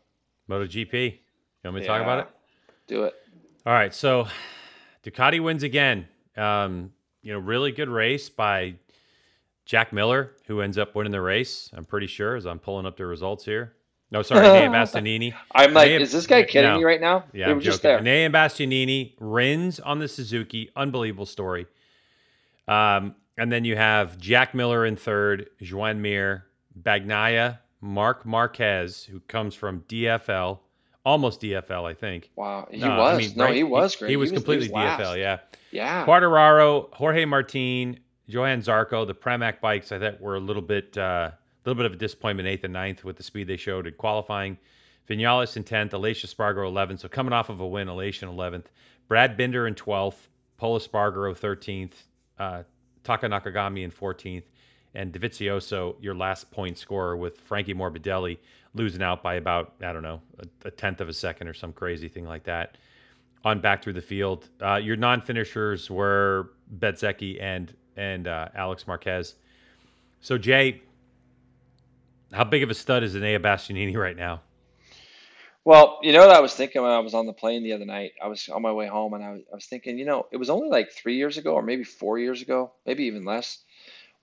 MotoGP. 0.49 0.93
You 0.93 1.19
want 1.65 1.77
me 1.77 1.81
to 1.83 1.87
talk 1.87 2.03
about 2.03 2.19
it? 2.21 2.29
Do 2.87 3.05
it. 3.05 3.15
All 3.67 3.73
right, 3.73 3.95
so 3.95 4.27
Ducati 5.05 5.43
wins 5.43 5.63
again. 5.63 6.07
Um, 6.37 6.93
you 7.23 7.33
know, 7.33 7.39
really 7.39 7.73
good 7.73 7.89
race 7.89 8.29
by 8.29 8.75
Jack 9.65 9.93
Miller, 9.93 10.33
who 10.47 10.61
ends 10.61 10.77
up 10.77 10.95
winning 10.95 11.13
the 11.13 11.23
race. 11.23 11.71
I'm 11.75 11.85
pretty 11.87 12.07
sure, 12.07 12.37
as 12.37 12.47
I'm 12.47 12.59
pulling 12.59 12.85
up 12.85 12.97
the 12.99 13.07
results 13.07 13.45
here. 13.45 13.73
No, 14.11 14.21
sorry, 14.23 14.47
Enea 14.47 14.71
Bastianini. 14.71 15.35
I'm 15.53 15.73
like, 15.73 15.89
Enea- 15.89 16.01
is 16.01 16.13
this 16.13 16.27
guy 16.27 16.43
kidding 16.43 16.71
no. 16.71 16.79
me 16.79 16.85
right 16.85 17.01
now? 17.01 17.25
Yeah, 17.33 17.47
they 17.47 17.51
I'm 17.53 17.57
were 17.57 17.63
just 17.63 17.83
joking. 17.83 18.05
there. 18.05 18.29
Enea 18.29 18.33
Bastianini 18.33 19.19
wins 19.21 19.81
on 19.81 19.99
the 19.99 20.09
Suzuki. 20.09 20.71
Unbelievable 20.77 21.27
story. 21.27 21.67
Um, 22.69 23.15
and 23.39 23.51
then 23.51 23.65
you 23.65 23.77
have 23.77 24.19
Jack 24.19 24.55
Miller 24.55 24.85
in 24.87 24.97
third, 24.97 25.49
Joan 25.61 26.03
Mir, 26.03 26.45
Bagnaia, 26.81 27.59
Marc 27.81 28.25
Marquez, 28.25 29.05
who 29.05 29.21
comes 29.21 29.55
from 29.55 29.81
DFL, 29.89 30.59
almost 31.05 31.41
DFL, 31.41 31.85
I 31.85 31.95
think. 31.95 32.31
Wow, 32.37 32.69
he 32.71 32.83
I 32.83 32.99
was. 32.99 33.19
mean, 33.19 33.33
no, 33.37 33.45
right, 33.45 33.55
he 33.55 33.63
was 33.63 33.97
great. 33.97 34.11
He, 34.11 34.17
was 34.17 34.33
completely 34.33 34.69
last. 34.69 35.01
DFL, 35.01 35.19
yeah. 35.19 35.39
Yeah. 35.71 36.07
Quartararo, 36.07 36.93
Jorge 36.95 37.25
Martin, 37.25 38.01
Johann 38.27 38.63
Zarco, 38.63 39.07
the 39.07 39.15
Pramac 39.15 39.61
bikes, 39.61 39.93
I 39.93 39.99
thought 39.99 40.21
were 40.21 40.37
a 40.37 40.41
little 40.41 40.63
bit, 40.63 40.97
uh, 40.97 41.33
little 41.65 41.77
bit 41.77 41.87
of 41.87 41.93
a 41.93 41.97
disappointment, 41.97 42.49
eighth 42.49 42.65
and 42.65 42.73
ninth 42.73 43.05
with 43.05 43.17
the 43.17 43.23
speed 43.23 43.49
they 43.49 43.57
showed 43.57 43.87
in 43.87 43.95
qualifying. 43.95 44.59
Vinales 45.09 45.57
in 45.57 45.65
tenth, 45.65 45.93
Aleix 45.93 46.25
Espargaro 46.25 46.67
eleventh. 46.67 47.01
So 47.01 47.09
coming 47.09 47.33
off 47.33 47.51
of 47.51 47.61
a 47.61 47.67
win, 47.67 47.89
Aleix 47.89 48.23
eleventh. 48.23 48.71
Brad 49.09 49.37
Binder 49.37 49.67
in 49.67 49.75
twelfth, 49.75 50.29
Pol 50.57 50.79
Espargaro 50.79 51.37
thirteenth, 51.37 52.05
uh, 52.39 52.63
Taka 53.03 53.29
Nakagami 53.29 53.85
in 53.85 53.91
fourteenth, 53.91 54.45
and 54.95 55.13
Dovizioso, 55.13 55.97
your 56.01 56.15
last 56.15 56.51
point 56.51 56.79
scorer 56.79 57.17
with 57.17 57.41
Frankie 57.41 57.75
Morbidelli 57.75 58.39
losing 58.75 59.03
out 59.03 59.23
by 59.23 59.35
about 59.35 59.75
I 59.83 59.93
don't 59.93 60.03
know 60.03 60.21
a, 60.39 60.69
a 60.69 60.71
tenth 60.71 61.01
of 61.01 61.09
a 61.09 61.13
second 61.13 61.49
or 61.49 61.55
some 61.55 61.73
crazy 61.73 62.09
thing 62.09 62.27
like 62.27 62.45
that 62.45 62.77
on 63.45 63.61
back 63.61 63.83
through 63.83 63.93
the 63.93 64.03
field. 64.03 64.49
Uh, 64.61 64.77
your 64.77 64.97
non-finishers 64.97 65.91
were 65.91 66.53
Bezzecchi 66.79 67.41
and 67.41 67.75
and 67.97 68.27
uh, 68.27 68.49
Alex 68.55 68.87
Marquez. 68.87 69.35
So 70.21 70.39
Jay, 70.39 70.83
how 72.33 72.45
big 72.45 72.63
of 72.63 72.71
a 72.71 72.75
stud 72.75 73.03
is 73.03 73.15
Enea 73.15 73.39
Bastianini 73.39 73.97
right 73.97 74.17
now? 74.17 74.41
Well, 75.65 75.99
you 76.03 76.13
know 76.13 76.27
what 76.27 76.37
I 76.37 76.41
was 76.41 76.53
thinking 76.53 76.83
when 76.83 76.91
I 76.91 76.99
was 76.99 77.15
on 77.15 77.25
the 77.25 77.33
plane 77.33 77.63
the 77.63 77.73
other 77.73 77.87
night? 77.87 78.13
I 78.23 78.27
was 78.27 78.51
on 78.51 78.61
my 78.61 78.73
way 78.73 78.87
home 78.87 79.15
and 79.15 79.25
I 79.25 79.33
was, 79.33 79.43
I 79.51 79.55
was 79.55 79.65
thinking, 79.65 79.99
you 79.99 80.05
know, 80.05 80.27
it 80.31 80.37
was 80.37 80.51
only 80.51 80.69
like 80.69 80.93
three 80.93 81.17
years 81.17 81.39
ago 81.39 81.55
or 81.55 81.63
maybe 81.63 81.85
four 81.85 82.19
years 82.19 82.43
ago, 82.43 82.73
maybe 82.85 83.05
even 83.05 83.25
less, 83.25 83.61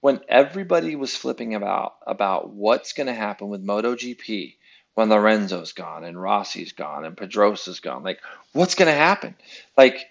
when 0.02 0.20
everybody 0.28 0.96
was 0.96 1.16
flipping 1.16 1.56
about 1.56 1.96
about 2.06 2.50
what's 2.50 2.94
going 2.94 3.08
to 3.08 3.14
happen 3.14 3.50
with 3.50 3.66
MotoGP 3.66 4.56
when 4.96 5.10
Lorenzo's 5.10 5.72
gone 5.72 6.04
and 6.04 6.22
Rossi's 6.22 6.74
gone 6.74 7.06
and 7.06 7.16
Pedrosa's 7.16 7.80
gone. 7.80 8.04
Like, 8.04 8.20
what's 8.52 8.76
going 8.76 8.88
to 8.92 8.94
happen? 8.94 9.36
Like, 9.78 10.08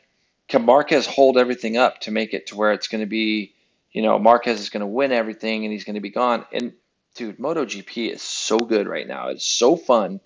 can 0.49 0.65
Marquez 0.65 1.07
hold 1.07 1.37
everything 1.37 1.77
up 1.77 2.01
to 2.01 2.11
make 2.11 2.33
it 2.33 2.47
to 2.47 2.57
where 2.57 2.73
it's 2.73 2.89
going 2.89 3.03
to 3.03 3.07
be, 3.07 3.53
you 3.93 4.01
know, 4.01 4.19
Marquez 4.19 4.59
is 4.59 4.71
going 4.71 4.81
to 4.81 4.87
win 4.87 5.13
everything 5.13 5.65
and 5.65 5.73
he's 5.73 5.85
going 5.85 5.95
to 5.95 6.01
be 6.01 6.11
gone? 6.11 6.47
And 6.51 6.73
dude, 7.15 7.39
MotoGP 7.39 8.11
is 8.11 8.23
so 8.23 8.57
good 8.57 8.89
right 8.89 9.07
now. 9.07 9.29
It's 9.29 9.45
so 9.45 9.77
fun 9.77 10.21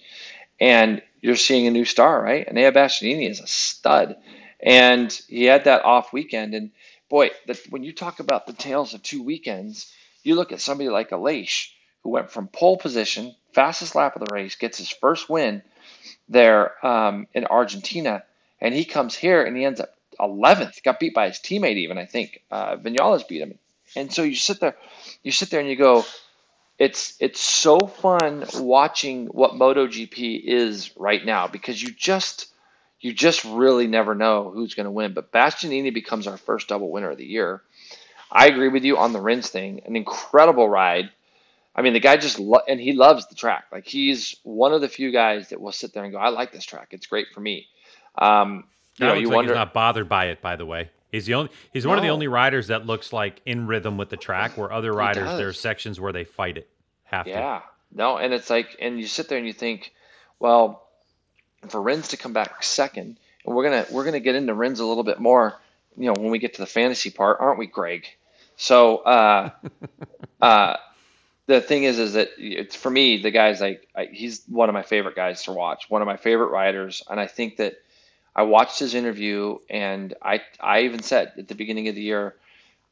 and 0.61 1.03
you're 1.21 1.37
seeing 1.37 1.67
a 1.67 1.71
new 1.71 1.85
star, 1.85 2.23
right? 2.23 2.47
And 2.47 2.59
Ea 2.59 2.71
Bastianini 2.71 3.29
is 3.29 3.41
a 3.41 3.47
stud, 3.47 4.17
and 4.61 5.13
he 5.29 5.45
had 5.45 5.65
that 5.65 5.85
off 5.85 6.13
weekend. 6.13 6.55
And 6.55 6.71
boy, 7.15 7.31
the, 7.47 7.57
when 7.71 7.85
you 7.85 7.93
talk 7.93 8.19
about 8.19 8.45
the 8.45 8.53
tales 8.53 8.93
of 8.93 9.01
two 9.01 9.23
weekends, 9.23 9.95
you 10.25 10.35
look 10.35 10.51
at 10.51 10.61
somebody 10.61 10.91
like 10.91 11.11
Aleix, 11.11 11.69
who 12.03 12.11
went 12.11 12.29
from 12.29 12.49
pole 12.49 12.77
position, 12.77 13.37
fastest 13.53 13.95
lap 13.95 14.17
of 14.17 14.27
the 14.27 14.35
race, 14.35 14.57
gets 14.57 14.79
his 14.79 14.91
first 14.91 15.31
win 15.31 15.63
there 16.29 16.85
um, 16.85 17.29
in 17.33 17.45
Argentina, 17.47 18.25
and 18.61 18.75
he 18.75 18.85
comes 18.85 19.15
here 19.15 19.45
and 19.45 19.57
he 19.57 19.65
ends 19.65 19.79
up 19.79 19.95
11th, 20.19 20.83
got 20.83 20.99
beat 20.99 21.15
by 21.15 21.29
his 21.29 21.39
teammate 21.39 21.77
even, 21.77 21.99
I 21.99 22.05
think. 22.05 22.43
Uh, 22.51 22.79
Vinales 22.79 23.29
beat 23.29 23.43
him, 23.43 23.61
and 23.95 24.13
so 24.13 24.25
you 24.25 24.35
sit 24.35 24.59
there, 24.59 24.75
you 25.23 25.31
sit 25.31 25.51
there 25.51 25.61
and 25.61 25.69
you 25.69 25.77
go, 25.77 26.05
it's 26.81 27.17
it's 27.21 27.41
so 27.41 27.79
fun 27.79 28.45
watching 28.57 29.27
what 29.27 29.53
MotoGP 29.53 30.43
is 30.43 30.91
right 30.97 31.25
now 31.25 31.47
because 31.47 31.81
you 31.81 31.93
just 31.93 32.49
you 33.05 33.13
just 33.13 33.45
really 33.45 33.87
never 33.87 34.15
know 34.15 34.51
who's 34.51 34.75
going 34.75 34.87
to 34.87 34.91
win. 34.91 35.13
But 35.13 35.31
Bastianini 35.31 35.93
becomes 35.93 36.27
our 36.27 36.39
first 36.39 36.69
double 36.69 36.91
winner 36.91 37.11
of 37.11 37.19
the 37.19 37.27
year. 37.27 37.63
I 38.33 38.47
agree 38.47 38.69
with 38.69 38.83
you 38.83 38.97
on 38.97 39.13
the 39.13 39.21
Rins 39.21 39.51
thing. 39.51 39.83
An 39.85 39.95
incredible 39.95 40.67
ride. 40.71 41.11
I 41.77 41.83
mean, 41.83 41.93
the 41.93 42.01
guy 42.01 42.17
just 42.17 42.39
lo- 42.39 42.63
and 42.67 42.81
he 42.81 42.95
loves 42.95 43.27
the 43.27 43.35
track. 43.35 43.67
Like 43.71 43.85
he's 43.87 44.37
one 44.43 44.73
of 44.73 44.81
the 44.81 44.89
few 44.89 45.13
guys 45.13 45.51
that 45.51 45.61
will 45.61 45.73
sit 45.73 45.93
there 45.93 46.05
and 46.05 46.13
go, 46.13 46.19
"I 46.19 46.31
like 46.31 46.51
this 46.51 46.65
track. 46.65 46.89
It's 46.93 47.07
great 47.07 47.27
for 47.35 47.41
me." 47.41 47.67
Um, 48.17 48.65
you 48.97 49.07
know, 49.07 49.15
you 49.15 49.27
like 49.27 49.35
wonder. 49.35 49.53
he's 49.53 49.57
not 49.59 49.75
bothered 49.75 50.09
by 50.09 50.27
it. 50.27 50.41
By 50.41 50.57
the 50.57 50.65
way, 50.65 50.89
he's 51.13 51.27
the 51.27 51.35
only 51.35 51.51
he's 51.75 51.87
one 51.87 51.99
of 51.99 52.03
the 52.03 52.11
only 52.11 52.29
riders 52.29 52.69
that 52.69 52.87
looks 52.87 53.13
like 53.13 53.43
in 53.45 53.67
rhythm 53.67 53.99
with 53.99 54.09
the 54.09 54.17
track. 54.17 54.57
Where 54.57 54.73
other 54.73 54.93
riders, 54.93 55.37
there 55.37 55.49
are 55.49 55.53
sections 55.53 56.01
where 56.01 56.13
they 56.13 56.25
fight 56.25 56.57
it. 56.57 56.71
Have 57.05 57.27
to. 57.27 57.31
Yeah. 57.31 57.61
No, 57.93 58.17
and 58.17 58.33
it's 58.33 58.49
like, 58.49 58.77
and 58.81 58.99
you 58.99 59.07
sit 59.07 59.29
there 59.29 59.39
and 59.39 59.47
you 59.47 59.53
think, 59.53 59.93
well, 60.41 60.84
for 61.71 61.81
Rins 61.81 62.09
to 62.09 62.17
come 62.17 62.33
back 62.33 62.63
second, 62.63 63.19
and 63.45 63.55
we're 63.55 63.65
gonna 63.65 63.87
we're 63.91 64.05
gonna 64.05 64.21
get 64.21 64.35
into 64.35 64.55
Rins 64.55 64.81
a 64.81 64.87
little 64.87 65.05
bit 65.05 65.21
more, 65.21 65.61
you 65.97 66.07
know, 66.07 66.15
when 66.21 66.31
we 66.31 66.39
get 66.39 66.55
to 66.55 66.61
the 66.61 66.67
fantasy 66.67 67.11
part, 67.11 67.39
aren't 67.41 67.59
we, 67.59 67.67
Greg? 67.67 68.07
So, 68.57 68.99
uh, 68.99 69.51
uh, 70.41 70.77
the 71.47 71.61
thing 71.61 71.85
is, 71.85 71.99
is 71.99 72.15
that 72.15 72.31
it's 72.39 72.77
for 72.77 72.91
me, 72.91 73.23
the 73.23 73.31
guy's 73.31 73.61
like, 73.61 73.87
I, 73.95 74.07
he's 74.07 74.43
one 74.49 74.69
of 74.69 74.75
my 74.75 74.83
favorite 74.83 75.17
guys 75.17 75.45
to 75.45 75.53
watch, 75.53 75.87
one 75.89 76.03
of 76.03 76.07
my 76.07 76.17
favorite 76.17 76.49
riders, 76.51 77.03
and 77.09 77.21
I 77.21 77.27
think 77.27 77.57
that 77.57 77.75
I 78.35 78.43
watched 78.43 78.79
his 78.79 78.95
interview, 78.95 79.59
and 79.71 80.15
I 80.23 80.41
I 80.61 80.83
even 80.83 81.03
said 81.03 81.33
at 81.39 81.49
the 81.49 81.55
beginning 81.55 81.89
of 81.89 81.95
the 81.95 82.03
year, 82.03 82.35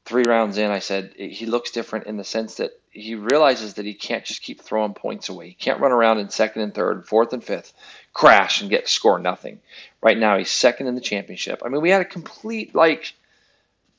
three 0.05 0.25
rounds 0.25 0.59
in, 0.59 0.71
I 0.71 0.81
said 0.81 1.15
he 1.17 1.47
looks 1.47 1.71
different 1.71 2.07
in 2.07 2.17
the 2.17 2.25
sense 2.25 2.57
that 2.57 2.73
he 2.91 3.15
realizes 3.15 3.75
that 3.75 3.87
he 3.87 3.95
can't 3.95 4.25
just 4.25 4.43
keep 4.43 4.61
throwing 4.61 4.95
points 4.95 5.29
away. 5.29 5.49
He 5.49 5.55
can't 5.55 5.81
run 5.81 5.93
around 5.93 6.19
in 6.19 6.29
second 6.29 6.63
and 6.63 6.75
third, 6.75 7.07
fourth 7.07 7.33
and 7.33 7.43
fifth, 7.43 7.73
crash 8.13 8.61
and 8.61 8.71
get 8.71 8.89
score 8.89 9.19
nothing. 9.19 9.61
Right 10.03 10.19
now, 10.19 10.37
he's 10.37 10.51
second 10.51 10.87
in 10.87 10.95
the 10.95 11.01
championship. 11.01 11.63
I 11.65 11.69
mean, 11.69 11.81
we 11.81 11.91
had 11.91 12.01
a 12.01 12.07
complete 12.07 12.75
like 12.75 13.15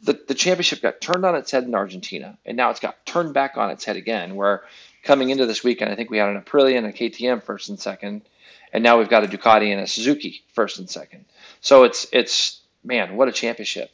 the 0.01 0.19
the 0.27 0.35
championship 0.35 0.81
got 0.81 1.01
turned 1.01 1.25
on 1.25 1.35
its 1.35 1.51
head 1.51 1.63
in 1.63 1.75
Argentina, 1.75 2.37
and 2.45 2.57
now 2.57 2.69
it's 2.69 2.79
got 2.79 3.05
turned 3.05 3.33
back 3.33 3.57
on 3.57 3.71
its 3.71 3.85
head 3.85 3.95
again. 3.95 4.35
Where 4.35 4.63
coming 5.03 5.29
into 5.29 5.45
this 5.45 5.63
weekend, 5.63 5.91
I 5.91 5.95
think 5.95 6.09
we 6.09 6.17
had 6.17 6.29
an 6.29 6.41
Aprilia 6.41 6.77
and 6.77 6.87
a 6.87 6.91
KTM 6.91 7.43
first 7.43 7.69
and 7.69 7.79
second, 7.79 8.21
and 8.71 8.83
now 8.83 8.97
we've 8.97 9.09
got 9.09 9.23
a 9.23 9.27
Ducati 9.27 9.71
and 9.71 9.81
a 9.81 9.87
Suzuki 9.87 10.43
first 10.53 10.79
and 10.79 10.89
second. 10.89 11.25
So 11.61 11.83
it's 11.83 12.07
it's 12.11 12.61
man, 12.83 13.15
what 13.15 13.29
a 13.29 13.31
championship. 13.31 13.91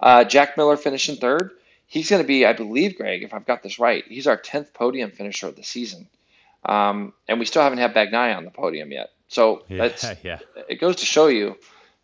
Uh, 0.00 0.24
Jack 0.24 0.56
Miller 0.56 0.76
finishing 0.76 1.16
third. 1.16 1.52
He's 1.86 2.08
going 2.08 2.22
to 2.22 2.26
be, 2.26 2.46
I 2.46 2.54
believe, 2.54 2.96
Greg, 2.96 3.22
if 3.22 3.34
I've 3.34 3.46
got 3.46 3.62
this 3.62 3.78
right, 3.78 4.02
he's 4.08 4.26
our 4.26 4.38
10th 4.38 4.72
podium 4.72 5.10
finisher 5.10 5.48
of 5.48 5.56
the 5.56 5.62
season. 5.62 6.08
Um, 6.64 7.12
and 7.28 7.38
we 7.38 7.44
still 7.44 7.62
haven't 7.62 7.78
had 7.78 7.94
Bagnaia 7.94 8.36
on 8.36 8.44
the 8.44 8.50
podium 8.50 8.90
yet. 8.92 9.10
So 9.32 9.64
Yeah, 9.68 9.88
that's 9.88 10.04
yeah. 10.24 10.38
it 10.68 10.78
goes 10.80 10.96
to 10.96 11.06
show 11.06 11.26
you 11.26 11.56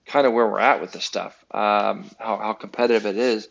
kind 0.06 0.26
of 0.26 0.32
where 0.32 0.46
we're 0.48 0.60
at 0.60 0.80
with 0.80 0.92
this 0.92 1.04
stuff, 1.04 1.36
um, 1.50 2.10
how, 2.18 2.38
how 2.38 2.54
competitive 2.54 3.04
it 3.04 3.18
is. 3.18 3.48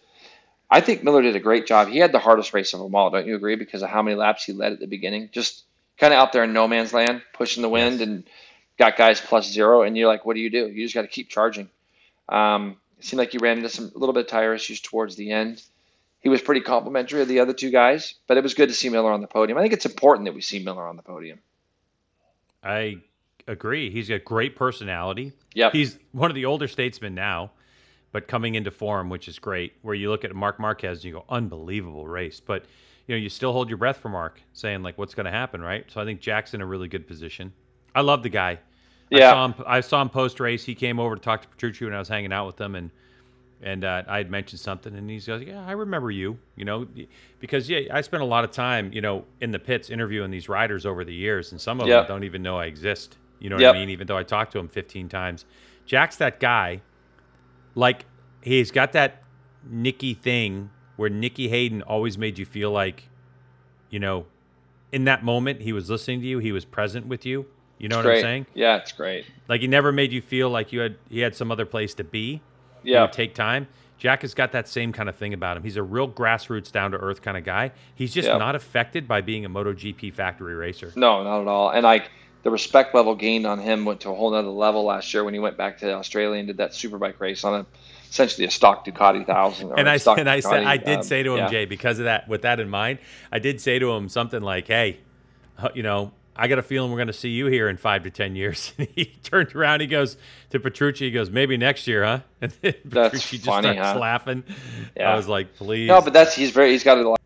I 0.69 0.81
think 0.81 1.03
Miller 1.03 1.21
did 1.21 1.35
a 1.35 1.39
great 1.39 1.67
job. 1.67 1.87
He 1.87 1.99
had 1.99 2.11
the 2.11 2.19
hardest 2.19 2.53
race 2.53 2.73
of 2.73 2.79
them 2.81 2.95
all, 2.95 3.11
don't 3.11 3.27
you 3.27 3.35
agree? 3.35 3.55
Because 3.55 3.83
of 3.83 3.89
how 3.89 4.01
many 4.01 4.17
laps 4.17 4.43
he 4.43 4.53
led 4.53 4.73
at 4.73 4.79
the 4.79 4.87
beginning. 4.87 5.29
Just 5.31 5.63
kind 5.97 6.11
of 6.11 6.17
out 6.19 6.33
there 6.33 6.43
in 6.43 6.51
no 6.53 6.67
man's 6.67 6.91
land, 6.91 7.21
pushing 7.33 7.61
the 7.61 7.69
wind, 7.69 7.99
Yes. 7.99 8.07
and 8.07 8.23
got 8.79 8.97
guys 8.97 9.21
plus 9.21 9.49
zero. 9.49 9.83
And 9.83 9.95
you're 9.95 10.07
like, 10.07 10.25
what 10.25 10.33
do 10.33 10.41
you 10.41 10.49
do? 10.49 10.67
You 10.67 10.83
just 10.83 10.95
got 10.95 11.03
to 11.03 11.07
keep 11.07 11.29
charging. 11.29 11.69
Um, 12.27 12.77
it 12.97 13.05
seemed 13.05 13.19
like 13.19 13.31
he 13.31 13.37
ran 13.37 13.57
into 13.57 13.69
some 13.69 13.91
a 13.95 13.97
little 13.97 14.13
bit 14.13 14.25
of 14.25 14.27
tire 14.27 14.53
issues 14.55 14.81
towards 14.81 15.15
the 15.15 15.31
end. 15.31 15.61
He 16.19 16.29
was 16.29 16.41
pretty 16.41 16.61
complimentary 16.61 17.21
of 17.21 17.27
the 17.27 17.39
other 17.39 17.53
two 17.53 17.69
guys, 17.69 18.15
but 18.27 18.37
it 18.37 18.43
was 18.43 18.55
good 18.55 18.69
to 18.69 18.75
see 18.75 18.89
Miller 18.89 19.11
on 19.11 19.21
the 19.21 19.27
podium. 19.27 19.57
I 19.57 19.61
think 19.61 19.73
it's 19.73 19.85
important 19.85 20.25
that 20.25 20.33
we 20.33 20.41
see 20.41 20.59
Miller 20.63 20.85
on 20.87 20.97
the 20.97 21.03
podium. 21.03 21.39
I 22.63 22.97
agree. 23.47 23.89
He's 23.89 24.09
got 24.09 24.23
great 24.25 24.55
personality. 24.55 25.33
Yeah, 25.53 25.71
He's 25.71 25.97
one 26.11 26.29
of 26.29 26.35
the 26.35 26.45
older 26.45 26.67
statesmen 26.67 27.15
now, 27.15 27.51
but 28.11 28.27
coming 28.27 28.55
into 28.55 28.71
form, 28.71 29.09
which 29.09 29.27
is 29.27 29.39
great. 29.39 29.73
Where 29.81 29.95
you 29.95 30.09
look 30.09 30.23
at 30.25 30.33
Marc 30.35 30.59
Marquez 30.59 30.99
and 30.99 31.05
you 31.05 31.11
go, 31.13 31.25
unbelievable 31.29 32.07
race. 32.07 32.39
But 32.39 32.65
you 33.07 33.15
know, 33.15 33.19
you 33.19 33.29
still 33.29 33.53
hold 33.53 33.69
your 33.69 33.77
breath 33.77 33.97
for 33.97 34.09
Marc, 34.09 34.41
saying 34.53 34.83
like, 34.83 34.97
what's 34.97 35.15
going 35.15 35.25
to 35.25 35.31
happen, 35.31 35.61
right? 35.61 35.85
So 35.89 36.01
I 36.01 36.05
think 36.05 36.19
Jack's 36.19 36.53
in 36.53 36.61
a 36.61 36.65
really 36.65 36.87
good 36.89 37.07
position. 37.07 37.53
I 37.95 38.01
love 38.01 38.21
the 38.21 38.29
guy. 38.29 38.51
I 38.51 39.17
Yeah. 39.17 39.31
saw 39.31 39.45
him. 39.45 39.53
I 39.65 39.79
saw 39.81 40.01
him 40.01 40.09
post 40.09 40.39
race. 40.39 40.65
He 40.65 40.75
came 40.75 40.99
over 40.99 41.15
to 41.15 41.21
talk 41.21 41.41
to 41.41 41.47
Petrucci 41.47 41.85
when 41.85 41.93
I 41.93 41.99
was 41.99 42.09
hanging 42.09 42.33
out 42.33 42.45
with 42.45 42.59
him, 42.59 42.75
and 42.75 42.91
and 43.63 43.83
uh, 43.85 44.03
I 44.07 44.17
had 44.17 44.29
mentioned 44.29 44.59
something, 44.59 44.93
and 44.93 45.09
he's 45.09 45.27
like, 45.27 45.47
"Yeah, 45.47 45.65
I 45.65 45.71
remember 45.71 46.11
you." 46.11 46.37
You 46.57 46.65
know, 46.65 46.85
because 47.39 47.69
yeah, 47.69 47.79
I 47.91 48.01
spent 48.01 48.21
a 48.21 48.25
lot 48.25 48.43
of 48.43 48.51
time, 48.51 48.91
you 48.93 49.01
know, 49.01 49.23
in 49.41 49.49
the 49.51 49.57
pits 49.59 49.89
interviewing 49.89 50.29
these 50.29 50.47
riders 50.49 50.85
over 50.85 51.03
the 51.05 51.13
years, 51.13 51.53
and 51.53 51.59
some 51.61 51.79
of 51.79 51.87
Yep. 51.87 52.07
them 52.07 52.15
don't 52.17 52.23
even 52.25 52.43
know 52.43 52.59
I 52.59 52.65
exist. 52.65 53.17
You 53.39 53.49
know 53.49 53.55
what 53.55 53.61
Yep. 53.61 53.75
I 53.75 53.77
mean? 53.79 53.89
Even 53.89 54.07
though 54.07 54.17
I 54.17 54.23
talked 54.23 54.51
to 54.53 54.59
him 54.59 54.67
15 54.67 55.09
times, 55.09 55.45
Jack's 55.85 56.15
that 56.17 56.39
guy. 56.39 56.81
Like 57.75 58.05
he's 58.41 58.71
got 58.71 58.93
that 58.93 59.23
Nicky 59.69 60.13
thing 60.13 60.69
where 60.95 61.09
Nicky 61.09 61.47
Hayden 61.49 61.81
always 61.83 62.17
made 62.17 62.39
you 62.39 62.45
feel 62.45 62.71
like, 62.71 63.09
you 63.89 63.99
know, 63.99 64.25
in 64.91 65.03
that 65.05 65.23
moment 65.23 65.61
he 65.61 65.73
was 65.73 65.89
listening 65.89 66.21
to 66.21 66.27
you, 66.27 66.39
he 66.39 66.51
was 66.51 66.65
present 66.65 67.05
with 67.07 67.25
you. 67.25 67.45
You 67.77 67.87
know 67.89 67.97
It's 67.99 68.05
what 68.05 68.11
great. 68.11 68.17
I'm 68.17 68.23
saying? 68.23 68.45
Yeah, 68.55 68.77
it's 68.77 68.91
great. 68.91 69.25
Like 69.47 69.61
he 69.61 69.67
never 69.67 69.91
made 69.91 70.11
you 70.11 70.21
feel 70.21 70.49
like 70.49 70.71
you 70.73 70.79
had 70.79 70.95
he 71.09 71.19
had 71.19 71.35
some 71.35 71.51
other 71.51 71.65
place 71.65 71.93
to 71.95 72.03
be. 72.03 72.41
Yeah, 72.83 73.05
take 73.07 73.35
time. 73.35 73.67
Jack 73.99 74.21
has 74.21 74.33
got 74.33 74.51
that 74.51 74.67
same 74.67 74.93
kind 74.93 75.09
of 75.09 75.15
thing 75.15 75.33
about 75.33 75.57
him. 75.57 75.63
He's 75.63 75.75
a 75.75 75.83
real 75.83 76.07
grassroots, 76.07 76.71
down 76.71 76.91
to 76.91 76.97
earth 76.97 77.21
kind 77.21 77.35
of 77.35 77.43
guy. 77.43 77.71
He's 77.95 78.13
just 78.13 78.27
Yep. 78.27 78.37
not 78.39 78.55
affected 78.55 79.07
by 79.07 79.21
being 79.21 79.43
a 79.43 79.49
MotoGP 79.49 80.13
factory 80.13 80.53
racer. 80.55 80.91
no, 80.95 81.23
not 81.23 81.41
at 81.41 81.47
all. 81.47 81.69
And 81.71 81.83
like 81.83 82.09
the 82.43 82.51
respect 82.51 82.95
level 82.95 83.15
gained 83.15 83.45
on 83.45 83.59
him 83.59 83.85
went 83.85 84.01
to 84.01 84.09
a 84.09 84.15
whole 84.15 84.31
nother 84.31 84.49
level 84.49 84.83
last 84.85 85.13
year 85.13 85.23
when 85.23 85.33
he 85.33 85.39
went 85.39 85.57
back 85.57 85.79
to 85.79 85.93
Australia 85.93 86.39
and 86.39 86.47
did 86.47 86.57
that 86.57 86.71
superbike 86.71 87.19
race 87.19 87.43
on 87.43 87.61
a 87.61 87.65
essentially 88.09 88.47
a 88.47 88.51
stock 88.51 88.85
Ducati 88.85 89.25
thousand. 89.25 89.71
And 89.77 89.89
I 89.89 89.99
and 90.17 90.29
I 90.29 90.39
said 90.39 90.63
Ducati, 90.63 90.65
I 90.65 90.77
did 90.77 90.97
um, 90.99 91.03
say 91.03 91.23
to 91.23 91.31
him, 91.33 91.37
yeah. 91.37 91.49
Jay, 91.49 91.65
because 91.65 91.99
of 91.99 92.05
that, 92.05 92.27
with 92.27 92.43
that 92.43 92.59
in 92.59 92.69
mind, 92.69 92.99
I 93.31 93.39
did 93.39 93.61
say 93.61 93.79
to 93.79 93.91
him 93.91 94.09
something 94.09 94.41
like, 94.41 94.67
"Hey, 94.67 94.99
uh, 95.57 95.69
you 95.73 95.83
know, 95.83 96.11
I 96.35 96.47
got 96.47 96.59
a 96.59 96.63
feeling 96.63 96.91
we're 96.91 96.97
going 96.97 97.07
to 97.07 97.13
see 97.13 97.29
you 97.29 97.47
here 97.47 97.67
in 97.69 97.77
five 97.77 98.03
to 98.03 98.09
ten 98.09 98.35
years." 98.35 98.73
And 98.77 98.87
he 98.95 99.05
turned 99.23 99.55
around, 99.55 99.81
he 99.81 99.87
goes 99.87 100.17
to 100.51 100.59
Petrucci, 100.59 101.05
he 101.05 101.11
goes, 101.11 101.29
"Maybe 101.29 101.57
next 101.57 101.87
year, 101.87 102.05
huh?" 102.05 102.19
And 102.41 102.51
then 102.61 102.75
That's 102.85 103.13
Petrucci 103.13 103.37
just 103.37 103.45
funny, 103.45 103.73
starts 103.73 103.93
huh? 103.93 103.99
laughing. 103.99 104.43
Yeah. 104.95 105.11
I 105.11 105.15
was 105.15 105.27
like, 105.27 105.55
"Please." 105.55 105.87
No, 105.87 106.01
but 106.01 106.13
that's 106.13 106.35
he's 106.35 106.51
very 106.51 106.71
he's 106.71 106.83
got 106.83 106.97
a 106.97 107.16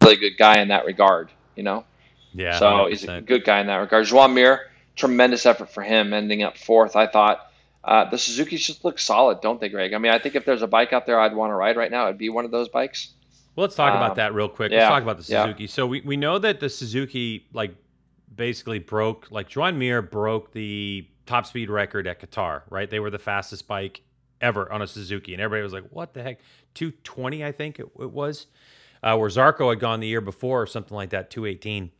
Really 0.00 0.16
good 0.16 0.36
guy 0.38 0.60
in 0.60 0.68
that 0.68 0.84
regard, 0.84 1.30
you 1.56 1.62
know. 1.62 1.84
yeah, 2.32 2.58
so 2.58 2.86
he's 2.86 3.04
a 3.04 3.20
good 3.20 3.44
guy 3.44 3.60
in 3.60 3.66
that 3.66 3.76
regard. 3.76 4.06
Joan 4.06 4.34
Mir, 4.34 4.62
tremendous 4.96 5.46
effort 5.46 5.70
for 5.70 5.82
him, 5.82 6.12
ending 6.12 6.42
up 6.42 6.56
fourth. 6.56 6.96
I 6.96 7.06
thought 7.06 7.50
uh, 7.84 8.08
the 8.10 8.18
Suzuki's 8.18 8.66
just 8.66 8.84
look 8.84 8.98
solid, 8.98 9.40
don't 9.40 9.60
they, 9.60 9.68
Greg? 9.68 9.92
I 9.92 9.98
mean, 9.98 10.12
I 10.12 10.18
think 10.18 10.34
if 10.34 10.44
there's 10.44 10.62
a 10.62 10.66
bike 10.66 10.92
out 10.92 11.06
there 11.06 11.20
I'd 11.20 11.34
want 11.34 11.50
to 11.50 11.54
ride 11.54 11.76
right 11.76 11.90
now, 11.90 12.06
it'd 12.06 12.18
be 12.18 12.30
one 12.30 12.44
of 12.44 12.50
those 12.50 12.68
bikes. 12.68 13.10
Well, 13.54 13.64
let's 13.66 13.76
talk 13.76 13.92
Um, 13.92 13.98
about 13.98 14.16
that 14.16 14.34
real 14.34 14.48
quick. 14.48 14.72
yeah, 14.72 14.78
let's 14.78 14.88
talk 14.90 15.02
about 15.02 15.18
the 15.18 15.30
yeah. 15.32 15.44
Suzuki. 15.44 15.66
So 15.66 15.86
we, 15.86 16.00
we 16.00 16.16
know 16.16 16.38
that 16.38 16.58
the 16.58 16.68
Suzuki 16.70 17.46
like 17.52 17.74
basically 18.34 18.78
broke 18.78 19.28
like 19.30 19.48
Joan 19.48 19.78
Mir 19.78 20.00
broke 20.02 20.52
the 20.52 21.06
top 21.26 21.46
speed 21.46 21.68
record 21.70 22.06
at 22.06 22.18
Qatar, 22.20 22.62
right? 22.70 22.88
They 22.88 22.98
were 22.98 23.10
the 23.10 23.18
fastest 23.18 23.68
bike 23.68 24.00
ever 24.40 24.72
on 24.72 24.80
a 24.82 24.86
Suzuki, 24.86 25.34
and 25.34 25.42
everybody 25.42 25.62
was 25.62 25.72
like, 25.74 25.84
"What 25.90 26.14
the 26.14 26.22
heck?" 26.22 26.38
Two 26.74 26.92
twenty, 27.04 27.44
I 27.44 27.52
think 27.52 27.78
it, 27.78 27.86
it 28.00 28.10
was. 28.10 28.46
Uh, 29.02 29.16
where 29.16 29.28
Zarco 29.28 29.70
had 29.70 29.80
gone 29.80 29.98
the 30.00 30.06
year 30.06 30.20
before 30.20 30.62
or 30.62 30.66
something 30.66 30.96
like 30.96 31.10
that, 31.10 31.30
two 31.30 31.44
eighteen. 31.46 31.90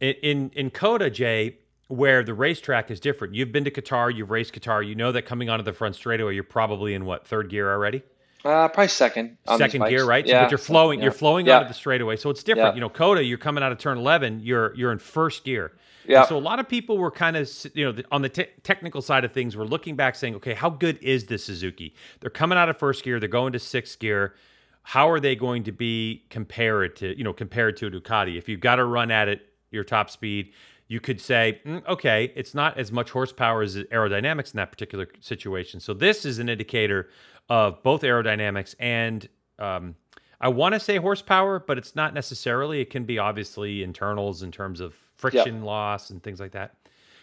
In, 0.00 0.14
in 0.22 0.50
in 0.54 0.70
COTA, 0.70 1.10
Jay, 1.10 1.56
where 1.88 2.22
the 2.22 2.34
racetrack 2.34 2.90
is 2.90 3.00
different. 3.00 3.34
You've 3.34 3.50
been 3.52 3.64
to 3.64 3.70
Qatar, 3.70 4.14
you've 4.14 4.30
raced 4.30 4.52
Qatar. 4.54 4.86
You 4.86 4.94
know 4.94 5.10
that 5.12 5.22
coming 5.22 5.48
onto 5.48 5.64
the 5.64 5.72
front 5.72 5.94
straightaway, 5.94 6.34
you're 6.34 6.44
probably 6.44 6.92
in 6.94 7.04
what 7.06 7.26
third 7.26 7.48
gear 7.48 7.70
already 7.72 8.02
Uh, 8.44 8.68
probably 8.68 8.88
second. 8.88 9.38
on 9.46 9.56
second 9.58 9.88
gear, 9.88 10.04
right? 10.04 10.26
So, 10.26 10.30
Yeah, 10.32 10.42
but 10.42 10.50
you're 10.50 10.58
flowing, 10.58 10.98
yeah. 10.98 11.04
you're 11.06 11.12
flowing 11.12 11.46
Yeah. 11.46 11.56
onto 11.56 11.68
the 11.68 11.74
straightaway, 11.74 12.16
so 12.16 12.28
it's 12.30 12.42
different. 12.44 12.68
Yeah. 12.70 12.74
You 12.74 12.80
know, 12.82 12.90
COTA, 12.90 13.24
you're 13.24 13.38
coming 13.38 13.64
out 13.64 13.72
of 13.72 13.78
turn 13.78 13.96
11, 13.98 14.40
you're 14.42 14.74
you're 14.76 14.92
in 14.92 14.98
first 14.98 15.44
gear. 15.44 15.72
Yeah. 16.06 16.20
And 16.20 16.28
so 16.28 16.36
a 16.36 16.40
lot 16.40 16.58
of 16.60 16.68
people 16.68 16.96
were 16.98 17.10
kind 17.10 17.36
of, 17.36 17.50
you 17.74 17.90
know, 17.90 18.02
on 18.12 18.20
the 18.22 18.28
te- 18.28 18.46
technical 18.62 19.00
side 19.02 19.24
of 19.24 19.32
things, 19.32 19.56
we're 19.56 19.64
looking 19.64 19.96
back 19.96 20.14
saying, 20.14 20.34
okay, 20.36 20.54
how 20.54 20.68
good 20.70 20.98
is 21.02 21.26
this 21.26 21.44
Suzuki? 21.44 21.94
They're 22.20 22.30
coming 22.30 22.56
out 22.58 22.68
of 22.68 22.76
first 22.78 23.02
gear, 23.02 23.18
they're 23.18 23.28
going 23.28 23.52
to 23.54 23.58
sixth 23.58 23.98
gear. 23.98 24.34
How 24.82 25.10
are 25.10 25.20
they 25.20 25.36
going 25.36 25.64
to 25.64 25.72
be 25.72 26.24
compared 26.30 26.96
to, 26.96 27.16
you 27.16 27.24
know, 27.24 27.32
compared 27.32 27.76
to 27.78 27.86
a 27.86 27.90
Ducati? 27.90 28.38
If 28.38 28.48
you've 28.48 28.60
got 28.60 28.76
to 28.76 28.84
run 28.84 29.10
at 29.10 29.28
it, 29.28 29.42
your 29.70 29.84
top 29.84 30.08
speed, 30.10 30.52
you 30.88 31.00
could 31.00 31.20
say, 31.20 31.60
mm, 31.66 31.86
okay, 31.86 32.32
it's 32.34 32.54
not 32.54 32.78
as 32.78 32.90
much 32.90 33.10
horsepower 33.10 33.62
as 33.62 33.76
aerodynamics 33.76 34.52
in 34.52 34.56
that 34.56 34.72
particular 34.72 35.06
situation. 35.20 35.80
So 35.80 35.92
this 35.92 36.24
is 36.24 36.38
an 36.38 36.48
indicator 36.48 37.10
of 37.50 37.82
both 37.82 38.02
aerodynamics 38.02 38.74
and 38.78 39.28
um, 39.58 39.96
I 40.40 40.48
want 40.48 40.74
to 40.74 40.80
say 40.80 40.98
horsepower, 40.98 41.58
but 41.58 41.78
it's 41.78 41.96
not 41.96 42.14
necessarily. 42.14 42.80
It 42.80 42.90
can 42.90 43.04
be 43.04 43.18
obviously 43.18 43.82
internals 43.82 44.42
in 44.42 44.52
terms 44.52 44.80
of 44.80 44.94
friction 45.16 45.62
loss 45.62 46.10
and 46.10 46.22
things 46.22 46.38
like 46.38 46.52
that. 46.52 46.76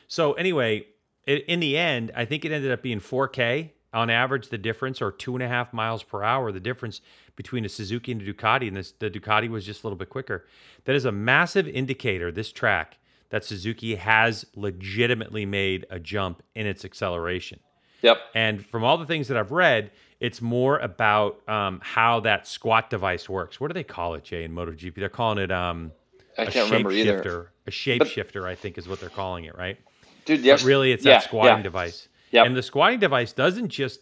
So 0.07 0.33
anyway, 0.33 0.85
i 1.27 1.31
in 1.47 1.59
the 1.59 1.77
end, 1.77 2.11
I 2.15 2.25
think 2.25 2.45
it 2.45 2.51
ended 2.51 2.71
up 2.71 2.81
being 2.81 2.99
4K 2.99 3.71
on 3.95 4.09
average. 4.09 4.49
The 4.49 4.57
difference, 4.57 5.01
or 5.01 5.11
two 5.11 5.35
and 5.35 5.43
a 5.43 5.47
half 5.47 5.73
miles 5.73 6.03
per 6.03 6.21
hour, 6.21 6.51
the 6.51 6.59
difference 6.59 7.01
between 7.35 7.65
a 7.65 7.69
Suzuki 7.69 8.11
and 8.11 8.21
a 8.21 8.33
Ducati, 8.33 8.67
and 8.67 8.77
this, 8.77 8.91
the 8.91 9.09
Ducati 9.09 9.49
was 9.49 9.65
just 9.65 9.83
a 9.83 9.87
little 9.87 9.97
bit 9.97 10.09
quicker. 10.09 10.45
That 10.85 10.95
is 10.95 11.05
a 11.05 11.11
massive 11.11 11.67
indicator. 11.67 12.31
This 12.31 12.51
track 12.51 12.97
that 13.29 13.43
Suzuki 13.43 13.95
has 13.95 14.45
legitimately 14.55 15.45
made 15.45 15.85
a 15.89 15.99
jump 15.99 16.43
in 16.53 16.67
its 16.67 16.85
acceleration. 16.85 17.59
Yep. 18.01 18.17
And 18.35 18.65
from 18.65 18.83
all 18.83 18.97
the 18.97 19.05
things 19.05 19.27
that 19.29 19.37
I've 19.37 19.51
read, 19.51 19.91
it's 20.19 20.41
more 20.41 20.77
about 20.77 21.41
um, 21.49 21.79
how 21.83 22.19
that 22.21 22.47
squat 22.47 22.89
device 22.89 23.27
works. 23.27 23.59
What 23.59 23.67
do 23.67 23.73
they 23.73 23.83
call 23.83 24.13
it, 24.13 24.23
Jay, 24.23 24.43
in 24.43 24.53
MotoGP? 24.53 24.95
They're 24.95 25.09
calling 25.09 25.39
it 25.39 25.51
um, 25.51 25.91
I 26.37 26.43
a 26.43 26.51
can't 26.51 26.69
remember 26.69 26.91
either. 26.91 27.51
A 27.67 27.71
shapeshifter, 27.71 28.45
I 28.45 28.55
think, 28.55 28.77
is 28.77 28.87
what 28.87 28.99
they're 28.99 29.09
calling 29.09 29.45
it, 29.45 29.57
right? 29.57 29.79
Dude, 30.25 30.41
yes. 30.41 30.61
But 30.61 30.67
really, 30.67 30.91
it's 30.91 31.03
yeah, 31.03 31.13
that 31.13 31.23
squatting 31.23 31.57
yeah. 31.57 31.63
device. 31.63 32.07
Yep. 32.36 32.47
And 32.47 32.55
the 32.55 32.61
squatting 32.61 32.99
device 32.99 33.31
doesn't 33.31 33.69
just 33.69 34.01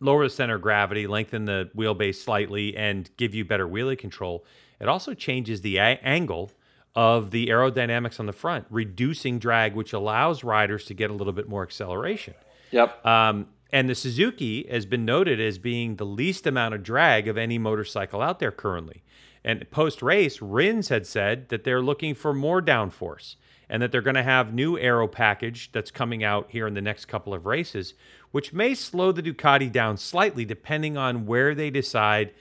lower 0.00 0.24
the 0.24 0.30
center 0.30 0.56
of 0.56 0.62
gravity, 0.62 1.06
lengthen 1.06 1.44
the 1.44 1.70
wheelbase 1.76 2.16
slightly, 2.16 2.74
and 2.74 3.10
give 3.18 3.34
you 3.34 3.44
better 3.44 3.68
wheelie 3.68 3.98
control. 3.98 4.46
It 4.80 4.88
also 4.88 5.12
changes 5.12 5.60
the 5.60 5.76
a- 5.76 6.00
angle 6.02 6.52
of 6.94 7.30
the 7.30 7.48
aerodynamics 7.48 8.18
on 8.18 8.24
the 8.24 8.32
front, 8.32 8.64
reducing 8.70 9.38
drag, 9.38 9.74
which 9.74 9.92
allows 9.92 10.42
riders 10.42 10.86
to 10.86 10.94
get 10.94 11.10
a 11.10 11.12
little 11.12 11.34
bit 11.34 11.48
more 11.48 11.62
acceleration. 11.62 12.32
Yep. 12.70 13.04
Um, 13.04 13.48
and 13.70 13.90
the 13.90 13.94
Suzuki 13.94 14.66
has 14.70 14.86
been 14.86 15.04
noted 15.04 15.38
as 15.38 15.58
being 15.58 15.96
the 15.96 16.06
least 16.06 16.46
amount 16.46 16.74
of 16.74 16.82
drag 16.82 17.28
of 17.28 17.36
any 17.36 17.58
motorcycle 17.58 18.22
out 18.22 18.38
there 18.38 18.52
currently. 18.52 19.02
And 19.44 19.70
post 19.70 20.00
race, 20.00 20.40
Rins 20.40 20.88
had 20.88 21.06
said 21.06 21.50
that 21.50 21.64
they're 21.64 21.82
looking 21.82 22.14
for 22.14 22.32
more 22.32 22.62
downforce 22.62 23.36
and 23.68 23.82
that 23.82 23.92
they're 23.92 24.02
going 24.02 24.16
to 24.16 24.22
have 24.22 24.54
new 24.54 24.78
aero 24.78 25.08
package 25.08 25.70
that's 25.72 25.90
coming 25.90 26.22
out 26.22 26.46
here 26.50 26.66
in 26.66 26.74
the 26.74 26.80
next 26.80 27.06
couple 27.06 27.34
of 27.34 27.46
races, 27.46 27.94
which 28.30 28.52
may 28.52 28.74
slow 28.74 29.12
the 29.12 29.22
Ducati 29.22 29.70
down 29.70 29.96
slightly 29.96 30.44
depending 30.44 30.96
on 30.96 31.26
where 31.26 31.54
they 31.54 31.70
decide. 31.70 32.32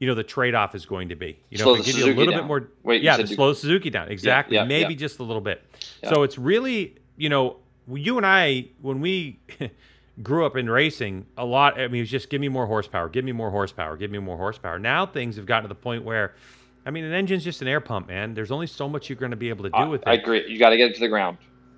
You 0.00 0.06
know 0.06 0.14
the 0.14 0.22
trade-off 0.22 0.76
is 0.76 0.86
going 0.86 1.08
to 1.08 1.16
be. 1.16 1.40
You 1.50 1.58
know, 1.58 1.64
Slow 1.64 1.74
if 1.74 1.84
the 1.84 1.90
it 1.90 1.96
give 1.96 2.06
you 2.06 2.12
a 2.12 2.14
little 2.14 2.32
down. 2.32 2.42
bit 2.42 2.46
more. 2.46 2.68
Wait, 2.84 3.02
yeah, 3.02 3.16
to 3.16 3.26
slow 3.26 3.52
Suzuki 3.52 3.90
down. 3.90 4.08
Exactly, 4.12 4.54
yeah, 4.54 4.62
maybe 4.62 4.94
yeah. 4.94 4.98
just 5.00 5.18
a 5.18 5.24
little 5.24 5.40
bit. 5.40 5.60
Yeah. 6.04 6.10
So 6.10 6.22
it's 6.22 6.38
really, 6.38 6.94
you 7.16 7.28
know, 7.28 7.56
you 7.92 8.16
and 8.16 8.24
I 8.24 8.66
when 8.80 9.00
we 9.00 9.40
grew 10.22 10.44
up 10.46 10.56
in 10.56 10.68
racing, 10.70 11.26
a 11.36 11.44
lot. 11.44 11.80
I 11.80 11.88
mean, 11.88 11.96
it 11.96 12.00
was 12.02 12.10
just 12.10 12.30
give 12.30 12.40
me 12.40 12.48
more 12.48 12.66
horsepower, 12.66 13.08
give 13.08 13.24
me 13.24 13.32
more 13.32 13.50
horsepower, 13.50 13.96
give 13.96 14.10
me 14.10 14.18
more 14.18 14.36
horsepower. 14.36 14.78
Now 14.78 15.06
things 15.06 15.36
have 15.36 15.46
gotten 15.46 15.64
to 15.64 15.68
the 15.68 15.74
point 15.74 16.04
where, 16.04 16.34
I 16.88 16.90
mean, 16.90 17.04
an 17.04 17.12
engine's 17.12 17.44
just 17.44 17.60
an 17.60 17.68
air 17.68 17.82
pump, 17.82 18.08
man. 18.08 18.32
There's 18.32 18.50
only 18.50 18.66
so 18.66 18.88
much 18.88 19.10
you're 19.10 19.18
going 19.18 19.32
to 19.32 19.36
be 19.36 19.50
able 19.50 19.64
to 19.64 19.68
do 19.68 19.76
I, 19.76 19.84
with 19.88 20.00
it. 20.00 20.08
I 20.08 20.14
agree. 20.14 20.50
You 20.50 20.58
got 20.58 20.70
to 20.70 20.78
get 20.78 20.90
it 20.90 20.94
to 20.94 21.00
the 21.00 21.08
ground. 21.08 21.36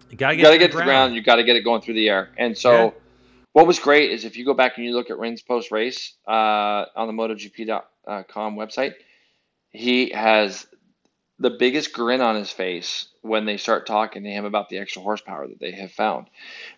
you 0.08 0.16
got 0.16 0.28
to 0.28 0.34
You 0.34 0.36
get, 0.36 0.42
got 0.44 0.50
to 0.50 0.54
to 0.54 0.58
get 0.60 0.70
to 0.70 0.76
the 0.76 0.84
ground. 0.84 1.16
You 1.16 1.20
got 1.20 1.36
to 1.36 1.42
get 1.42 1.56
it 1.56 1.64
going 1.64 1.80
through 1.80 1.94
the 1.94 2.08
air. 2.08 2.28
And 2.38 2.56
so, 2.56 2.72
Yeah. 2.72 2.90
what 3.50 3.66
was 3.66 3.80
great 3.80 4.12
is 4.12 4.24
if 4.24 4.36
you 4.36 4.44
go 4.44 4.54
back 4.54 4.76
and 4.76 4.86
you 4.86 4.94
look 4.94 5.10
at 5.10 5.18
Rins 5.18 5.42
post 5.42 5.72
race 5.72 6.14
uh, 6.28 6.84
on 6.94 7.08
the 7.08 7.12
MotoGP.com 7.12 8.54
website, 8.54 8.94
he 9.70 10.10
has 10.10 10.68
the 11.40 11.50
biggest 11.50 11.92
grin 11.92 12.20
on 12.20 12.36
his 12.36 12.52
face 12.52 13.08
when 13.22 13.46
they 13.46 13.56
start 13.56 13.88
talking 13.88 14.22
to 14.22 14.30
him 14.30 14.44
about 14.44 14.68
the 14.68 14.78
extra 14.78 15.02
horsepower 15.02 15.48
that 15.48 15.58
they 15.58 15.72
have 15.72 15.90
found. 15.90 16.28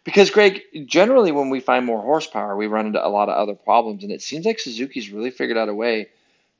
Because, 0.04 0.30
Greg, 0.30 0.62
generally 0.86 1.32
when 1.32 1.50
we 1.50 1.60
find 1.60 1.84
more 1.84 2.00
horsepower, 2.00 2.56
we 2.56 2.66
run 2.66 2.86
into 2.86 3.06
a 3.06 3.10
lot 3.10 3.28
of 3.28 3.36
other 3.36 3.54
problems. 3.54 4.04
And 4.04 4.10
it 4.10 4.22
seems 4.22 4.46
like 4.46 4.58
Suzuki's 4.58 5.10
really 5.10 5.30
figured 5.30 5.58
out 5.58 5.68
a 5.68 5.74
way 5.74 6.08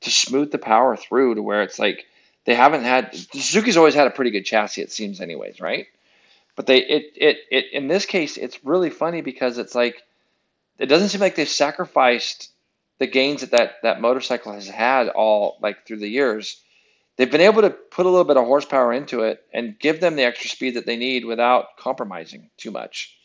to 0.03 0.11
smooth 0.11 0.51
the 0.51 0.59
power 0.59 0.97
through 0.97 1.35
to 1.35 1.43
where 1.43 1.63
it's 1.63 1.79
like 1.79 2.07
they 2.45 2.55
haven't 2.55 2.83
had 2.83 3.15
Suzuki's 3.15 3.77
always 3.77 3.95
had 3.95 4.07
a 4.07 4.11
pretty 4.11 4.31
good 4.31 4.45
chassis, 4.45 4.83
it 4.83 4.93
seems, 4.93 5.21
anyways, 5.21 5.61
right? 5.61 5.87
But 6.57 6.67
they 6.67 6.79
it 6.79 7.13
it, 7.17 7.39
it 7.51 7.65
in 7.73 7.89
this 7.89 8.07
case 8.07 8.37
it's 8.37 8.65
really 8.65 8.91
funny 8.91 9.23
because 9.23 9.59
it's 9.59 9.75
like 9.75 10.03
it 10.79 10.87
doesn't 10.87 11.09
seem 11.09 11.21
like 11.21 11.37
they've 11.37 11.49
sacrificed 11.49 12.51
the 12.99 13.07
gains 13.07 13.41
that, 13.41 13.51
that 13.53 13.73
that 13.83 14.01
motorcycle 14.01 14.53
has 14.53 14.69
had 14.69 15.09
all 15.09 15.59
like 15.61 15.87
through 15.87 15.99
the 15.99 16.09
years. 16.09 16.61
They've 17.17 17.31
been 17.31 17.41
able 17.41 17.63
to 17.63 17.71
put 17.71 18.07
a 18.07 18.09
little 18.09 18.25
bit 18.25 18.37
of 18.37 18.45
horsepower 18.45 18.93
into 18.93 19.23
it 19.23 19.45
and 19.53 19.79
give 19.79 20.01
them 20.01 20.17
the 20.17 20.25
extra 20.25 20.49
speed 20.49 20.75
that 20.75 20.87
they 20.87 20.97
need 20.97 21.25
without 21.25 21.77
compromising 21.77 22.49
too 22.57 22.71
much. 22.71 23.17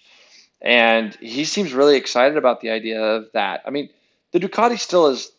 And 0.61 1.15
he 1.15 1.45
seems 1.45 1.73
really 1.73 1.95
excited 1.95 2.37
about 2.37 2.61
the 2.61 2.69
idea 2.69 3.01
of 3.01 3.31
that. 3.33 3.61
I 3.65 3.69
mean, 3.69 3.89
the 4.31 4.39
Ducati 4.39 4.77
still 4.77 5.07
is 5.07 5.31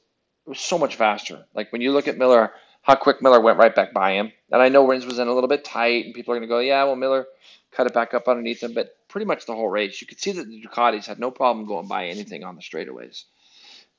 so 0.55 0.79
much 0.79 0.97
faster. 0.97 1.45
Like 1.55 1.73
when 1.73 1.81
you 1.81 1.93
look 1.93 2.09
at 2.09 2.19
Miller, 2.19 2.53
how 2.83 2.95
quick 2.95 3.21
Miller 3.23 3.41
went 3.41 3.59
right 3.59 3.75
back 3.75 3.93
by 3.93 4.13
him. 4.13 4.33
And 4.51 4.63
I 4.63 4.69
know 4.69 4.87
Rins 4.87 5.05
was 5.05 5.19
in 5.19 5.29
a 5.29 5.33
little 5.35 5.49
bit 5.49 5.65
tight, 5.65 6.07
and 6.07 6.15
people 6.15 6.33
are 6.33 6.39
going 6.39 6.49
to 6.49 6.53
go, 6.53 6.61
yeah, 6.61 6.85
well, 6.85 6.97
Miller 6.97 7.27
cut 7.71 7.87
it 7.87 7.93
back 7.93 8.15
up 8.15 8.29
underneath 8.29 8.61
them, 8.61 8.73
but 8.73 8.97
pretty 9.09 9.27
much 9.27 9.45
the 9.45 9.55
whole 9.55 9.69
race. 9.69 10.01
You 10.01 10.07
could 10.07 10.21
see 10.21 10.33
that 10.33 10.49
the 10.49 10.63
Ducatis 10.63 11.07
had 11.07 11.19
no 11.19 11.31
problem 11.31 11.67
going 11.67 11.87
by 11.87 12.07
anything 12.07 12.45
on 12.45 12.57
the 12.57 12.63
straightaways. 12.63 13.25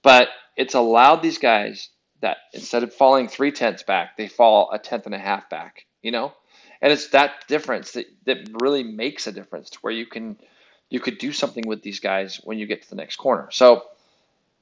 But 0.02 0.30
it's 0.56 0.74
allowed 0.74 1.22
these 1.22 1.38
guys 1.38 1.90
that 2.22 2.38
instead 2.54 2.84
of 2.84 2.94
falling 2.94 3.28
three 3.28 3.52
tenths 3.52 3.84
back, 3.84 4.18
they 4.18 4.28
fall 4.28 4.72
a 4.74 4.80
tenth 4.80 5.06
and 5.06 5.16
a 5.16 5.20
half 5.20 5.50
back, 5.50 5.86
you 6.02 6.12
know? 6.12 6.34
And 6.82 6.92
it's 6.92 7.10
that 7.10 7.48
difference 7.48 7.92
that, 7.92 8.06
that 8.26 8.50
really 8.62 8.84
makes 8.84 9.28
a 9.28 9.32
difference 9.32 9.70
to 9.72 9.80
where 9.80 9.94
you 9.94 10.06
can 10.06 10.38
you 10.90 11.00
could 11.00 11.20
do 11.20 11.32
something 11.32 11.68
with 11.68 11.84
these 11.84 12.00
guys 12.00 12.42
when 12.44 12.58
you 12.58 12.66
get 12.66 12.82
to 12.82 12.90
the 12.90 12.96
next 12.96 13.18
corner. 13.18 13.50
So 13.52 13.84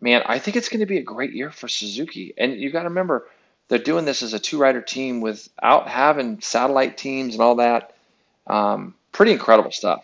man, 0.02 0.24
I 0.26 0.40
think 0.40 0.58
it's 0.58 0.70
going 0.70 0.80
to 0.80 0.86
be 0.86 0.98
a 0.98 1.04
great 1.04 1.34
year 1.34 1.52
for 1.52 1.68
Suzuki. 1.68 2.34
And 2.38 2.60
you 2.60 2.72
got 2.72 2.84
to 2.84 2.90
remember, 2.90 3.28
they're 3.68 3.80
doing 3.80 4.06
this 4.06 4.22
as 4.22 4.34
a 4.34 4.40
two 4.40 4.58
rider 4.58 4.82
team 4.82 5.22
without 5.22 5.88
having 5.88 6.40
satellite 6.42 6.98
teams 6.98 7.34
and 7.34 7.42
all 7.42 7.56
that. 7.56 7.94
Um, 8.48 8.96
pretty 9.12 9.32
incredible 9.32 9.72
stuff. 9.72 10.04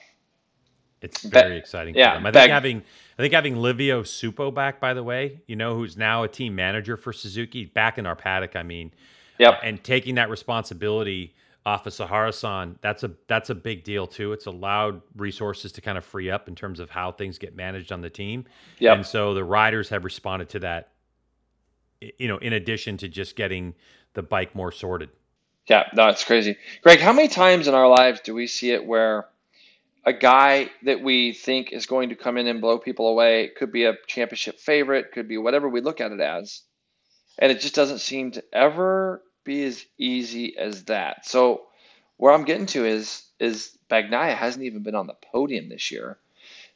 It's 1.01 1.21
very 1.21 1.57
exciting. 1.57 1.95
Yeah, 1.95 2.19
I 2.23 2.31
think 2.31 2.49
having 2.49 2.81
I 3.17 3.21
think 3.21 3.33
having 3.33 3.57
Livio 3.57 4.03
Suppo 4.03 4.53
back, 4.53 4.79
by 4.79 4.93
the 4.93 5.03
way, 5.03 5.41
you 5.47 5.55
know, 5.55 5.75
who's 5.75 5.97
now 5.97 6.23
a 6.23 6.27
team 6.29 6.55
manager 6.55 6.95
for 6.95 7.11
Suzuki, 7.11 7.65
back 7.65 7.97
in 7.97 8.05
our 8.05 8.15
paddock. 8.15 8.55
I 8.55 8.63
mean, 8.63 8.91
yep. 9.37 9.55
Uh, 9.55 9.57
and 9.63 9.83
taking 9.83 10.15
that 10.15 10.29
responsibility 10.29 11.35
off 11.65 11.87
of 11.87 11.93
Sahara-san, 11.93 12.77
that's 12.81 13.03
a 13.03 13.11
that's 13.27 13.49
a 13.49 13.55
big 13.55 13.83
deal 13.83 14.05
too. 14.05 14.33
It's 14.33 14.45
allowed 14.47 15.01
resources 15.15 15.71
to 15.73 15.81
kind 15.81 15.97
of 15.97 16.03
free 16.03 16.29
up 16.29 16.47
in 16.47 16.55
terms 16.55 16.79
of 16.79 16.89
how 16.89 17.11
things 17.11 17.37
get 17.37 17.55
managed 17.55 17.91
on 17.91 18.01
the 18.01 18.09
team. 18.09 18.45
Yeah. 18.79 18.93
And 18.93 19.05
so 19.05 19.33
the 19.33 19.43
riders 19.43 19.89
have 19.89 20.03
responded 20.03 20.49
to 20.49 20.59
that. 20.59 20.89
You 22.19 22.27
know, 22.27 22.37
in 22.37 22.51
addition 22.51 22.97
to 22.97 23.07
just 23.07 23.37
getting 23.37 23.75
the 24.13 24.21
bike 24.21 24.53
more 24.55 24.73
sorted. 24.73 25.09
Yeah, 25.67 25.87
no, 25.93 26.09
it's 26.09 26.25
crazy. 26.25 26.57
Greg, 26.81 26.99
how 26.99 27.13
many 27.13 27.29
times 27.29 27.69
in 27.69 27.73
our 27.73 27.87
lives 27.87 28.19
do 28.19 28.33
we 28.33 28.47
see 28.47 28.71
it 28.71 28.85
where 28.85 29.27
a 30.05 30.11
guy 30.11 30.69
that 30.83 31.01
we 31.01 31.31
think 31.31 31.71
is 31.71 31.85
going 31.85 32.09
to 32.09 32.15
come 32.15 32.37
in 32.37 32.45
and 32.47 32.59
blow 32.59 32.77
people 32.77 33.07
away 33.07 33.51
could 33.57 33.71
be 33.71 33.85
a 33.85 33.95
championship 34.07 34.59
favorite, 34.59 35.13
could 35.13 35.29
be 35.29 35.37
whatever 35.37 35.69
we 35.69 35.79
look 35.79 36.01
at 36.01 36.11
it 36.11 36.19
as, 36.19 36.63
and 37.39 37.49
it 37.49 37.61
just 37.61 37.73
doesn't 37.73 37.99
seem 37.99 38.31
to 38.31 38.43
ever 38.51 39.21
be 39.43 39.63
as 39.63 39.85
easy 39.97 40.57
as 40.57 40.85
that. 40.85 41.25
So 41.25 41.63
where 42.17 42.33
I'm 42.33 42.45
getting 42.45 42.65
to 42.67 42.85
is 42.85 43.23
is 43.39 43.77
Bagnaia 43.89 44.35
hasn't 44.35 44.65
even 44.65 44.83
been 44.83 44.95
on 44.95 45.07
the 45.07 45.15
podium 45.31 45.69
this 45.69 45.91
year. 45.91 46.17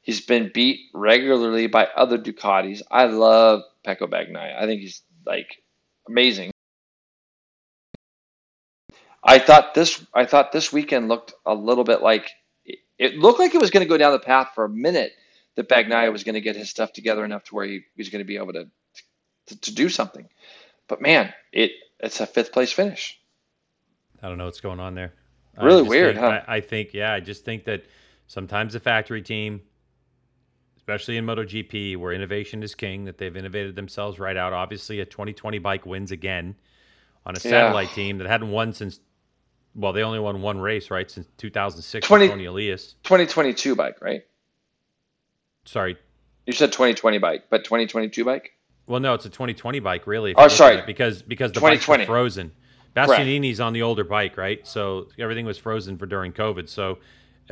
He's 0.01 0.21
been 0.21 0.51
beat 0.53 0.79
regularly 0.93 1.67
by 1.67 1.87
other 1.95 2.17
Ducatis. 2.17 2.81
I 2.89 3.05
love 3.05 3.63
Pecco 3.85 4.07
Bagnaia. 4.07 4.57
I 4.57 4.65
think 4.65 4.81
he's 4.81 5.01
like 5.25 5.61
amazing. 6.07 6.51
I 9.23 9.39
thought 9.39 9.73
this 9.73 10.05
I 10.13 10.25
thought 10.25 10.51
this 10.51 10.71
weekend 10.71 11.09
looked 11.09 11.33
a 11.45 11.53
little 11.53 11.83
bit 11.83 12.01
like 12.01 12.31
it 12.97 13.15
looked 13.15 13.39
like 13.39 13.53
it 13.53 13.61
was 13.61 13.71
going 13.71 13.85
to 13.85 13.89
go 13.89 13.97
down 13.97 14.11
the 14.11 14.19
path 14.19 14.51
for 14.55 14.65
a 14.65 14.69
minute 14.69 15.13
that 15.55 15.69
Bagnaia 15.69 16.11
was 16.11 16.23
going 16.23 16.35
to 16.35 16.41
get 16.41 16.55
his 16.55 16.69
stuff 16.69 16.93
together 16.93 17.25
enough 17.25 17.43
to 17.45 17.55
where 17.55 17.65
he, 17.65 17.81
was 17.97 18.09
going 18.09 18.19
to 18.19 18.27
be 18.27 18.37
able 18.37 18.53
to, 18.53 18.67
to, 19.47 19.61
to 19.61 19.73
do 19.73 19.89
something. 19.89 20.27
But 20.87 21.01
man, 21.01 21.33
it 21.51 21.71
it's 21.99 22.19
a 22.19 22.25
fifth 22.25 22.51
place 22.51 22.71
finish. 22.71 23.19
I 24.21 24.29
don't 24.29 24.37
know 24.37 24.45
what's 24.45 24.61
going 24.61 24.79
on 24.79 24.95
there. 24.95 25.13
Really 25.59 25.83
weird, 25.83 26.15
think, 26.15 26.25
huh? 26.25 26.41
I, 26.47 26.57
I, 26.57 26.61
think, 26.61 26.93
yeah, 26.93 27.13
I 27.13 27.19
just 27.19 27.43
think 27.43 27.65
that 27.65 27.85
sometimes 28.27 28.73
the 28.73 28.79
factory 28.79 29.21
team, 29.21 29.61
especially 30.77 31.17
in 31.17 31.25
MotoGP, 31.25 31.97
where 31.97 32.11
innovation 32.11 32.61
is 32.61 32.75
king, 32.75 33.05
that 33.05 33.17
they've 33.17 33.35
innovated 33.35 33.75
themselves 33.75 34.19
right 34.19 34.37
out. 34.37 34.53
Obviously, 34.53 34.99
a 34.99 35.05
2020 35.05 35.57
bike 35.59 35.85
wins 35.85 36.11
again 36.11 36.55
on 37.25 37.35
a 37.35 37.39
satellite 37.39 37.89
yeah. 37.89 37.95
team 37.95 38.17
that 38.19 38.27
hadn't 38.27 38.51
won 38.51 38.73
since. 38.73 38.99
Well, 39.73 39.93
they 39.93 40.03
only 40.03 40.19
won 40.19 40.41
one 40.41 40.59
race, 40.59 40.89
right, 40.89 41.09
since 41.09 41.27
2006. 41.37 42.07
20, 42.07 42.27
Toni 42.27 42.45
Elias. 42.45 42.95
2022 43.03 43.75
bike, 43.75 43.97
right? 44.01 44.23
Sorry. 45.65 45.97
You 46.45 46.53
said 46.53 46.71
2020 46.71 47.17
bike, 47.17 47.45
but 47.49 47.63
2022 47.63 48.25
bike? 48.25 48.56
Well, 48.87 49.01
no, 49.01 49.13
it's 49.13 49.25
a 49.25 49.29
2020 49.29 49.79
bike, 49.79 50.07
really. 50.07 50.33
Oh, 50.35 50.47
sorry, 50.47 50.81
because 50.85 51.21
because 51.21 51.51
the 51.51 51.59
bike's 51.61 51.83
frozen. 51.83 52.51
Bastianini's 52.95 53.59
on 53.59 53.73
the 53.73 53.83
older 53.83 54.03
bike, 54.03 54.37
right? 54.37 54.65
So 54.65 55.07
everything 55.19 55.45
was 55.45 55.57
frozen 55.57 55.97
for 55.97 56.07
during 56.07 56.33
COVID. 56.33 56.67
So 56.67 56.97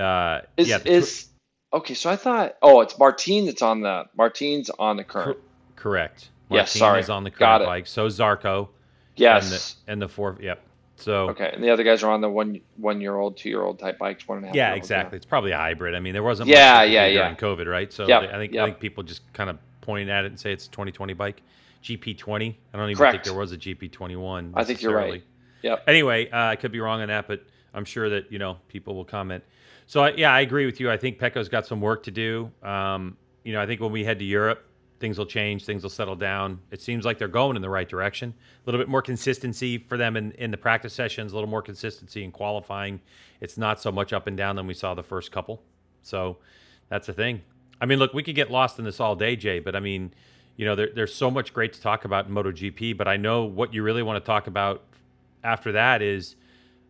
uh, 0.02 0.42
is, 0.58 0.70
yeah, 0.70 0.80
is 0.84 1.28
okay. 1.72 1.94
So 1.94 2.10
I 2.10 2.16
thought, 2.16 2.56
oh, 2.62 2.82
it's 2.82 2.98
Martin 2.98 3.46
that's 3.46 3.62
on 3.62 3.82
the 3.82 4.06
Martin's 4.18 4.72
on 4.80 4.98
the 4.98 5.04
current. 5.04 5.38
correct. 5.76 6.30
Martin 6.50 6.64
yes, 6.64 6.72
sorry. 6.72 7.00
is 7.00 7.10
on 7.10 7.24
the 7.24 7.32
current 7.32 7.66
bike. 7.66 7.86
So 7.86 8.08
Zarco. 8.08 8.70
Yes. 9.16 9.44
And 9.44 9.54
the, 9.54 9.92
and 9.92 10.02
the 10.02 10.10
four. 10.10 10.38
Yep. 10.42 10.62
So 10.98 11.30
okay, 11.30 11.52
and 11.54 11.62
the 11.64 11.70
other 11.70 11.84
guys 11.84 12.04
are 12.04 12.12
on 12.12 12.22
the 12.22 12.30
one 12.30 12.62
one 12.78 13.02
year 13.02 13.18
old, 13.18 13.38
two 13.38 13.50
year 13.50 13.62
old 13.62 13.80
type 13.80 14.00
bikes, 14.00 14.28
one 14.28 14.38
and 14.38 14.46
a 14.46 14.48
half. 14.48 14.56
Yeah, 14.56 14.74
exactly. 14.76 15.16
Yeah. 15.16 15.18
It's 15.18 15.26
probably 15.26 15.52
a 15.52 15.58
hybrid. 15.58 15.94
I 15.94 16.00
mean, 16.00 16.14
there 16.14 16.24
wasn't. 16.24 16.48
Yeah, 16.48 16.84
yeah, 16.84 17.06
yeah. 17.06 17.34
During 17.34 17.36
COVID, 17.36 17.70
right? 17.70 17.92
So 17.92 18.08
yep, 18.08 18.24
I 18.24 18.38
think 18.38 18.54
yep. 18.54 18.64
I 18.64 18.68
think 18.68 18.80
people 18.80 19.04
just 19.04 19.22
kind 19.34 19.50
of 19.50 19.58
point 19.86 20.10
at 20.10 20.26
it 20.26 20.28
and 20.28 20.40
say 20.40 20.52
it's 20.52 20.68
a 20.68 20.72
2020 20.72 21.14
bike. 21.14 21.42
GP20. 21.84 22.56
I 22.74 22.78
don't 22.78 22.90
even 22.90 22.98
Correct. 22.98 23.14
think 23.14 23.24
there 23.24 23.40
was 23.40 23.52
a 23.52 23.58
GP21. 23.58 24.54
I 24.56 24.64
think 24.64 24.82
you're 24.82 24.96
right. 24.96 25.24
Yep. 25.62 25.84
Anyway, 25.88 26.30
uh, 26.32 26.48
I 26.48 26.56
could 26.56 26.72
be 26.72 26.80
wrong 26.80 27.02
on 27.02 27.10
that, 27.10 27.28
but 27.28 27.44
I'm 27.74 27.86
sure 27.86 28.10
that 28.10 28.32
you 28.32 28.40
know 28.40 28.58
people 28.68 28.96
will 28.96 29.06
comment. 29.06 29.44
So 29.86 30.04
I, 30.04 30.10
yeah, 30.12 30.34
I 30.34 30.42
agree 30.42 30.66
with 30.66 30.80
you. 30.80 30.90
I 30.90 30.98
think 30.98 31.20
Pecco's 31.20 31.48
got 31.48 31.68
some 31.68 31.80
work 31.80 32.04
to 32.04 32.12
do. 32.12 32.52
Um, 32.64 33.18
you 33.44 33.54
know, 33.54 33.62
I 33.62 33.68
think 33.68 33.82
when 33.82 33.92
we 33.92 34.04
head 34.04 34.18
to 34.18 34.26
Europe, 34.26 34.66
things 35.00 35.20
will 35.20 35.26
change, 35.28 35.66
things 35.66 35.84
will 35.84 35.90
settle 35.90 36.16
down. 36.16 36.60
It 36.72 36.82
seems 36.82 37.06
like 37.06 37.20
they're 37.20 37.28
going 37.28 37.56
in 37.56 37.62
the 37.62 37.70
right 37.70 37.88
direction. 37.88 38.34
A 38.34 38.66
little 38.66 38.80
bit 38.80 38.88
more 38.88 39.04
consistency 39.04 39.78
for 39.78 39.98
them 39.98 40.18
in, 40.18 40.32
in 40.34 40.50
the 40.50 40.58
practice 40.58 40.94
sessions, 40.94 41.32
a 41.32 41.36
little 41.36 41.50
more 41.50 41.62
consistency 41.62 42.24
in 42.24 42.32
qualifying. 42.32 43.02
It's 43.42 43.58
not 43.58 43.80
so 43.80 43.92
much 43.92 44.14
up 44.14 44.26
and 44.26 44.36
down 44.36 44.56
than 44.56 44.66
we 44.66 44.74
saw 44.74 44.96
the 44.96 45.04
first 45.04 45.32
couple. 45.32 45.62
So 46.02 46.38
that's 46.90 47.06
the 47.06 47.14
thing. 47.14 47.42
I 47.80 47.86
mean, 47.86 48.00
look, 48.00 48.14
we 48.14 48.24
could 48.24 48.36
get 48.36 48.50
lost 48.50 48.80
in 48.80 48.86
this 48.86 49.00
all 49.00 49.16
day, 49.16 49.36
Jay, 49.36 49.60
but 49.60 49.76
I 49.76 49.80
mean, 49.80 50.14
you 50.56 50.66
know, 50.66 50.76
there, 50.76 50.90
there's 50.94 51.14
so 51.14 51.30
much 51.30 51.54
great 51.54 51.74
to 51.74 51.82
talk 51.82 52.06
about 52.06 52.28
in 52.28 52.34
MotoGP, 52.34 52.98
but 52.98 53.08
I 53.08 53.18
know 53.18 53.44
what 53.44 53.74
you 53.74 53.84
really 53.84 54.04
want 54.04 54.24
to 54.24 54.26
talk 54.26 54.48
about 54.48 54.84
after 55.44 55.74
that 55.74 56.02
is, 56.02 56.36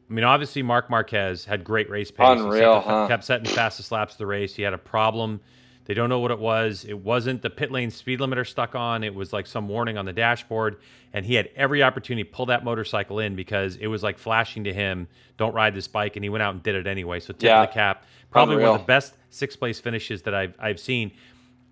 I 0.10 0.14
mean, 0.14 0.24
obviously 0.24 0.62
Marc 0.62 0.90
Marquez 0.90 1.46
had 1.46 1.64
great 1.64 1.90
race 1.90 2.12
pace. 2.12 2.40
Unreal, 2.40 2.82
he 2.82 2.88
huh? 2.88 3.08
kept 3.08 3.24
setting 3.24 3.52
fastest 3.52 3.92
laps 3.92 4.14
of 4.14 4.18
the 4.20 4.28
race. 4.28 4.56
He 4.56 4.62
had 4.62 4.74
a 4.74 4.78
problem. 4.78 5.42
They 5.86 5.94
don't 5.94 6.10
know 6.10 6.20
what 6.20 6.32
it 6.32 6.40
was. 6.40 6.84
It 6.84 7.00
wasn't 7.00 7.44
the 7.44 7.50
pit 7.50 7.72
lane 7.72 7.92
speed 7.92 8.20
limiter 8.20 8.46
stuck 8.46 8.76
on. 8.76 9.04
It 9.04 9.14
was 9.14 9.32
like 9.32 9.46
some 9.46 9.68
warning 9.68 9.98
on 9.98 10.06
the 10.06 10.14
dashboard. 10.14 10.78
And 11.14 11.26
he 11.26 11.36
had 11.36 11.50
every 11.56 11.84
opportunity 11.84 12.28
to 12.28 12.36
pull 12.36 12.48
that 12.48 12.64
motorcycle 12.64 13.20
in 13.20 13.36
because 13.36 13.78
it 13.78 13.88
was 13.88 14.02
like 14.02 14.18
flashing 14.18 14.64
to 14.64 14.74
him, 14.74 15.08
don't 15.38 15.54
ride 15.54 15.76
this 15.76 15.88
bike. 15.88 16.16
And 16.16 16.26
he 16.26 16.30
went 16.30 16.42
out 16.42 16.56
and 16.56 16.64
did 16.64 16.76
it 16.76 16.88
anyway. 16.88 17.20
So 17.20 17.34
tip 17.34 17.44
yeah. 17.44 17.62
of 17.62 17.70
the 17.70 17.74
cap. 17.74 18.06
Probably 18.32 18.56
Unreal. 18.56 18.72
one 18.72 18.80
of 18.80 18.86
the 18.86 18.88
best 18.88 19.14
six 19.36 19.56
place 19.56 19.80
finishes 19.80 20.24
that 20.24 20.34
I've, 20.34 20.56
I've 20.60 20.80
seen. 20.80 21.12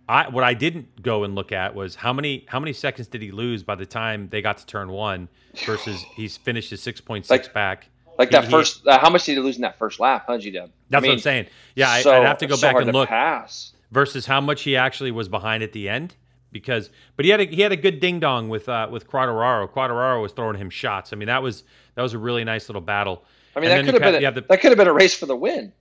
I 0.07 0.27
what 0.27 0.43
I 0.43 0.53
didn't 0.53 1.01
go 1.01 1.23
and 1.23 1.33
look 1.33 1.51
at 1.51 1.75
was 1.75 1.95
how 1.95 2.11
many 2.11 2.45
how 2.49 2.59
many 2.59 2.73
seconds 2.73 3.07
did 3.07 3.21
he 3.21 3.31
lose 3.31 3.63
by 3.63 3.75
the 3.75 3.85
time 3.85 4.27
they 4.29 4.41
got 4.41 4.57
to 4.57 4.65
turn 4.65 4.91
one 4.91 5.29
versus 5.65 6.03
he's 6.15 6.35
finished 6.35 6.69
his 6.69 6.81
six 6.81 6.99
point 6.99 7.25
six 7.25 7.47
like, 7.47 7.53
back. 7.53 7.89
Like 8.17 8.29
that 8.31 8.45
he, 8.45 8.51
first, 8.51 8.85
uh, 8.85 8.99
how 8.99 9.09
much 9.09 9.25
did 9.25 9.33
he 9.33 9.39
lose 9.39 9.55
in 9.55 9.63
that 9.63 9.77
first 9.77 9.99
lap? 9.99 10.25
Huh, 10.27 10.37
G 10.37 10.51
Dub? 10.51 10.69
That's 10.89 11.01
I 11.01 11.01
mean, 11.01 11.09
what 11.09 11.13
I'm 11.15 11.19
saying. 11.21 11.47
Yeah, 11.75 11.99
so, 12.01 12.11
I, 12.11 12.19
would 12.19 12.27
have 12.27 12.37
to 12.39 12.47
go 12.47 12.55
so 12.55 12.67
back 12.67 12.81
and 12.81 12.93
look. 12.93 13.09
Pass. 13.09 13.73
Versus 13.91 14.25
how 14.25 14.41
much 14.41 14.63
he 14.63 14.75
actually 14.75 15.11
was 15.11 15.29
behind 15.29 15.63
at 15.63 15.71
the 15.71 15.87
end, 15.87 16.15
because 16.51 16.89
but 17.15 17.25
he 17.25 17.31
had 17.31 17.41
a, 17.41 17.45
he 17.45 17.61
had 17.61 17.71
a 17.71 17.75
good 17.75 17.99
ding 17.99 18.19
dong 18.19 18.49
with 18.49 18.67
uh, 18.67 18.87
with 18.91 19.07
Quartararo. 19.07 19.69
Quartararo 19.69 20.21
was 20.21 20.31
throwing 20.31 20.57
him 20.57 20.69
shots. 20.69 21.13
I 21.13 21.15
mean 21.15 21.27
that 21.27 21.41
was 21.41 21.63
that 21.95 22.01
was 22.01 22.13
a 22.13 22.17
really 22.17 22.43
nice 22.43 22.69
little 22.69 22.81
battle. 22.81 23.23
I 23.55 23.59
mean 23.59 23.69
and 23.69 23.79
that 23.79 23.85
could 23.85 24.01
have 24.01 24.13
been 24.13 24.23
a, 24.25 24.31
the, 24.31 24.41
that 24.47 24.61
could 24.61 24.71
have 24.71 24.77
been 24.77 24.87
a 24.87 24.93
race 24.93 25.15
for 25.15 25.25
the 25.25 25.35
win. 25.35 25.71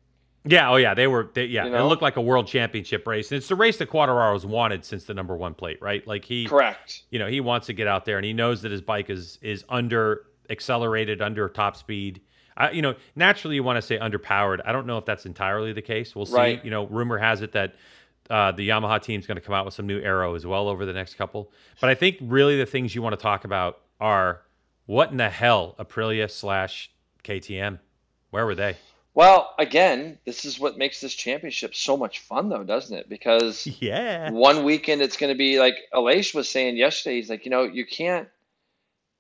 Yeah, 0.45 0.71
oh 0.71 0.77
yeah, 0.77 0.95
they 0.95 1.07
were. 1.07 1.31
They, 1.33 1.45
yeah, 1.45 1.65
you 1.65 1.71
know? 1.71 1.85
it 1.85 1.89
looked 1.89 2.03
like 2.03 2.17
a 2.17 2.21
world 2.21 2.49
championship 2.49 3.07
race, 3.07 3.31
and 3.31 3.39
it's 3.39 3.49
the 3.49 3.55
race 3.55 3.77
that 3.79 3.89
Quartararo's 3.89 4.45
wanted 4.45 4.85
since 4.85 5.05
the 5.05 5.15
number 5.15 5.37
one 5.37 5.55
plate, 5.55 5.81
right? 5.81 6.05
Like 6.07 6.25
he, 6.25 6.47
correct. 6.47 7.05
You 7.11 7.21
know, 7.21 7.29
he 7.29 7.41
wants 7.41 7.67
to 7.69 7.73
get 7.73 7.87
out 7.87 8.05
there, 8.05 8.17
and 8.17 8.25
he 8.25 8.33
knows 8.33 8.63
that 8.63 8.73
his 8.73 8.83
bike 8.83 9.09
is 9.09 9.39
is 9.41 9.65
under 9.69 10.27
accelerated, 10.51 11.23
under 11.23 11.49
top 11.49 11.77
speed. 11.77 12.21
I, 12.57 12.71
you 12.73 12.83
know, 12.83 12.95
naturally 13.15 13.57
you 13.57 13.63
want 13.63 13.77
to 13.77 13.83
say 13.83 13.99
underpowered. 13.99 14.61
I 14.65 14.73
don't 14.73 14.87
know 14.87 14.99
if 14.99 15.05
that's 15.05 15.27
entirely 15.27 15.73
the 15.73 15.83
case. 15.83 16.15
We'll 16.15 16.27
see. 16.27 16.37
Right. 16.37 16.65
You 16.65 16.71
know, 16.71 16.87
rumor 16.87 17.19
has 17.19 17.41
it 17.41 17.53
that 17.53 17.75
uh, 18.29 18.53
the 18.53 18.69
Yamaha 18.69 19.01
team's 19.03 19.27
going 19.27 19.37
to 19.37 19.41
come 19.41 19.55
out 19.55 19.65
with 19.65 19.75
some 19.75 19.87
new 19.87 20.01
aero 20.01 20.35
as 20.35 20.45
well 20.45 20.69
over 20.69 20.85
the 20.85 20.93
next 20.93 21.15
couple. 21.15 21.51
But 21.81 21.91
I 21.91 21.95
think 21.95 22.19
really 22.21 22.59
the 22.59 22.67
things 22.67 22.95
you 22.95 23.03
want 23.03 23.19
to 23.19 23.23
talk 23.23 23.45
about 23.45 23.81
are 24.01 24.43
what 24.87 25.11
in 25.11 25.17
the 25.17 25.31
hell 25.31 25.75
Aprilia 25.79 26.31
slash 26.31 26.91
KTM. 27.25 27.79
Where 28.31 28.45
were 28.45 28.55
they? 28.55 28.77
Well, 29.15 29.55
again, 29.59 30.19
this 30.25 30.47
is 30.47 30.59
what 30.59 30.79
makes 30.79 31.01
this 31.01 31.15
championship 31.15 31.75
so 31.75 31.97
much 31.99 32.21
fun, 32.21 32.49
though, 32.49 32.65
doesn't 32.65 32.97
it? 32.97 33.09
Because 33.09 33.67
yeah, 33.81 34.31
one 34.31 34.65
weekend 34.65 35.03
it's 35.03 35.17
going 35.17 35.33
to 35.33 35.39
be 35.39 35.59
like 35.59 35.77
Aleix 35.93 36.35
was 36.35 36.49
saying 36.49 36.77
yesterday. 36.77 37.17
He's 37.17 37.31
like, 37.31 37.45
you 37.45 37.51
know, 37.51 37.65
you 37.65 37.85
can't 37.85 38.29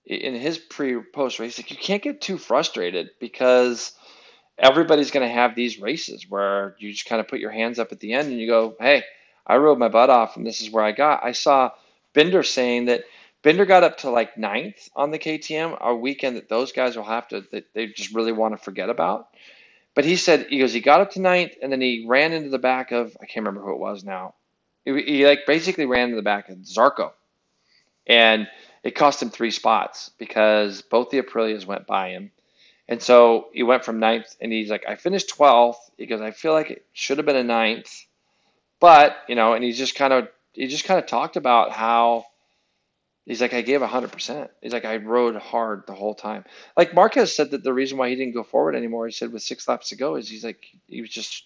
in 0.04 0.34
his 0.34 0.58
pre 0.58 1.00
post 1.00 1.38
race, 1.38 1.58
like 1.58 1.70
you 1.70 1.76
can't 1.76 2.02
get 2.02 2.20
too 2.20 2.38
frustrated 2.38 3.10
because 3.20 3.92
everybody's 4.58 5.10
going 5.10 5.26
to 5.26 5.32
have 5.32 5.54
these 5.54 5.80
races 5.80 6.26
where 6.28 6.74
you 6.78 6.90
just 6.92 7.06
kind 7.06 7.20
of 7.20 7.28
put 7.28 7.40
your 7.40 7.50
hands 7.50 7.78
up 7.78 7.92
at 7.92 8.00
the 8.00 8.12
end 8.12 8.28
and 8.28 8.38
you 8.38 8.46
go, 8.46 8.74
hey, 8.80 9.04
I 9.46 9.56
rode 9.56 9.78
my 9.78 9.88
butt 9.88 10.10
off 10.10 10.36
and 10.36 10.46
this 10.46 10.60
is 10.60 10.70
where 10.70 10.84
I 10.84 10.92
got. 10.92 11.24
I 11.24 11.32
saw 11.32 11.70
Binder 12.14 12.42
saying 12.42 12.86
that 12.86 13.04
Binder 13.42 13.64
got 13.64 13.84
up 13.84 13.98
to 13.98 14.10
like 14.10 14.38
ninth 14.38 14.88
on 14.94 15.10
the 15.10 15.18
KTM, 15.18 15.78
a 15.80 15.94
weekend 15.94 16.36
that 16.36 16.48
those 16.48 16.72
guys 16.72 16.96
will 16.96 17.04
have 17.04 17.28
to 17.28 17.42
that 17.52 17.72
they 17.74 17.88
just 17.88 18.14
really 18.14 18.32
want 18.32 18.56
to 18.56 18.62
forget 18.62 18.88
about 18.88 19.28
But 19.94 20.04
he 20.04 20.16
said 20.16 20.46
he 20.48 20.58
goes 20.58 20.72
he 20.72 20.80
got 20.80 21.00
up 21.00 21.12
to 21.12 21.20
ninth 21.20 21.52
and 21.62 21.70
then 21.70 21.80
he 21.80 22.04
ran 22.06 22.32
into 22.32 22.48
the 22.48 22.58
back 22.58 22.92
of 22.92 23.16
I 23.20 23.26
can't 23.26 23.44
remember 23.46 23.62
who 23.66 23.74
it 23.74 23.80
was 23.80 24.04
now. 24.04 24.34
He, 24.84 25.02
he 25.02 25.26
like 25.26 25.40
basically 25.46 25.86
ran 25.86 26.04
into 26.04 26.16
the 26.16 26.22
back 26.22 26.48
of 26.48 26.58
Zarco, 26.58 27.12
and 28.06 28.48
it 28.82 28.94
cost 28.94 29.22
him 29.22 29.30
three 29.30 29.50
spots 29.50 30.10
because 30.18 30.82
both 30.82 31.10
the 31.10 31.20
Aprilias 31.20 31.66
went 31.66 31.86
by 31.86 32.10
him. 32.10 32.30
And 32.88 33.00
so 33.00 33.48
he 33.52 33.62
went 33.62 33.84
from 33.84 34.00
ninth, 34.00 34.36
and 34.40 34.52
he's 34.52 34.70
like, 34.70 34.84
I 34.88 34.96
finished 34.96 35.34
12th. 35.36 35.76
He 35.96 36.06
goes, 36.06 36.20
I 36.20 36.32
feel 36.32 36.52
like 36.52 36.70
it 36.70 36.84
should 36.92 37.18
have 37.18 37.26
been 37.26 37.36
a 37.36 37.44
ninth. 37.44 38.06
But, 38.80 39.16
you 39.28 39.36
know, 39.36 39.52
and 39.52 39.62
he's 39.62 39.78
just 39.78 39.94
kind 39.94 40.12
of, 40.12 40.28
he 40.52 40.66
just 40.66 40.84
kind 40.84 40.98
of 40.98 41.06
talked 41.06 41.36
about 41.36 41.70
how 41.70 42.26
he's 43.26 43.40
like, 43.40 43.54
I 43.54 43.60
gave 43.62 43.80
100%. 43.80 44.48
He's 44.60 44.72
like, 44.72 44.84
I 44.84 44.96
rode 44.96 45.36
hard 45.36 45.84
the 45.86 45.94
whole 45.94 46.14
time. 46.14 46.44
Like 46.76 46.94
Marquez 46.94 47.34
said 47.34 47.50
that 47.52 47.62
the 47.62 47.72
reason 47.72 47.98
why 47.98 48.08
he 48.08 48.16
didn't 48.16 48.34
go 48.34 48.42
forward 48.42 48.74
anymore, 48.74 49.06
he 49.06 49.12
said 49.12 49.32
with 49.32 49.42
six 49.42 49.66
laps 49.68 49.88
to 49.90 49.96
go, 49.96 50.16
is 50.16 50.28
he's 50.28 50.44
like, 50.44 50.64
he 50.88 51.00
was 51.00 51.10
just 51.10 51.44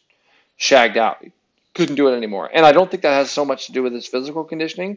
shagged 0.57 0.97
out. 0.97 1.19
He 1.23 1.33
couldn't 1.75 1.97
do 1.97 2.09
it 2.09 2.17
anymore. 2.17 2.51
And 2.53 2.65
I 2.65 2.73
don't 2.73 2.91
think 2.91 3.03
that 3.03 3.13
has 3.15 3.31
so 3.31 3.45
much 3.45 3.67
to 3.67 3.73
do 3.73 3.83
with 3.83 3.93
his 3.93 4.07
physical 4.07 4.45
conditioning 4.45 4.97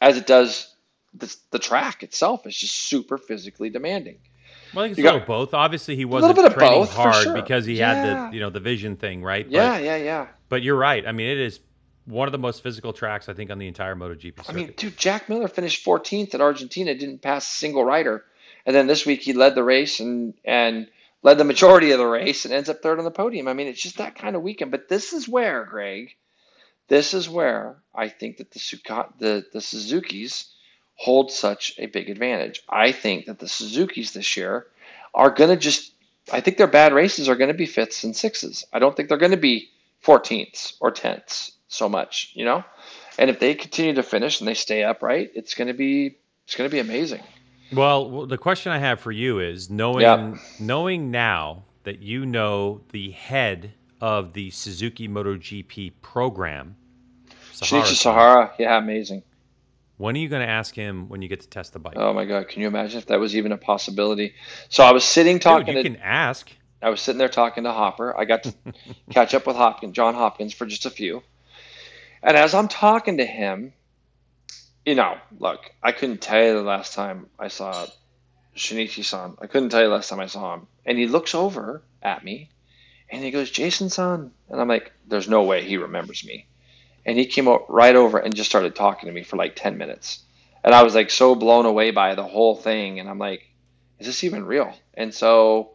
as 0.00 0.16
it 0.16 0.26
does 0.26 0.74
the, 1.14 1.34
the 1.50 1.58
track 1.58 2.02
itself 2.02 2.46
is 2.46 2.56
just 2.56 2.74
super 2.74 3.18
physically 3.18 3.70
demanding. 3.70 4.16
Well, 4.74 4.84
I 4.84 4.88
think 4.88 4.92
it's 4.92 4.98
You 4.98 5.04
a 5.04 5.06
got- 5.08 5.12
little 5.20 5.26
both. 5.26 5.54
Obviously, 5.54 5.94
he 5.96 6.04
wasn't 6.06 6.34
training 6.36 6.80
both, 6.80 6.92
hard 6.94 7.14
sure. 7.22 7.34
because 7.34 7.66
he 7.66 7.74
Yeah. 7.74 7.94
had 7.94 8.30
the 8.30 8.34
you 8.34 8.40
know 8.40 8.48
the 8.50 8.60
vision 8.60 8.96
thing, 8.96 9.22
right? 9.22 9.46
Yeah, 9.46 9.74
But, 9.74 9.82
yeah, 9.84 9.96
yeah. 9.96 10.26
but 10.48 10.62
you're 10.62 10.76
right. 10.76 11.06
I 11.06 11.12
mean, 11.12 11.28
it 11.28 11.38
is 11.38 11.60
one 12.04 12.28
of 12.28 12.32
the 12.32 12.38
most 12.38 12.62
physical 12.62 12.92
tracks 12.92 13.28
I 13.28 13.34
think 13.34 13.50
on 13.50 13.58
the 13.58 13.68
entire 13.68 13.94
MotoGP 13.94 14.38
circuit. 14.38 14.48
I 14.48 14.52
mean, 14.52 14.74
dude, 14.76 14.96
Jack 14.96 15.28
Miller 15.28 15.48
finished 15.48 15.84
14th 15.84 16.34
at 16.34 16.40
Argentina, 16.40 16.94
didn't 16.94 17.22
pass 17.22 17.46
a 17.46 17.56
single 17.56 17.84
rider, 17.84 18.24
and 18.66 18.74
then 18.74 18.86
this 18.86 19.06
week 19.06 19.22
he 19.22 19.32
led 19.32 19.54
the 19.54 19.62
race 19.62 20.00
and 20.00 20.34
and 20.44 20.88
led 21.22 21.38
the 21.38 21.44
majority 21.44 21.92
of 21.92 21.98
the 21.98 22.06
race 22.06 22.44
and 22.44 22.52
ends 22.52 22.68
up 22.68 22.82
third 22.82 22.98
on 22.98 23.04
the 23.04 23.10
podium. 23.10 23.46
I 23.46 23.52
mean, 23.52 23.68
it's 23.68 23.82
just 23.82 23.98
that 23.98 24.16
kind 24.16 24.34
of 24.34 24.42
weekend. 24.42 24.72
But 24.72 24.88
this 24.88 25.12
is 25.12 25.28
where, 25.28 25.64
Greg, 25.64 26.16
this 26.88 27.14
is 27.14 27.28
where 27.28 27.76
I 27.94 28.08
think 28.08 28.38
that 28.38 28.50
the 28.50 28.58
Suka- 28.58 29.12
the 29.18 29.46
the 29.52 29.60
Suzuki's 29.60 30.46
hold 30.96 31.30
such 31.30 31.74
a 31.78 31.86
big 31.86 32.10
advantage. 32.10 32.62
I 32.68 32.92
think 32.92 33.26
that 33.26 33.38
the 33.38 33.48
Suzuki's 33.48 34.12
this 34.12 34.36
year 34.36 34.66
are 35.14 35.30
going 35.30 35.50
to 35.50 35.56
just. 35.56 35.92
I 36.32 36.40
think 36.40 36.56
their 36.56 36.68
bad 36.68 36.92
races 36.92 37.28
are 37.28 37.34
going 37.34 37.48
to 37.48 37.54
be 37.54 37.66
fifths 37.66 38.04
and 38.04 38.14
sixes. 38.14 38.64
I 38.72 38.78
don't 38.78 38.96
think 38.96 39.08
they're 39.08 39.18
going 39.18 39.32
to 39.32 39.36
be 39.36 39.70
14ths 40.04 40.74
or 40.80 40.92
10ths 40.92 41.50
so 41.72 41.88
much, 41.88 42.30
you 42.34 42.44
know. 42.44 42.64
And 43.18 43.28
if 43.30 43.40
they 43.40 43.54
continue 43.54 43.94
to 43.94 44.02
finish 44.02 44.40
and 44.40 44.48
they 44.48 44.54
stay 44.54 44.84
upright, 44.84 45.30
it's 45.34 45.54
going 45.54 45.68
to 45.68 45.74
be 45.74 46.16
it's 46.44 46.54
going 46.56 46.68
to 46.68 46.72
be 46.72 46.80
amazing. 46.80 47.22
Well, 47.72 48.26
the 48.26 48.38
question 48.38 48.72
I 48.72 48.78
have 48.78 49.00
for 49.00 49.12
you 49.12 49.38
is 49.40 49.70
knowing 49.70 50.02
Yeah. 50.02 50.34
knowing 50.60 51.10
now 51.10 51.64
that 51.84 52.00
you 52.00 52.26
know 52.26 52.82
the 52.90 53.10
head 53.12 53.72
of 54.00 54.32
the 54.34 54.50
Suzuki 54.50 55.08
MotoGP 55.08 55.92
program, 56.02 56.76
Sahara, 57.52 57.82
Shinichi 57.84 57.94
Sahara, 57.96 58.52
yeah, 58.58 58.76
amazing. 58.78 59.22
when 59.96 60.16
are 60.16 60.18
you 60.18 60.28
going 60.28 60.42
to 60.42 60.48
ask 60.52 60.74
him 60.74 61.08
when 61.08 61.22
you 61.22 61.28
get 61.28 61.40
to 61.40 61.48
test 61.48 61.72
the 61.72 61.78
bike? 61.78 61.94
Oh 61.96 62.12
my 62.12 62.24
god, 62.24 62.48
can 62.48 62.60
you 62.62 62.68
imagine 62.68 62.98
if 62.98 63.06
that 63.06 63.20
was 63.20 63.34
even 63.36 63.52
a 63.52 63.56
possibility? 63.56 64.34
So 64.68 64.84
I 64.84 64.92
was 64.92 65.04
sitting 65.04 65.36
Dude, 65.36 65.42
talking 65.42 65.76
you 65.76 65.82
to 65.82 65.88
can 65.90 65.98
ask. 66.00 66.50
I 66.82 66.90
was 66.90 67.00
sitting 67.00 67.18
there 67.18 67.28
talking 67.28 67.62
to 67.64 67.72
Hopper. 67.72 68.18
I 68.18 68.24
got 68.24 68.42
to 68.44 68.54
catch 69.10 69.34
up 69.34 69.46
with 69.46 69.54
Hopkins, 69.56 69.94
John 69.94 70.14
Hopkins, 70.14 70.52
for 70.52 70.66
just 70.66 70.84
a 70.84 70.90
few. 70.90 71.22
And 72.22 72.36
as 72.36 72.54
I'm 72.54 72.68
talking 72.68 73.18
to 73.18 73.26
him, 73.26 73.72
you 74.84 74.94
know, 74.94 75.16
look, 75.38 75.70
I 75.82 75.92
couldn't 75.92 76.20
tell 76.20 76.42
you 76.42 76.54
the 76.54 76.62
last 76.62 76.94
time 76.94 77.26
I 77.38 77.48
saw 77.48 77.86
Shinichi-san. 78.56 79.36
I 79.40 79.46
couldn't 79.46 79.70
tell 79.70 79.80
you 79.80 79.88
the 79.88 79.94
last 79.94 80.08
time 80.08 80.20
I 80.20 80.26
saw 80.26 80.54
him. 80.54 80.66
And 80.84 80.98
he 80.98 81.06
looks 81.06 81.34
over 81.34 81.82
at 82.02 82.24
me, 82.24 82.50
and 83.10 83.22
he 83.22 83.30
goes, 83.30 83.50
"Jason-san," 83.50 84.30
and 84.48 84.60
I'm 84.60 84.68
like, 84.68 84.92
"There's 85.06 85.28
no 85.28 85.42
way 85.42 85.62
he 85.64 85.76
remembers 85.76 86.24
me." 86.24 86.46
And 87.04 87.18
he 87.18 87.26
came 87.26 87.48
right 87.68 87.96
over 87.96 88.18
and 88.18 88.34
just 88.34 88.50
started 88.50 88.74
talking 88.74 89.08
to 89.08 89.12
me 89.12 89.22
for 89.22 89.36
like 89.36 89.56
10 89.56 89.76
minutes. 89.76 90.20
And 90.64 90.74
I 90.74 90.82
was 90.82 90.94
like 90.94 91.10
so 91.10 91.34
blown 91.34 91.66
away 91.66 91.90
by 91.90 92.14
the 92.14 92.24
whole 92.24 92.54
thing. 92.54 93.00
And 93.00 93.08
I'm 93.08 93.18
like, 93.18 93.42
is 93.98 94.06
this 94.06 94.24
even 94.24 94.44
real? 94.46 94.72
And 94.94 95.12
so, 95.12 95.72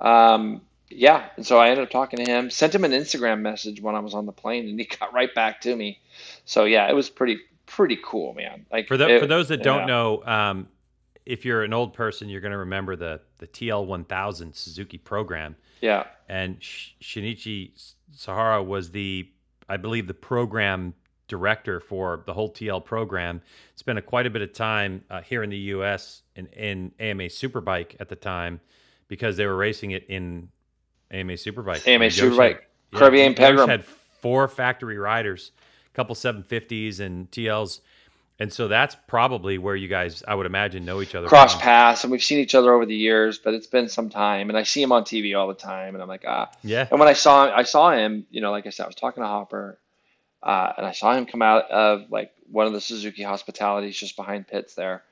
um, 0.00 0.62
yeah. 0.90 1.28
And 1.36 1.46
so 1.46 1.58
I 1.58 1.68
ended 1.70 1.84
up 1.84 1.90
talking 1.90 2.24
to 2.24 2.30
him, 2.30 2.50
sent 2.50 2.74
him 2.74 2.84
an 2.84 2.92
Instagram 2.92 3.40
message 3.40 3.80
when 3.80 3.94
I 3.94 4.00
was 4.00 4.14
on 4.14 4.26
the 4.26 4.32
plane, 4.32 4.68
and 4.68 4.78
he 4.78 4.86
got 5.00 5.12
right 5.12 5.34
back 5.34 5.60
to 5.62 5.74
me. 5.74 6.00
So 6.44 6.64
yeah, 6.64 6.88
it 6.88 6.94
was 6.94 7.10
pretty 7.10 7.38
pretty 7.66 7.98
cool, 8.04 8.34
man. 8.34 8.66
Like 8.70 8.88
For, 8.88 8.96
the, 8.96 9.08
it- 9.16 9.20
for 9.20 9.26
those 9.26 9.48
that 9.48 9.62
don't 9.62 9.86
know, 9.86 10.22
um, 10.24 10.68
if 11.26 11.44
you're 11.44 11.62
an 11.62 11.72
old 11.72 11.94
person, 11.94 12.28
you're 12.28 12.42
going 12.42 12.52
to 12.52 12.58
remember 12.58 12.96
the 12.96 13.20
the 13.38 13.46
TL 13.46 13.86
1000 13.86 14.54
Suzuki 14.54 14.98
program, 14.98 15.56
yeah, 15.80 16.04
and 16.28 16.62
Sh- 16.62 16.90
Shinichi 17.02 17.70
Sahara 18.12 18.62
was 18.62 18.90
the, 18.90 19.28
I 19.68 19.76
believe, 19.78 20.06
the 20.06 20.14
program 20.14 20.92
director 21.26 21.80
for 21.80 22.22
the 22.26 22.34
whole 22.34 22.52
TL 22.52 22.84
program. 22.84 23.40
Spent 23.76 23.98
a, 23.98 24.02
quite 24.02 24.26
a 24.26 24.30
bit 24.30 24.42
of 24.42 24.52
time 24.52 25.02
uh, 25.10 25.22
here 25.22 25.42
in 25.42 25.48
the 25.48 25.56
U.S. 25.56 26.20
in, 26.36 26.46
in 26.48 26.92
AMA 27.00 27.24
Superbike 27.24 27.96
at 27.98 28.10
the 28.10 28.16
time 28.16 28.60
because 29.08 29.38
they 29.38 29.46
were 29.46 29.56
racing 29.56 29.92
it 29.92 30.04
in 30.10 30.48
AMA 31.10 31.32
Superbike. 31.34 31.86
AMA 31.86 32.06
Superbike. 32.06 32.58
had- 32.92 33.14
yeah, 33.14 33.26
and 33.26 33.36
Pegram. 33.36 33.68
had 33.68 33.84
four 33.84 34.48
factory 34.48 34.98
riders, 34.98 35.50
a 35.92 35.96
couple 35.96 36.14
750s 36.14 37.00
and 37.00 37.30
TLs. 37.30 37.80
And 38.40 38.52
so 38.52 38.66
that's 38.66 38.96
probably 39.06 39.58
where 39.58 39.76
you 39.76 39.86
guys, 39.86 40.24
I 40.26 40.34
would 40.34 40.46
imagine, 40.46 40.84
know 40.84 41.00
each 41.00 41.14
other. 41.14 41.28
cross 41.28 41.52
from. 41.52 41.60
paths, 41.62 42.02
and 42.02 42.10
we've 42.10 42.22
seen 42.22 42.40
each 42.40 42.54
other 42.56 42.72
over 42.72 42.84
the 42.84 42.96
years, 42.96 43.38
but 43.38 43.54
it's 43.54 43.68
been 43.68 43.88
some 43.88 44.10
time. 44.10 44.48
And 44.48 44.58
I 44.58 44.64
see 44.64 44.82
him 44.82 44.90
on 44.90 45.04
TV 45.04 45.38
all 45.38 45.46
the 45.46 45.54
time, 45.54 45.94
and 45.94 46.02
I'm 46.02 46.08
like, 46.08 46.24
ah. 46.26 46.50
Yeah. 46.64 46.88
And 46.90 46.98
when 46.98 47.08
I 47.08 47.12
saw 47.12 47.54
I 47.54 47.62
saw 47.62 47.92
him, 47.92 48.26
you 48.30 48.40
know, 48.40 48.50
like 48.50 48.66
I 48.66 48.70
said, 48.70 48.84
I 48.84 48.86
was 48.88 48.96
talking 48.96 49.22
to 49.22 49.26
Hopper, 49.28 49.78
uh, 50.42 50.72
and 50.76 50.84
I 50.84 50.90
saw 50.92 51.14
him 51.14 51.26
come 51.26 51.42
out 51.42 51.70
of 51.70 52.10
like 52.10 52.32
one 52.50 52.66
of 52.66 52.72
the 52.72 52.80
Suzuki 52.80 53.22
hospitalities 53.22 53.96
just 53.96 54.16
behind 54.16 54.48
pits 54.48 54.74
there, 54.74 55.04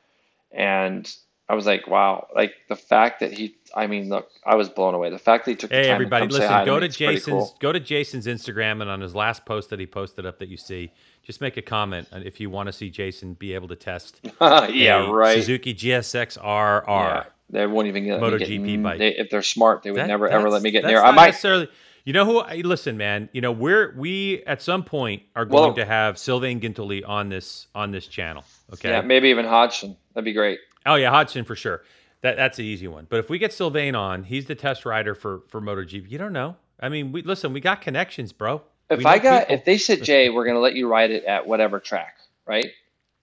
and 0.50 1.08
I 1.48 1.54
was 1.54 1.66
like, 1.66 1.86
wow, 1.86 2.28
like 2.34 2.54
the 2.68 2.76
fact 2.76 3.20
that 3.20 3.32
he, 3.32 3.56
I 3.74 3.86
mean, 3.86 4.08
look, 4.08 4.28
I 4.46 4.54
was 4.54 4.68
blown 4.68 4.94
away. 4.94 5.10
The 5.10 5.18
fact 5.18 5.44
that 5.44 5.50
he 5.50 5.56
took 5.56 5.70
the 5.70 5.76
Hey 5.76 5.82
time 5.82 5.88
Hey, 5.88 5.94
everybody, 5.94 6.28
to 6.28 6.32
listen, 6.34 6.64
go 6.64 6.80
to 6.80 6.88
Jason's 6.88 7.24
cool. 7.26 7.56
go 7.60 7.72
to 7.72 7.80
Jason's 7.80 8.26
Instagram 8.26 8.80
and 8.80 8.88
on 8.88 9.00
his 9.00 9.14
last 9.14 9.44
post 9.44 9.68
that 9.70 9.78
he 9.80 9.86
posted 9.86 10.24
up 10.24 10.38
that 10.38 10.48
you 10.48 10.56
see, 10.56 10.92
just 11.22 11.40
make 11.40 11.56
a 11.56 11.62
comment 11.62 12.08
and 12.12 12.24
if 12.24 12.40
you 12.40 12.48
want 12.48 12.68
to 12.68 12.72
see 12.72 12.88
Jason 12.90 13.34
be 13.34 13.54
able 13.54 13.68
to 13.68 13.76
test 13.76 14.20
yeah, 14.40 15.10
right. 15.10 15.36
Suzuki 15.36 15.74
GSX 15.74 16.36
RR. 16.38 16.84
Yeah, 16.88 17.24
they 17.50 17.66
won't 17.66 17.86
even 17.88 18.04
get, 18.04 18.20
me 18.20 18.30
get 18.38 18.48
MotoGP 18.48 18.82
bike. 18.82 18.98
They, 18.98 19.08
if 19.16 19.28
they're 19.28 19.42
smart, 19.42 19.82
they 19.82 19.90
would 19.90 20.00
That- 20.00 20.06
never 20.08 20.28
ever 20.28 20.48
let 20.48 20.62
me 20.62 20.70
get 20.70 20.84
near. 20.84 21.02
I 21.02 21.10
might. 21.10 21.26
necessarily. 21.26 21.68
You 22.04 22.12
know 22.12 22.24
who? 22.24 22.38
I, 22.40 22.56
listen, 22.56 22.96
man. 22.96 23.28
You 23.32 23.40
know 23.42 23.52
we're 23.52 23.94
we 23.96 24.42
at 24.44 24.62
some 24.62 24.84
point 24.84 25.22
are 25.36 25.44
Well- 25.44 25.64
going 25.64 25.76
to 25.76 25.84
have 25.84 26.18
Sylvain 26.18 26.60
Guintoli 26.60 27.06
on 27.06 27.28
this 27.28 27.66
on 27.74 27.90
this 27.90 28.06
channel. 28.06 28.44
Okay. 28.72 28.90
Yeah, 28.90 29.02
maybe 29.02 29.28
even 29.28 29.44
Hodgson. 29.44 29.96
That'd 30.14 30.24
be 30.24 30.32
great. 30.32 30.58
Oh 30.86 30.94
yeah, 30.96 31.10
Hodgson 31.10 31.44
for 31.44 31.56
sure. 31.56 31.82
That 32.22 32.36
that's 32.36 32.58
an 32.58 32.64
easy 32.64 32.88
one. 32.88 33.06
But 33.08 33.18
if 33.18 33.28
we 33.30 33.38
get 33.38 33.52
Sylvain 33.52 33.94
on, 33.94 34.24
he's 34.24 34.46
the 34.46 34.54
test 34.54 34.84
rider 34.86 35.14
for 35.14 35.40
for 35.48 35.60
MotoGP. 35.60 36.10
You 36.10 36.18
don't 36.18 36.32
know. 36.32 36.56
I 36.80 36.88
mean, 36.88 37.12
we 37.12 37.22
listen. 37.22 37.52
We 37.52 37.60
got 37.60 37.80
connections, 37.80 38.32
bro. 38.32 38.62
If 38.90 39.06
I 39.06 39.18
got, 39.18 39.42
people. 39.48 39.54
if 39.54 39.64
they 39.64 39.78
said, 39.78 40.02
Jay, 40.02 40.28
we're 40.28 40.44
going 40.44 40.56
to 40.56 40.60
let 40.60 40.74
you 40.74 40.86
ride 40.86 41.10
it 41.10 41.24
at 41.24 41.46
whatever 41.46 41.80
track, 41.80 42.16
right? 42.46 42.66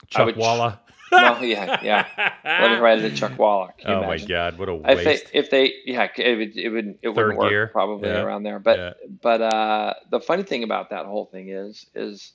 Chuck 0.08 0.26
would- 0.26 0.38
Walla. 0.38 0.80
Well, 1.12 1.44
yeah, 1.44 1.80
yeah. 1.82 2.06
Let 2.44 2.72
me 2.72 2.78
ride 2.78 3.00
it 3.00 3.06
at 3.06 3.12
Chuckwalla. 3.32 3.72
Oh 3.86 4.02
my 4.04 4.18
god, 4.20 4.60
what 4.60 4.70
a 4.70 4.76
If 4.76 4.84
they, 4.98 5.06
waste! 5.06 5.26
if 5.34 5.50
they, 5.50 5.74
yeah, 5.86 6.08
it 6.16 6.38
would, 6.38 6.56
it 6.58 6.70
would, 6.70 7.00
it 7.02 7.10
wouldn't 7.10 7.38
work 7.38 7.50
gear. 7.50 7.68
probably 7.68 8.10
Yeah. 8.10 8.22
around 8.22 8.44
there. 8.44 8.60
But, 8.60 8.78
Yeah. 8.78 8.94
but 9.22 9.42
uh, 9.42 9.94
the 10.12 10.20
funny 10.22 10.44
thing 10.44 10.64
about 10.64 10.92
that 10.92 11.06
whole 11.08 11.26
thing 11.26 11.50
is, 11.50 11.88
is 11.96 12.34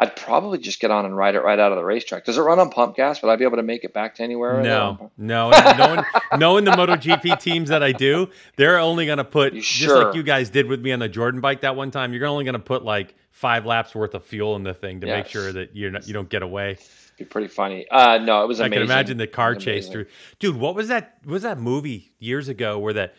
I'd 0.00 0.14
probably 0.14 0.58
just 0.58 0.78
get 0.78 0.92
on 0.92 1.04
and 1.04 1.16
ride 1.16 1.34
it 1.34 1.40
right 1.40 1.58
out 1.58 1.72
of 1.72 1.76
the 1.76 1.84
racetrack. 1.84 2.24
Does 2.24 2.38
it 2.38 2.42
run 2.42 2.60
on 2.60 2.70
pump 2.70 2.94
gas? 2.94 3.20
Would 3.20 3.30
I 3.30 3.36
be 3.36 3.44
able 3.44 3.56
to 3.56 3.64
make 3.64 3.82
it 3.82 3.92
back 3.92 4.14
to 4.16 4.22
anywhere? 4.22 4.62
No, 4.62 5.10
no, 5.18 5.50
knowing, 5.76 6.04
knowing 6.36 6.64
the 6.64 6.70
MotoGP 6.70 7.40
teams 7.40 7.68
that 7.70 7.82
I 7.82 7.90
do, 7.90 8.28
they're 8.56 8.78
only 8.78 9.06
going 9.06 9.18
to 9.18 9.24
put 9.24 9.54
You 9.54 9.60
just 9.60 9.72
sure? 9.72 10.04
like 10.04 10.14
you 10.14 10.22
guys 10.22 10.50
did 10.50 10.66
with 10.66 10.80
me 10.80 10.92
on 10.92 11.00
the 11.00 11.08
Jordan 11.08 11.40
bike 11.40 11.62
that 11.62 11.74
one 11.74 11.90
time. 11.90 12.12
You're 12.12 12.26
only 12.26 12.44
going 12.44 12.52
to 12.52 12.60
put 12.60 12.84
like 12.84 13.16
five 13.32 13.66
laps 13.66 13.94
worth 13.94 14.14
of 14.14 14.24
fuel 14.24 14.54
in 14.54 14.62
the 14.62 14.74
thing 14.74 15.00
to 15.00 15.06
make 15.06 15.26
sure 15.26 15.52
that 15.52 15.74
you're 15.74 15.90
not, 15.90 16.06
you 16.06 16.14
don't 16.14 16.28
get 16.28 16.42
away. 16.42 16.72
It'd 16.72 16.88
be 17.18 17.24
pretty 17.24 17.48
funny. 17.48 17.88
Uh, 17.90 18.18
no, 18.18 18.44
it 18.44 18.46
was 18.46 18.60
I 18.60 18.68
can 18.68 18.82
imagine 18.82 19.16
the 19.18 19.26
car 19.26 19.56
chase 19.56 19.88
through. 19.88 20.06
Dude, 20.38 20.56
what 20.56 20.76
was 20.76 20.86
that? 20.88 21.18
What 21.24 21.32
was 21.34 21.42
that 21.42 21.58
movie 21.58 22.12
years 22.20 22.48
ago 22.48 22.78
where 22.78 22.92
that 22.92 23.14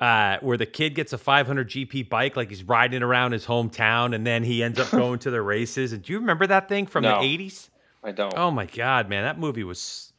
uh, 0.00 0.38
where 0.40 0.56
the 0.56 0.66
kid 0.66 0.94
gets 0.94 1.12
a 1.12 1.18
500 1.18 1.68
GP 1.68 2.08
bike, 2.08 2.36
like 2.36 2.48
he's 2.50 2.62
riding 2.62 3.02
around 3.02 3.32
his 3.32 3.46
hometown, 3.46 4.14
and 4.14 4.26
then 4.26 4.44
he 4.44 4.62
ends 4.62 4.78
up 4.78 4.90
going 4.92 5.18
to 5.20 5.30
the 5.30 5.42
races? 5.42 5.92
And 5.92 6.02
do 6.02 6.12
you 6.12 6.20
remember 6.20 6.46
that 6.46 6.68
thing 6.68 6.86
from 6.86 7.02
No. 7.02 7.20
the 7.20 7.26
80s? 7.26 7.68
I 8.04 8.12
don't. 8.12 8.32
Oh 8.36 8.50
my 8.50 8.66
god, 8.66 9.08
man, 9.08 9.24
that 9.24 9.38
movie 9.38 9.64
was 9.64 10.12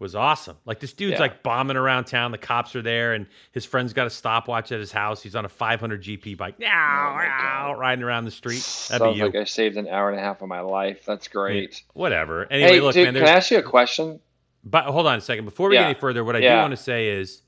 was 0.00 0.14
awesome. 0.14 0.56
Like 0.64 0.80
this 0.80 0.94
dude's 0.94 1.12
Yeah. 1.12 1.20
like 1.20 1.42
bombing 1.42 1.76
around 1.76 2.04
town. 2.06 2.32
The 2.32 2.38
cops 2.38 2.74
are 2.74 2.80
there, 2.82 3.12
and 3.12 3.26
his 3.52 3.64
friend's 3.66 3.92
got 3.92 4.06
a 4.06 4.10
stopwatch 4.10 4.72
at 4.72 4.80
his 4.80 4.90
house. 4.90 5.22
He's 5.22 5.36
on 5.36 5.44
a 5.44 5.48
500 5.48 6.02
GP 6.02 6.36
bike, 6.38 6.54
Oh 6.60 6.64
my 6.64 7.74
riding 7.78 8.02
around 8.02 8.24
the 8.24 8.30
street. 8.30 8.62
That'd 8.88 9.02
Sounds 9.04 9.12
be 9.14 9.18
you. 9.18 9.24
like 9.26 9.34
I 9.36 9.44
saved 9.44 9.76
an 9.76 9.86
hour 9.88 10.10
and 10.10 10.18
a 10.18 10.22
half 10.22 10.40
of 10.42 10.48
my 10.48 10.60
life. 10.60 11.04
That's 11.04 11.28
great. 11.28 11.82
Whatever. 11.92 12.50
Anyway, 12.50 12.70
hey, 12.72 12.80
look, 12.80 12.94
dude, 12.94 13.04
man. 13.12 13.14
can 13.14 13.24
I 13.24 13.36
ask 13.36 13.50
you 13.50 13.58
a 13.58 13.62
question? 13.62 14.20
but 14.64 14.84
hold 14.86 15.06
on 15.06 15.18
a 15.18 15.20
second. 15.20 15.44
Before 15.44 15.68
we 15.68 15.74
Yeah. 15.76 15.82
get 15.82 15.90
any 15.90 16.00
further, 16.00 16.24
what 16.24 16.34
I 16.34 16.40
do 16.40 16.48
want 16.48 16.70
to 16.72 16.76
say 16.76 17.08
is, 17.10 17.42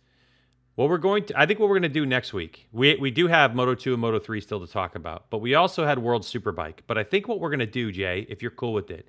Well, 0.76 0.88
we're 0.88 0.98
going 0.98 1.24
to. 1.26 1.38
I 1.38 1.44
think 1.44 1.60
what 1.60 1.68
we're 1.68 1.78
going 1.78 1.90
to 1.92 2.00
do 2.00 2.06
next 2.06 2.32
week. 2.32 2.66
We 2.72 2.96
we 2.96 3.10
do 3.10 3.26
have 3.28 3.54
Moto 3.54 3.74
two 3.74 3.92
and 3.92 4.00
Moto 4.00 4.18
three 4.18 4.40
still 4.40 4.64
to 4.64 4.72
talk 4.72 4.94
about, 4.94 5.28
but 5.28 5.38
we 5.38 5.54
also 5.54 5.84
had 5.84 5.98
World 5.98 6.22
Superbike. 6.22 6.80
But 6.86 6.96
I 6.96 7.04
think 7.04 7.28
what 7.28 7.40
we're 7.40 7.50
going 7.50 7.60
to 7.60 7.66
do, 7.66 7.92
Jay, 7.92 8.26
if 8.28 8.40
you're 8.40 8.50
cool 8.52 8.72
with 8.72 8.90
it, 8.90 9.08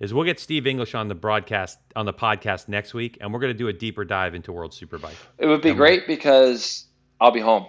is 0.00 0.14
we'll 0.14 0.24
get 0.24 0.40
Steve 0.40 0.66
English 0.66 0.94
on 0.94 1.08
the 1.08 1.14
broadcast 1.14 1.78
on 1.94 2.06
the 2.06 2.14
podcast 2.14 2.68
next 2.68 2.94
week, 2.94 3.18
and 3.20 3.32
we're 3.32 3.40
going 3.40 3.52
to 3.52 3.58
do 3.58 3.68
a 3.68 3.72
deeper 3.72 4.04
dive 4.04 4.34
into 4.34 4.52
World 4.52 4.72
Superbike. 4.72 5.16
It 5.38 5.46
would 5.46 5.60
be 5.60 5.70
And 5.70 5.78
great 5.78 6.06
because 6.06 6.86
I'll 7.20 7.30
be 7.30 7.40
home. 7.40 7.66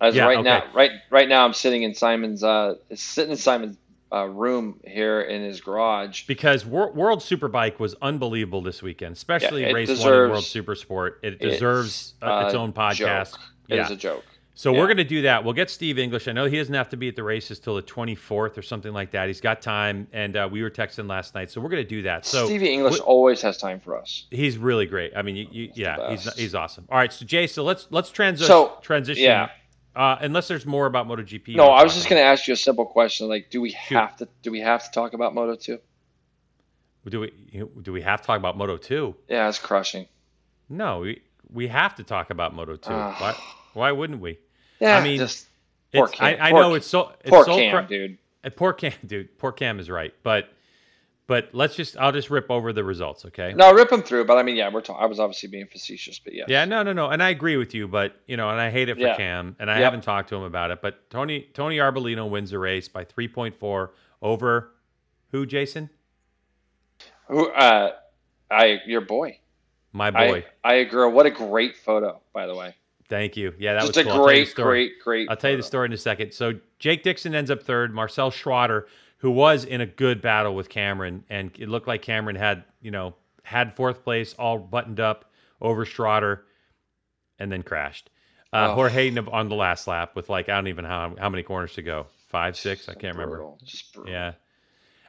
As 0.00 0.14
Yeah, 0.14 0.24
right 0.24 0.38
okay. 0.38 0.48
now, 0.48 0.64
right 0.74 0.90
right 1.10 1.28
now, 1.28 1.44
I'm 1.44 1.52
sitting 1.52 1.82
in 1.82 1.94
Simon's 1.94 2.42
uh, 2.42 2.74
sitting 2.94 3.32
in 3.32 3.36
Simon's 3.36 3.76
uh, 4.12 4.26
room 4.26 4.80
here 4.86 5.20
in 5.22 5.42
his 5.42 5.60
garage. 5.60 6.26
Because 6.26 6.64
Wor- 6.66 6.92
World 6.92 7.20
Superbike 7.20 7.78
was 7.78 7.94
unbelievable 8.02 8.62
this 8.62 8.82
weekend, 8.82 9.16
especially 9.16 9.62
Yeah, 9.62 9.68
it 9.68 9.74
race 9.74 9.88
one 9.88 9.96
in 9.96 10.02
deserves- 10.02 10.30
World 10.32 10.44
Supersport. 10.44 11.10
It 11.22 11.34
It's 11.34 11.54
deserves 11.54 12.14
uh, 12.22 12.44
its 12.46 12.54
own 12.54 12.72
podcast. 12.72 13.30
Joke. 13.32 13.40
It 13.68 13.76
Yeah. 13.76 13.84
is 13.84 13.90
a 13.92 13.96
joke. 13.96 14.24
So 14.54 14.72
Yeah. 14.72 14.80
we're 14.80 14.86
going 14.88 14.96
to 14.98 15.04
do 15.04 15.22
that. 15.22 15.42
We'll 15.44 15.54
get 15.54 15.70
Steve 15.70 15.98
English. 15.98 16.28
I 16.28 16.32
know 16.32 16.44
he 16.44 16.58
doesn't 16.58 16.74
have 16.74 16.88
to 16.90 16.96
be 16.96 17.08
at 17.08 17.16
the 17.16 17.22
races 17.22 17.60
till 17.60 17.76
the 17.76 17.82
24th 17.82 18.58
or 18.58 18.62
something 18.62 18.92
like 18.92 19.12
that. 19.12 19.28
He's 19.28 19.40
got 19.40 19.62
time, 19.62 20.06
and 20.12 20.36
uh, 20.36 20.48
we 20.50 20.60
were 20.62 20.68
texting 20.70 21.08
last 21.08 21.34
night, 21.34 21.50
so 21.50 21.60
we're 21.62 21.70
going 21.70 21.82
to 21.82 21.88
do 21.88 22.02
that. 22.02 22.26
So 22.26 22.44
Stevie 22.46 22.68
English 22.70 22.98
wh- 22.98 23.06
always 23.06 23.40
has 23.42 23.56
time 23.56 23.80
for 23.80 23.96
us. 23.96 24.26
he's 24.30 24.58
really 24.58 24.84
great. 24.86 25.12
I 25.16 25.22
mean, 25.22 25.36
you, 25.36 25.46
you, 25.50 25.70
yeah, 25.74 26.10
he's 26.10 26.30
he's 26.34 26.54
awesome. 26.54 26.84
All 26.90 26.98
right, 26.98 27.12
so 27.12 27.24
Jay, 27.24 27.46
so 27.46 27.62
let's 27.62 27.86
let's 27.90 28.10
transi- 28.10 28.40
So, 28.44 28.76
transition. 28.82 29.22
yeah. 29.24 29.48
Uh, 29.94 30.16
unless 30.20 30.46
there's 30.48 30.64
more 30.66 30.86
about 30.86 31.08
MotoGP. 31.08 31.56
No, 31.56 31.66
I 31.68 31.82
was 31.82 31.94
just 31.94 32.08
going 32.08 32.20
to 32.20 32.24
ask 32.26 32.46
you 32.46 32.54
a 32.54 32.56
simple 32.56 32.86
question. 32.86 33.28
Like, 33.28 33.50
do 33.50 33.60
we 33.60 33.70
Shoot. 33.70 33.96
have 33.96 34.16
to 34.18 34.28
do 34.42 34.50
we 34.52 34.60
have 34.60 34.84
to 34.84 34.90
talk 34.92 35.14
about 35.14 35.34
Moto 35.34 35.56
two? 35.56 35.78
Do 37.08 37.20
we 37.20 37.32
do 37.82 37.92
we 37.92 38.02
have 38.02 38.20
to 38.20 38.26
talk 38.26 38.38
about 38.38 38.56
Moto 38.58 38.76
Two? 38.76 39.16
Yeah, 39.28 39.48
it's 39.48 39.58
crushing. 39.58 40.06
No, 40.68 41.00
we 41.00 41.22
we 41.52 41.66
have 41.68 41.94
to 41.96 42.04
talk 42.04 42.30
about 42.30 42.54
Moto 42.54 42.76
Two. 42.76 42.92
Ah. 42.92 43.16
why 43.18 43.34
why 43.88 43.92
wouldn't 43.92 44.20
we? 44.20 44.38
Yeah, 44.80 44.98
I 44.98 45.02
mean, 45.02 45.18
just 45.18 45.46
poor 45.92 46.04
It's, 46.06 46.20
I, 46.20 46.34
Cam. 46.34 46.42
I 46.44 46.50
Poor- 46.52 46.60
know 46.62 46.74
it's 46.74 46.86
so 46.86 47.12
it's 47.22 47.30
poor 47.30 47.44
so 47.44 47.56
Cam, 47.56 47.84
cr- 47.84 47.88
dude. 47.88 48.18
Uh, 48.44 48.50
Poor 48.50 48.72
Cam, 48.74 48.92
dude. 49.06 49.36
Poor 49.38 49.50
Cam 49.52 49.80
is 49.80 49.90
right, 49.90 50.14
but 50.22 50.50
but 51.30 51.48
let's 51.52 51.76
just 51.76 51.96
I'll 51.96 52.10
just 52.10 52.28
rip 52.28 52.50
over 52.50 52.72
the 52.72 52.82
results, 52.82 53.24
okay? 53.24 53.54
No, 53.54 53.72
rip 53.72 53.88
them 53.88 54.02
through. 54.02 54.24
But 54.24 54.36
I 54.36 54.42
mean, 54.42 54.56
yeah, 54.56 54.68
we're. 54.68 54.80
Ta- 54.80 54.96
I 54.96 55.06
was 55.06 55.20
obviously 55.20 55.48
being 55.48 55.68
facetious, 55.68 56.18
but 56.18 56.34
yes. 56.34 56.46
Yeah, 56.48 56.64
no, 56.64 56.82
no, 56.82 56.92
no, 56.92 57.06
and 57.10 57.22
I 57.22 57.28
agree 57.30 57.56
with 57.56 57.72
you, 57.72 57.86
but 57.86 58.16
you 58.26 58.36
know, 58.36 58.50
and 58.50 58.60
I 58.60 58.68
hate 58.72 58.88
it 58.88 58.96
for 58.96 59.00
Yeah. 59.02 59.16
Cam, 59.16 59.54
and 59.60 59.70
I 59.70 59.74
Yep. 59.76 59.84
haven't 59.84 60.00
talked 60.02 60.28
to 60.30 60.34
him 60.34 60.42
about 60.42 60.72
it, 60.72 60.82
but 60.82 61.08
Tony 61.08 61.48
Tony 61.54 61.76
Arbolino 61.78 62.28
wins 62.28 62.50
the 62.50 62.58
race 62.58 62.88
by 62.88 63.04
three 63.04 63.28
point 63.28 63.54
four 63.54 63.92
over 64.20 64.72
who? 65.30 65.46
Jason, 65.46 65.88
Who? 67.28 67.48
Uh, 67.50 67.92
I 68.50 68.80
your 68.86 69.02
boy. 69.02 69.38
my 69.92 70.10
boy. 70.10 70.44
I 70.64 70.72
I 70.72 70.74
agree. 70.74 71.06
What 71.08 71.26
a 71.26 71.30
great 71.30 71.76
photo, 71.76 72.20
by 72.32 72.48
the 72.48 72.56
way. 72.56 72.74
Thank 73.08 73.36
you. 73.36 73.54
Yeah, 73.58 73.74
that 73.74 73.82
Just 73.82 73.96
was 73.96 73.96
a 73.98 74.02
cool. 74.04 74.12
I'll 74.12 74.24
tell 74.26 74.32
you 74.34 74.38
the 74.40 74.44
great, 74.44 74.48
story. 74.48 74.86
great, 74.88 75.02
great. 75.04 75.30
I'll 75.30 75.36
tell 75.36 75.50
you 75.52 75.56
the 75.56 75.62
photo. 75.62 75.68
story 75.68 75.86
in 75.86 75.92
a 75.92 75.96
second. 75.96 76.32
So 76.32 76.54
Jake 76.80 77.04
Dixon 77.04 77.34
ends 77.36 77.50
up 77.52 77.62
third. 77.62 77.94
Marcel 77.94 78.30
Schrötter, 78.32 78.86
who 79.20 79.30
was 79.30 79.64
in 79.64 79.80
a 79.80 79.86
good 79.86 80.20
battle 80.20 80.54
with 80.54 80.68
Cameron, 80.68 81.24
and 81.30 81.50
it 81.58 81.68
looked 81.68 81.86
like 81.88 82.02
Cameron 82.02 82.36
had, 82.36 82.64
you 82.82 82.90
know, 82.90 83.14
had 83.42 83.74
fourth 83.74 84.02
place 84.04 84.34
all 84.38 84.58
buttoned 84.58 85.00
up 85.00 85.24
over 85.60 85.84
Schrötter, 85.84 86.40
and 87.38 87.50
then 87.50 87.62
crashed. 87.62 88.10
Uh, 88.52 88.68
Oh. 88.70 88.74
Jorge 88.74 89.16
on 89.16 89.48
the 89.48 89.54
last 89.54 89.86
lap 89.86 90.16
with 90.16 90.28
like 90.28 90.48
I 90.48 90.54
don't 90.56 90.66
even 90.68 90.84
know 90.84 90.90
how 90.90 91.14
how 91.18 91.28
many 91.28 91.42
corners 91.42 91.74
to 91.74 91.82
go. 91.82 92.06
Five, 92.28 92.56
six, 92.56 92.88
I 92.88 92.94
can't 92.94 93.14
remember. 93.16 93.36
Brutal. 93.36 93.58
Brutal. 93.94 94.12
Yeah. 94.12 94.32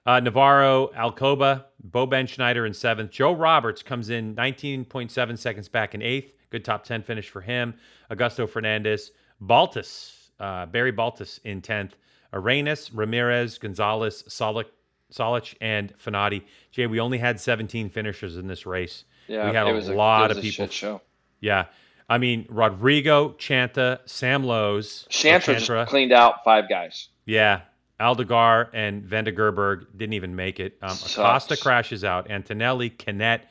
Uh, 0.06 0.20
Navarro, 0.20 0.88
Alcoba, 0.96 1.66
Bo 1.84 2.08
Bendsneyder 2.08 2.66
in 2.66 2.74
seventh. 2.74 3.12
Joe 3.12 3.34
Roberts 3.34 3.84
comes 3.84 4.10
in 4.10 4.36
19.7 4.36 5.38
seconds 5.38 5.68
back 5.68 5.94
in 5.94 6.02
eighth. 6.02 6.34
Good 6.50 6.66
top 6.66 6.84
10 6.84 7.04
finish 7.04 7.30
for 7.30 7.42
him. 7.42 7.76
Augusto 8.10 8.50
Fernandez, 8.50 9.12
Baltus, 9.40 10.32
uh, 10.40 10.66
Barry 10.66 10.92
Baltus 10.92 11.40
in 11.44 11.62
10th. 11.62 11.92
Arenas, 12.34 12.92
Ramirez, 12.94 13.58
Gonzalez, 13.58 14.24
Solich, 14.28 14.66
Solich, 15.12 15.56
and 15.62 15.94
Fenati. 15.98 16.44
Jay, 16.72 16.88
we 16.88 17.00
only 17.00 17.18
had 17.18 17.40
17 17.40 17.90
finishers 17.90 18.38
in 18.38 18.48
this 18.48 18.66
race. 18.66 19.04
Yeah, 19.28 19.50
we 19.50 19.56
had 19.56 19.68
a 19.68 19.74
was 19.74 19.90
lot 19.90 20.32
it 20.32 20.36
was 20.36 20.38
of 20.38 20.44
a 20.44 20.48
people. 20.48 20.68
Show. 20.68 21.02
Yeah. 21.40 21.66
I 22.10 22.18
mean, 22.18 22.46
Rodrigo, 22.50 23.30
Chantra, 23.34 24.00
Sam 24.06 24.44
Lowes, 24.44 25.08
Chantra 25.10 25.60
just 25.60 25.90
cleaned 25.90 26.12
out 26.12 26.44
five 26.44 26.68
guys. 26.70 27.10
yeah. 27.26 27.62
Aldeguer 28.02 28.68
and 28.74 29.04
Van 29.04 29.26
de 29.26 29.32
Goorbergh 29.32 29.86
didn't 29.96 30.14
even 30.14 30.36
make 30.36 30.60
it. 30.60 30.76
Um, 30.82 30.90
Acosta 30.90 31.56
crashes 31.56 32.04
out. 32.04 32.32
Antonelli, 32.32 32.90
Canet, 32.90 33.42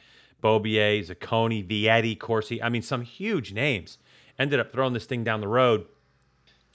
Beaubier, 0.43 1.07
Zaccone, 1.07 1.65
Vietti, 1.69 2.19
Corsi. 2.19 2.61
I 2.61 2.69
mean, 2.69 2.83
some 2.83 3.03
huge 3.03 3.53
names 3.53 3.99
ended 4.41 4.59
up 4.59 4.73
throwing 4.73 4.93
this 4.93 5.05
thing 5.05 5.23
down 5.23 5.41
the 5.41 5.47
road. 5.47 5.87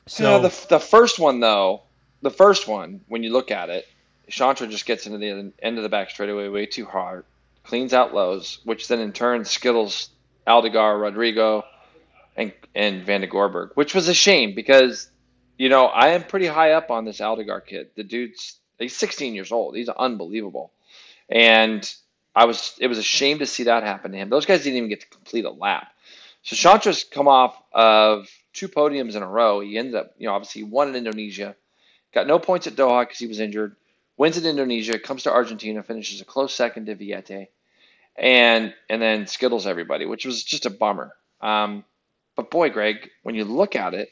So, 0.08 0.40
the 0.40 0.68
the 0.70 0.80
first 0.80 1.20
one 1.20 1.42
though, 1.42 1.82
the 2.26 2.32
first 2.32 2.68
one 2.68 3.02
when 3.08 3.22
you 3.22 3.32
look 3.32 3.52
at 3.52 3.70
it, 3.70 3.88
Chantra 4.30 4.68
just 4.68 4.88
gets 4.88 5.06
into 5.06 5.20
the 5.20 5.54
end 5.60 5.78
of 5.78 5.84
the 5.84 5.90
back 5.90 6.10
straightaway 6.10 6.48
way 6.50 6.66
too 6.66 6.86
hard, 6.86 7.24
cleans 7.64 7.94
out 7.94 8.16
Lowes, 8.16 8.60
which 8.64 8.88
then 8.88 9.00
in 9.00 9.14
turn 9.14 9.46
skittles 9.46 10.10
Aldeguer, 10.48 11.00
Rodrigo, 11.00 11.64
and 12.36 12.52
and 12.74 13.06
Van 13.06 13.22
de 13.22 13.28
Goorbergh, 13.28 13.76
which 13.76 13.94
was 13.94 14.08
a 14.08 14.14
shame 14.16 14.56
because 14.56 15.08
you 15.60 15.70
know 15.70 15.86
I 15.86 16.10
am 16.10 16.24
pretty 16.24 16.48
high 16.48 16.72
up 16.72 16.90
on 16.90 17.06
this 17.06 17.20
Aldeguer 17.20 17.64
kid. 17.64 17.92
The 17.96 18.04
dude's 18.04 18.60
he's 18.80 18.98
16 18.98 19.36
years 19.36 19.52
old. 19.52 19.76
He's 19.76 19.88
unbelievable, 19.88 20.72
and 21.30 21.88
I 22.36 22.46
was 22.46 22.74
it 22.80 22.88
was 22.88 22.98
a 22.98 23.04
shame 23.04 23.38
to 23.38 23.46
see 23.46 23.66
that 23.66 23.84
happen 23.84 24.12
to 24.14 24.18
him. 24.18 24.30
Those 24.30 24.48
guys 24.48 24.64
didn't 24.64 24.78
even 24.78 24.90
get 24.90 25.02
to 25.02 25.08
complete 25.10 25.46
a 25.46 25.52
lap. 25.52 25.90
So 26.42 26.56
Chantra's 26.56 27.04
come 27.04 27.28
off 27.28 27.56
of 27.72 28.28
two 28.54 28.68
podiums 28.68 29.16
in 29.16 29.22
a 29.22 29.28
row. 29.28 29.60
He 29.60 29.78
ends 29.78 29.94
up, 29.94 30.16
you 30.18 30.28
know, 30.28 30.34
obviously 30.34 30.62
he 30.62 30.68
won 30.68 30.90
in 30.90 30.96
Indonesia, 30.96 31.56
got 32.16 32.26
no 32.26 32.40
points 32.40 32.66
at 32.66 32.76
Doha 32.76 33.04
because 33.04 33.20
he 33.20 33.28
was 33.28 33.40
injured. 33.40 33.76
Wins 34.18 34.38
in 34.38 34.46
Indonesia, 34.46 34.98
comes 34.98 35.24
to 35.24 35.32
Argentina, 35.32 35.84
finishes 35.84 36.22
a 36.22 36.26
close 36.26 36.56
second 36.56 36.86
to 36.88 36.96
Vietti, 36.96 37.48
and 38.16 38.74
and 38.90 39.02
then 39.02 39.28
skittles 39.28 39.68
everybody, 39.68 40.06
which 40.06 40.26
was 40.26 40.44
just 40.44 40.66
a 40.66 40.70
bummer. 40.70 41.14
Um, 41.42 41.84
but 42.36 42.50
boy, 42.50 42.70
Greg, 42.70 43.10
when 43.24 43.36
you 43.36 43.44
look 43.44 43.76
at 43.76 43.94
it, 43.94 44.10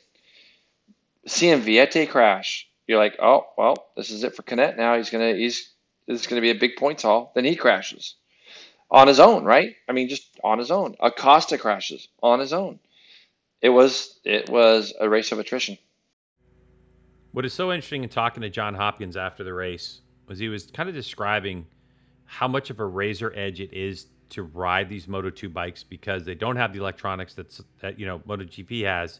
seeing 1.25 1.61
Viete 1.61 2.09
crash, 2.09 2.67
you're 2.85 2.99
like, 2.99 3.15
oh 3.19 3.47
well, 3.57 3.87
this 3.95 4.11
is 4.11 4.23
it 4.23 4.35
for 4.35 4.43
Canet 4.43 4.77
now. 4.77 4.97
He's 4.97 5.09
gonna 5.09 5.33
he's 5.33 5.71
is 6.07 6.27
gonna 6.27 6.41
be 6.41 6.51
a 6.51 6.55
big 6.55 6.75
points 6.75 7.03
haul. 7.03 7.31
Then 7.33 7.45
he 7.45 7.55
crashes 7.55 8.15
on 8.91 9.07
his 9.07 9.21
own, 9.21 9.45
right? 9.45 9.75
I 9.87 9.93
mean, 9.93 10.09
just 10.09 10.27
on 10.43 10.59
his 10.59 10.69
own. 10.69 10.95
Acosta 10.99 11.57
crashes 11.57 12.09
on 12.21 12.39
his 12.39 12.51
own. 12.51 12.79
It 13.61 13.69
was 13.69 14.19
it 14.25 14.49
was 14.49 14.93
a 14.99 15.07
race 15.07 15.31
of 15.31 15.39
attrition. 15.39 15.77
What 17.33 17.45
is 17.45 17.53
so 17.53 17.71
interesting 17.71 18.03
in 18.03 18.09
talking 18.09 18.41
to 18.41 18.49
John 18.49 18.75
Hopkins 18.75 19.17
after 19.17 19.43
the 19.43 19.53
race 19.53 20.01
was 20.27 20.39
he 20.39 20.47
was 20.47 20.67
kind 20.67 20.87
of 20.87 20.95
describing 20.95 21.65
how 22.25 22.47
much 22.47 22.69
of 22.69 22.79
a 22.79 22.85
razor 22.85 23.33
edge 23.35 23.59
it 23.59 23.73
is 23.73 24.07
to 24.29 24.43
ride 24.43 24.87
these 24.87 25.07
Moto 25.07 25.29
2 25.29 25.49
bikes 25.49 25.83
because 25.83 26.23
they 26.25 26.35
don't 26.35 26.55
have 26.55 26.73
the 26.73 26.79
electronics 26.79 27.33
that's, 27.33 27.61
that 27.81 27.99
you 27.99 28.05
know 28.05 28.19
MotoGP 28.19 28.85
has, 28.85 29.19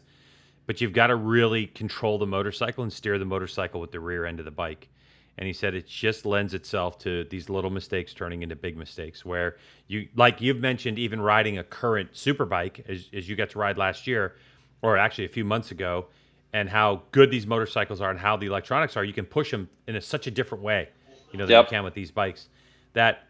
but 0.66 0.80
you've 0.80 0.92
got 0.92 1.08
to 1.08 1.16
really 1.16 1.66
control 1.66 2.18
the 2.18 2.26
motorcycle 2.26 2.84
and 2.84 2.92
steer 2.92 3.18
the 3.18 3.24
motorcycle 3.24 3.80
with 3.80 3.90
the 3.90 4.00
rear 4.00 4.24
end 4.24 4.38
of 4.38 4.44
the 4.44 4.50
bike. 4.50 4.88
And 5.36 5.48
he 5.48 5.52
said 5.52 5.74
it 5.74 5.88
just 5.88 6.24
lends 6.24 6.54
itself 6.54 6.98
to 7.00 7.24
these 7.24 7.50
little 7.50 7.70
mistakes 7.70 8.14
turning 8.14 8.42
into 8.44 8.54
big 8.54 8.76
mistakes 8.76 9.24
where 9.24 9.56
you 9.88 10.08
like 10.14 10.40
you've 10.40 10.60
mentioned 10.60 11.00
even 11.00 11.20
riding 11.20 11.58
a 11.58 11.64
current 11.64 12.12
superbike 12.12 12.88
as, 12.88 13.08
as 13.12 13.28
you 13.28 13.34
got 13.34 13.50
to 13.50 13.58
ride 13.58 13.76
last 13.76 14.06
year 14.06 14.36
or 14.82 14.96
actually 14.96 15.24
a 15.24 15.28
few 15.28 15.44
months 15.44 15.72
ago 15.72 16.06
and 16.54 16.70
how 16.70 17.02
good 17.12 17.30
these 17.30 17.46
motorcycles 17.46 18.00
are 18.00 18.10
and 18.10 18.18
how 18.18 18.36
the 18.38 18.46
electronics 18.46 18.96
are 18.96 19.04
you 19.04 19.12
can 19.12 19.26
push 19.26 19.50
them 19.50 19.68
in 19.86 19.96
a, 19.96 20.00
such 20.00 20.26
a 20.26 20.30
different 20.30 20.64
way 20.64 20.88
you 21.32 21.38
know 21.38 21.44
than 21.44 21.52
Yep. 21.52 21.66
you 21.66 21.70
can 21.70 21.84
with 21.84 21.92
these 21.94 22.10
bikes 22.10 22.48
that 22.94 23.24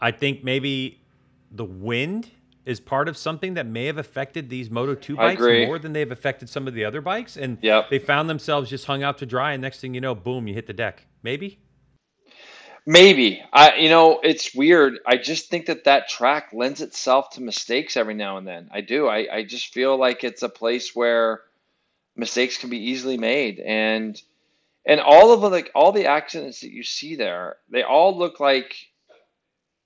I 0.00 0.10
think 0.10 0.42
maybe 0.44 1.00
the 1.50 1.64
wind 1.64 2.30
is 2.64 2.80
part 2.80 3.08
of 3.08 3.16
something 3.16 3.54
that 3.54 3.66
may 3.66 3.86
have 3.86 3.98
affected 3.98 4.48
these 4.48 4.70
Moto 4.70 4.94
2 4.94 5.16
bikes 5.16 5.40
more 5.40 5.78
than 5.78 5.92
they've 5.92 6.10
affected 6.10 6.48
some 6.48 6.68
of 6.68 6.74
the 6.74 6.84
other 6.84 7.00
bikes. 7.00 7.36
And 7.36 7.58
Yep. 7.62 7.90
they 7.90 7.98
found 7.98 8.30
themselves 8.30 8.70
just 8.70 8.84
hung 8.86 9.02
out 9.02 9.18
to 9.18 9.26
dry. 9.26 9.52
And 9.52 9.62
next 9.62 9.80
thing 9.80 9.94
you 9.94 10.00
know, 10.00 10.14
boom, 10.14 10.46
you 10.46 10.54
hit 10.54 10.66
the 10.66 10.72
deck. 10.72 11.06
Maybe? 11.22 11.58
Maybe 12.86 13.42
I, 13.52 13.76
you 13.76 13.88
know, 13.88 14.20
it's 14.22 14.54
weird. 14.54 14.98
I 15.06 15.16
just 15.16 15.50
think 15.50 15.66
that 15.66 15.84
that 15.84 16.08
track 16.08 16.50
lends 16.52 16.80
itself 16.80 17.30
to 17.30 17.42
mistakes 17.42 17.96
every 17.96 18.14
now 18.14 18.36
and 18.38 18.46
then. 18.46 18.70
I 18.72 18.80
do. 18.80 19.06
I, 19.06 19.26
I 19.36 19.44
just 19.44 19.72
feel 19.74 19.98
like 19.98 20.24
it's 20.24 20.42
a 20.42 20.48
place 20.48 20.94
where 20.96 21.42
mistakes 22.20 22.58
can 22.58 22.70
be 22.70 22.90
easily 22.90 23.18
made, 23.18 23.58
and 23.58 24.20
and 24.86 25.00
all 25.00 25.32
of 25.32 25.40
the 25.40 25.50
like 25.50 25.70
all 25.74 25.90
the 25.90 26.06
accidents 26.06 26.60
that 26.60 26.70
you 26.70 26.84
see 26.84 27.16
there, 27.16 27.56
they 27.68 27.82
all 27.82 28.16
look 28.16 28.38
like 28.38 28.76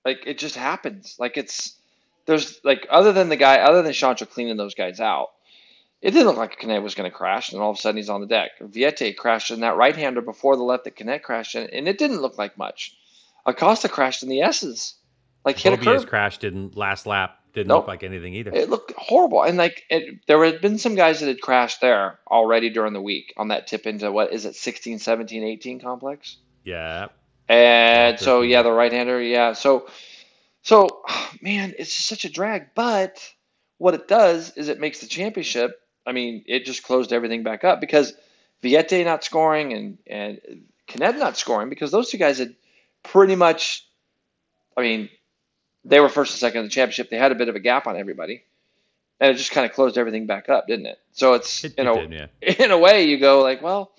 like 0.05 0.23
it 0.27 0.37
just 0.37 0.55
happens. 0.55 1.15
Like 1.17 1.37
it's 1.37 1.79
there's 2.27 2.59
like 2.63 2.85
other 2.91 3.11
than 3.11 3.29
the 3.29 3.35
guy, 3.35 3.57
other 3.57 3.81
than 3.81 3.91
Chantra 3.91 4.29
cleaning 4.29 4.57
those 4.57 4.75
guys 4.75 4.99
out, 4.99 5.29
it 6.01 6.11
didn't 6.11 6.27
look 6.27 6.37
like 6.37 6.59
Canet 6.59 6.83
was 6.83 6.95
going 6.95 7.09
to 7.09 7.15
crash, 7.15 7.51
and 7.51 7.61
all 7.61 7.71
of 7.71 7.77
a 7.77 7.79
sudden 7.79 7.97
he's 7.97 8.09
on 8.09 8.21
the 8.21 8.27
deck. 8.27 8.51
Vietti 8.61 9.15
crashed 9.15 9.51
in 9.51 9.61
that 9.61 9.77
right 9.77 9.95
hander 9.95 10.21
before 10.21 10.55
the 10.55 10.63
left 10.63 10.83
that 10.83 10.95
Canet 10.95 11.23
crashed 11.23 11.55
in, 11.55 11.69
and 11.71 11.87
it 11.87 11.97
didn't 11.97 12.21
look 12.21 12.37
like 12.37 12.57
much. 12.57 12.95
Acosta 13.45 13.89
crashed 13.89 14.23
in 14.23 14.29
the 14.29 14.41
S's, 14.41 14.95
like 15.43 15.57
hit 15.57 15.73
a 15.73 15.77
curb. 15.77 16.07
crashed 16.07 16.43
in 16.43 16.71
last 16.75 17.05
lap 17.05 17.39
didn't 17.55 17.67
Nope. 17.69 17.79
look 17.79 17.87
like 17.87 18.03
anything 18.03 18.33
either. 18.35 18.51
It 18.53 18.69
looked 18.69 18.91
horrible, 18.97 19.43
and 19.43 19.57
like 19.57 19.83
it, 19.89 20.19
there 20.27 20.43
had 20.45 20.61
been 20.61 20.77
some 20.77 20.93
guys 20.95 21.19
that 21.21 21.27
had 21.27 21.41
crashed 21.41 21.81
there 21.81 22.19
already 22.29 22.69
during 22.69 22.93
the 22.93 23.01
week 23.01 23.33
on 23.37 23.47
that 23.47 23.65
tip 23.67 23.87
into 23.87 24.11
what 24.11 24.31
is 24.33 24.45
it 24.45 24.55
16, 24.55 24.99
17, 24.99 25.43
18 25.43 25.79
complex. 25.79 26.37
yeah, 26.63 27.07
And 27.49 28.19
so 28.19 28.41
yeah, 28.41 28.61
the 28.61 28.71
right 28.71 28.91
hander, 28.91 29.21
yeah. 29.21 29.53
So 29.53 29.87
so 30.61 31.01
man, 31.41 31.73
it's 31.79 31.95
just 31.95 32.07
such 32.07 32.25
a 32.25 32.29
drag. 32.29 32.75
But 32.75 33.19
what 33.77 33.93
it 33.95 34.07
does 34.07 34.51
is 34.55 34.67
it 34.69 34.79
makes 34.79 34.99
the 34.99 35.07
championship. 35.07 35.79
I 36.05 36.11
mean, 36.11 36.43
it 36.45 36.65
just 36.65 36.83
closed 36.83 37.11
everything 37.11 37.43
back 37.43 37.63
up 37.63 37.81
because 37.81 38.13
Vietti 38.63 39.03
not 39.03 39.23
scoring 39.23 39.73
and 39.73 39.97
and 40.07 40.39
Canet 40.87 41.17
not 41.17 41.35
scoring 41.37 41.69
because 41.69 41.91
those 41.91 42.09
two 42.09 42.17
guys 42.17 42.37
had 42.39 42.55
pretty 43.03 43.35
much. 43.35 43.87
I 44.77 44.81
mean, 44.81 45.09
they 45.85 45.99
were 45.99 46.09
first 46.09 46.33
and 46.33 46.39
second 46.39 46.59
in 46.59 46.65
the 46.65 46.71
championship. 46.71 47.09
They 47.09 47.17
had 47.17 47.31
a 47.31 47.35
bit 47.35 47.47
of 47.47 47.55
a 47.55 47.59
gap 47.59 47.87
on 47.87 47.97
everybody, 47.97 48.43
and 49.19 49.31
it 49.31 49.35
just 49.35 49.51
kind 49.51 49.65
of 49.65 49.73
closed 49.73 49.97
everything 49.97 50.25
back 50.25 50.49
up, 50.49 50.67
didn't 50.67 50.87
it? 50.87 50.97
So 51.13 51.33
it's 51.33 51.63
it, 51.63 51.75
you 51.77 51.89
it 51.89 52.09
did, 52.09 52.29
yeah. 52.41 52.53
in 52.65 52.71
a 52.71 52.77
way 52.77 53.05
you 53.05 53.19
go 53.19 53.41
like 53.41 53.61
well 53.61 53.91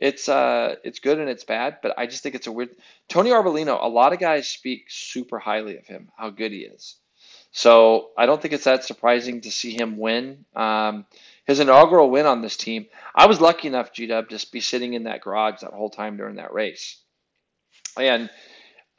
it's 0.00 0.28
uh 0.28 0.76
it's 0.82 0.98
good 0.98 1.18
and 1.18 1.28
it's 1.28 1.44
bad 1.44 1.76
but 1.82 1.96
i 1.98 2.06
just 2.06 2.22
think 2.22 2.34
it's 2.34 2.46
a 2.46 2.52
weird 2.52 2.70
tony 3.08 3.30
arbolino 3.30 3.78
a 3.80 3.88
lot 3.88 4.12
of 4.12 4.18
guys 4.18 4.48
speak 4.48 4.86
super 4.88 5.38
highly 5.38 5.76
of 5.76 5.86
him 5.86 6.08
how 6.16 6.30
good 6.30 6.50
he 6.50 6.60
is 6.60 6.96
so 7.52 8.10
i 8.16 8.26
don't 8.26 8.40
think 8.40 8.54
it's 8.54 8.64
that 8.64 8.82
surprising 8.82 9.42
to 9.42 9.50
see 9.50 9.72
him 9.72 9.98
win 9.98 10.44
um 10.56 11.04
his 11.44 11.60
inaugural 11.60 12.10
win 12.10 12.26
on 12.26 12.40
this 12.40 12.56
team 12.56 12.86
i 13.14 13.26
was 13.26 13.40
lucky 13.40 13.68
enough 13.68 13.92
g-dub 13.92 14.28
to 14.28 14.46
be 14.50 14.60
sitting 14.60 14.94
in 14.94 15.04
that 15.04 15.20
garage 15.20 15.60
that 15.60 15.72
whole 15.72 15.90
time 15.90 16.16
during 16.16 16.36
that 16.36 16.54
race 16.54 16.98
and 17.98 18.30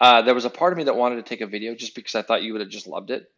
uh, 0.02 0.22
there 0.22 0.36
was 0.36 0.46
a 0.46 0.50
part 0.50 0.74
of 0.74 0.78
me 0.78 0.84
that 0.84 0.96
wanted 0.98 1.16
to 1.16 1.24
take 1.24 1.40
a 1.40 1.48
video 1.48 1.74
just 1.74 1.96
because 1.96 2.16
i 2.16 2.22
thought 2.22 2.44
you 2.44 2.52
would 2.52 2.62
have 2.62 2.70
just 2.70 2.88
loved 2.88 3.12
it 3.12 3.32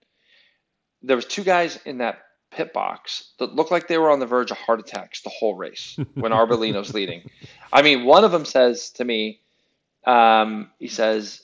there 1.04 1.16
was 1.16 1.26
two 1.26 1.44
guys 1.44 1.78
in 1.86 2.00
that 2.00 2.20
pit 2.54 2.74
box 2.74 3.34
that 3.40 3.56
looked 3.56 3.72
like 3.72 3.88
they 3.88 3.98
were 3.98 4.12
on 4.12 4.20
the 4.20 4.26
verge 4.26 4.52
of 4.52 4.58
heart 4.58 4.80
attacks 4.80 5.22
the 5.22 5.30
whole 5.30 5.56
race 5.56 5.98
when 6.14 6.32
Arbolino's 6.32 6.94
leading. 6.94 7.30
I 7.72 7.82
mean, 7.82 8.06
one 8.06 8.24
of 8.24 8.32
them 8.32 8.46
says 8.46 8.92
to 8.92 9.06
me, 9.06 9.42
um, 10.06 10.70
he 10.80 10.88
says, 10.88 11.42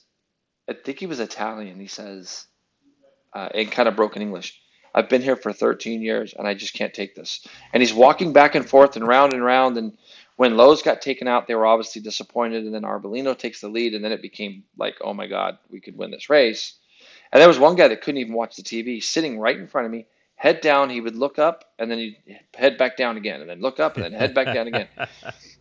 I 0.70 0.74
think 0.74 0.99
he 0.99 1.07
was 1.07 1.20
Italian. 1.20 1.80
He 1.80 1.88
says, 1.88 2.45
uh, 3.34 3.49
in 3.53 3.70
kind 3.70 3.89
of 3.89 3.95
broken 3.95 4.22
English, 4.22 4.59
I've 4.93 5.09
been 5.09 5.22
here 5.22 5.36
for 5.36 5.53
13 5.53 6.01
years 6.01 6.34
and 6.38 6.47
I 6.47 6.53
just 6.53 6.74
can't 6.74 6.93
take 6.93 7.15
this. 7.15 7.45
And 7.74 7.82
he's 7.82 7.93
walking 7.93 8.34
back 8.34 8.55
and 8.55 8.67
forth 8.67 8.95
and 8.95 9.07
round 9.07 9.34
and 9.34 9.43
round. 9.43 9.78
And 9.78 9.97
when 10.39 10.55
Lowes 10.55 10.81
got 10.81 11.01
taken 11.01 11.27
out, 11.27 11.47
they 11.47 11.55
were 11.55 11.65
obviously 11.65 12.01
disappointed. 12.01 12.63
And 12.63 12.73
then 12.73 12.83
Arbolino 12.83 13.37
takes 13.37 13.59
the 13.59 13.67
lead. 13.67 13.93
And 13.93 14.01
then 14.01 14.13
it 14.13 14.21
became 14.21 14.63
like, 14.77 14.95
oh 15.01 15.13
my 15.13 15.27
God, 15.27 15.57
we 15.69 15.81
could 15.81 15.97
win 15.97 16.11
this 16.11 16.29
race. 16.29 16.75
And 17.33 17.41
there 17.41 17.47
was 17.49 17.59
one 17.59 17.75
guy 17.75 17.89
that 17.89 17.99
couldn't 17.99 18.21
even 18.21 18.31
watch 18.31 18.55
the 18.55 18.61
TV, 18.61 19.03
sitting 19.03 19.37
right 19.37 19.57
in 19.57 19.67
front 19.67 19.85
of 19.85 19.91
me, 19.91 20.07
head 20.35 20.61
down. 20.61 20.89
He 20.89 21.01
would 21.01 21.17
look 21.17 21.39
up 21.39 21.65
and 21.77 21.91
then 21.91 21.97
he'd 21.97 22.39
head 22.53 22.77
back 22.77 22.95
down 22.95 23.17
again, 23.17 23.41
and 23.41 23.49
then 23.49 23.59
look 23.59 23.81
up 23.81 23.97
and 23.97 24.05
then 24.05 24.13
head 24.13 24.33
back 24.33 24.53
down 24.53 24.67
again. 24.67 24.87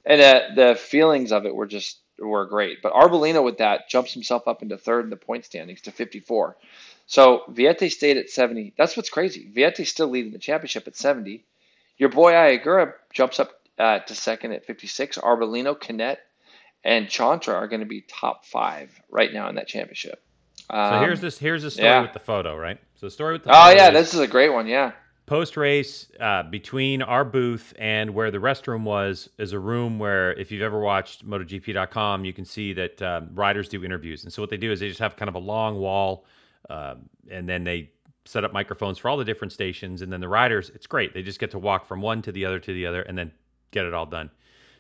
And 0.07 0.23
uh, 0.23 0.41
the 0.55 0.75
feelings 0.75 1.33
of 1.33 1.45
it 1.45 1.55
were 1.55 1.67
just 1.67 1.99
were 2.19 2.47
great. 2.47 2.79
But 2.83 2.95
Arbolino 2.95 3.45
with 3.45 3.59
that 3.59 3.91
jumps 3.91 4.15
himself 4.15 4.49
up 4.49 4.63
into 4.63 4.79
third 4.79 5.05
in 5.05 5.11
the 5.11 5.17
point 5.17 5.45
standings 5.45 5.83
to 5.83 5.93
54. 5.93 6.57
So 7.07 7.43
Vietti 7.51 7.91
stayed 7.91 8.17
at 8.17 8.31
70. 8.31 8.73
That's 8.79 8.97
what's 8.97 9.11
crazy. 9.11 9.53
Vietti's 9.55 9.91
still 9.91 10.09
leading 10.09 10.33
the 10.33 10.39
championship 10.39 10.87
at 10.87 10.97
70. 10.97 11.45
Your 11.99 12.09
boy 12.09 12.33
Ai 12.33 12.57
Ogura 12.57 12.95
jumps 13.13 13.39
up 13.39 13.51
uh, 13.79 14.01
to 14.01 14.15
second 14.15 14.53
at 14.53 14.65
56. 14.67 15.19
Arbolino, 15.19 15.79
Canet, 15.79 16.19
and 16.85 17.07
Chantra 17.07 17.55
are 17.55 17.69
going 17.69 17.81
to 17.81 17.87
be 17.87 18.03
top 18.03 18.45
five 18.47 18.91
right 19.11 19.33
now 19.33 19.49
in 19.49 19.55
that 19.57 19.69
championship. 19.69 20.23
So 20.71 20.77
Um, 20.77 21.01
here's 21.03 21.21
this 21.21 21.39
here's 21.39 21.63
the 21.63 21.71
story 21.71 21.89
yeah. 21.89 22.03
with 22.03 22.13
the 22.13 22.19
photo, 22.19 22.57
right? 22.57 22.79
So 22.97 23.07
the 23.07 23.11
story 23.11 23.33
with 23.35 23.45
the 23.45 23.51
Oh 23.51 23.55
photo 23.55 23.77
yeah, 23.77 23.89
is 23.89 23.95
this 23.95 24.15
is 24.15 24.21
a 24.21 24.27
great 24.27 24.53
one. 24.53 24.67
Yeah. 24.67 24.93
post 25.27 25.57
race 25.57 26.11
uh, 26.21 26.43
between 26.45 27.03
our 27.03 27.25
booth 27.25 27.73
and 27.79 28.15
where 28.15 28.31
the 28.31 28.39
restroom 28.39 28.83
was 28.83 29.29
is 29.39 29.53
a 29.53 29.59
room 29.59 29.99
where 29.99 30.33
if 30.35 30.51
you've 30.51 30.63
ever 30.63 30.81
watched 30.81 31.27
MotoGP.com, 31.29 32.25
you 32.25 32.33
can 32.33 32.45
see 32.45 32.73
that 32.75 33.01
um, 33.03 33.31
riders 33.35 33.69
do 33.69 33.85
interviews. 33.85 34.25
And 34.25 34.33
so 34.33 34.43
what 34.43 34.51
they 34.51 34.57
do 34.57 34.73
is 34.73 34.81
they 34.81 34.89
just 34.89 35.01
have 35.01 35.17
kind 35.17 35.29
of 35.29 35.35
a 35.35 35.39
long 35.41 35.79
wall, 35.79 36.25
um, 36.71 37.09
and 37.31 37.49
then 37.49 37.65
they 37.65 37.91
set 38.25 38.45
up 38.45 38.53
microphones 38.53 38.99
for 38.99 39.09
all 39.09 39.17
the 39.17 39.25
different 39.25 39.53
stations, 39.53 40.03
and 40.03 40.13
then 40.13 40.21
the 40.21 40.29
riders. 40.29 40.71
It's 40.75 40.87
great. 40.87 41.15
They 41.15 41.23
just 41.23 41.39
get 41.41 41.51
to 41.53 41.59
walk 41.59 41.87
from 41.87 42.01
one 42.03 42.21
to 42.23 42.33
the 42.33 42.45
other 42.45 42.59
to 42.59 42.73
the 42.75 42.87
other, 42.87 43.03
and 43.03 43.17
then 43.17 43.33
get 43.71 43.85
it 43.85 43.95
all 43.95 44.07
done. 44.07 44.31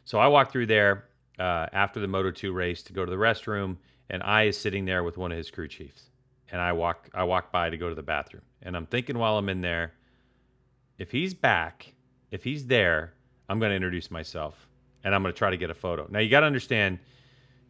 So 0.04 0.18
I 0.18 0.28
walk 0.28 0.50
through 0.50 0.66
there 0.66 1.04
uh, 1.38 1.66
after 1.72 2.00
the 2.00 2.08
Moto 2.08 2.30
2 2.30 2.52
race 2.52 2.82
to 2.84 2.92
go 2.92 3.04
to 3.04 3.10
the 3.10 3.16
restroom, 3.16 3.76
and 4.10 4.22
Ai 4.22 4.44
is 4.44 4.58
sitting 4.58 4.84
there 4.84 5.04
with 5.04 5.18
one 5.18 5.32
of 5.32 5.38
his 5.38 5.50
crew 5.50 5.68
chiefs. 5.68 6.04
And 6.50 6.60
I 6.60 6.72
walk 6.72 7.10
I 7.12 7.24
walk 7.24 7.52
by 7.52 7.68
to 7.68 7.76
go 7.76 7.90
to 7.90 7.94
the 7.94 8.02
bathroom. 8.02 8.42
And 8.62 8.74
I'm 8.76 8.86
thinking 8.86 9.18
while 9.18 9.36
I'm 9.36 9.50
in 9.50 9.60
there, 9.60 9.92
if 10.98 11.10
he's 11.10 11.34
back, 11.34 11.92
if 12.30 12.42
he's 12.42 12.66
there, 12.66 13.12
I'm 13.48 13.58
going 13.58 13.70
to 13.70 13.76
introduce 13.76 14.10
myself 14.10 14.66
and 15.04 15.14
I'm 15.14 15.22
going 15.22 15.32
to 15.32 15.38
try 15.38 15.50
to 15.50 15.56
get 15.56 15.70
a 15.70 15.74
photo. 15.74 16.06
Now 16.10 16.18
you 16.18 16.28
got 16.28 16.40
to 16.40 16.46
understand 16.46 16.98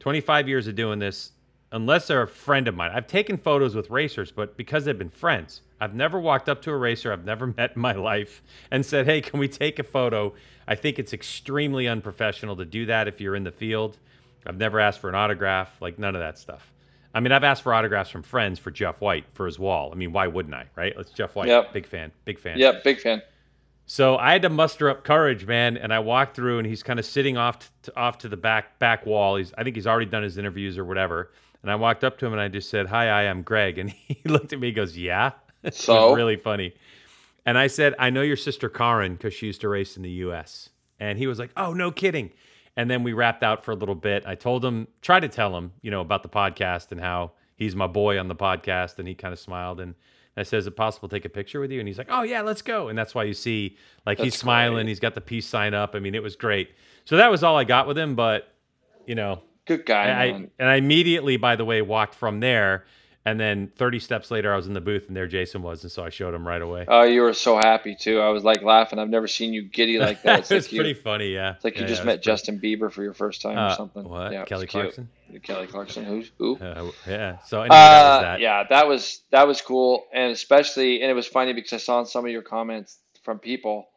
25 0.00 0.48
years 0.48 0.66
of 0.66 0.76
doing 0.76 0.98
this, 0.98 1.32
unless 1.72 2.06
they're 2.06 2.22
a 2.22 2.28
friend 2.28 2.68
of 2.68 2.74
mine. 2.74 2.90
I've 2.94 3.06
taken 3.06 3.36
photos 3.36 3.74
with 3.74 3.90
racers, 3.90 4.30
but 4.32 4.56
because 4.56 4.84
they've 4.84 4.98
been 4.98 5.10
friends, 5.10 5.62
I've 5.80 5.94
never 5.94 6.18
walked 6.18 6.48
up 6.48 6.62
to 6.62 6.70
a 6.70 6.76
racer 6.76 7.12
I've 7.12 7.24
never 7.24 7.46
met 7.56 7.72
in 7.76 7.82
my 7.82 7.92
life 7.92 8.42
and 8.70 8.84
said, 8.84 9.06
"Hey, 9.06 9.20
can 9.20 9.38
we 9.40 9.48
take 9.48 9.78
a 9.78 9.82
photo?" 9.84 10.34
I 10.66 10.74
think 10.74 10.98
it's 10.98 11.12
extremely 11.12 11.88
unprofessional 11.88 12.56
to 12.56 12.64
do 12.64 12.86
that 12.86 13.08
if 13.08 13.20
you're 13.20 13.34
in 13.36 13.44
the 13.44 13.52
field. 13.52 13.96
I've 14.46 14.58
never 14.58 14.80
asked 14.80 15.00
for 15.00 15.08
an 15.08 15.14
autograph, 15.14 15.70
like 15.80 15.98
none 15.98 16.14
of 16.14 16.20
that 16.20 16.38
stuff. 16.38 16.72
I 17.14 17.20
mean, 17.20 17.32
I've 17.32 17.44
asked 17.44 17.62
for 17.62 17.72
autographs 17.74 18.10
from 18.10 18.22
friends 18.22 18.58
for 18.58 18.70
Jeff 18.70 19.00
White 19.00 19.24
for 19.32 19.46
his 19.46 19.58
wall. 19.58 19.90
I 19.92 19.94
mean, 19.94 20.12
why 20.12 20.26
wouldn't 20.26 20.54
I, 20.54 20.66
right? 20.76 20.92
It's 20.96 21.10
Jeff 21.10 21.34
White, 21.34 21.48
Yep. 21.48 21.72
big 21.72 21.86
fan, 21.86 22.12
big 22.24 22.38
fan. 22.38 22.58
Yep. 22.58 22.84
Big 22.84 23.00
fan. 23.00 23.22
So 23.86 24.18
I 24.18 24.32
had 24.32 24.42
to 24.42 24.50
muster 24.50 24.90
up 24.90 25.02
courage, 25.04 25.46
man, 25.46 25.78
and 25.78 25.92
I 25.94 25.98
walked 26.00 26.36
through, 26.36 26.58
and 26.58 26.66
he's 26.66 26.82
kind 26.82 26.98
of 26.98 27.06
sitting 27.06 27.38
off 27.38 27.70
to, 27.84 27.96
off 27.98 28.18
to 28.18 28.28
the 28.28 28.36
back 28.36 28.78
back 28.78 29.06
wall. 29.06 29.36
He's 29.36 29.52
I 29.56 29.64
think 29.64 29.76
he's 29.76 29.86
already 29.86 30.06
done 30.06 30.22
his 30.22 30.36
interviews 30.36 30.76
or 30.76 30.84
whatever. 30.84 31.30
And 31.62 31.70
I 31.70 31.74
walked 31.74 32.04
up 32.04 32.18
to 32.18 32.26
him 32.26 32.32
and 32.32 32.40
I 32.40 32.48
just 32.48 32.68
said, 32.68 32.86
"Hi, 32.88 33.08
I 33.08 33.22
am 33.24 33.42
Greg," 33.42 33.78
and 33.78 33.90
he 34.06 34.20
looked 34.26 34.52
at 34.52 34.60
me, 34.60 34.68
and 34.68 34.76
goes, 34.76 34.96
"Yeah." 34.96 35.32
So? 35.72 36.14
really 36.14 36.36
funny. 36.36 36.74
And 37.44 37.58
I 37.58 37.66
said, 37.66 37.94
"I 37.98 38.10
know 38.10 38.22
your 38.22 38.36
sister 38.36 38.68
Karin 38.68 39.14
because 39.14 39.34
she 39.34 39.46
used 39.46 39.60
to 39.62 39.68
race 39.68 39.96
in 39.96 40.02
the 40.02 40.10
U.S." 40.10 40.70
And 41.00 41.18
he 41.18 41.26
was 41.26 41.38
like, 41.38 41.50
"Oh, 41.56 41.72
no 41.72 41.90
kidding." 41.90 42.30
And 42.76 42.90
then 42.90 43.02
we 43.02 43.12
wrapped 43.12 43.42
out 43.42 43.64
for 43.64 43.72
a 43.72 43.74
little 43.74 43.94
bit. 43.94 44.22
I 44.26 44.34
told 44.34 44.64
him, 44.64 44.86
try 45.02 45.18
to 45.18 45.28
tell 45.28 45.56
him, 45.56 45.72
you 45.82 45.90
know, 45.90 46.00
about 46.00 46.22
the 46.22 46.28
podcast 46.28 46.92
and 46.92 47.00
how 47.00 47.32
he's 47.56 47.74
my 47.74 47.88
boy 47.88 48.20
on 48.20 48.28
the 48.28 48.36
podcast, 48.36 48.98
and 48.98 49.08
he 49.08 49.14
kind 49.14 49.32
of 49.32 49.38
smiled 49.38 49.80
and. 49.80 49.94
I 50.36 50.44
said, 50.44 50.58
"Is 50.58 50.68
it 50.68 50.76
possible 50.76 51.08
to 51.08 51.16
take 51.16 51.24
a 51.24 51.28
picture 51.28 51.58
with 51.58 51.72
you?" 51.72 51.80
And 51.80 51.88
he's 51.88 51.98
like, 51.98 52.06
"Oh 52.10 52.22
yeah, 52.22 52.42
let's 52.42 52.62
go." 52.62 52.86
And 52.86 52.96
that's 52.96 53.12
why 53.12 53.24
you 53.24 53.34
see, 53.34 53.76
like, 54.06 54.20
he's 54.20 54.36
smiling. 54.36 54.84
great. 54.84 54.86
He's 54.86 55.00
got 55.00 55.16
the 55.16 55.20
peace 55.20 55.48
sign 55.48 55.74
up. 55.74 55.96
I 55.96 55.98
mean, 55.98 56.14
it 56.14 56.22
was 56.22 56.36
great. 56.36 56.70
So 57.06 57.16
that 57.16 57.28
was 57.28 57.42
all 57.42 57.56
I 57.56 57.64
got 57.64 57.88
with 57.88 57.98
him. 57.98 58.14
But 58.14 58.54
you 59.04 59.16
know, 59.16 59.42
Good 59.68 59.84
guy. 59.84 60.04
I 60.04 60.24
and 60.58 60.68
I 60.68 60.76
immediately, 60.76 61.36
by 61.36 61.54
the 61.54 61.64
way, 61.64 61.82
walked 61.82 62.14
from 62.14 62.40
there. 62.40 62.86
And 63.28 63.38
then 63.38 63.70
30 63.76 63.98
steps 63.98 64.30
later, 64.30 64.52
I 64.52 64.56
was 64.56 64.66
in 64.66 64.72
the 64.74 64.80
booth, 64.80 65.08
and 65.08 65.16
there 65.16 65.26
Jason 65.26 65.62
was, 65.62 65.82
and 65.82 65.92
so 65.92 66.02
I 66.04 66.08
showed 66.08 66.34
him 66.34 66.46
right 66.46 66.62
away. 66.62 66.84
Oh, 66.88 67.02
you 67.02 67.20
were 67.22 67.34
so 67.34 67.56
happy 67.56 67.94
too. 67.94 68.20
I 68.20 68.30
was 68.30 68.44
like 68.44 68.62
laughing. 68.62 68.98
I've 68.98 69.10
never 69.10 69.28
seen 69.28 69.52
you 69.52 69.62
giddy 69.62 69.98
like 70.06 70.22
that. 70.22 70.40
It's 70.40 70.50
it 70.50 70.54
was 70.54 70.64
like 70.66 70.72
you, 70.72 70.80
pretty 70.80 70.94
funny, 70.94 71.28
yeah. 71.34 71.54
it's 71.54 71.64
like 71.64 71.76
you 71.76 71.82
Yeah, 71.82 71.88
just 71.88 72.00
yeah, 72.02 72.06
met 72.06 72.12
pretty- 72.16 72.24
Justin 72.24 72.60
Bieber 72.60 72.90
for 72.90 73.02
your 73.02 73.12
first 73.14 73.42
time 73.42 73.56
or 73.58 73.60
Uh, 73.68 73.76
something. 73.76 74.08
what? 74.08 74.32
Yeah, 74.32 74.44
Kelly 74.44 74.66
cute. 74.66 74.82
Clarkson? 74.82 75.08
Kelly 75.42 75.66
Clarkson. 75.66 76.04
Who's 76.04 76.30
who? 76.38 76.56
Uh, 76.58 76.90
yeah. 77.06 77.38
So 77.46 77.60
anyway, 77.60 77.76
that 77.76 78.02
was 78.02 78.18
Uh, 78.18 78.20
that. 78.22 78.40
yeah, 78.40 78.64
that 78.70 78.88
was 78.88 79.22
that 79.30 79.46
was 79.46 79.60
cool, 79.60 80.04
and 80.12 80.32
especially, 80.32 81.02
and 81.02 81.10
it 81.10 81.14
was 81.14 81.26
funny 81.26 81.52
because 81.52 81.72
I 81.74 81.76
saw 81.78 82.00
in 82.00 82.06
some 82.06 82.24
of 82.24 82.30
your 82.30 82.42
comments 82.42 82.98
from 83.24 83.38
people 83.38 83.88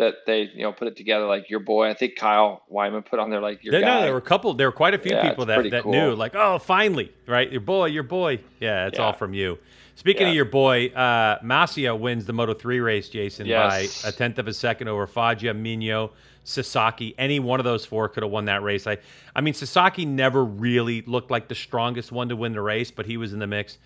that 0.00 0.14
they, 0.26 0.50
you 0.54 0.62
know, 0.62 0.72
put 0.72 0.88
it 0.88 0.96
together 0.96 1.26
like 1.26 1.50
your 1.50 1.60
boy. 1.60 1.88
I 1.90 1.94
think 1.94 2.16
Kyle 2.16 2.62
Wyman 2.68 3.02
put 3.02 3.18
on 3.18 3.28
there 3.30 3.40
like 3.40 3.62
your 3.62 3.74
Yeah, 3.74 3.80
guy. 3.80 3.86
no, 3.86 4.02
there 4.02 4.12
were 4.12 4.18
a 4.18 4.22
couple. 4.22 4.54
There 4.54 4.66
were 4.68 4.72
quite 4.72 4.94
a 4.94 4.98
few 4.98 5.12
Yeah, 5.12 5.20
people 5.28 5.44
that, 5.46 5.70
that 5.70 5.82
cool. 5.82 5.92
knew, 5.92 6.14
like, 6.14 6.34
oh, 6.34 6.58
finally, 6.58 7.12
right? 7.26 7.50
Your 7.52 7.60
boy, 7.60 7.86
your 7.86 8.02
boy. 8.02 8.40
Yeah, 8.60 8.86
it's 8.86 8.98
all 8.98 9.12
from 9.12 9.34
you. 9.34 9.58
Speaking 9.96 10.22
Yeah. 10.22 10.28
of 10.30 10.34
your 10.36 10.44
boy, 10.46 10.86
uh, 10.88 11.38
Masia 11.40 11.98
wins 11.98 12.24
the 12.24 12.32
Moto 12.32 12.54
3 12.54 12.80
race, 12.80 13.10
Jason, 13.10 13.46
Yes. 13.46 14.02
by 14.02 14.08
a 14.08 14.12
tenth 14.12 14.38
of 14.38 14.48
a 14.48 14.54
second 14.54 14.88
over 14.88 15.06
Foggia, 15.06 15.52
Migno, 15.52 16.10
Sasaki. 16.44 17.14
Any 17.18 17.38
one 17.38 17.60
of 17.60 17.64
those 17.64 17.84
four 17.84 18.08
could 18.08 18.22
have 18.22 18.32
won 18.32 18.46
that 18.46 18.62
race. 18.62 18.86
I, 18.86 18.96
I 19.36 19.42
mean, 19.42 19.52
Sasaki 19.52 20.06
never 20.06 20.42
really 20.42 21.02
looked 21.02 21.30
like 21.30 21.48
the 21.48 21.54
strongest 21.54 22.10
one 22.10 22.30
to 22.30 22.36
win 22.36 22.52
the 22.54 22.62
race, 22.62 22.90
but 22.90 23.04
he 23.04 23.18
was 23.18 23.34
in 23.34 23.38
the 23.38 23.46
mix. 23.46 23.76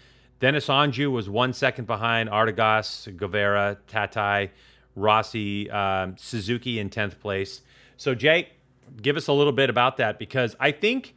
Deniz 0.41 0.67
Öncü 0.69 1.11
was 1.11 1.29
one 1.29 1.53
second 1.53 1.87
behind 1.89 2.29
Artigas, 2.29 3.15
Guevara, 3.17 3.79
Tatay, 3.91 4.51
Rossi, 4.97 5.71
um, 5.71 6.17
Suzuki 6.17 6.79
in 6.79 6.91
10th 6.91 7.19
place. 7.21 7.63
So, 7.97 8.15
Jake, 8.15 8.53
give 9.01 9.17
us 9.17 9.29
a 9.29 9.33
little 9.33 9.53
bit 9.53 9.71
about 9.71 9.97
that 9.99 10.19
because 10.19 10.57
I 10.61 10.73
think 10.73 11.15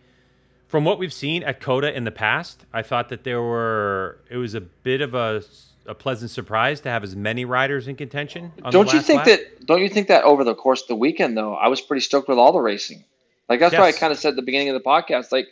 from 0.68 0.84
what 0.84 1.00
we've 1.00 1.14
seen 1.14 1.44
at 1.44 1.62
COTA 1.62 1.96
in 1.96 2.04
the 2.04 2.12
past, 2.12 2.66
I 2.74 2.82
thought 2.82 3.10
that 3.10 3.24
there 3.24 3.42
were, 3.42 4.20
it 4.30 4.38
was 4.38 4.54
a 4.54 4.62
bit 4.62 5.02
of 5.02 5.14
a, 5.14 5.44
a 5.86 5.96
pleasant 5.96 6.32
surprise 6.32 6.82
to 6.82 6.90
have 6.90 7.04
as 7.04 7.16
many 7.16 7.46
riders 7.46 7.88
in 7.88 7.96
contention. 7.96 8.52
On 8.64 8.72
Don't 8.72 8.92
you 8.94 9.02
think 9.02 9.20
lap. 9.20 9.28
that? 9.28 9.66
Don't 9.66 9.82
you 9.82 9.90
think 9.90 10.08
that 10.10 10.24
over 10.24 10.44
the 10.44 10.56
course 10.56 10.82
of 10.82 10.88
the 10.88 10.96
weekend, 10.96 11.38
though, 11.38 11.56
I 11.56 11.68
was 11.68 11.82
pretty 11.82 12.02
stoked 12.02 12.28
with 12.28 12.38
all 12.38 12.52
the 12.52 12.60
racing. 12.60 13.04
Like 13.48 13.60
that's 13.60 13.74
why 13.76 13.88
I 13.88 13.92
kind 13.94 14.12
of 14.12 14.20
said 14.20 14.30
at 14.30 14.36
the 14.36 14.42
beginning 14.42 14.70
of 14.70 14.74
the 14.74 14.82
podcast, 14.82 15.32
like 15.32 15.48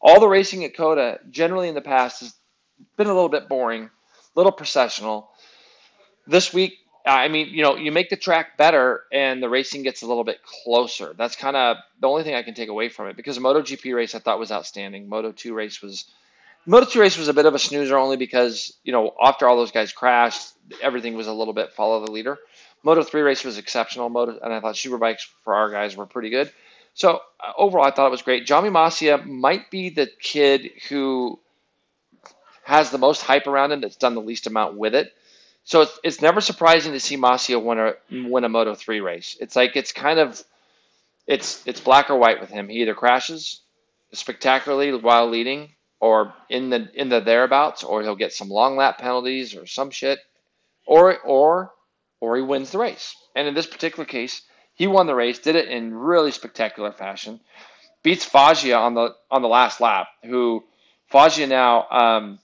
all 0.00 0.18
the 0.18 0.28
racing 0.28 0.64
at 0.64 0.76
COTA, 0.76 1.20
generally 1.30 1.68
in 1.68 1.74
the 1.74 1.80
past, 1.80 2.20
has 2.20 2.34
been 2.96 3.06
a 3.06 3.14
little 3.14 3.28
bit 3.28 3.48
boring, 3.48 3.84
a 3.84 3.88
little 4.34 4.52
processional. 4.52 5.30
this 6.26 6.52
week, 6.52 6.74
I 7.06 7.28
mean, 7.28 7.48
you 7.50 7.62
know, 7.62 7.76
you 7.76 7.92
make 7.92 8.10
the 8.10 8.16
track 8.16 8.56
better 8.58 9.04
and 9.12 9.40
the 9.40 9.48
racing 9.48 9.84
gets 9.84 10.02
a 10.02 10.06
little 10.06 10.24
bit 10.24 10.40
closer. 10.42 11.14
That's 11.16 11.36
kind 11.36 11.56
of 11.56 11.76
the 12.00 12.08
only 12.08 12.24
thing 12.24 12.34
I 12.34 12.42
can 12.42 12.54
take 12.54 12.68
away 12.68 12.88
from 12.88 13.08
it 13.08 13.16
because 13.16 13.36
the 13.36 13.42
MotoGP 13.42 13.94
race 13.94 14.14
I 14.14 14.18
thought 14.18 14.40
was 14.40 14.50
outstanding. 14.50 15.08
Moto 15.08 15.30
2 15.30 15.54
race 15.54 15.80
was 15.80 16.10
Moto 16.66 16.84
2 16.84 17.00
race 17.00 17.16
was 17.16 17.28
a 17.28 17.34
bit 17.34 17.46
of 17.46 17.54
a 17.54 17.60
snoozer 17.60 17.96
only 17.96 18.16
because, 18.16 18.76
you 18.82 18.92
know, 18.92 19.14
after 19.22 19.48
all 19.48 19.56
those 19.56 19.70
guys 19.70 19.92
crashed, 19.92 20.52
everything 20.82 21.14
was 21.14 21.28
a 21.28 21.32
little 21.32 21.54
bit 21.54 21.72
follow 21.72 22.04
the 22.04 22.10
leader. 22.10 22.38
Moto 22.82 23.04
3 23.04 23.22
race 23.22 23.44
was 23.44 23.56
exceptional. 23.56 24.08
Moto 24.08 24.38
and 24.42 24.52
I 24.52 24.60
thought 24.60 24.74
superbikes 24.74 25.26
for 25.44 25.54
our 25.54 25.70
guys 25.70 25.96
were 25.96 26.06
pretty 26.06 26.30
good. 26.30 26.52
So 26.94 27.20
uh, 27.38 27.52
overall, 27.56 27.84
I 27.84 27.92
thought 27.92 28.08
it 28.08 28.10
was 28.10 28.22
great. 28.22 28.46
Jaume 28.46 28.72
Masia 28.72 29.24
might 29.24 29.70
be 29.70 29.90
the 29.90 30.08
kid 30.20 30.70
who 30.88 31.38
has 32.64 32.90
the 32.90 32.98
most 32.98 33.22
hype 33.22 33.46
around 33.46 33.70
him 33.70 33.80
that's 33.80 33.96
done 33.96 34.14
the 34.14 34.20
least 34.20 34.48
amount 34.48 34.76
with 34.76 34.94
it. 34.94 35.12
So 35.66 35.80
it's, 35.80 35.98
it's 36.04 36.22
never 36.22 36.40
surprising 36.40 36.92
to 36.92 37.00
see 37.00 37.16
Masia 37.16 37.60
win 37.60 37.78
a 37.80 37.94
win 38.28 38.44
a 38.44 38.48
Moto 38.48 38.76
three 38.76 39.00
race. 39.00 39.36
It's 39.40 39.56
like 39.56 39.74
it's 39.74 39.92
kind 39.92 40.20
of 40.20 40.40
it's 41.26 41.66
it's 41.66 41.80
black 41.80 42.08
or 42.08 42.16
white 42.16 42.40
with 42.40 42.50
him. 42.50 42.68
He 42.68 42.82
either 42.82 42.94
crashes 42.94 43.62
spectacularly 44.12 44.94
while 44.94 45.28
leading, 45.28 45.70
or 45.98 46.32
in 46.48 46.70
the 46.70 46.88
in 46.94 47.08
the 47.08 47.20
thereabouts, 47.20 47.82
or 47.82 48.02
he'll 48.02 48.14
get 48.14 48.32
some 48.32 48.48
long 48.48 48.76
lap 48.76 48.98
penalties 48.98 49.56
or 49.56 49.66
some 49.66 49.90
shit, 49.90 50.20
or 50.86 51.18
or 51.18 51.72
or 52.20 52.36
he 52.36 52.42
wins 52.42 52.70
the 52.70 52.78
race. 52.78 53.16
And 53.34 53.48
in 53.48 53.54
this 53.54 53.66
particular 53.66 54.04
case, 54.04 54.42
he 54.74 54.86
won 54.86 55.08
the 55.08 55.16
race, 55.16 55.40
did 55.40 55.56
it 55.56 55.68
in 55.68 55.92
really 55.92 56.30
spectacular 56.30 56.92
fashion, 56.92 57.40
beats 58.04 58.24
Foggia 58.24 58.76
on 58.76 58.94
the 58.94 59.16
on 59.32 59.42
the 59.42 59.48
last 59.48 59.80
lap. 59.80 60.06
Who 60.22 60.62
Foggia 61.08 61.48
now 61.48 61.88
um, 61.90 62.38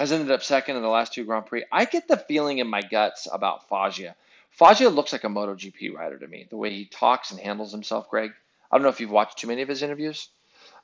has 0.00 0.12
ended 0.12 0.30
up 0.30 0.42
second 0.42 0.76
in 0.76 0.82
the 0.82 0.88
last 0.88 1.12
two 1.12 1.26
Grand 1.26 1.44
Prix. 1.44 1.62
I 1.70 1.84
get 1.84 2.08
the 2.08 2.16
feeling 2.16 2.56
in 2.56 2.66
my 2.66 2.80
guts 2.80 3.28
about 3.30 3.68
Foggia. 3.68 4.16
Foggia 4.48 4.88
looks 4.88 5.12
like 5.12 5.24
a 5.24 5.28
MotoGP 5.28 5.94
rider 5.94 6.18
to 6.18 6.26
me, 6.26 6.46
the 6.48 6.56
way 6.56 6.70
he 6.70 6.86
talks 6.86 7.30
and 7.30 7.38
handles 7.38 7.70
himself, 7.70 8.08
Greg. 8.08 8.32
I 8.70 8.76
don't 8.76 8.82
know 8.82 8.88
if 8.88 8.98
you've 8.98 9.10
watched 9.10 9.36
too 9.36 9.46
many 9.46 9.60
of 9.60 9.68
his 9.68 9.82
interviews, 9.82 10.30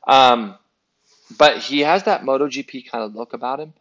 um, 0.06 0.54
but 1.38 1.56
he 1.56 1.80
has 1.80 2.04
that 2.04 2.24
MotoGP 2.24 2.90
kind 2.90 3.04
of 3.04 3.14
look 3.14 3.32
about 3.32 3.58
him. 3.58 3.72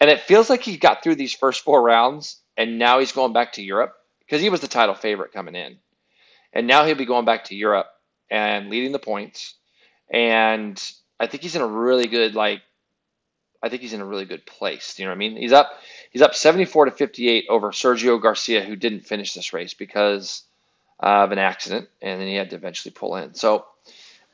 And 0.00 0.08
it 0.08 0.20
feels 0.20 0.48
like 0.48 0.62
he 0.62 0.76
got 0.76 1.02
through 1.02 1.16
these 1.16 1.32
first 1.32 1.62
four 1.62 1.82
rounds 1.82 2.40
and 2.56 2.78
now 2.78 3.00
he's 3.00 3.10
going 3.10 3.32
back 3.32 3.54
to 3.54 3.62
Europe 3.62 3.96
because 4.20 4.40
he 4.40 4.50
was 4.50 4.60
the 4.60 4.68
title 4.68 4.94
favorite 4.94 5.32
coming 5.32 5.56
in. 5.56 5.78
And 6.52 6.68
now 6.68 6.84
he'll 6.84 6.94
be 6.94 7.06
going 7.06 7.24
back 7.24 7.44
to 7.46 7.56
Europe 7.56 7.88
and 8.30 8.70
leading 8.70 8.92
the 8.92 9.00
points. 9.00 9.54
And 10.08 10.80
I 11.18 11.26
think 11.26 11.42
he's 11.42 11.56
in 11.56 11.62
a 11.62 11.66
really 11.66 12.06
good, 12.06 12.36
like, 12.36 12.62
I 13.64 13.70
think 13.70 13.80
he's 13.80 13.94
in 13.94 14.02
a 14.02 14.04
really 14.04 14.26
good 14.26 14.44
place. 14.44 14.98
You 14.98 15.06
know 15.06 15.10
what 15.10 15.16
I 15.16 15.18
mean? 15.18 15.36
He's 15.36 15.52
up 15.52 15.72
he's 16.10 16.20
up 16.20 16.34
74 16.34 16.84
to 16.84 16.90
58 16.90 17.46
over 17.48 17.70
Sergio 17.70 18.20
Garcia, 18.20 18.62
who 18.62 18.76
didn't 18.76 19.00
finish 19.00 19.32
this 19.32 19.54
race 19.54 19.72
because 19.72 20.42
of 21.00 21.32
an 21.32 21.38
accident, 21.38 21.88
and 22.02 22.20
then 22.20 22.28
he 22.28 22.34
had 22.34 22.50
to 22.50 22.56
eventually 22.56 22.92
pull 22.92 23.16
in. 23.16 23.32
So 23.32 23.64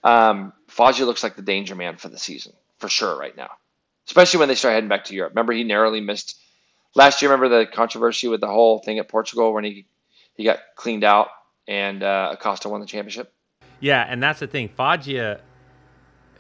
um, 0.03 0.53
Foggia 0.67 1.07
looks 1.07 1.23
like 1.23 1.37
the 1.37 1.43
danger 1.43 1.77
man 1.77 1.97
for 1.97 2.09
the 2.09 2.19
season 2.19 2.53
for 2.79 2.89
sure 2.89 3.17
right 3.17 3.37
now, 3.37 3.51
especially 4.09 4.41
when 4.41 4.49
they 4.49 4.57
start 4.57 4.75
heading 4.75 4.89
back 4.89 5.05
to 5.05 5.15
Europe. 5.15 5.31
Remember, 5.31 5.53
he 5.53 5.63
narrowly 5.63 6.01
missed 6.01 6.37
last 6.97 7.23
year. 7.23 7.31
Remember 7.31 7.61
the 7.61 7.67
controversy 7.67 8.27
with 8.27 8.41
the 8.41 8.49
whole 8.49 8.81
thing 8.81 8.99
at 8.99 9.09
Portugal 9.09 9.53
when 9.53 9.63
he 9.63 9.87
he 10.35 10.43
got 10.43 10.59
cleaned 10.75 11.05
out 11.05 11.29
and 11.69 12.03
uh, 12.03 12.31
Acosta 12.33 12.69
won 12.69 12.81
the 12.81 12.87
championship. 12.87 13.33
Yeah, 13.79 14.05
and 14.09 14.21
that's 14.21 14.41
the 14.41 14.49
thing. 14.49 14.71
Foggia, 14.71 15.41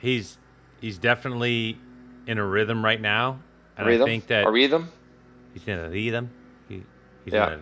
he's 0.01 0.38
he's 0.80 0.99
definitely 0.99 1.78
in 2.27 2.39
a 2.39 2.45
rhythm 2.47 2.85
right 2.85 3.01
now, 3.01 3.41
and 3.77 3.87
rhythm? 3.87 4.03
I 4.05 4.07
think 4.07 4.27
that 4.29 4.47
a 4.47 4.51
rhythm. 4.51 4.89
he's 5.55 5.66
in 5.66 5.79
a 5.79 5.89
rhythm. 5.91 6.31
He, 6.68 6.83
he's 7.25 7.35
Yeah. 7.35 7.57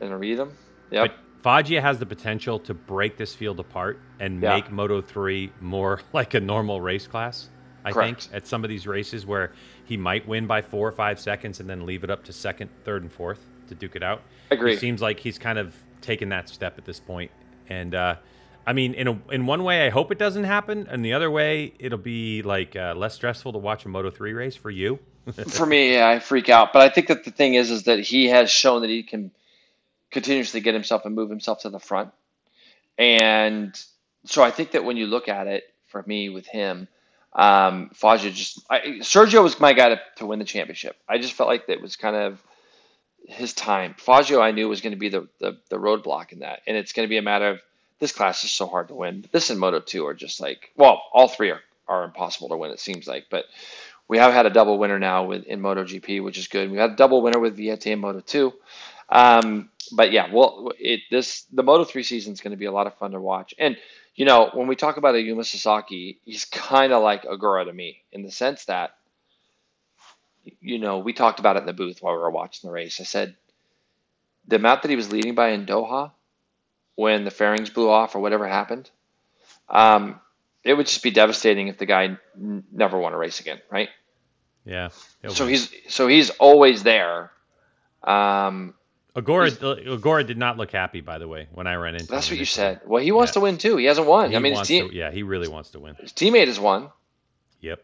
in 0.00 0.12
a 0.12 0.18
rhythm. 0.18 0.52
But 0.90 1.14
Foggia 1.42 1.80
has 1.80 1.98
the 1.98 2.06
potential 2.06 2.58
to 2.60 2.74
break 2.74 3.16
this 3.16 3.34
field 3.34 3.60
apart 3.60 3.98
and 4.18 4.42
Yeah. 4.42 4.56
make 4.56 4.70
Moto 4.70 5.00
3 5.00 5.50
more 5.60 6.00
like 6.12 6.34
a 6.34 6.40
normal 6.40 6.80
race 6.80 7.06
class. 7.06 7.48
I 7.84 7.92
Correct. 7.92 8.24
think 8.24 8.34
at 8.34 8.46
some 8.46 8.62
of 8.62 8.68
these 8.68 8.86
races 8.86 9.24
where 9.24 9.52
he 9.86 9.96
might 9.96 10.28
win 10.28 10.46
by 10.46 10.60
four 10.60 10.86
or 10.86 10.92
five 10.92 11.18
seconds 11.18 11.60
and 11.60 11.70
then 11.70 11.86
leave 11.86 12.04
it 12.04 12.10
up 12.10 12.24
to 12.24 12.32
second, 12.32 12.68
third, 12.84 13.02
and 13.02 13.10
fourth 13.10 13.40
to 13.68 13.74
duke 13.74 13.96
it 13.96 14.02
out. 14.02 14.20
Agree. 14.50 14.74
It 14.74 14.80
seems 14.80 15.00
like 15.00 15.18
he's 15.18 15.38
kind 15.38 15.58
of 15.58 15.74
taken 16.02 16.28
that 16.28 16.48
step 16.50 16.76
at 16.76 16.84
this 16.84 17.00
point. 17.00 17.30
And 17.70 17.94
uh, 17.94 18.16
I 18.70 18.72
mean, 18.72 18.94
in 18.94 19.08
a, 19.08 19.20
in 19.32 19.46
one 19.46 19.64
way, 19.64 19.84
I 19.84 19.90
hope 19.90 20.12
it 20.12 20.18
doesn't 20.18 20.44
happen, 20.44 20.86
and 20.88 21.04
the 21.04 21.14
other 21.14 21.28
way, 21.28 21.72
it'll 21.80 21.98
be 21.98 22.42
like 22.42 22.76
uh, 22.76 22.94
less 22.96 23.16
stressful 23.16 23.52
to 23.54 23.58
watch 23.58 23.84
a 23.84 23.88
Moto 23.88 24.12
3 24.12 24.32
race 24.32 24.54
for 24.54 24.70
you. 24.70 25.00
for 25.48 25.66
me, 25.66 25.94
yeah, 25.94 26.08
I 26.08 26.20
freak 26.20 26.48
out. 26.48 26.72
But 26.72 26.82
I 26.82 26.88
think 26.88 27.08
that 27.08 27.24
the 27.24 27.32
thing 27.32 27.54
is, 27.54 27.72
is 27.72 27.82
that 27.82 27.98
he 27.98 28.28
has 28.28 28.48
shown 28.48 28.82
that 28.82 28.90
he 28.90 29.02
can 29.02 29.32
continuously 30.12 30.60
get 30.60 30.72
himself 30.72 31.04
and 31.04 31.16
move 31.16 31.30
himself 31.30 31.62
to 31.62 31.68
the 31.68 31.80
front. 31.80 32.12
And 32.96 33.74
so 34.24 34.40
I 34.40 34.52
think 34.52 34.70
that 34.70 34.84
when 34.84 34.96
you 34.96 35.08
look 35.08 35.28
at 35.28 35.48
it, 35.48 35.64
for 35.88 36.04
me 36.06 36.28
with 36.28 36.46
him, 36.46 36.86
um, 37.32 37.90
just 37.92 38.60
I, 38.70 39.00
Sergio 39.00 39.42
was 39.42 39.58
my 39.58 39.72
guy 39.72 39.88
to, 39.88 40.00
to 40.18 40.26
win 40.26 40.38
the 40.38 40.44
championship. 40.44 40.94
I 41.08 41.18
just 41.18 41.32
felt 41.32 41.48
like 41.48 41.66
that 41.66 41.80
was 41.80 41.96
kind 41.96 42.14
of 42.14 42.40
his 43.26 43.52
time. 43.52 43.96
Foggia, 43.98 44.38
I 44.38 44.52
knew 44.52 44.68
was 44.68 44.80
going 44.80 44.92
to 44.92 44.96
be 44.98 45.08
the, 45.08 45.26
the 45.40 45.58
the 45.70 45.76
roadblock 45.76 46.30
in 46.30 46.38
that, 46.38 46.60
and 46.68 46.76
it's 46.76 46.92
going 46.92 47.08
to 47.08 47.10
be 47.10 47.16
a 47.16 47.22
matter 47.22 47.48
of 47.48 47.60
this 48.00 48.12
class 48.12 48.42
is 48.42 48.50
so 48.50 48.66
hard 48.66 48.88
to 48.88 48.94
win. 48.94 49.26
This 49.30 49.50
and 49.50 49.60
Moto 49.60 49.78
two 49.78 50.06
are 50.06 50.14
just 50.14 50.40
like 50.40 50.72
well, 50.76 51.02
all 51.12 51.28
three 51.28 51.50
are, 51.50 51.60
are 51.86 52.04
impossible 52.04 52.48
to 52.48 52.56
win. 52.56 52.70
It 52.70 52.80
seems 52.80 53.06
like, 53.06 53.26
but 53.30 53.44
we 54.08 54.18
have 54.18 54.32
had 54.32 54.46
a 54.46 54.50
double 54.50 54.78
winner 54.78 54.98
now 54.98 55.24
with 55.24 55.44
in 55.44 55.60
MotoGP, 55.60 56.24
which 56.24 56.38
is 56.38 56.48
good. 56.48 56.70
We 56.70 56.78
had 56.78 56.90
a 56.90 56.96
double 56.96 57.22
winner 57.22 57.38
with 57.38 57.56
Vietti 57.56 57.92
in 57.92 58.00
Moto 58.00 58.20
two. 58.20 58.52
Um, 59.08 59.70
but 59.92 60.12
yeah, 60.12 60.32
well, 60.32 60.72
it 60.78 61.00
this 61.10 61.42
the 61.52 61.62
Moto 61.62 61.84
three 61.84 62.02
season 62.02 62.32
is 62.32 62.40
going 62.40 62.52
to 62.52 62.56
be 62.56 62.64
a 62.64 62.72
lot 62.72 62.86
of 62.86 62.94
fun 62.94 63.12
to 63.12 63.20
watch. 63.20 63.54
And 63.58 63.76
you 64.16 64.24
know, 64.24 64.50
when 64.54 64.66
we 64.66 64.76
talk 64.76 64.96
about 64.96 65.14
Ayumu 65.14 65.44
Sasaki, 65.44 66.18
he's 66.24 66.44
kind 66.44 66.92
of 66.92 67.02
like 67.02 67.24
Ogura 67.24 67.64
to 67.66 67.72
me 67.72 68.02
in 68.12 68.22
the 68.22 68.30
sense 68.30 68.64
that 68.64 68.96
you 70.60 70.78
know 70.78 70.98
we 70.98 71.12
talked 71.12 71.38
about 71.38 71.56
it 71.56 71.60
in 71.60 71.66
the 71.66 71.72
booth 71.72 72.02
while 72.02 72.14
we 72.14 72.20
were 72.20 72.30
watching 72.30 72.66
the 72.66 72.72
race. 72.72 73.00
I 73.00 73.04
said 73.04 73.36
the 74.48 74.56
amount 74.56 74.82
that 74.82 74.90
he 74.90 74.96
was 74.96 75.12
leading 75.12 75.34
by 75.34 75.50
in 75.50 75.66
Doha 75.66 76.12
when 77.00 77.24
the 77.24 77.30
fairings 77.30 77.70
blew 77.70 77.88
off 77.88 78.14
or 78.14 78.20
whatever 78.20 78.46
happened, 78.46 78.90
um, 79.68 80.20
it 80.62 80.74
would 80.74 80.86
just 80.86 81.02
be 81.02 81.10
devastating 81.10 81.68
if 81.68 81.78
the 81.78 81.86
guy 81.86 82.04
n- 82.36 82.64
never 82.70 82.98
won 82.98 83.12
a 83.14 83.16
race 83.18 83.40
again, 83.40 83.60
right? 83.70 83.88
Yeah. 84.66 84.88
So 85.28 85.46
be- 85.46 85.52
he's 85.52 85.72
so 85.88 86.06
he's 86.06 86.30
always 86.30 86.82
there. 86.82 87.30
Um, 88.04 88.74
Ogura, 89.16 89.50
Ogura 89.86 90.24
did 90.26 90.38
not 90.38 90.56
look 90.56 90.70
happy, 90.70 91.00
by 91.00 91.18
the 91.18 91.26
way, 91.26 91.48
when 91.52 91.66
I 91.66 91.74
ran 91.74 91.94
into 91.94 92.06
that's 92.06 92.28
him 92.28 92.34
what 92.34 92.38
you 92.38 92.44
said. 92.44 92.80
Well, 92.86 93.02
he 93.02 93.10
wants 93.12 93.30
Yeah. 93.30 93.34
to 93.34 93.40
win 93.40 93.58
too. 93.58 93.76
He 93.76 93.86
hasn't 93.86 94.06
won. 94.06 94.30
He 94.30 94.36
I 94.36 94.38
mean, 94.38 94.54
his 94.56 94.68
team, 94.68 94.88
to, 94.90 94.94
yeah, 94.94 95.10
he 95.10 95.22
really 95.22 95.48
wants 95.48 95.70
to 95.70 95.80
win. 95.80 95.94
his 95.96 96.12
teammate 96.12 96.46
has 96.46 96.60
won. 96.60 96.90
Yep. 97.60 97.82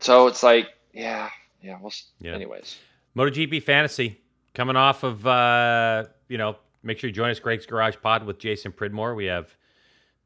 So 0.00 0.28
it's 0.28 0.42
like, 0.42 0.68
yeah, 0.94 1.28
yeah. 1.62 1.78
Well, 1.80 1.92
Yeah. 2.20 2.32
anyways, 2.34 2.78
MotoGP 3.16 3.62
Fantasy 3.62 4.18
coming 4.54 4.76
off 4.76 5.02
of, 5.02 5.26
uh, 5.26 6.04
you 6.28 6.38
know, 6.38 6.56
make 6.82 6.98
sure 6.98 7.08
you 7.08 7.14
join 7.14 7.30
us, 7.30 7.40
Greg's 7.40 7.66
Garage 7.66 7.96
Pod 8.02 8.24
with 8.24 8.38
Jason 8.38 8.72
Pridmore. 8.72 9.14
We 9.14 9.26
have 9.26 9.56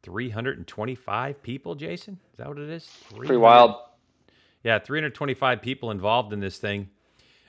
325 0.02 1.42
people, 1.42 1.74
Jason. 1.74 2.18
Is 2.32 2.38
that 2.38 2.48
what 2.48 2.58
it 2.58 2.70
is? 2.70 2.88
pretty 3.14 3.36
wild. 3.36 3.76
Yeah, 4.62 4.78
325 4.78 5.62
people 5.62 5.90
involved 5.90 6.32
in 6.32 6.40
this 6.40 6.58
thing. 6.58 6.90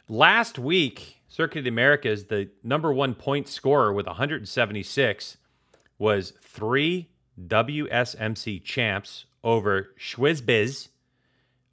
Last 0.09 0.57
week, 0.59 1.21
Circuit 1.27 1.59
of 1.59 1.63
the 1.65 1.69
Americas, 1.69 2.25
the 2.25 2.49
number 2.63 2.93
one 2.93 3.13
point 3.13 3.47
scorer 3.47 3.91
with 3.91 4.05
176 4.07 5.37
was 5.99 6.33
three 6.41 7.09
WSMC 7.47 8.63
champs 8.63 9.25
over 9.43 9.89
Schwizbiz, 9.99 10.89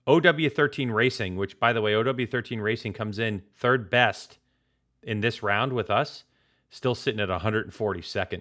OW13 0.07 0.93
Racing, 0.93 1.37
which, 1.37 1.59
by 1.59 1.73
the 1.73 1.81
way, 1.81 1.93
OW13 1.93 2.61
Racing 2.63 2.93
comes 2.93 3.19
in 3.19 3.43
third 3.55 3.89
best 3.89 4.39
in 5.03 5.21
this 5.21 5.43
round 5.43 5.73
with 5.73 5.91
us, 5.91 6.25
still 6.75 6.95
sitting 6.97 7.21
at 7.21 7.29
142nd. 7.29 8.41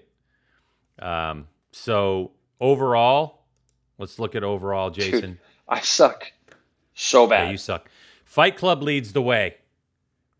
Um, 1.00 1.48
so 1.72 2.32
overall, 2.60 3.44
let's 4.00 4.18
look 4.18 4.36
at 4.36 4.44
overall, 4.44 4.90
Jason. 4.90 5.40
I 5.70 5.80
suck 5.82 6.32
so 6.96 7.28
bad. 7.28 7.46
Yeah, 7.46 7.52
you 7.52 7.58
suck. 7.58 7.90
Fight 8.26 8.58
Club 8.58 8.82
leads 8.82 9.14
the 9.14 9.22
way. 9.22 9.58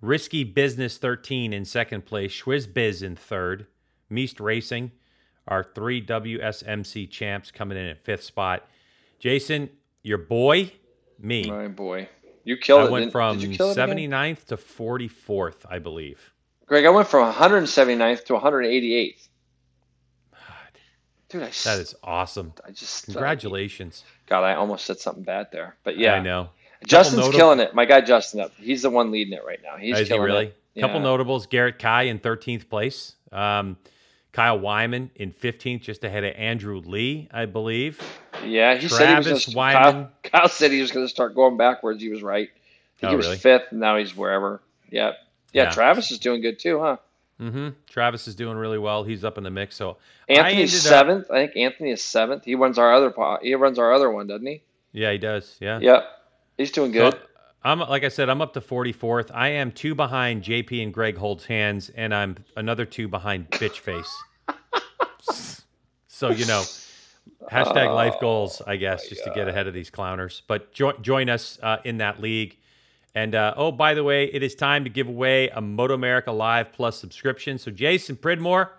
Risky 0.02 0.44
Business 0.44 0.98
13 0.98 1.54
in 1.54 1.66
second 1.66 2.06
place. 2.06 2.32
Schwiz 2.32 2.72
Biz 2.72 3.04
in 3.04 3.16
third. 3.16 3.68
Meast 4.10 4.40
Racing, 4.40 4.92
our 5.48 5.64
three 5.64 6.04
WSMC 6.06 7.10
champs, 7.10 7.52
coming 7.52 7.78
in 7.78 7.86
at 7.86 8.04
fifth 8.04 8.24
spot. 8.24 8.68
Jason, 9.18 9.70
your 10.04 10.20
boy, 10.20 10.72
me. 11.18 11.50
My 11.50 11.68
boy, 11.68 12.10
you 12.44 12.58
killed 12.58 12.82
I 12.82 12.86
it. 12.86 12.92
went 12.92 13.12
from 13.12 13.40
did 13.40 13.50
you 13.50 13.58
kill 13.58 13.74
79th 13.74 14.46
to 14.46 14.58
44th, 14.58 15.66
I 15.68 15.80
believe. 15.80 16.33
Greg, 16.74 16.88
I 16.88 16.90
went 16.90 17.08
from 17.08 17.32
179th 17.32 18.26
to 18.26 18.34
188th. 18.34 19.28
Dude, 21.30 21.44
I, 21.44 21.48
s- 21.50 21.64
That 21.66 21.78
is 21.78 21.94
awesome. 22.04 22.52
I 22.68 22.72
just 22.72 23.06
Congratulations. 23.06 24.04
God, 24.26 24.42
I 24.44 24.56
almost 24.56 24.86
said 24.86 24.98
something 25.00 25.22
bad 25.22 25.50
there, 25.52 25.76
but 25.84 26.00
yeah, 26.00 26.16
I 26.16 26.20
know. 26.20 26.50
Justin's 26.88 27.30
killing 27.30 27.60
it. 27.60 27.76
My 27.76 27.86
guy 27.86 28.02
Justin, 28.02 28.40
up, 28.40 28.54
he's 28.58 28.82
the 28.82 28.90
one 28.90 29.12
leading 29.12 29.34
it 29.34 29.46
right 29.46 29.60
now. 29.64 29.78
He's 29.78 30.00
Is 30.00 30.10
he 30.10 30.18
really? 30.18 30.52
it. 30.76 30.82
couple 30.82 30.98
Yeah. 30.98 31.04
notables: 31.04 31.46
Garrett 31.46 31.78
Kai 31.78 32.04
in 32.04 32.18
13th 32.18 32.68
place, 32.70 33.18
um, 33.32 33.78
Kyle 34.32 34.58
Wyman 34.58 35.12
in 35.16 35.32
15th, 35.32 35.82
just 35.84 36.04
ahead 36.04 36.24
of 36.24 36.34
Andrew 36.36 36.80
Lee, 36.80 37.28
I 37.32 37.46
believe. 37.46 38.02
Yeah, 38.44 38.74
he 38.78 38.88
said 38.88 39.10
he 39.10 39.16
was 39.16 39.26
Travis 39.26 39.46
just, 39.46 39.56
Wyman. 39.56 39.84
Kyle, 39.84 40.12
Kyle 40.24 40.50
said 40.50 40.72
he 40.72 40.82
was 40.82 40.92
going 40.92 41.06
to 41.06 41.10
start 41.10 41.36
going 41.36 41.56
backwards. 41.56 42.02
He 42.02 42.10
was 42.10 42.24
right. 42.24 42.50
I 42.50 43.00
think 43.00 43.04
Oh, 43.04 43.10
he 43.12 43.16
was 43.16 43.28
really? 43.28 43.38
fifth, 43.38 43.66
and 43.70 43.80
now 43.80 43.98
he's 43.98 44.16
wherever. 44.18 44.64
Yep. 44.90 45.18
Yeah, 45.54 45.64
Yeah. 45.64 45.70
Travis 45.72 46.12
is 46.12 46.20
doing 46.20 46.42
good 46.42 46.60
too, 46.60 46.80
huh? 46.80 46.98
hmm 47.40 47.70
Travis 47.90 48.28
is 48.28 48.36
doing 48.36 48.58
really 48.58 48.78
well. 48.78 49.04
He's 49.04 49.24
up 49.24 49.38
in 49.38 49.44
the 49.44 49.50
mix. 49.50 49.76
So 49.76 49.98
I 50.30 50.34
Anthony's 50.34 50.76
up- 50.86 50.90
seventh. 50.90 51.32
I 51.32 51.46
think 51.46 51.56
Anthony 51.58 51.92
is 51.92 52.04
seventh. 52.04 52.44
He 52.46 52.56
runs 52.56 52.78
our 52.78 52.94
other 52.94 53.10
po- 53.12 53.40
he 53.42 53.56
runs 53.56 53.80
our 53.80 53.92
other 53.94 54.12
one, 54.12 54.28
doesn't 54.28 54.46
he? 54.46 54.62
yeah, 54.92 55.12
he 55.12 55.18
does. 55.18 55.58
Yeah. 55.60 55.80
Yep. 55.80 56.06
He's 56.58 56.72
doing 56.72 56.94
So 56.94 57.12
good. 57.12 57.20
I'm 57.64 57.80
like 57.80 58.04
I 58.04 58.10
said, 58.10 58.30
I'm 58.30 58.42
up 58.42 58.54
to 58.54 58.62
44th. 58.62 59.32
I 59.34 59.48
am 59.50 59.72
two 59.72 59.96
behind 59.96 60.44
JP 60.44 60.84
and 60.84 60.94
Greg 60.94 61.18
holds 61.18 61.46
hands, 61.46 61.90
and 61.96 62.14
I'm 62.14 62.36
another 62.58 62.86
two 62.86 63.08
behind 63.08 63.50
Bitch 63.52 63.80
Face. 63.80 64.14
so 66.08 66.30
you 66.30 66.46
know, 66.46 66.64
hashtag 67.52 67.94
life 67.94 68.16
goals, 68.20 68.62
I 68.66 68.76
guess, 68.76 69.08
just 69.08 69.24
to 69.24 69.32
get 69.34 69.48
ahead 69.48 69.68
of 69.68 69.74
these 69.74 69.90
clowners. 69.90 70.42
But 70.48 70.74
jo- 70.74 70.98
join 71.02 71.30
us 71.30 71.58
uh, 71.64 71.78
in 71.84 71.98
that 71.98 72.22
league. 72.22 72.58
And 73.16 73.36
uh, 73.36 73.54
oh, 73.56 73.72
by 73.72 73.94
the 73.94 74.04
way, 74.04 74.26
it 74.26 74.42
is 74.42 74.56
time 74.56 74.84
to 74.86 74.90
give 74.90 75.08
away 75.08 75.50
a 75.50 75.62
Moto 75.62 75.94
America 75.94 76.32
Live 76.32 76.72
Plus 76.72 77.00
subscription. 77.00 77.60
So 77.60 77.70
Jason 77.70 78.16
Pridmore, 78.16 78.72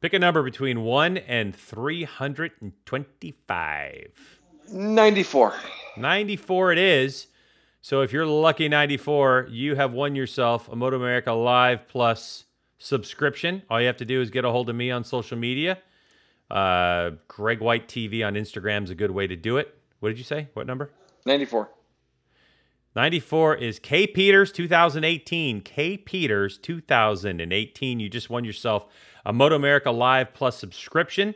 pick 0.00 0.12
a 0.12 0.18
number 0.18 0.42
between 0.42 0.82
one 0.82 1.16
and 1.16 1.54
325. 1.54 4.40
94. 4.72 5.54
94 5.96 6.72
it 6.72 6.78
is. 6.78 7.28
So 7.80 8.02
if 8.02 8.12
you're 8.12 8.26
lucky 8.26 8.68
94, 8.68 9.46
you 9.50 9.76
have 9.76 9.92
won 9.92 10.16
yourself 10.16 10.68
a 10.68 10.76
Moto 10.76 10.96
America 10.96 11.32
Live 11.32 11.88
Plus 11.88 12.44
subscription. 12.78 13.62
All 13.70 13.80
you 13.80 13.86
have 13.86 13.96
to 13.98 14.04
do 14.04 14.20
is 14.20 14.30
get 14.30 14.44
a 14.44 14.50
hold 14.50 14.68
of 14.70 14.76
me 14.76 14.90
on 14.90 15.04
social 15.04 15.38
media. 15.38 15.78
Uh, 16.50 17.12
Greg 17.28 17.60
White 17.60 17.88
TV 17.88 18.26
on 18.26 18.34
Instagram 18.34 18.84
is 18.84 18.90
a 18.90 18.94
good 18.94 19.10
way 19.10 19.26
to 19.26 19.36
do 19.36 19.56
it. 19.56 19.74
What 20.00 20.10
did 20.10 20.18
you 20.18 20.24
say? 20.24 20.48
What 20.54 20.66
number? 20.66 20.90
94. 21.24 21.70
94 22.96 23.56
is 23.56 23.78
K 23.78 24.06
Peters 24.06 24.50
2018. 24.50 25.60
K 25.60 25.98
Peters 25.98 26.56
2018. 26.56 28.00
You 28.00 28.08
just 28.08 28.30
won 28.30 28.42
yourself 28.42 28.86
a 29.26 29.34
Moto 29.34 29.54
America 29.54 29.90
Live 29.90 30.32
Plus 30.32 30.56
subscription. 30.56 31.34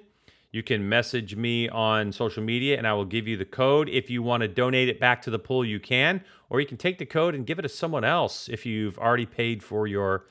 You 0.51 0.63
can 0.63 0.89
message 0.89 1.37
me 1.37 1.69
on 1.69 2.13
social 2.13 2.43
media 2.43 2.79
and 2.79 2.87
I 2.87 2.95
will 2.95 3.05
give 3.05 3.29
you 3.29 3.37
the 3.37 3.45
code. 3.45 3.91
If 3.91 4.09
you 4.09 4.23
want 4.23 4.41
to 4.41 4.49
donate 4.49 4.89
it 4.89 4.99
back 4.99 5.21
to 5.21 5.31
the 5.31 5.39
pool, 5.39 5.63
you 5.63 5.79
can. 5.79 6.25
Or 6.49 6.63
you 6.63 6.67
can 6.67 6.79
take 6.79 6.97
the 6.97 7.05
code 7.05 7.35
and 7.35 7.45
give 7.45 7.59
it 7.59 7.63
to 7.63 7.69
someone 7.69 8.05
else 8.05 8.49
if 8.49 8.65
you've 8.65 8.97
already 8.97 9.27
paid 9.27 9.63
for 9.63 9.87
your 9.87 10.25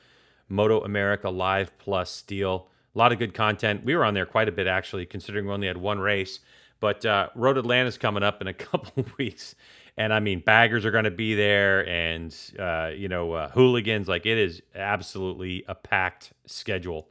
Moto 0.48 0.82
America 0.82 1.30
Live 1.30 1.78
Plus 1.78 2.22
deal. 2.22 2.66
A 2.92 2.98
lot 2.98 3.12
of 3.12 3.20
good 3.20 3.34
content. 3.34 3.84
We 3.84 3.94
were 3.94 4.04
on 4.04 4.14
there 4.14 4.26
quite 4.26 4.48
a 4.48 4.52
bit, 4.52 4.66
actually, 4.66 5.06
considering 5.06 5.46
we 5.46 5.52
only 5.52 5.68
had 5.68 5.76
one 5.76 6.00
race. 6.00 6.40
But 6.80 7.06
uh, 7.06 7.28
Road 7.36 7.56
Atlanta's 7.56 7.98
coming 7.98 8.24
up 8.24 8.40
in 8.40 8.48
a 8.48 8.54
couple 8.68 9.06
weeks. 9.16 9.54
And 10.00 10.14
I 10.14 10.20
mean, 10.20 10.40
baggers 10.40 10.86
are 10.86 10.90
going 10.90 11.04
to 11.04 11.10
be 11.10 11.34
there 11.34 11.86
and, 11.86 12.34
uh, 12.58 12.90
you 12.96 13.06
know, 13.06 13.34
uh, 13.34 13.50
hooligans. 13.50 14.08
Like, 14.08 14.24
it 14.24 14.38
is 14.38 14.62
absolutely 14.74 15.62
a 15.68 15.74
packed 15.74 16.32
schedule. 16.46 17.10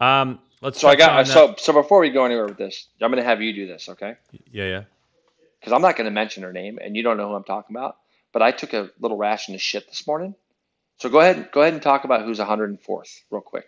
Um, 0.00 0.38
let's 0.62 0.80
So 0.80 0.88
I 0.88 0.96
got 0.96 1.10
uh, 1.10 1.24
so 1.24 1.54
so 1.58 1.74
before 1.74 2.00
we 2.00 2.08
go 2.08 2.24
anywhere 2.24 2.46
with 2.46 2.56
this, 2.56 2.88
I'm 3.02 3.10
going 3.10 3.22
to 3.22 3.28
have 3.28 3.42
you 3.42 3.52
do 3.52 3.66
this, 3.66 3.90
okay? 3.90 4.16
Yeah, 4.50 4.64
yeah. 4.64 4.82
Because 5.60 5.74
I'm 5.74 5.82
not 5.82 5.96
going 5.96 6.06
to 6.06 6.10
mention 6.10 6.42
her 6.44 6.52
name, 6.52 6.78
and 6.82 6.96
you 6.96 7.02
don't 7.02 7.18
know 7.18 7.28
who 7.28 7.34
I'm 7.34 7.44
talking 7.44 7.76
about. 7.76 7.98
But 8.32 8.40
I 8.40 8.52
took 8.52 8.72
a 8.72 8.88
little 9.00 9.18
ration 9.18 9.54
of 9.54 9.60
shit 9.60 9.86
this 9.86 10.06
morning. 10.06 10.34
So 11.00 11.10
go 11.10 11.20
ahead, 11.20 11.50
go 11.52 11.60
ahead 11.60 11.74
and 11.74 11.82
talk 11.82 12.04
about 12.04 12.24
who's 12.24 12.38
104th 12.38 13.20
real 13.30 13.42
quick. 13.42 13.66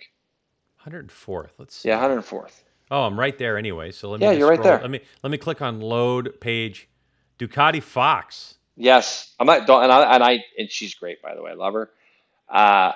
104th. 0.82 1.50
Let's 1.58 1.76
see. 1.76 1.90
Yeah, 1.90 2.02
104th. 2.02 2.62
Oh, 2.90 3.02
I'm 3.02 3.20
right 3.20 3.36
there 3.36 3.58
anyway. 3.58 3.92
So 3.92 4.08
let 4.08 4.18
me 4.20 4.26
Yeah, 4.26 4.32
you're 4.32 4.48
right 4.48 4.56
scroll. 4.58 4.78
there. 4.78 4.80
Let 4.80 4.90
me 4.90 5.00
let 5.22 5.30
me 5.30 5.36
click 5.36 5.60
on 5.60 5.80
load 5.80 6.40
page. 6.40 6.88
Ducati 7.38 7.82
Fox. 7.82 8.54
Yes, 8.76 9.34
I'm 9.38 9.46
not. 9.46 9.66
Don't, 9.66 9.82
and 9.82 9.92
I 9.92 10.14
and 10.14 10.22
I 10.22 10.44
and 10.58 10.70
she's 10.70 10.94
great 10.94 11.22
by 11.22 11.34
the 11.34 11.42
way. 11.42 11.52
I 11.52 11.54
love 11.54 11.74
her. 11.74 11.90
Uh, 12.48 12.92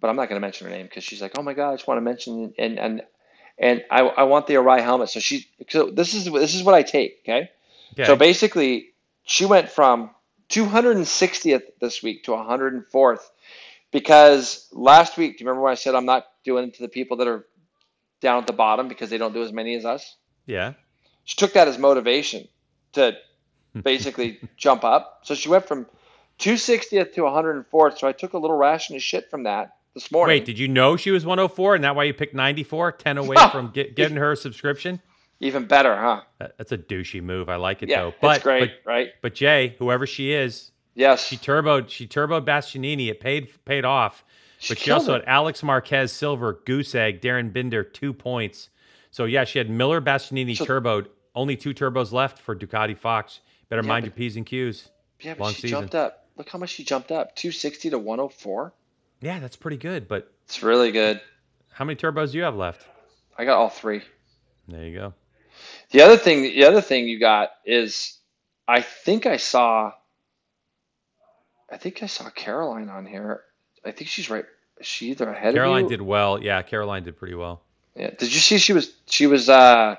but 0.00 0.08
I'm 0.08 0.16
not 0.16 0.28
going 0.28 0.40
to 0.40 0.44
mention 0.44 0.66
her 0.68 0.72
name 0.72 0.86
because 0.86 1.04
she's 1.04 1.20
like, 1.20 1.38
oh 1.38 1.42
my 1.42 1.54
god, 1.54 1.70
I 1.70 1.74
just 1.74 1.88
want 1.88 1.98
to 1.98 2.02
mention 2.02 2.54
and 2.58 2.78
and 2.78 3.02
and 3.58 3.84
I 3.90 4.00
I 4.00 4.22
want 4.24 4.46
the 4.46 4.54
Arai 4.54 4.82
helmet. 4.82 5.10
So 5.10 5.20
she 5.20 5.46
so 5.68 5.90
this 5.90 6.14
is 6.14 6.24
this 6.26 6.54
is 6.54 6.62
what 6.62 6.74
I 6.74 6.82
take. 6.82 7.20
Okay. 7.24 7.50
Okay. 7.94 8.04
So 8.04 8.16
basically, 8.16 8.90
she 9.24 9.44
went 9.44 9.68
from 9.70 10.10
260th 10.50 11.62
this 11.80 12.02
week 12.02 12.24
to 12.24 12.32
104th 12.32 13.20
because 13.90 14.68
last 14.72 15.16
week, 15.16 15.38
do 15.38 15.44
you 15.44 15.48
remember 15.48 15.64
when 15.64 15.72
I 15.72 15.74
said 15.74 15.94
I'm 15.94 16.06
not 16.06 16.26
doing 16.44 16.68
it 16.68 16.74
to 16.74 16.82
the 16.82 16.88
people 16.88 17.16
that 17.16 17.26
are 17.26 17.46
down 18.20 18.38
at 18.38 18.46
the 18.46 18.52
bottom 18.52 18.88
because 18.88 19.10
they 19.10 19.18
don't 19.18 19.34
do 19.34 19.42
as 19.42 19.52
many 19.52 19.74
as 19.74 19.84
us? 19.84 20.16
yeah. 20.46 20.74
She 21.24 21.36
took 21.36 21.52
that 21.52 21.68
as 21.68 21.76
motivation 21.76 22.48
to 22.92 23.12
basically 23.82 24.38
jump 24.56 24.84
up. 24.84 25.20
So 25.22 25.34
she 25.34 25.48
went 25.48 25.66
from 25.66 25.86
260th 26.38 27.12
to 27.14 27.22
104th. 27.22 27.98
So 27.98 28.06
I 28.08 28.12
took 28.12 28.32
a 28.32 28.38
little 28.38 28.56
ration 28.56 28.96
of 28.96 29.02
shit 29.02 29.30
from 29.30 29.42
that 29.44 29.76
this 29.94 30.10
morning. 30.12 30.34
Wait, 30.36 30.44
did 30.44 30.58
you 30.58 30.68
know 30.68 30.96
she 30.96 31.10
was 31.10 31.24
104 31.26 31.74
and 31.76 31.84
that 31.84 31.96
why 31.96 32.04
you 32.04 32.14
picked 32.14 32.34
94, 32.34 32.92
10 32.92 33.18
away 33.18 33.36
from 33.52 33.70
get, 33.70 33.96
getting 33.96 34.16
her 34.16 34.32
a 34.32 34.36
subscription? 34.36 35.00
Even 35.40 35.66
better, 35.66 35.96
huh? 35.96 36.22
That's 36.38 36.72
a 36.72 36.78
douchey 36.78 37.22
move. 37.22 37.48
I 37.48 37.56
like 37.56 37.82
it 37.82 37.88
Yeah, 37.88 38.02
though. 38.02 38.14
But 38.20 38.36
it's 38.36 38.44
great, 38.44 38.72
but, 38.84 38.90
right? 38.90 39.08
but 39.22 39.34
Jay, 39.34 39.76
whoever 39.78 40.06
she 40.06 40.32
is, 40.32 40.72
Yes. 40.96 41.24
she 41.24 41.36
turboed 41.36 41.90
she 41.90 42.08
turboed 42.08 42.44
Bastianini. 42.44 43.08
It 43.08 43.20
paid 43.20 43.48
paid 43.64 43.84
off. 43.84 44.24
She 44.58 44.74
But 44.74 44.78
she 44.80 44.90
also 44.90 45.14
it. 45.14 45.20
had 45.20 45.28
Alex 45.28 45.62
Marquez 45.62 46.10
silver, 46.10 46.60
goose 46.66 46.92
egg, 46.96 47.20
Darryn 47.20 47.52
Binder 47.52 47.84
two 47.84 48.12
points. 48.12 48.68
So 49.12 49.26
yeah, 49.26 49.44
she 49.44 49.58
had 49.60 49.70
Miller 49.70 50.00
Bastianini 50.00 50.56
So- 50.56 50.64
turboed. 50.66 51.06
Only 51.36 51.56
two 51.56 51.72
turbos 51.72 52.10
left 52.10 52.38
for 52.40 52.56
Ducati 52.56 52.98
Fox. 52.98 53.38
Better 53.68 53.82
Yeah, 53.82 53.88
mind 53.88 54.02
but- 54.04 54.06
your 54.10 54.16
p's 54.16 54.36
and 54.36 54.46
q's. 54.46 54.88
yeah, 55.20 55.34
but 55.34 55.44
long 55.44 55.52
she 55.54 55.62
season. 55.62 55.80
jumped 55.80 55.94
up. 55.94 56.26
Look 56.36 56.48
how 56.50 56.58
much 56.58 56.70
she 56.70 56.84
jumped 56.84 57.10
up 57.12 57.34
260 57.36 57.90
to 57.90 57.98
104. 57.98 58.72
Yeah, 59.20 59.40
that's 59.40 59.56
pretty 59.56 59.76
good. 59.76 60.06
But 60.08 60.32
It's 60.44 60.62
really 60.62 60.92
good. 60.92 61.20
how 61.72 61.84
many 61.84 61.96
turbos 61.96 62.30
do 62.32 62.38
you 62.38 62.44
have 62.44 62.54
left? 62.54 62.86
I 63.36 63.44
got 63.44 63.56
all 63.58 63.68
three. 63.68 64.02
There 64.68 64.84
you 64.84 64.96
go. 64.96 65.14
The 65.90 66.02
other 66.02 66.16
thing, 66.16 66.42
the 66.42 66.64
other 66.64 66.80
thing 66.80 67.08
you 67.08 67.18
got 67.18 67.50
is, 67.64 68.18
I 68.68 68.80
think 68.82 69.26
I 69.26 69.36
saw, 69.38 69.92
I 71.70 71.76
think 71.76 72.02
I 72.02 72.06
saw 72.06 72.30
Caroline 72.30 72.88
on 72.88 73.06
here. 73.06 73.42
I 73.84 73.90
think 73.92 74.08
she's 74.08 74.30
right. 74.30 74.44
She 74.80 75.10
either 75.10 75.28
ahead 75.28 75.54
Caroline 75.54 75.84
of? 75.84 75.88
Caroline 75.88 75.88
did 75.88 76.02
well. 76.02 76.42
Yeah, 76.42 76.62
Caroline 76.62 77.02
did 77.02 77.16
pretty 77.16 77.34
well. 77.34 77.62
Yeah. 77.96 78.10
Did 78.10 78.32
you 78.32 78.40
see 78.40 78.58
she 78.58 78.72
was 78.72 78.92
she 79.06 79.26
was 79.26 79.48
uh 79.48 79.96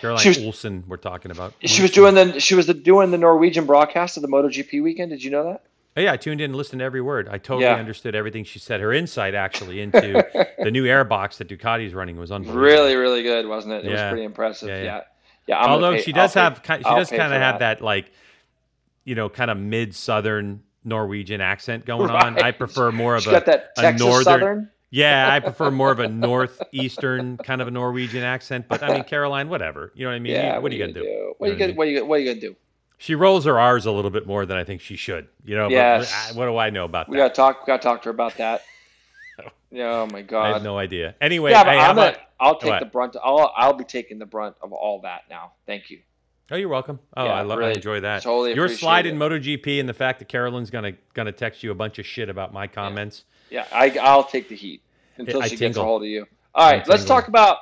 Caroline 0.00 0.22
She 0.22 0.28
was- 0.28 0.38
Olsen, 0.38 0.84
we're 0.86 0.96
talking 0.96 1.30
about. 1.30 1.54
she 1.64 1.82
was 1.82 1.90
doing 1.90 2.14
the 2.14 2.38
she 2.40 2.54
was 2.54 2.66
the, 2.66 2.74
doing 2.74 3.10
the 3.10 3.18
Norwegian 3.18 3.66
broadcast 3.66 4.16
of 4.16 4.22
the 4.22 4.28
MotoGP 4.28 4.82
weekend. 4.82 5.10
Did 5.10 5.22
you 5.24 5.30
know 5.30 5.44
that? 5.44 5.62
Oh, 5.96 6.00
yeah, 6.00 6.12
I 6.12 6.16
tuned 6.16 6.40
in 6.40 6.50
and 6.50 6.54
listened 6.56 6.78
to 6.78 6.84
every 6.84 7.00
word. 7.00 7.26
I 7.28 7.38
totally 7.38 7.64
Yeah. 7.64 7.74
understood 7.74 8.14
everything 8.14 8.44
she 8.44 8.60
said. 8.60 8.80
Her 8.80 8.92
insight 8.92 9.34
actually 9.34 9.80
into 9.80 10.00
the 10.62 10.70
new 10.70 10.84
airbox 10.84 11.38
that 11.38 11.48
Ducati's 11.48 11.92
running 11.94 12.16
was 12.18 12.30
unbelievable. 12.30 12.62
Really, 12.64 12.94
really 12.94 13.22
good, 13.24 13.48
wasn't 13.48 13.74
it? 13.74 13.84
It 13.84 13.90
was 13.90 14.00
pretty 14.10 14.24
impressive. 14.24 14.68
Yeah, 14.68 14.76
Yeah. 14.76 14.84
yeah. 14.84 15.00
Yeah. 15.48 15.66
Although 15.66 15.92
pay- 15.96 16.02
she 16.02 16.12
I'll 16.14 16.22
does 16.24 16.34
pay- 16.34 16.40
have, 16.40 16.62
she 16.64 16.84
I'll 16.84 16.96
does 16.96 17.08
kind 17.10 17.32
of 17.32 17.40
have 17.40 17.58
that 17.60 17.80
like, 17.80 18.12
you 19.04 19.14
know, 19.14 19.28
kind 19.28 19.50
of 19.50 19.56
mid 19.56 19.94
southern 19.94 20.62
Norwegian 20.84 21.40
accent 21.40 21.84
going 21.86 22.10
on. 22.22 22.38
I 22.40 22.52
prefer 22.52 22.92
more 22.92 23.16
of 23.16 23.22
She 23.24 23.30
a, 23.30 23.32
got 23.32 23.46
that 23.46 23.72
a 23.78 23.80
Texas 23.80 24.06
northern. 24.06 24.24
Southern. 24.24 24.70
Yeah, 24.90 25.30
I 25.32 25.40
prefer 25.40 25.70
more 25.70 25.90
of 25.90 25.98
a 26.00 26.08
northeastern 26.08 27.36
kind 27.38 27.60
of 27.60 27.68
a 27.68 27.70
Norwegian 27.70 28.22
accent. 28.22 28.66
But 28.68 28.82
I 28.82 28.94
mean, 28.94 29.04
Caroline, 29.04 29.48
whatever. 29.48 29.92
You 29.94 30.04
know 30.04 30.10
what 30.10 30.16
I 30.16 30.18
mean? 30.20 30.32
Yeah. 30.32 30.56
You- 30.56 30.62
what 30.62 30.72
are 30.72 30.74
you 30.74 30.80
gonna 30.80 30.92
do? 30.94 31.34
What 31.38 31.50
are 31.50 31.52
you 31.52 31.58
know 31.58 31.66
gonna 31.66 31.76
what 31.76 31.84
I 31.84 31.86
mean? 31.88 31.96
you 31.96 32.06
what 32.06 32.14
are 32.14 32.18
you 32.20 32.28
gonna 32.30 32.40
do? 32.40 32.56
She 33.00 33.14
rolls 33.14 33.44
her 33.44 33.58
R's 33.60 33.86
a 33.86 33.92
little 33.92 34.10
bit 34.10 34.26
more 34.26 34.44
than 34.46 34.56
I 34.56 34.64
think 34.64 34.80
she 34.80 34.96
should. 34.96 35.28
You 35.44 35.56
know, 35.56 35.68
Yes. 35.68 36.34
what 36.34 36.46
do 36.46 36.56
I 36.56 36.70
know 36.70 36.84
about 36.84 37.06
that? 37.06 37.12
We 37.12 37.18
gotta 37.18 37.32
talk. 37.34 37.60
We 37.62 37.66
gotta 37.70 37.82
talk 37.82 38.02
to 38.02 38.06
her 38.06 38.10
about 38.10 38.36
that. 38.38 38.62
Yeah. 39.70 39.90
Oh 40.00 40.06
my 40.10 40.22
god. 40.22 40.46
I 40.46 40.52
have 40.54 40.62
no 40.62 40.78
idea. 40.78 41.14
Anyway, 41.20 41.50
yeah, 41.50 41.62
but 41.62 41.72
hey, 41.74 41.78
I'm 41.78 41.94
gonna, 41.94 42.08
about- 42.08 42.20
I'll 42.40 42.58
take 42.58 42.70
what? 42.70 42.80
the 42.80 42.86
brunt. 42.86 43.16
I'll 43.22 43.52
I'll 43.54 43.74
be 43.74 43.84
taking 43.84 44.18
the 44.18 44.24
brunt 44.24 44.56
of 44.62 44.72
all 44.72 45.02
that 45.02 45.24
now. 45.28 45.52
Thank 45.66 45.90
you. 45.90 46.00
Oh, 46.50 46.56
you're 46.56 46.70
welcome. 46.70 46.98
Oh, 47.14 47.26
Yeah, 47.26 47.32
I 47.32 47.42
love. 47.42 47.58
I 47.58 47.60
really, 47.60 47.74
enjoy 47.74 48.00
that. 48.00 48.22
totally 48.22 48.54
Your 48.54 48.68
slide 48.70 49.04
it. 49.04 49.10
in 49.10 49.18
MotoGP 49.18 49.78
and 49.78 49.86
the 49.86 49.92
fact 49.92 50.20
that 50.20 50.28
Carolyn's 50.28 50.70
gonna 50.70 50.92
gonna 51.12 51.32
text 51.32 51.62
you 51.62 51.70
a 51.70 51.74
bunch 51.74 51.98
of 51.98 52.06
shit 52.06 52.30
about 52.30 52.54
my 52.54 52.66
comments. 52.66 53.24
Yeah, 53.28 53.34
I 53.72 53.96
I'll 54.00 54.24
take 54.24 54.48
the 54.48 54.56
heat 54.56 54.82
until 55.16 55.42
I 55.42 55.48
she 55.48 55.56
gets 55.56 55.76
a 55.76 55.82
hold 55.82 56.02
of 56.02 56.08
you. 56.08 56.26
All 56.54 56.70
right, 56.70 56.86
let's 56.88 57.04
talk 57.04 57.28
about. 57.28 57.58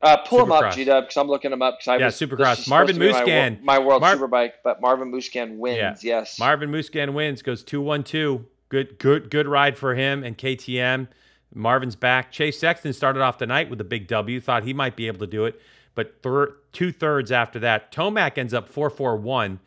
Uh, 0.00 0.16
pull 0.18 0.38
them 0.38 0.52
up, 0.52 0.62
Supercross. 0.62 0.74
G 0.74 0.84
Dub, 0.84 1.04
because 1.04 1.16
I'm 1.16 1.26
looking 1.26 1.50
them 1.50 1.60
up. 1.60 1.78
Because 1.78 1.88
I 1.88 1.96
Yeah, 1.96 2.06
was, 2.06 2.14
Supercross. 2.14 2.68
Marvin 2.68 2.98
be 2.98 3.10
my, 3.10 3.58
my 3.62 3.78
world 3.80 4.00
Mar- 4.00 4.14
superbike, 4.16 4.52
but 4.62 4.80
Marvin 4.80 5.10
Musquin 5.10 5.56
wins. 5.56 6.04
Yes. 6.04 6.38
Marvin 6.38 6.70
Musquin 6.70 7.14
wins, 7.14 7.42
goes 7.42 7.64
two 7.64 7.80
one 7.80 8.04
two. 8.04 8.46
Good 8.68 8.98
good 8.98 9.30
good 9.30 9.48
ride 9.48 9.76
for 9.76 9.94
him 9.94 10.22
and 10.22 10.38
KTM. 10.38 11.08
Marvin's 11.52 11.96
back. 11.96 12.30
Chase 12.30 12.58
Sexton 12.58 12.92
started 12.92 13.22
off 13.22 13.38
the 13.38 13.46
night 13.46 13.70
with 13.70 13.80
a 13.80 13.84
big 13.84 14.06
W. 14.06 14.40
Thought 14.40 14.64
he 14.64 14.72
might 14.72 14.94
be 14.94 15.06
able 15.08 15.18
to 15.20 15.26
do 15.26 15.46
it, 15.46 15.60
but 15.94 16.22
thir- 16.22 16.54
two 16.72 16.92
thirds 16.92 17.32
after 17.32 17.58
that, 17.58 17.90
Tomac 17.90 18.38
ends 18.38 18.54
up 18.54 18.68
four 18.68 18.90
four 18.90 19.16
one. 19.16 19.58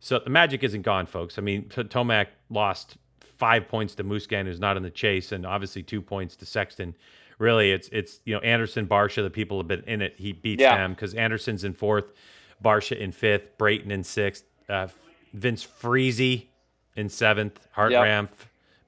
So 0.00 0.18
the 0.18 0.30
magic 0.30 0.62
isn't 0.62 0.82
gone, 0.82 1.06
folks. 1.06 1.38
I 1.38 1.40
mean, 1.42 1.68
T- 1.68 1.82
Tomac 1.84 2.26
lost 2.50 2.96
five 3.38 3.68
points 3.68 3.94
to 3.94 4.04
Musquin, 4.04 4.44
who's 4.46 4.60
not 4.60 4.76
in 4.76 4.82
the 4.82 4.90
chase, 4.90 5.32
and 5.32 5.46
obviously 5.46 5.82
two 5.82 6.02
points 6.02 6.36
to 6.36 6.46
Sexton. 6.46 6.94
Really, 7.38 7.70
it's 7.70 7.88
it's 7.90 8.20
you 8.24 8.34
know 8.34 8.40
Anderson, 8.40 8.86
Barcia, 8.86 9.22
the 9.22 9.30
people 9.30 9.58
have 9.58 9.68
been 9.68 9.84
in 9.86 10.02
it. 10.02 10.14
He 10.18 10.32
beats 10.32 10.60
Yeah. 10.60 10.76
them 10.76 10.92
because 10.92 11.14
Anderson's 11.14 11.62
in 11.64 11.72
fourth, 11.74 12.12
Barcia 12.62 12.98
in 12.98 13.12
fifth, 13.12 13.56
Brayton 13.58 13.90
in 13.92 14.02
sixth, 14.04 14.44
uh, 14.68 14.88
Vince 15.32 15.62
Friese 15.62 16.42
in 16.96 17.08
seventh, 17.08 17.60
Hartram, 17.72 18.28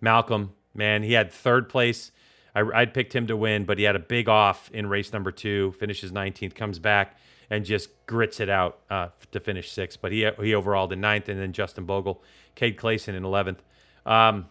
Malcolm. 0.01 0.53
Man, 0.75 1.03
he 1.03 1.13
had 1.13 1.33
third 1.33 1.69
place. 1.69 2.11
I, 2.55 2.63
I'd 2.63 2.93
picked 2.95 3.15
him 3.15 3.27
to 3.29 3.37
win, 3.37 3.65
but 3.65 3.79
he 3.79 3.85
had 3.85 3.95
a 3.97 4.01
big 4.01 4.29
off 4.29 4.69
in 4.73 4.89
race 4.89 5.13
number 5.13 5.31
two. 5.31 5.73
Finishes 5.79 6.11
19th, 6.11 6.55
comes 6.55 6.79
back 6.81 7.17
and 7.51 7.65
just 7.65 7.91
grits 8.07 8.41
it 8.41 8.49
out 8.49 8.81
uh, 8.91 9.09
to 9.33 9.39
finish 9.41 9.71
sixth. 9.71 10.01
But 10.03 10.11
he 10.13 10.29
he 10.43 10.55
overalled 10.55 10.93
in 10.93 11.01
ninth, 11.01 11.29
and 11.29 11.39
then 11.41 11.53
Justin 11.53 11.85
Bogle, 11.85 12.23
Cade 12.57 12.77
Clason 12.77 13.15
in 13.15 13.23
11th. 13.23 13.59
Um, 14.07 14.47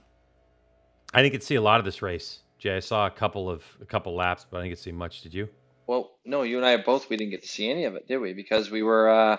I 1.14 1.22
didn't 1.22 1.34
get 1.34 1.42
to 1.42 1.48
see 1.48 1.56
a 1.56 1.62
lot 1.62 1.80
of 1.80 1.86
this 1.86 2.02
race, 2.02 2.40
Jay. 2.60 2.76
I 2.76 2.80
saw 2.80 3.08
a 3.08 3.12
couple 3.12 3.50
of 3.50 3.64
a 3.82 3.86
couple 3.86 4.16
laps, 4.16 4.46
but 4.50 4.58
I 4.58 4.62
didn't 4.62 4.72
get 4.72 4.76
to 4.78 4.84
see 4.84 4.92
much. 4.92 5.22
Did 5.22 5.34
you? 5.34 5.50
Well, 5.88 6.12
no, 6.24 6.44
you 6.44 6.58
and 6.58 6.66
I 6.66 6.78
both 6.78 7.10
we 7.10 7.18
didn't 7.18 7.32
get 7.32 7.42
to 7.42 7.48
see 7.48 7.70
any 7.70 7.86
of 7.86 7.96
it, 7.96 8.08
did 8.08 8.18
we? 8.18 8.34
Because 8.34 8.70
we 8.70 8.84
were 8.84 9.10
uh, 9.10 9.38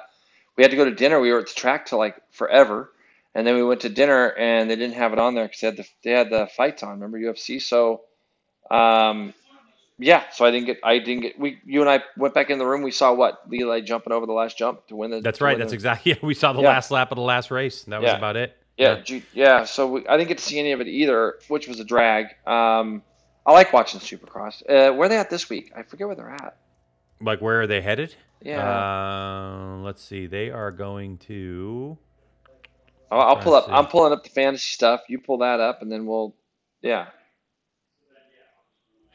we 0.57 0.65
had 0.65 0.71
to 0.73 0.77
go 0.77 0.85
to 0.85 0.91
dinner. 0.95 1.21
We 1.21 1.31
were 1.33 1.39
at 1.39 1.47
the 1.47 1.55
track 1.55 1.87
till 1.87 1.99
like 1.99 2.17
forever, 2.33 2.91
and 3.35 3.47
then 3.47 3.55
we 3.55 3.63
went 3.63 3.81
to 3.83 3.89
dinner 3.89 4.29
and 4.37 4.69
they 4.69 4.77
didn't 4.77 4.97
have 4.97 5.13
it 5.13 5.19
on 5.21 5.35
there 5.35 5.45
because 5.47 5.61
they 5.61 5.67
had 5.69 5.77
the 5.77 5.87
they 6.03 6.11
had 6.11 6.31
the 6.31 6.49
fights 6.57 6.83
on. 6.83 6.99
Remember 7.01 7.19
UFC? 7.21 7.63
So, 7.63 8.01
um, 8.69 9.33
yeah. 9.99 10.25
So 10.33 10.45
I 10.45 10.51
didn't 10.51 10.67
get 10.67 10.81
I 10.83 10.99
didn't 10.99 11.21
get 11.23 11.39
we 11.39 11.61
you 11.65 11.83
and 11.83 11.89
I 11.91 12.03
went 12.17 12.35
back 12.35 12.51
in 12.51 12.59
the 12.59 12.67
room. 12.67 12.83
We 12.83 12.91
saw 12.91 13.13
what 13.15 13.49
Levi 13.49 13.83
jumping 13.83 14.13
over 14.13 14.27
the 14.27 14.33
last 14.33 14.59
jump 14.59 14.89
to 14.89 14.97
win 14.97 15.13
the. 15.13 15.21
That's 15.21 15.41
right. 15.41 15.57
That's 15.57 15.71
the- 15.71 15.75
exactly. 15.77 16.13
Yeah, 16.15 16.19
we 16.27 16.35
saw 16.35 16.53
the 16.53 16.63
Yeah. 16.63 16.69
last 16.69 16.91
lap 16.91 17.13
of 17.13 17.17
the 17.17 17.23
last 17.23 17.53
race. 17.53 17.85
And 17.85 17.93
that 17.93 18.01
was 18.01 18.09
Yeah. 18.11 18.17
about 18.19 18.37
it. 18.37 18.57
Yeah, 18.81 19.01
Ju- 19.01 19.23
yeah. 19.35 19.65
So 19.65 19.87
we, 19.87 20.07
I 20.09 20.17
didn't 20.17 20.29
get 20.29 20.39
to 20.39 20.45
see 20.45 20.59
any 20.59 20.73
of 20.73 20.81
it 20.81 20.89
either, 20.89 21.39
which 21.49 21.69
was 21.69 21.81
a 21.81 21.85
drag. 21.85 22.27
Um, 22.47 23.03
I 23.45 23.53
like 23.53 23.73
watching 23.73 24.01
Supercross. 24.01 24.63
Uh, 24.69 24.93
where 24.95 25.07
are 25.07 25.09
they 25.09 25.19
at 25.19 25.31
this 25.31 25.51
week? 25.51 25.73
I 25.77 25.83
forget 25.83 26.07
where 26.07 26.17
they're 26.17 26.31
at. 26.31 26.57
Like 27.21 27.41
where 27.41 27.61
are 27.61 27.67
they 27.67 27.83
headed? 27.83 28.15
Yeah, 28.43 28.67
Uh, 28.67 29.77
let's 29.83 30.03
see. 30.03 30.27
They 30.27 30.51
are 30.51 30.71
going 30.71 31.19
to. 31.19 31.99
I'll, 33.11 33.21
I'll 33.21 33.37
pull 33.37 33.55
up. 33.55 33.67
I'm 33.69 33.87
pulling 33.87 34.13
up 34.15 34.25
the 34.25 34.31
fantasy 34.31 34.73
stuff. 34.73 35.03
You 35.09 35.19
pull 35.19 35.39
that 35.39 35.61
up, 35.61 35.83
and 35.83 35.93
then 35.93 36.07
we'll, 36.07 36.35
yeah. 36.81 37.09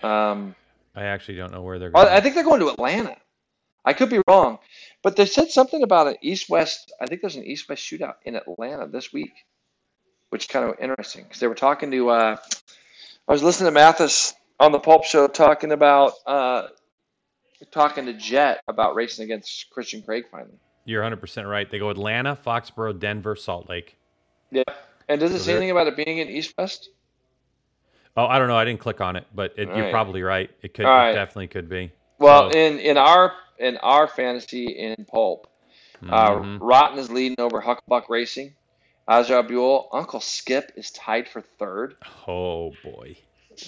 Um, 0.03 0.53
I 0.95 1.05
actually 1.05 1.37
don't 1.37 1.51
know 1.51 1.61
where 1.63 1.79
they're 1.79 1.89
going. 1.89 2.07
I 2.07 2.19
think 2.21 2.35
they're 2.35 2.43
going 2.43 2.59
to 2.59 2.69
Atlanta. 2.69 3.17
I 3.83 3.93
could 3.93 4.09
be 4.09 4.19
wrong, 4.27 4.57
but 5.03 5.15
they 5.15 5.25
said 5.25 5.49
something 5.49 5.83
about 5.83 6.07
an 6.07 6.15
East-West. 6.21 6.91
I 6.99 7.05
think 7.05 7.21
there's 7.21 7.35
an 7.35 7.43
East-West 7.43 7.83
shootout 7.83 8.15
in 8.25 8.35
Atlanta 8.35 8.87
this 8.87 9.13
week, 9.13 9.31
which 10.29 10.43
is 10.45 10.47
kind 10.47 10.69
of 10.69 10.75
interesting 10.79 11.23
because 11.23 11.39
they 11.39 11.47
were 11.47 11.55
talking 11.55 11.91
to. 11.91 12.09
Uh, 12.09 12.37
I 13.27 13.31
was 13.31 13.43
listening 13.43 13.67
to 13.67 13.71
Matthes 13.71 14.33
on 14.59 14.71
the 14.71 14.79
Pulp 14.79 15.03
Show 15.05 15.27
talking 15.27 15.71
about 15.71 16.13
uh, 16.25 16.67
talking 17.71 18.05
to 18.05 18.13
Jett 18.13 18.61
about 18.67 18.95
racing 18.95 19.23
against 19.25 19.69
Christian 19.69 20.01
Craig 20.01 20.25
finally. 20.31 20.57
You're 20.85 21.01
100 21.01 21.17
percent 21.17 21.47
right. 21.47 21.69
They 21.69 21.79
go 21.79 21.89
Atlanta, 21.89 22.35
Foxborough, 22.35 22.99
Denver, 22.99 23.35
Salt 23.35 23.69
Lake. 23.69 23.97
Yeah, 24.51 24.63
and 25.09 25.19
does 25.19 25.33
it 25.33 25.39
So 25.39 25.45
say 25.45 25.51
anything 25.53 25.71
about 25.71 25.87
it 25.87 25.95
being 25.95 26.19
in 26.19 26.29
East-West? 26.29 26.89
Oh, 28.17 28.25
I 28.27 28.37
don't 28.39 28.47
know. 28.47 28.55
I 28.55 28.63
didn't 28.63 28.79
click 28.79 29.01
on 29.01 29.15
it, 29.17 29.25
but 29.33 29.53
it, 29.57 29.67
you're 29.67 29.85
right. 29.85 29.91
probably 29.91 30.21
right. 30.21 30.49
It 30.61 30.73
could. 30.73 30.85
Right. 30.85 31.09
It 31.09 31.15
definitely 31.15 31.47
could 31.47 31.67
be. 31.67 31.91
Well, 32.19 32.51
So- 32.51 32.57
in 32.57 32.79
in 32.79 32.97
our 32.97 33.33
in 33.57 33.77
our 33.77 34.07
fantasy 34.07 34.65
in 34.67 35.05
Pulp, 35.05 35.47
uh, 36.09 36.31
Mhm. 36.31 36.57
Rotten 36.61 36.99
is 36.99 37.09
leading 37.09 37.39
over 37.39 37.61
Hucklebuck 37.61 38.07
Racing. 38.09 38.53
Azra 39.07 39.43
Buell, 39.43 39.89
Uncle 39.93 40.19
Skip 40.19 40.71
is 40.75 40.91
tied 40.91 41.27
for 41.27 41.41
third. 41.41 41.95
Oh 42.27 42.71
boy. 42.83 43.17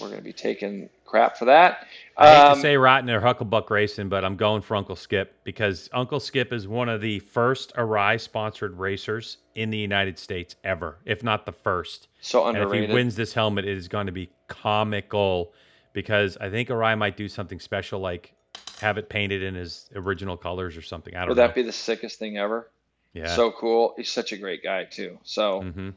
We're 0.00 0.08
going 0.08 0.18
to 0.18 0.24
be 0.24 0.34
taking 0.34 0.90
crap 1.06 1.38
for 1.38 1.46
that. 1.46 1.86
I 2.16 2.28
hate 2.28 2.36
Um, 2.36 2.54
to 2.56 2.60
say 2.60 2.76
Rotten 2.76 3.08
or 3.08 3.20
Hucklebuck 3.22 3.70
Racing, 3.70 4.10
but 4.10 4.22
I'm 4.24 4.36
going 4.36 4.60
for 4.60 4.76
Uncle 4.76 4.96
Skip 4.96 5.34
because 5.44 5.88
Uncle 5.94 6.20
Skip 6.20 6.52
is 6.52 6.68
one 6.68 6.90
of 6.90 7.00
the 7.00 7.20
first 7.20 7.74
Arai 7.74 8.20
sponsored 8.20 8.78
racers 8.78 9.38
in 9.54 9.70
the 9.70 9.78
United 9.78 10.18
States 10.18 10.56
ever, 10.62 10.98
if 11.06 11.22
not 11.22 11.46
the 11.46 11.52
first. 11.52 12.08
so 12.20 12.46
And 12.46 12.58
if 12.58 12.70
he 12.70 12.92
wins 12.92 13.16
this 13.16 13.32
helmet, 13.32 13.64
it 13.64 13.76
is 13.76 13.88
going 13.88 14.06
to 14.06 14.12
be 14.12 14.30
comical 14.48 15.54
because 15.94 16.36
I 16.38 16.50
think 16.50 16.68
Arai 16.68 16.98
might 16.98 17.16
do 17.16 17.28
something 17.28 17.58
special, 17.58 18.00
like 18.00 18.34
have 18.80 18.98
it 18.98 19.08
painted 19.08 19.42
in 19.42 19.54
his 19.54 19.88
original 19.94 20.36
colors 20.36 20.76
or 20.76 20.82
something. 20.82 21.14
I 21.14 21.20
don't 21.20 21.30
Would 21.30 21.36
know. 21.36 21.42
Would 21.44 21.48
that 21.48 21.54
be 21.54 21.62
the 21.62 21.72
sickest 21.72 22.18
thing 22.18 22.36
ever? 22.36 22.68
Yeah. 23.18 23.34
So 23.34 23.52
cool. 23.52 23.94
He's 23.96 24.10
such 24.10 24.32
a 24.32 24.36
great 24.36 24.62
guy 24.62 24.84
too. 24.84 25.18
So 25.24 25.62
hmm 25.62 25.90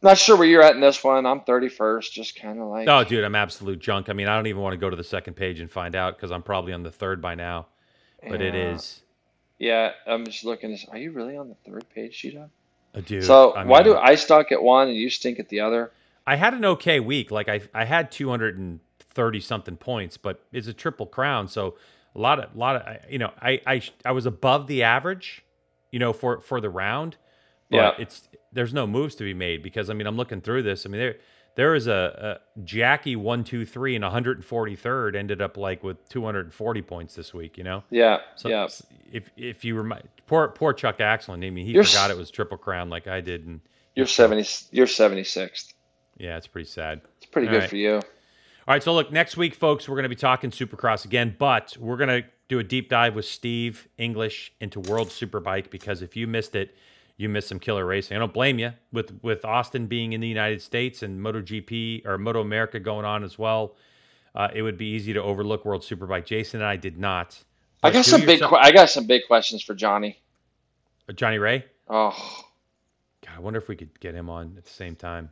not 0.00 0.16
sure 0.16 0.36
where 0.36 0.46
you're 0.46 0.62
at 0.62 0.74
in 0.74 0.80
this 0.80 1.02
one. 1.02 1.26
I'm 1.26 1.40
31st, 1.40 2.12
just 2.12 2.40
kind 2.40 2.60
of 2.60 2.68
like. 2.68 2.88
Oh, 2.88 3.02
dude, 3.02 3.24
I'm 3.24 3.34
absolute 3.34 3.80
junk. 3.80 4.08
I 4.08 4.12
mean, 4.12 4.28
I 4.28 4.36
don't 4.36 4.46
even 4.46 4.62
want 4.62 4.74
to 4.74 4.76
go 4.76 4.88
to 4.88 4.96
the 4.96 5.02
second 5.02 5.34
page 5.34 5.58
and 5.58 5.68
find 5.70 5.96
out 5.96 6.16
because 6.16 6.30
I'm 6.30 6.42
probably 6.42 6.72
on 6.72 6.84
the 6.84 6.90
third 6.92 7.20
by 7.20 7.34
now. 7.34 7.66
But 8.22 8.40
it 8.40 8.54
Yeah. 8.54 8.74
is, 8.74 9.02
Yeah, 9.58 9.90
I'm 10.06 10.24
just 10.24 10.44
looking. 10.44 10.78
Are 10.90 10.98
you 10.98 11.10
really 11.10 11.36
on 11.36 11.48
the 11.48 11.56
third 11.68 11.84
page, 11.92 12.14
Sheeta? 12.14 12.48
a 12.94 13.02
dude. 13.02 13.24
So 13.24 13.52
I 13.52 13.64
why 13.64 13.82
do 13.82 13.96
I 13.96 14.14
stalk 14.14 14.52
at 14.52 14.62
one 14.62 14.88
and 14.88 14.96
you 14.96 15.10
stink 15.10 15.40
at 15.40 15.48
the 15.48 15.60
other? 15.60 15.90
I 16.26 16.36
had 16.36 16.54
an 16.54 16.64
okay 16.64 17.00
week. 17.00 17.30
Like 17.30 17.48
I, 17.48 17.62
I 17.74 17.84
had 17.84 18.12
230 18.12 19.40
something 19.40 19.76
points, 19.76 20.16
but 20.16 20.44
it's 20.52 20.68
a 20.68 20.72
triple 20.72 21.06
crown, 21.06 21.48
so 21.48 21.74
a 22.14 22.20
lot 22.20 22.38
of, 22.38 22.54
a 22.54 22.58
lot 22.58 22.76
of, 22.76 23.10
you 23.10 23.18
know, 23.18 23.32
I, 23.40 23.60
I, 23.66 23.82
I 24.04 24.12
was 24.12 24.26
above 24.26 24.66
the 24.66 24.82
average, 24.82 25.42
you 25.90 25.98
know, 25.98 26.12
for 26.12 26.40
for 26.40 26.60
the 26.60 26.70
round. 26.70 27.16
But 27.70 27.76
Yeah. 27.76 27.92
it's 27.98 28.28
there's 28.52 28.72
no 28.72 28.86
moves 28.86 29.14
to 29.16 29.24
be 29.24 29.34
made 29.34 29.62
because 29.62 29.90
I 29.90 29.94
mean 29.94 30.06
I'm 30.06 30.16
looking 30.16 30.40
through 30.40 30.62
this. 30.62 30.86
I 30.86 30.88
mean 30.88 31.00
there 31.00 31.16
there 31.54 31.74
is 31.74 31.86
a, 31.86 32.38
a 32.56 32.60
Jackie 32.64 33.16
one 33.16 33.44
two 33.44 33.66
three 33.66 33.94
and 33.96 34.04
143rd 34.04 35.16
ended 35.16 35.42
up 35.42 35.56
like 35.56 35.82
with 35.82 36.08
240 36.08 36.82
points 36.82 37.14
this 37.14 37.34
week. 37.34 37.58
You 37.58 37.64
know, 37.64 37.82
Yeah, 37.90 38.18
so 38.36 38.48
yeah. 38.48 38.68
if 39.12 39.30
if 39.36 39.64
you 39.64 39.74
remind 39.76 40.08
poor 40.26 40.48
poor 40.48 40.72
Chuck 40.72 40.98
Axland, 40.98 41.44
I 41.46 41.50
mean 41.50 41.66
he 41.66 41.72
You're 41.72 41.84
forgot 41.84 42.10
it 42.10 42.16
was 42.16 42.30
triple 42.30 42.58
crown 42.58 42.88
like 42.90 43.06
I 43.06 43.20
did, 43.20 43.46
and 43.46 43.60
You're 43.94 44.06
seventy. 44.06 44.46
You're 44.70 44.86
seventy 44.86 45.24
sixth. 45.24 45.74
yeah, 46.16 46.36
it's 46.36 46.46
pretty 46.46 46.68
sad. 46.68 47.00
It's 47.18 47.26
pretty 47.26 47.48
All 47.48 47.54
good 47.54 47.60
right. 47.62 47.70
for 47.70 47.76
you. 47.76 48.00
All 48.68 48.74
right, 48.74 48.82
so 48.82 48.92
look, 48.92 49.10
next 49.10 49.38
week, 49.38 49.54
folks, 49.54 49.88
we're 49.88 49.94
going 49.96 50.02
to 50.02 50.10
be 50.10 50.14
talking 50.14 50.50
Supercross 50.50 51.06
again, 51.06 51.34
but 51.38 51.74
we're 51.80 51.96
going 51.96 52.22
to 52.22 52.28
do 52.48 52.58
a 52.58 52.62
deep 52.62 52.90
dive 52.90 53.14
with 53.14 53.24
Steve 53.24 53.88
English 53.96 54.52
into 54.60 54.78
World 54.78 55.08
Superbike 55.08 55.70
because 55.70 56.02
if 56.02 56.16
you 56.16 56.26
missed 56.26 56.54
it, 56.54 56.76
you 57.16 57.30
missed 57.30 57.48
some 57.48 57.58
killer 57.58 57.86
racing. 57.86 58.14
I 58.14 58.20
don't 58.20 58.34
blame 58.34 58.58
you 58.58 58.74
with 58.92 59.18
with 59.22 59.42
Austin 59.46 59.86
being 59.86 60.12
in 60.12 60.20
the 60.20 60.28
United 60.28 60.60
States 60.60 61.02
and 61.02 61.18
MotoGP 61.18 62.04
or 62.06 62.18
Moto 62.18 62.42
America 62.42 62.78
going 62.78 63.06
on 63.06 63.24
as 63.24 63.38
well. 63.38 63.74
Uh, 64.34 64.48
it 64.54 64.60
would 64.60 64.76
be 64.76 64.88
easy 64.88 65.14
to 65.14 65.22
overlook 65.22 65.64
World 65.64 65.80
Superbike. 65.80 66.26
Jason 66.26 66.60
and 66.60 66.68
I 66.68 66.76
did 66.76 66.98
not. 66.98 67.42
I 67.82 67.90
got 67.90 68.04
some 68.04 68.20
big. 68.20 68.40
yourself- 68.40 68.52
I 68.52 68.70
got 68.70 68.90
some 68.90 69.06
big 69.06 69.22
questions 69.26 69.62
for 69.62 69.74
Johnny. 69.74 70.20
Uh, 71.08 71.14
Johnny 71.14 71.38
Rea. 71.38 71.64
Oh, 71.88 72.44
God, 73.24 73.32
I 73.34 73.40
wonder 73.40 73.58
if 73.58 73.66
we 73.68 73.76
could 73.76 73.98
get 73.98 74.14
him 74.14 74.28
on 74.28 74.56
at 74.58 74.64
the 74.64 74.70
same 74.70 74.94
time. 74.94 75.30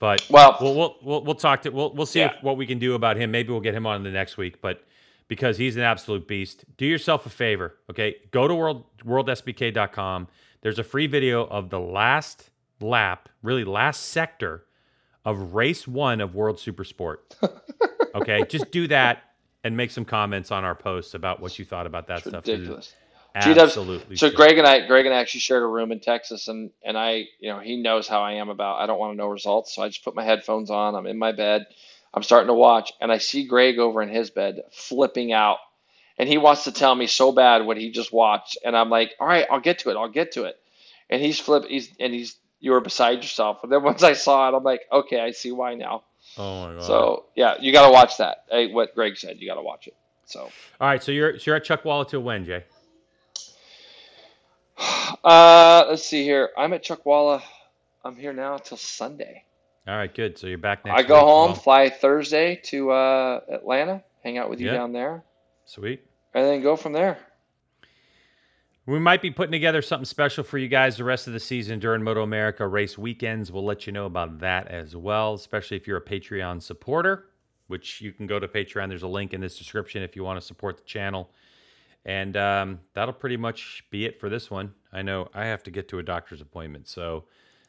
But 0.00 0.26
Well- 0.28 0.56
we'll 0.60 0.74
we'll 0.74 0.96
we'll, 1.02 1.24
we'll 1.24 1.34
talk 1.36 1.62
to 1.62 1.70
we'll 1.70 1.92
we'll 1.94 2.06
see 2.06 2.18
Yeah. 2.20 2.34
if, 2.36 2.42
what 2.42 2.56
we 2.56 2.66
can 2.66 2.78
do 2.80 2.94
about 2.94 3.16
him. 3.16 3.30
Maybe 3.30 3.50
we'll 3.52 3.60
get 3.60 3.74
him 3.74 3.86
on 3.86 4.02
the 4.02 4.10
next 4.10 4.36
week. 4.36 4.60
But 4.60 4.82
because 5.28 5.56
he's 5.58 5.76
an 5.76 5.82
absolute 5.82 6.26
beast, 6.26 6.64
do 6.76 6.84
yourself 6.86 7.24
a 7.26 7.28
favor, 7.30 7.76
okay? 7.88 8.16
Go 8.32 8.48
to 8.48 8.54
world 8.54 8.84
worldsbk.com. 9.04 10.26
There's 10.62 10.78
a 10.78 10.84
free 10.84 11.06
video 11.06 11.46
of 11.46 11.70
the 11.70 11.78
last 11.80 12.50
lap, 12.80 13.28
really 13.42 13.64
last 13.64 14.08
sector 14.08 14.64
of 15.24 15.54
race 15.54 15.86
one 15.86 16.20
of 16.20 16.34
World 16.34 16.58
Super 16.58 16.84
Sport. 16.84 17.36
Okay, 18.12 18.42
just 18.48 18.72
do 18.72 18.88
that 18.88 19.22
and 19.62 19.76
make 19.76 19.92
some 19.92 20.04
comments 20.04 20.50
on 20.50 20.64
our 20.64 20.74
posts 20.74 21.14
about 21.14 21.38
what 21.40 21.56
you 21.60 21.64
thought 21.64 21.86
about 21.86 22.08
that 22.08 22.18
it's 22.18 22.28
stuff. 22.28 22.44
ridiculous. 22.44 22.92
Absolutely. 23.34 24.16
So. 24.16 24.30
Greg 24.30 24.58
and 24.58 24.66
I, 24.66 24.86
Greg 24.86 25.06
and 25.06 25.14
I 25.14 25.18
actually 25.18 25.40
shared 25.40 25.62
a 25.62 25.66
room 25.66 25.92
in 25.92 26.00
Texas, 26.00 26.48
and 26.48 26.70
and 26.82 26.98
I, 26.98 27.26
you 27.38 27.50
know, 27.50 27.58
he 27.60 27.76
knows 27.76 28.08
how 28.08 28.22
I 28.22 28.32
am 28.32 28.48
about. 28.48 28.80
I 28.80 28.86
don't 28.86 28.98
want 28.98 29.12
to 29.12 29.16
know 29.16 29.28
results, 29.28 29.74
so 29.74 29.82
I 29.82 29.88
just 29.88 30.04
put 30.04 30.14
my 30.14 30.24
headphones 30.24 30.70
on. 30.70 30.94
I'm 30.94 31.06
in 31.06 31.18
my 31.18 31.32
bed. 31.32 31.66
I'm 32.12 32.22
starting 32.22 32.48
to 32.48 32.54
watch, 32.54 32.92
and 33.00 33.12
I 33.12 33.18
see 33.18 33.46
Greg 33.46 33.78
over 33.78 34.02
in 34.02 34.08
his 34.08 34.30
bed 34.30 34.62
flipping 34.72 35.32
out, 35.32 35.58
and 36.18 36.28
he 36.28 36.38
wants 36.38 36.64
to 36.64 36.72
tell 36.72 36.94
me 36.94 37.06
so 37.06 37.30
bad 37.30 37.64
what 37.64 37.76
he 37.76 37.90
just 37.90 38.12
watched, 38.12 38.58
and 38.64 38.76
I'm 38.76 38.90
like, 38.90 39.14
all 39.20 39.28
right, 39.28 39.46
I'll 39.50 39.60
get 39.60 39.80
to 39.80 39.90
it. 39.90 39.96
I'll 39.96 40.08
get 40.08 40.32
to 40.32 40.44
it. 40.44 40.56
And 41.08 41.22
he's 41.22 41.38
flip. 41.38 41.64
He's 41.68 41.90
and 42.00 42.12
he's 42.12 42.36
you 42.60 42.72
were 42.72 42.80
beside 42.80 43.22
yourself. 43.22 43.60
And 43.62 43.70
then 43.70 43.82
once 43.84 44.02
I 44.02 44.14
saw 44.14 44.48
it, 44.48 44.56
I'm 44.56 44.64
like, 44.64 44.82
okay, 44.90 45.20
I 45.20 45.30
see 45.30 45.52
why 45.52 45.74
now. 45.74 46.02
Oh 46.36 46.66
my 46.66 46.74
god. 46.74 46.84
So 46.84 47.24
yeah, 47.36 47.54
you 47.60 47.72
got 47.72 47.86
to 47.86 47.92
watch 47.92 48.16
that. 48.18 48.44
Hey, 48.50 48.72
what 48.72 48.94
Greg 48.94 49.16
said, 49.16 49.36
you 49.38 49.48
got 49.48 49.54
to 49.54 49.62
watch 49.62 49.86
it. 49.86 49.94
So. 50.26 50.42
All 50.80 50.88
right, 50.88 51.02
so 51.02 51.10
you're 51.10 51.38
so 51.38 51.50
you're 51.50 51.56
at 51.56 51.64
Chuckwalla 51.64 52.08
till 52.08 52.22
when, 52.22 52.44
Jay? 52.44 52.64
Uh, 55.24 55.84
let's 55.88 56.04
see 56.04 56.22
here. 56.24 56.50
I'm 56.56 56.72
at 56.72 56.82
Chuckwalla. 56.84 57.42
I'm 58.04 58.16
here 58.16 58.32
now 58.32 58.54
until 58.54 58.76
Sunday. 58.76 59.44
All 59.86 59.96
right, 59.96 60.12
good. 60.14 60.38
So 60.38 60.46
you're 60.46 60.58
back 60.58 60.84
next 60.84 60.98
I 60.98 61.02
go 61.06 61.14
week. 61.16 61.24
home, 61.24 61.46
Well, 61.52 61.54
fly 61.54 61.90
Thursday 61.90 62.56
to 62.64 62.90
uh, 62.90 63.40
Atlanta, 63.50 64.02
hang 64.22 64.38
out 64.38 64.48
with 64.48 64.60
you 64.60 64.66
Yeah. 64.66 64.74
down 64.74 64.92
there, 64.92 65.22
sweet. 65.64 66.02
and 66.34 66.44
then 66.46 66.62
go 66.62 66.76
from 66.76 66.92
there. 66.92 67.18
We 68.86 68.98
might 68.98 69.22
be 69.22 69.30
putting 69.30 69.52
together 69.52 69.82
something 69.82 70.04
special 70.06 70.42
for 70.42 70.58
you 70.58 70.66
guys 70.68 70.96
the 70.96 71.04
rest 71.04 71.26
of 71.26 71.32
the 71.32 71.40
season 71.40 71.78
during 71.78 72.02
Moto 72.02 72.22
America 72.22 72.66
race 72.66 72.96
weekends. 72.98 73.52
We'll 73.52 73.64
let 73.64 73.86
you 73.86 73.92
know 73.92 74.06
about 74.06 74.40
that 74.40 74.68
as 74.68 74.96
well, 74.96 75.34
especially 75.34 75.76
if 75.76 75.86
you're 75.86 75.98
a 75.98 76.04
Patreon 76.04 76.60
supporter, 76.62 77.26
which 77.68 78.00
you 78.00 78.12
can 78.12 78.26
go 78.26 78.38
to 78.40 78.48
Patreon. 78.48 78.88
There's 78.88 79.02
a 79.02 79.08
link 79.08 79.32
in 79.32 79.40
this 79.40 79.56
description 79.58 80.02
if 80.02 80.16
you 80.16 80.24
want 80.24 80.40
to 80.40 80.46
support 80.46 80.76
the 80.78 80.82
channel. 80.84 81.30
And 82.04 82.36
um, 82.36 82.80
that'll 82.94 83.14
pretty 83.14 83.36
much 83.36 83.84
be 83.90 84.06
it 84.06 84.18
for 84.18 84.28
this 84.28 84.50
one. 84.50 84.72
I 84.92 85.02
know 85.02 85.28
I 85.34 85.46
have 85.46 85.62
to 85.64 85.70
get 85.70 85.88
to 85.90 85.98
a 85.98 86.02
doctor's 86.02 86.40
appointment. 86.40 86.88
So 86.88 87.24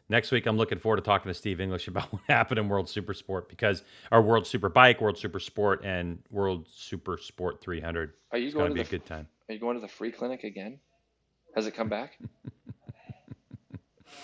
next 0.10 0.32
week, 0.32 0.46
I'm 0.46 0.58
looking 0.58 0.80
forward 0.80 0.98
to 0.98 1.02
talking 1.02 1.30
to 1.30 1.34
Steve 1.34 1.62
English 1.62 1.88
about 1.90 2.12
what 2.12 2.22
happened 2.28 2.60
in 2.60 2.70
World 2.70 2.90
Super 2.90 3.14
Sport 3.14 3.50
because 3.50 3.84
our 4.12 4.22
World 4.22 4.48
Super 4.48 4.70
Bike, 4.70 5.02
World 5.02 5.18
Super 5.18 5.40
Sport, 5.40 5.84
and 5.84 6.20
World 6.30 6.68
Super 6.70 7.18
Sport 7.18 7.62
300. 7.62 8.14
Are 8.32 8.38
you 8.38 8.48
it's 8.48 8.56
going 8.56 8.70
to 8.70 8.74
be 8.74 8.82
the 8.82 8.88
a 8.88 8.92
good 8.92 9.06
time. 9.06 9.28
Are 9.50 9.54
you 9.54 9.60
going 9.60 9.76
to 9.76 9.82
the 9.82 9.88
free 9.88 10.12
clinic 10.12 10.44
again? 10.44 10.80
Has 11.56 11.68
it 11.68 11.76
come 11.76 11.90
back? 11.90 12.18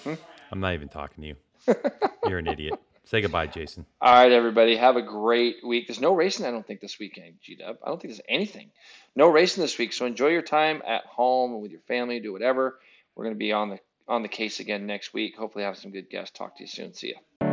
Hmm? 0.04 0.14
I'm 0.52 0.60
not 0.60 0.74
even 0.74 0.90
talking 0.90 1.22
to 1.22 1.28
you. 1.28 1.36
You're 2.28 2.40
an 2.40 2.48
idiot. 2.48 2.80
Say 3.06 3.22
goodbye, 3.22 3.48
Jason. 3.48 3.86
All 4.02 4.14
right, 4.14 4.32
everybody. 4.32 4.76
Have 4.76 4.98
a 4.98 5.02
great 5.02 5.58
week. 5.66 5.88
There's 5.88 6.02
no 6.02 6.14
racing, 6.14 6.46
I 6.46 6.52
don't 6.52 6.68
think, 6.68 6.82
this 6.82 7.00
weekend, 7.00 7.36
G 7.42 7.56
Dub. 7.56 7.78
I 7.82 7.88
don't 7.88 8.02
think 8.02 8.14
there's 8.14 8.26
anything. 8.28 8.70
No 9.16 9.30
racing 9.30 9.62
this 9.62 9.78
week. 9.78 9.94
So 9.94 10.06
enjoy 10.06 10.28
your 10.28 10.42
time 10.42 10.82
at 10.86 11.06
home 11.06 11.62
with 11.62 11.72
your 11.72 11.80
family. 11.88 12.20
Do 12.20 12.34
whatever. 12.34 12.80
We're 13.18 13.26
going 13.26 13.36
to 13.36 13.40
be 13.40 13.52
on 13.52 13.70
the 13.72 13.80
on 14.08 14.22
the 14.22 14.30
case 14.30 14.60
again 14.60 14.86
next 14.86 15.12
week. 15.12 15.36
Hopefully, 15.38 15.64
have 15.64 15.76
some 15.76 15.92
good 15.92 16.10
guests. 16.10 16.38
Talk 16.38 16.56
to 16.58 16.64
you 16.64 16.68
soon. 16.68 16.94
See 16.94 17.10
ya. 17.10 17.47